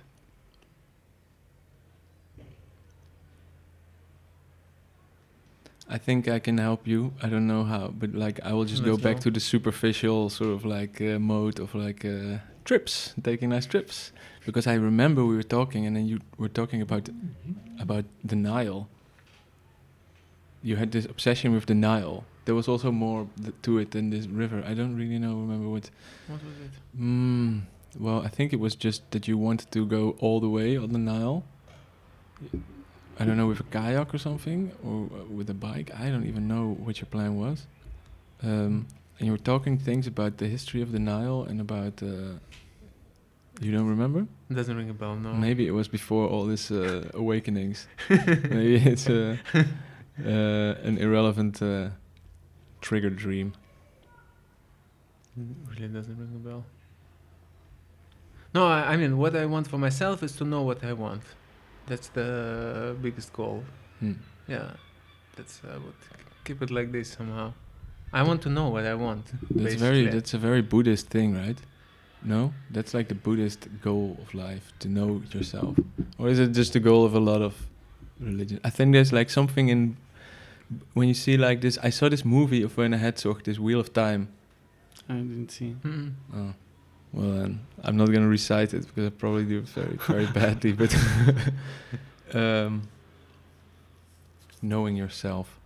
I 5.88 5.98
think 5.98 6.28
I 6.28 6.38
can 6.38 6.58
help 6.58 6.86
you. 6.86 7.12
I 7.22 7.28
don't 7.28 7.46
know 7.46 7.64
how, 7.64 7.88
but 7.88 8.14
like 8.14 8.40
I 8.42 8.52
will 8.52 8.64
just 8.64 8.84
go 8.84 8.92
Let's 8.92 9.02
back 9.02 9.16
go. 9.16 9.22
to 9.22 9.30
the 9.30 9.40
superficial 9.40 10.30
sort 10.30 10.50
of 10.50 10.64
like 10.64 11.00
uh, 11.00 11.18
mode 11.18 11.60
of 11.60 11.74
like 11.74 12.04
uh, 12.04 12.38
trips, 12.64 13.14
taking 13.22 13.50
nice 13.50 13.66
trips. 13.66 14.12
Because 14.46 14.66
I 14.66 14.74
remember 14.74 15.24
we 15.24 15.36
were 15.36 15.42
talking, 15.42 15.86
and 15.86 15.94
then 15.96 16.06
you 16.06 16.20
were 16.38 16.48
talking 16.48 16.80
about 16.80 17.08
about 17.78 18.04
the 18.24 18.36
Nile. 18.36 18.88
You 20.62 20.76
had 20.76 20.92
this 20.92 21.04
obsession 21.04 21.52
with 21.52 21.66
the 21.66 21.74
Nile. 21.74 22.24
There 22.44 22.54
was 22.54 22.68
also 22.68 22.92
more 22.92 23.26
th- 23.42 23.54
to 23.62 23.78
it 23.78 23.90
than 23.92 24.10
this 24.10 24.26
river. 24.26 24.62
I 24.66 24.74
don't 24.74 24.96
really 24.96 25.18
know. 25.18 25.34
Remember 25.36 25.68
what? 25.68 25.90
What 26.26 26.40
was 26.44 26.56
it? 26.66 27.00
Mm, 27.00 27.62
well, 27.98 28.20
I 28.22 28.28
think 28.28 28.52
it 28.52 28.60
was 28.60 28.74
just 28.74 29.10
that 29.12 29.26
you 29.28 29.38
wanted 29.38 29.70
to 29.72 29.86
go 29.86 30.16
all 30.20 30.40
the 30.40 30.48
way 30.48 30.76
on 30.76 30.92
the 30.92 30.98
Nile. 30.98 31.44
I 33.18 33.24
don't 33.24 33.36
know, 33.36 33.46
with 33.46 33.60
a 33.60 33.64
kayak 33.64 34.12
or 34.12 34.18
something, 34.18 34.72
or 34.84 35.08
uh, 35.16 35.24
with 35.32 35.48
a 35.48 35.54
bike. 35.54 35.92
I 35.98 36.10
don't 36.10 36.26
even 36.26 36.48
know 36.48 36.74
what 36.84 36.98
your 36.98 37.06
plan 37.06 37.36
was. 37.38 37.66
Um, 38.42 38.86
and 39.18 39.26
you 39.26 39.32
were 39.32 39.38
talking 39.38 39.78
things 39.78 40.06
about 40.06 40.38
the 40.38 40.48
history 40.48 40.82
of 40.82 40.90
the 40.92 40.98
Nile 40.98 41.46
and 41.48 41.60
about. 41.60 42.02
Uh, 42.02 42.38
you 43.60 43.70
don't 43.70 43.86
remember? 43.88 44.26
It 44.50 44.54
Doesn't 44.54 44.76
ring 44.76 44.90
a 44.90 44.94
bell, 44.94 45.14
no. 45.14 45.32
Maybe 45.32 45.68
it 45.68 45.70
was 45.70 45.86
before 45.86 46.26
all 46.26 46.44
this 46.44 46.72
uh, 46.72 47.08
awakenings. 47.14 47.86
Maybe 48.10 48.76
it's 48.76 49.08
uh, 49.08 49.36
uh, 49.54 50.74
an 50.82 50.98
irrelevant 50.98 51.62
uh, 51.62 51.90
trigger 52.88 53.10
dream. 53.24 53.48
Mm, 55.38 55.54
Really 55.70 55.88
doesn't 55.96 56.16
ring 56.22 56.34
a 56.40 56.42
bell. 56.48 56.62
No, 58.54 58.62
I, 58.76 58.92
I 58.92 58.96
mean, 58.96 59.12
what 59.22 59.34
I 59.34 59.46
want 59.54 59.66
for 59.72 59.78
myself 59.78 60.22
is 60.22 60.32
to 60.36 60.44
know 60.44 60.62
what 60.62 60.84
I 60.84 60.92
want. 60.92 61.22
That's 61.86 62.08
the 62.18 62.30
biggest 63.04 63.32
goal. 63.32 63.62
Hmm. 64.00 64.12
Yeah, 64.54 64.68
that's 65.36 65.54
I 65.74 65.76
would 65.84 66.00
keep 66.44 66.62
it 66.62 66.70
like 66.70 66.88
this 66.92 67.08
somehow. 67.18 67.52
I 68.12 68.22
want 68.22 68.40
to 68.42 68.48
know 68.56 68.68
what 68.74 68.84
I 68.84 68.94
want. 69.06 69.24
That's 69.50 69.74
very. 69.86 70.06
That's 70.16 70.34
a 70.34 70.38
very 70.38 70.62
Buddhist 70.62 71.06
thing, 71.08 71.34
right? 71.44 71.58
No, 72.22 72.52
that's 72.70 72.92
like 72.94 73.08
the 73.08 73.14
Buddhist 73.26 73.60
goal 73.82 74.16
of 74.22 74.28
life 74.34 74.66
to 74.78 74.88
know 74.88 75.22
yourself, 75.34 75.74
or 76.18 76.28
is 76.28 76.38
it 76.38 76.50
just 76.60 76.72
the 76.72 76.80
goal 76.80 77.04
of 77.04 77.14
a 77.14 77.20
lot 77.30 77.42
of 77.42 77.54
religion? 78.20 78.60
I 78.64 78.70
think 78.70 78.92
there's 78.94 79.12
like 79.12 79.30
something 79.30 79.68
in 79.68 79.96
when 80.94 81.08
you 81.08 81.14
see 81.14 81.36
like 81.36 81.60
this. 81.60 81.78
I 81.82 81.90
saw 81.90 82.08
this 82.08 82.24
movie 82.24 82.62
of 82.62 82.76
Werner 82.76 82.98
Herzog, 82.98 83.44
this 83.44 83.58
Wheel 83.58 83.80
of 83.80 83.92
Time. 83.92 84.28
I 85.08 85.14
didn't 85.14 85.50
see. 85.50 85.76
Mm-mm. 85.84 86.12
Oh. 86.34 86.54
Well, 87.12 87.30
then 87.30 87.60
I'm 87.82 87.96
not 87.96 88.10
gonna 88.10 88.28
recite 88.28 88.74
it 88.74 88.86
because 88.86 89.06
I 89.06 89.10
probably 89.10 89.44
do 89.44 89.58
it 89.58 89.68
very, 89.68 89.96
very 89.96 90.26
badly. 90.40 90.72
But 90.72 90.96
um, 92.34 92.88
knowing 94.62 94.96
yourself 94.96 95.58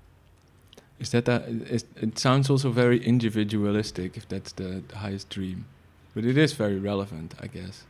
is 0.98 1.10
that 1.10 1.24
that 1.26 1.48
is, 1.48 1.84
it 1.96 2.18
sounds 2.18 2.50
also 2.50 2.70
very 2.70 3.02
individualistic 3.04 4.16
if 4.16 4.28
that's 4.28 4.52
the, 4.52 4.82
the 4.88 4.96
highest 4.96 5.30
dream, 5.30 5.66
but 6.14 6.24
it 6.24 6.36
is 6.36 6.52
very 6.52 6.78
relevant, 6.78 7.34
I 7.40 7.46
guess. 7.46 7.84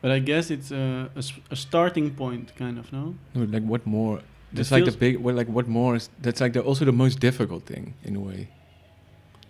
But 0.00 0.10
I 0.10 0.18
guess 0.20 0.50
it's 0.50 0.70
a 0.70 1.10
starting 1.54 2.14
point, 2.14 2.54
kind 2.56 2.78
of, 2.78 2.92
no? 2.92 3.14
No, 3.34 3.44
like 3.44 3.64
what 3.64 3.86
more? 3.86 4.20
That's 4.52 4.70
like 4.70 4.84
the 4.84 4.92
big. 4.92 5.18
Well, 5.18 5.34
like 5.34 5.48
what 5.48 5.68
more 5.68 5.96
is? 5.96 6.08
That's 6.20 6.40
like 6.40 6.52
the, 6.52 6.62
also 6.62 6.84
the 6.84 6.92
most 6.92 7.20
difficult 7.20 7.64
thing 7.64 7.94
in 8.04 8.16
a 8.16 8.20
way. 8.20 8.48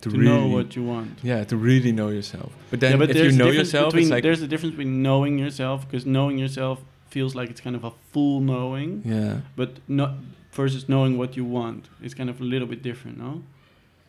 To, 0.01 0.09
really 0.09 0.25
know 0.25 0.47
what 0.47 0.75
you 0.75 0.83
want. 0.83 1.19
Yeah, 1.23 1.43
to 1.43 1.57
really 1.57 1.91
know 1.91 2.07
yourself. 2.09 2.53
But 2.69 2.79
then 2.79 2.91
yeah, 2.91 2.97
but 2.97 3.09
if 3.09 3.17
you 3.17 3.31
know 3.33 3.49
yourself, 3.49 3.93
between, 3.93 4.09
like 4.09 4.23
there's 4.23 4.41
a 4.41 4.47
difference 4.47 4.71
between 4.71 5.03
knowing 5.03 5.37
yourself, 5.37 5.85
because 5.85 6.05
knowing 6.05 6.37
yourself 6.37 6.79
feels 7.09 7.35
like 7.35 7.49
it's 7.49 7.59
kind 7.59 7.75
of 7.75 7.83
a 7.83 7.91
full 8.11 8.39
knowing, 8.39 9.01
yeah. 9.05 9.41
but 9.57 9.71
not 9.89 10.13
versus 10.53 10.87
knowing 10.87 11.17
what 11.17 11.35
you 11.35 11.43
want. 11.43 11.89
It's 12.01 12.13
kind 12.13 12.29
of 12.29 12.39
a 12.39 12.43
little 12.43 12.67
bit 12.67 12.81
different, 12.81 13.17
no? 13.17 13.43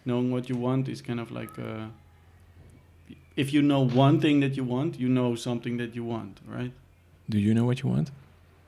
Knowing 0.04 0.30
what 0.30 0.48
you 0.48 0.56
want 0.56 0.88
is 0.88 1.02
kind 1.02 1.18
of 1.18 1.32
like 1.32 1.58
uh, 1.58 1.86
if 3.36 3.52
you 3.52 3.62
know 3.62 3.80
one 3.80 4.20
thing 4.20 4.40
that 4.40 4.56
you 4.56 4.64
want, 4.64 4.98
you 4.98 5.08
know 5.08 5.34
something 5.34 5.76
that 5.78 5.94
you 5.94 6.04
want, 6.04 6.38
right? 6.46 6.72
Do 7.28 7.38
you 7.38 7.54
know 7.54 7.64
what 7.64 7.82
you 7.82 7.88
want? 7.88 8.10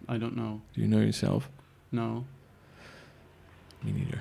I 0.09 0.16
don't 0.19 0.36
know. 0.36 0.62
Do 0.74 0.81
you 0.81 0.89
know 0.89 1.01
yourself? 1.01 1.49
No. 1.93 2.24
Me 3.82 3.93
neither. 3.93 4.20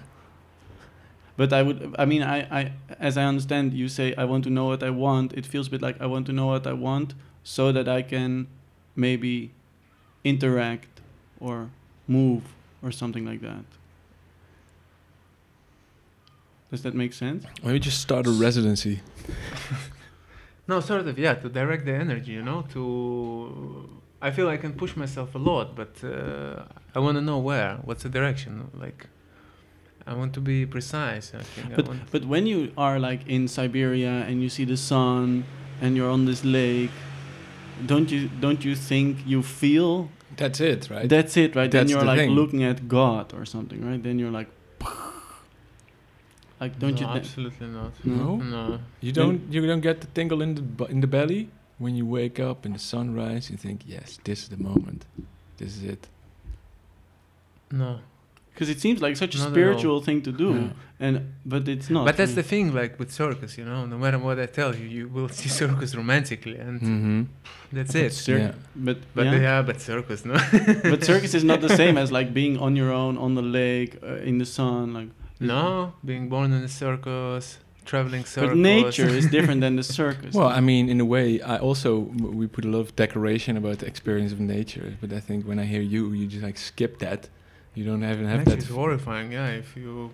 But 1.37 1.53
I 1.53 1.63
would, 1.63 1.95
I 1.97 2.05
mean, 2.05 2.21
I, 2.21 2.39
I, 2.59 2.71
as 2.99 3.17
I 3.17 3.23
understand, 3.23 3.73
you 3.73 3.87
say 3.87 4.13
I 4.15 4.25
want 4.25 4.43
to 4.43 4.49
know 4.49 4.65
what 4.65 4.83
I 4.83 4.89
want. 4.89 5.33
It 5.33 5.45
feels 5.45 5.67
a 5.67 5.71
bit 5.71 5.81
like 5.81 5.99
I 5.99 6.05
want 6.05 6.25
to 6.27 6.33
know 6.33 6.47
what 6.47 6.67
I 6.67 6.73
want 6.73 7.15
so 7.43 7.71
that 7.71 7.87
I 7.87 8.01
can 8.01 8.47
maybe 8.95 9.51
interact 10.23 11.01
or 11.39 11.69
move 12.07 12.43
or 12.83 12.91
something 12.91 13.25
like 13.25 13.41
that. 13.41 13.65
Does 16.69 16.83
that 16.83 16.93
make 16.93 17.13
sense? 17.13 17.45
Maybe 17.63 17.79
just 17.79 17.99
start 18.01 18.27
a 18.27 18.31
residency. 18.31 19.01
No, 20.67 20.79
sort 20.79 21.05
of, 21.05 21.19
yeah, 21.19 21.33
to 21.33 21.49
direct 21.49 21.85
the 21.85 21.93
energy, 21.93 22.31
you 22.31 22.43
know, 22.43 22.61
to. 22.73 23.89
I 24.21 24.31
feel 24.31 24.47
I 24.47 24.57
can 24.57 24.73
push 24.73 24.95
myself 24.95 25.35
a 25.35 25.37
lot, 25.37 25.75
but 25.75 26.01
uh, 26.03 26.63
I 26.95 26.99
want 26.99 27.15
to 27.17 27.21
know 27.21 27.37
where, 27.37 27.77
what's 27.83 28.03
the 28.03 28.09
direction. 28.09 28.69
Like, 28.73 29.07
I 30.05 30.13
want 30.13 30.33
to 30.33 30.41
be 30.41 30.65
precise. 30.65 31.31
I 31.33 31.43
think. 31.43 31.71
I 31.73 31.75
But 31.75 31.87
want 31.87 32.11
but 32.11 32.25
when 32.25 32.47
you 32.47 32.71
are 32.77 32.99
like 32.99 33.27
in 33.27 33.47
Siberia 33.47 34.25
and 34.27 34.41
you 34.41 34.49
see 34.49 34.65
the 34.65 34.77
sun 34.77 35.45
and 35.81 35.95
you're 35.95 36.09
on 36.09 36.25
this 36.25 36.43
lake, 36.43 36.91
don't 37.85 38.11
you 38.11 38.29
don't 38.39 38.63
you 38.65 38.75
think 38.75 39.17
you 39.25 39.41
feel 39.43 40.09
That's 40.37 40.59
it, 40.59 40.89
right? 40.89 41.07
That's 41.07 41.37
it, 41.37 41.55
right? 41.55 41.69
then 41.71 41.87
you're 41.87 41.99
the 41.99 42.05
like 42.05 42.19
thing. 42.19 42.31
looking 42.31 42.63
at 42.63 42.87
God 42.87 43.33
or 43.33 43.45
something, 43.45 43.85
right? 43.85 44.01
Then 44.01 44.19
you're 44.19 44.31
like, 44.31 44.49
like 46.59 46.77
don't 46.79 46.95
no, 46.95 47.01
you? 47.01 47.07
thi- 47.13 47.19
absolutely 47.19 47.67
not. 47.67 47.91
No? 48.03 48.35
No. 48.37 48.79
you 49.01 49.11
don't. 49.11 49.51
You 49.53 49.65
don't 49.65 49.81
get 49.81 50.01
the 50.01 50.07
tingle 50.07 50.41
in 50.41 50.55
the 50.55 50.61
bu- 50.61 50.85
in 50.85 51.01
the 51.01 51.07
belly 51.07 51.49
when 51.77 51.95
you 51.95 52.05
wake 52.05 52.39
up 52.39 52.65
in 52.65 52.73
the 52.73 52.79
sun 52.79 53.07
sunrise. 53.07 53.49
You 53.49 53.57
think, 53.57 53.81
yes, 53.85 54.19
this 54.23 54.43
is 54.43 54.49
the 54.49 54.57
moment. 54.57 55.05
This 55.57 55.77
is 55.77 55.83
it. 55.83 56.07
No. 57.71 57.99
Because 58.53 58.69
it 58.69 58.79
seems 58.81 59.01
like 59.01 59.15
such 59.15 59.33
a 59.35 59.37
Not 59.39 59.51
spiritual 59.51 60.01
thing 60.01 60.21
to 60.23 60.31
do, 60.31 60.49
Yeah. 60.53 61.05
and 61.05 61.13
but 61.45 61.67
it's 61.69 61.89
not. 61.89 62.05
but 62.05 62.17
that's 62.17 62.31
right? 62.31 62.43
the 62.43 62.43
thing, 62.53 62.73
like 62.73 62.99
with 62.99 63.09
circus, 63.11 63.57
you 63.57 63.63
know, 63.65 63.85
no 63.85 63.97
matter 63.97 64.19
what 64.19 64.37
I 64.39 64.45
tell 64.45 64.75
you, 64.75 64.85
you 64.97 65.07
will 65.07 65.29
see 65.39 65.47
circus 65.49 65.95
romantically, 65.95 66.57
and 66.57 66.81
Mm-hmm. 66.81 67.21
that's 67.71 67.93
But 67.93 68.01
it. 68.01 68.13
cir- 68.13 68.37
Yeah. 68.39 68.51
But 68.75 68.97
But 69.15 69.25
yeah. 69.27 69.39
yeah. 69.47 69.61
but 69.65 69.79
circus, 69.81 70.25
no. 70.25 70.33
but 70.91 71.03
circus 71.03 71.33
is 71.33 71.43
not 71.43 71.61
the 71.61 71.73
same 71.81 71.97
as 72.03 72.11
like 72.11 72.33
being 72.33 72.57
on 72.59 72.75
your 72.75 72.91
own 72.91 73.17
on 73.17 73.35
the 73.35 73.41
lake 73.61 73.91
uh, 74.03 74.27
in 74.29 74.37
the 74.37 74.45
sun, 74.45 74.93
like. 74.93 75.09
no, 75.39 75.93
being 76.05 76.29
born 76.29 76.51
in 76.53 76.61
a 76.63 76.67
circus, 76.67 77.57
traveling 77.85 78.25
circus. 78.25 78.49
But 78.49 78.57
nature 78.57 79.07
is 79.19 79.25
different 79.35 79.61
than 79.61 79.75
the 79.81 79.83
circus. 80.01 80.35
Well, 80.35 80.49
I 80.59 80.61
mean, 80.61 80.89
in 80.89 80.99
a 81.01 81.05
way, 81.15 81.27
I 81.53 81.57
also 81.67 81.89
we 82.39 82.45
put 82.47 82.63
a 82.65 82.71
lot 82.75 82.81
of 82.87 82.89
decoration 82.95 83.53
about 83.57 83.77
the 83.81 83.87
experience 83.93 84.31
of 84.33 84.39
nature. 84.39 84.87
But 85.01 85.09
I 85.13 85.21
think 85.27 85.39
when 85.49 85.57
I 85.57 85.65
hear 85.73 85.81
you, 85.95 86.01
you 86.19 86.27
just 86.27 86.43
like 86.43 86.57
skip 86.59 86.93
that. 86.99 87.29
You 87.73 87.85
don't 87.85 88.03
even 88.03 88.25
have 88.25 88.45
that. 88.45 88.57
It's 88.57 88.67
horrifying. 88.69 89.31
Yeah, 89.31 89.47
if 89.47 89.75
you, 89.77 90.11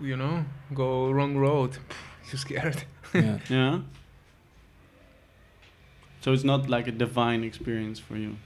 you 0.00 0.16
know, 0.16 0.44
go 0.72 1.10
wrong 1.10 1.36
road, 1.36 1.76
you're 2.30 2.38
scared. 2.38 2.84
yeah. 3.12 3.38
yeah. 3.48 3.80
So 6.20 6.32
it's 6.32 6.44
not 6.44 6.70
like 6.70 6.86
a 6.86 6.92
divine 6.92 7.44
experience 7.44 7.98
for 7.98 8.16
you. 8.16 8.36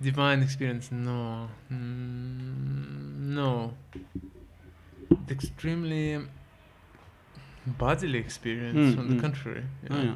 Divine 0.00 0.42
experience, 0.42 0.90
no, 0.92 1.48
mm, 1.72 3.18
no. 3.18 3.74
Extremely 5.30 6.20
bodily 7.66 8.18
experience, 8.18 8.94
Mm, 8.96 8.98
on 8.98 9.08
the 9.08 9.14
mm. 9.14 9.20
contrary. 9.20 9.64
Oh, 9.90 9.96
yeah. 10.02 10.14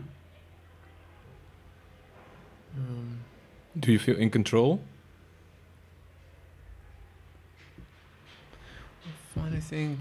Um, 2.76 3.18
Do 3.78 3.92
you 3.92 3.98
feel 3.98 4.16
in 4.16 4.30
control? 4.30 4.80
Funny 9.36 9.60
thing, 9.60 10.00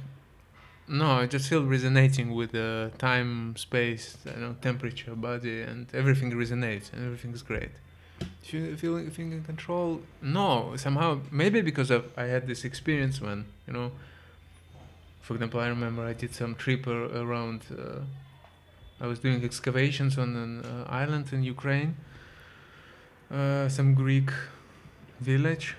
no, 0.88 1.12
I 1.22 1.26
just 1.26 1.50
feel 1.50 1.64
resonating 1.64 2.34
with 2.36 2.52
the 2.52 2.92
time, 2.98 3.56
space, 3.58 4.18
I 4.26 4.40
know, 4.40 4.56
temperature, 4.62 5.16
body, 5.16 5.62
and 5.62 5.88
everything 5.94 6.32
resonates, 6.32 6.94
and 6.94 7.04
everything's 7.06 7.42
great. 7.42 7.72
If 8.44 8.54
you 8.54 8.78
feel 8.78 8.98
feeling 9.10 9.34
in 9.34 9.44
control, 9.44 10.02
no, 10.22 10.76
somehow 10.78 11.20
maybe 11.32 11.62
because 11.62 11.90
of 11.92 12.06
I 12.16 12.26
had 12.26 12.48
this 12.48 12.64
experience 12.64 13.20
when 13.20 13.46
you 13.68 13.74
know. 13.74 13.92
For 15.22 15.34
example, 15.34 15.60
I 15.60 15.68
remember 15.68 16.04
I 16.06 16.14
did 16.14 16.34
some 16.36 16.54
trip 16.56 16.88
ar- 16.88 17.10
around. 17.24 17.62
Uh, 17.72 18.02
I 19.02 19.08
was 19.08 19.20
doing 19.20 19.44
excavations 19.44 20.18
on 20.18 20.36
an 20.36 20.54
uh, 20.64 20.86
island 20.88 21.34
in 21.34 21.44
Ukraine, 21.44 21.96
uh, 23.32 23.68
some 23.68 23.94
Greek 23.96 24.30
village, 25.20 25.76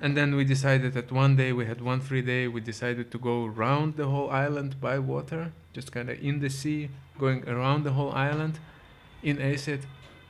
and 0.00 0.16
then 0.16 0.34
we 0.34 0.44
decided 0.44 0.94
that 0.94 1.12
one 1.12 1.36
day 1.36 1.52
we 1.52 1.66
had 1.66 1.80
one 1.82 2.00
free 2.00 2.22
day. 2.22 2.48
We 2.48 2.60
decided 2.62 3.10
to 3.10 3.18
go 3.18 3.44
around 3.44 3.96
the 3.96 4.06
whole 4.06 4.30
island 4.30 4.80
by 4.80 4.98
water, 4.98 5.52
just 5.74 5.92
kind 5.92 6.08
of 6.08 6.18
in 6.22 6.40
the 6.40 6.48
sea, 6.48 6.88
going 7.18 7.46
around 7.46 7.84
the 7.84 7.92
whole 7.92 8.12
island, 8.12 8.58
in 9.22 9.40
acid, 9.40 9.80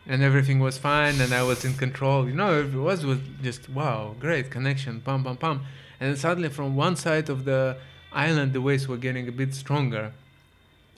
and 0.06 0.22
everything 0.22 0.58
was 0.58 0.76
fine, 0.76 1.20
and 1.20 1.32
I 1.32 1.44
was 1.44 1.64
in 1.64 1.74
control. 1.74 2.26
You 2.26 2.34
know, 2.34 2.60
it 2.60 2.74
was 2.74 3.06
was 3.06 3.20
just 3.42 3.68
wow, 3.68 4.16
great 4.18 4.50
connection, 4.50 5.00
pam 5.00 5.22
pam 5.22 5.36
pam, 5.36 5.60
and 6.00 6.18
suddenly 6.18 6.48
from 6.48 6.74
one 6.74 6.96
side 6.96 7.28
of 7.28 7.44
the 7.44 7.76
island 8.12 8.52
the 8.52 8.60
waves 8.60 8.88
were 8.88 8.96
getting 8.96 9.28
a 9.28 9.32
bit 9.32 9.54
stronger. 9.54 10.12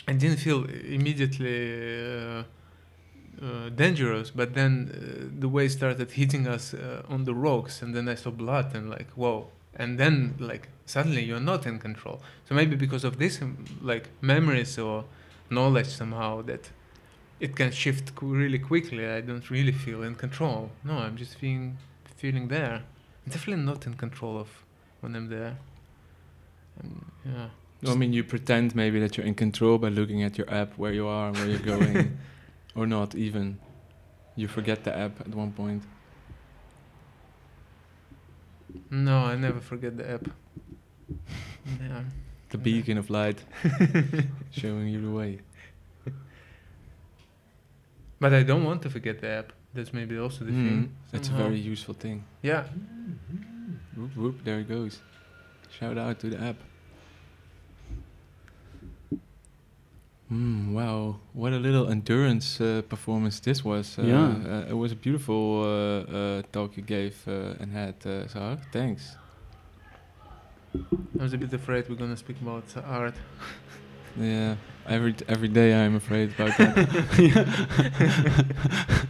I 0.09 0.15
didn't 0.15 0.39
feel 0.39 0.65
immediately. 0.65 2.39
Uh, 2.39 2.45
uh, 3.43 3.69
dangerous, 3.71 4.31
but 4.31 4.55
then 4.55 4.91
uh, 4.93 5.41
the 5.41 5.49
waves 5.49 5.75
started 5.75 6.11
hitting 6.13 6.47
us 6.47 6.75
uh, 6.75 7.03
on 7.09 7.25
the 7.25 7.35
rocks, 7.35 7.83
and 7.83 7.95
then 7.95 8.09
I 8.09 8.15
saw 8.15 8.31
blood, 8.31 8.75
and 8.75 8.89
like, 8.89 9.11
whoa! 9.11 9.49
And 9.75 9.99
then 9.99 10.35
like 10.39 10.69
suddenly 10.87 11.25
you're 11.25 11.41
not 11.41 11.67
in 11.67 11.79
control. 11.79 12.21
So 12.49 12.55
maybe 12.55 12.77
because 12.77 13.05
of 13.05 13.19
this, 13.19 13.41
um, 13.43 13.65
like 13.81 14.11
memories 14.21 14.79
or 14.79 15.05
knowledge 15.51 15.89
somehow 15.89 16.43
that 16.43 16.71
it 17.41 17.57
can 17.57 17.73
shift 17.73 18.13
really 18.21 18.59
quickly. 18.59 19.07
I 19.07 19.21
don't 19.21 19.51
really 19.51 19.73
feel 19.73 20.03
in 20.03 20.15
control. 20.15 20.71
No, 20.85 20.99
I'm 20.99 21.17
just 21.17 21.35
feeling 21.37 21.79
feeling 22.17 22.49
there. 22.49 22.83
I'm 23.25 23.33
definitely 23.33 23.65
not 23.65 23.87
in 23.87 23.95
control 23.95 24.39
of 24.39 24.49
when 25.01 25.17
I'm 25.17 25.29
there. 25.29 25.57
And, 26.79 27.05
yeah. 27.25 27.49
No, 27.83 27.93
I 27.93 27.95
mean, 27.97 28.13
you 28.13 28.23
pretend 28.23 28.77
maybe 28.77 29.01
that 29.01 29.17
you're 29.17 29.27
in 29.27 29.35
control 29.35 29.77
by 29.79 29.89
looking 29.89 30.23
at 30.23 30.39
your 30.39 30.49
app 30.49 30.79
where 30.79 30.93
you 30.93 31.09
are, 31.09 31.29
and 31.29 31.37
where 31.37 31.49
you're 31.49 31.59
going, 31.59 32.17
or 32.75 32.87
not 32.87 33.15
even. 33.15 33.59
You 34.37 34.49
forget 34.49 34.85
the 34.85 34.97
app 34.97 35.21
at 35.21 35.35
one 35.35 35.53
point. 35.53 35.83
No, 38.91 39.19
I 39.19 39.37
never 39.37 39.61
forget 39.61 39.97
the 39.97 40.11
app. 40.11 40.29
yeah. 41.81 42.03
The 42.51 42.59
beacon 42.59 42.99
of 42.99 43.11
light 43.11 43.43
showing 44.51 44.89
you 44.89 45.01
the 45.01 45.11
way. 45.11 45.41
But 48.21 48.33
I 48.33 48.43
don't 48.43 48.65
want 48.65 48.83
to 48.83 48.91
forget 48.91 49.21
the 49.21 49.29
app. 49.29 49.53
That's 49.75 49.93
maybe 49.93 50.19
also 50.19 50.45
the 50.45 50.53
Mm, 50.53 50.65
thing. 50.65 50.97
That's 51.11 51.29
a 51.29 51.33
very 51.33 51.59
useful 51.59 51.95
thing. 51.95 52.25
Yeah. 52.43 52.65
Whoop, 53.97 54.17
whoop, 54.17 54.45
there 54.45 54.61
it 54.61 54.69
goes. 54.69 55.01
Shout 55.79 55.97
out 55.99 56.19
to 56.21 56.29
the 56.31 56.41
app. 56.41 56.57
Mm, 60.33 60.73
wow, 60.73 61.17
what 61.35 61.53
a 61.53 61.59
little 61.59 61.89
endurance 61.91 62.61
uh, 62.61 62.83
performance 62.89 63.41
this 63.41 63.63
was. 63.65 63.99
Uh, 63.99 64.03
Yeah. 64.03 64.65
uh, 64.67 64.71
it 64.71 64.77
was 64.77 64.93
a 64.93 64.97
beautiful 64.97 65.63
uh, 65.63 65.69
uh, 65.69 66.43
talk 66.53 66.77
you 66.77 66.83
gave 66.83 67.15
uh, 67.29 67.55
and 67.61 67.73
had, 67.73 67.95
uh, 68.07 68.27
Zahar. 68.33 68.59
Thanks. 68.73 69.17
I 71.21 71.23
was 71.23 71.33
a 71.35 71.39
bit 71.39 71.53
afraid 71.53 71.89
we're 71.89 71.97
gonna 71.97 72.17
speak 72.17 72.41
about 72.41 72.65
uh, 72.77 72.81
art. 73.01 73.15
Yeah, 74.21 74.57
every 74.87 75.15
every 75.27 75.49
day 75.49 75.73
I'm 75.73 75.97
afraid 75.97 76.35
about 76.37 76.53
that. 76.59 76.77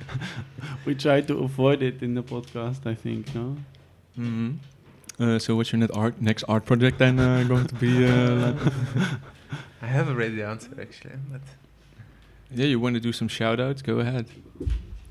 we 0.86 0.94
try 0.94 1.20
to 1.22 1.38
avoid 1.38 1.82
it 1.82 2.02
in 2.02 2.14
the 2.14 2.22
podcast, 2.22 2.86
I 2.86 2.94
think, 2.94 3.34
no? 3.34 3.56
hmm 4.16 4.50
Uh, 5.20 5.38
so 5.38 5.54
what's 5.56 5.72
your 5.72 5.80
net 5.80 5.90
art 5.94 6.14
next 6.20 6.44
art 6.48 6.64
project 6.64 6.98
then 6.98 7.18
uh, 7.18 7.44
going 7.48 7.66
to 7.66 7.74
be? 7.74 8.06
Uh, 8.06 8.46
like? 8.46 8.56
I 9.82 9.86
have 9.86 10.08
already 10.08 10.36
the 10.36 10.46
answer 10.46 10.70
actually, 10.80 11.14
but 11.30 11.40
Yeah, 12.54 12.66
you 12.66 12.78
want 12.80 12.94
to 12.94 13.00
do 13.00 13.12
some 13.12 13.28
shout 13.28 13.58
outs? 13.60 13.82
Go 13.82 13.98
ahead. 13.98 14.26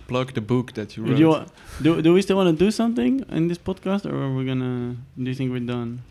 Plug 0.08 0.34
the 0.34 0.42
book 0.42 0.74
that 0.74 0.96
you 0.98 1.04
wrote. 1.04 1.16
Do, 1.16 1.20
you 1.22 1.28
wa- 1.30 1.46
do, 1.82 2.02
do 2.02 2.14
we 2.14 2.22
still 2.22 2.38
want 2.38 2.58
to 2.58 2.66
do 2.66 2.72
something 2.72 3.26
in 3.30 3.48
this 3.48 3.58
podcast, 3.58 4.06
or 4.06 4.16
are 4.24 4.34
we 4.34 4.46
gonna? 4.46 4.96
Do 5.18 5.24
you 5.30 5.36
think 5.36 5.52
we're 5.52 5.60
done? 5.78 6.02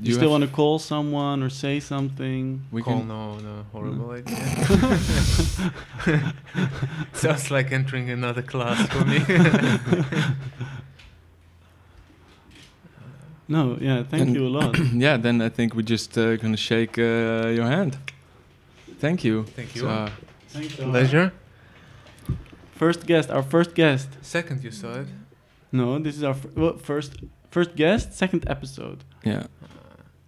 Do 0.00 0.04
you, 0.04 0.08
You 0.10 0.14
still 0.14 0.30
want 0.30 0.44
to 0.44 0.50
call 0.50 0.78
someone 0.78 1.42
or 1.42 1.50
say 1.50 1.80
something? 1.80 2.62
we 2.70 2.80
call 2.82 2.98
can, 3.00 3.08
no, 3.08 3.38
no, 3.38 3.64
horrible 3.72 4.10
idea. 4.12 4.36
Sounds 7.12 7.50
like 7.50 7.72
entering 7.72 8.08
another 8.10 8.42
class 8.42 8.86
for 8.88 9.04
me. 9.04 9.18
No, 13.50 13.76
yeah, 13.80 14.04
thank 14.10 14.22
And- 14.28 14.34
you 14.36 14.46
a 14.46 14.52
lot. 14.58 14.78
yeah, 15.06 15.16
then 15.18 15.42
I 15.42 15.48
think 15.50 15.74
we're 15.74 15.90
just 15.90 16.16
uh, 16.16 16.36
gonna 16.36 16.56
shake 16.56 16.98
uh, 16.98 17.48
your 17.58 17.66
hand. 17.66 17.98
Thank 19.00 19.24
you. 19.24 19.44
Thank 19.56 19.74
you. 19.74 19.82
So, 19.82 19.88
uh, 19.88 20.10
Thanks 20.48 20.78
a. 20.78 20.82
Pleasure. 20.84 21.32
First 22.72 23.06
guest, 23.06 23.30
our 23.30 23.42
first 23.42 23.74
guest. 23.74 24.08
Second, 24.22 24.64
you 24.64 24.70
saw 24.70 25.00
it. 25.00 25.08
No, 25.72 25.98
this 25.98 26.16
is 26.16 26.22
our 26.24 26.34
f- 26.34 26.46
well, 26.56 26.76
first 26.78 27.12
first 27.50 27.76
guest, 27.76 28.12
second 28.14 28.44
episode. 28.46 29.04
yeah. 29.24 29.44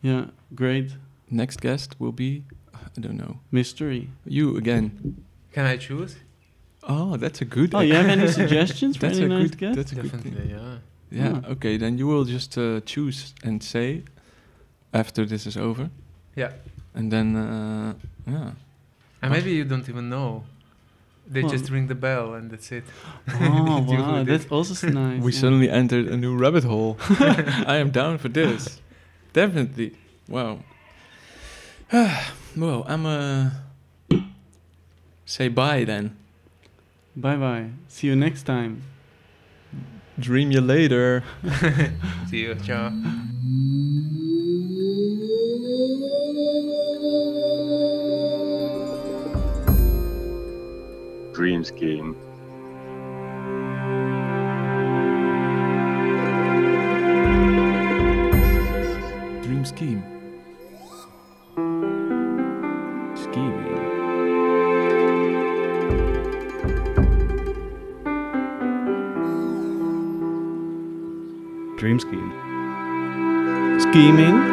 Yeah, 0.02 0.24
great 0.54 0.96
Next 1.30 1.60
guest 1.60 1.94
will 2.00 2.12
be, 2.12 2.42
I 2.74 3.00
don't 3.00 3.16
know, 3.16 3.38
mystery. 3.52 4.08
you 4.26 4.56
again. 4.56 4.90
Can 5.52 5.64
I 5.64 5.76
choose? 5.76 6.16
Oh, 6.82 7.16
that's 7.16 7.40
a 7.40 7.44
good. 7.44 7.72
Oh, 7.74 7.80
you 7.80 7.94
have 7.94 8.06
any 8.18 8.26
suggestions 8.40 8.96
for 8.96 9.06
That's 9.06 9.18
any 9.18 9.26
a 9.26 9.38
nice 9.38 9.50
good. 9.50 9.58
guest? 9.60 9.76
That's 9.76 9.92
a 9.92 9.94
good 9.94 10.10
thing. 10.10 10.32
Definitely, 10.34 10.50
yeah. 10.56 10.78
Yeah. 11.14 11.28
Hmm. 11.40 11.52
Okay, 11.52 11.78
then 11.78 11.98
you 11.98 12.06
will 12.08 12.24
just 12.24 12.56
uh, 12.56 12.80
choose 12.84 13.34
and 13.44 13.62
say 13.62 14.02
after 14.92 15.26
this 15.26 15.46
is 15.46 15.56
over, 15.56 15.88
Yeah. 16.36 16.52
and 16.94 17.10
then 17.12 17.36
uh, 17.36 17.94
yeah. 18.26 18.50
And 19.22 19.30
maybe 19.32 19.50
you 19.50 19.64
don't 19.64 19.88
even 19.88 20.08
know. 20.08 20.42
They 21.32 21.42
Well- 21.42 21.52
just 21.52 21.70
ring 21.70 21.88
the 21.88 21.94
bell 21.94 22.34
and 22.34 22.50
that's 22.50 22.72
it. 22.72 22.84
Oh 23.40 23.84
wow, 23.88 24.24
that's 24.24 24.46
also 24.50 24.72
s- 24.74 24.92
nice. 24.94 25.22
We 25.22 25.32
yeah. 25.32 25.40
suddenly 25.40 25.68
entered 25.70 26.06
a 26.08 26.16
new 26.16 26.36
rabbit 26.36 26.64
hole. 26.64 26.96
I 27.66 27.76
am 27.80 27.90
down 27.90 28.18
for 28.18 28.28
this. 28.28 28.80
Definitely. 29.32 29.92
Wow. 30.28 30.58
well, 32.56 32.84
I'm 32.88 33.06
uh 33.06 33.50
say 35.24 35.48
bye 35.48 35.84
then. 35.84 36.16
Bye 37.16 37.36
bye. 37.36 37.66
See 37.88 38.06
you 38.08 38.16
next 38.16 38.42
time. 38.44 38.82
Dream 40.18 40.50
you 40.50 40.60
later. 40.60 41.24
See 42.28 42.40
you. 42.40 42.54
Ciao. 42.56 42.90
Dreams 51.32 51.68
Scheme. 51.68 52.16
Scheme. 72.02 72.32
Scheming. 73.80 74.51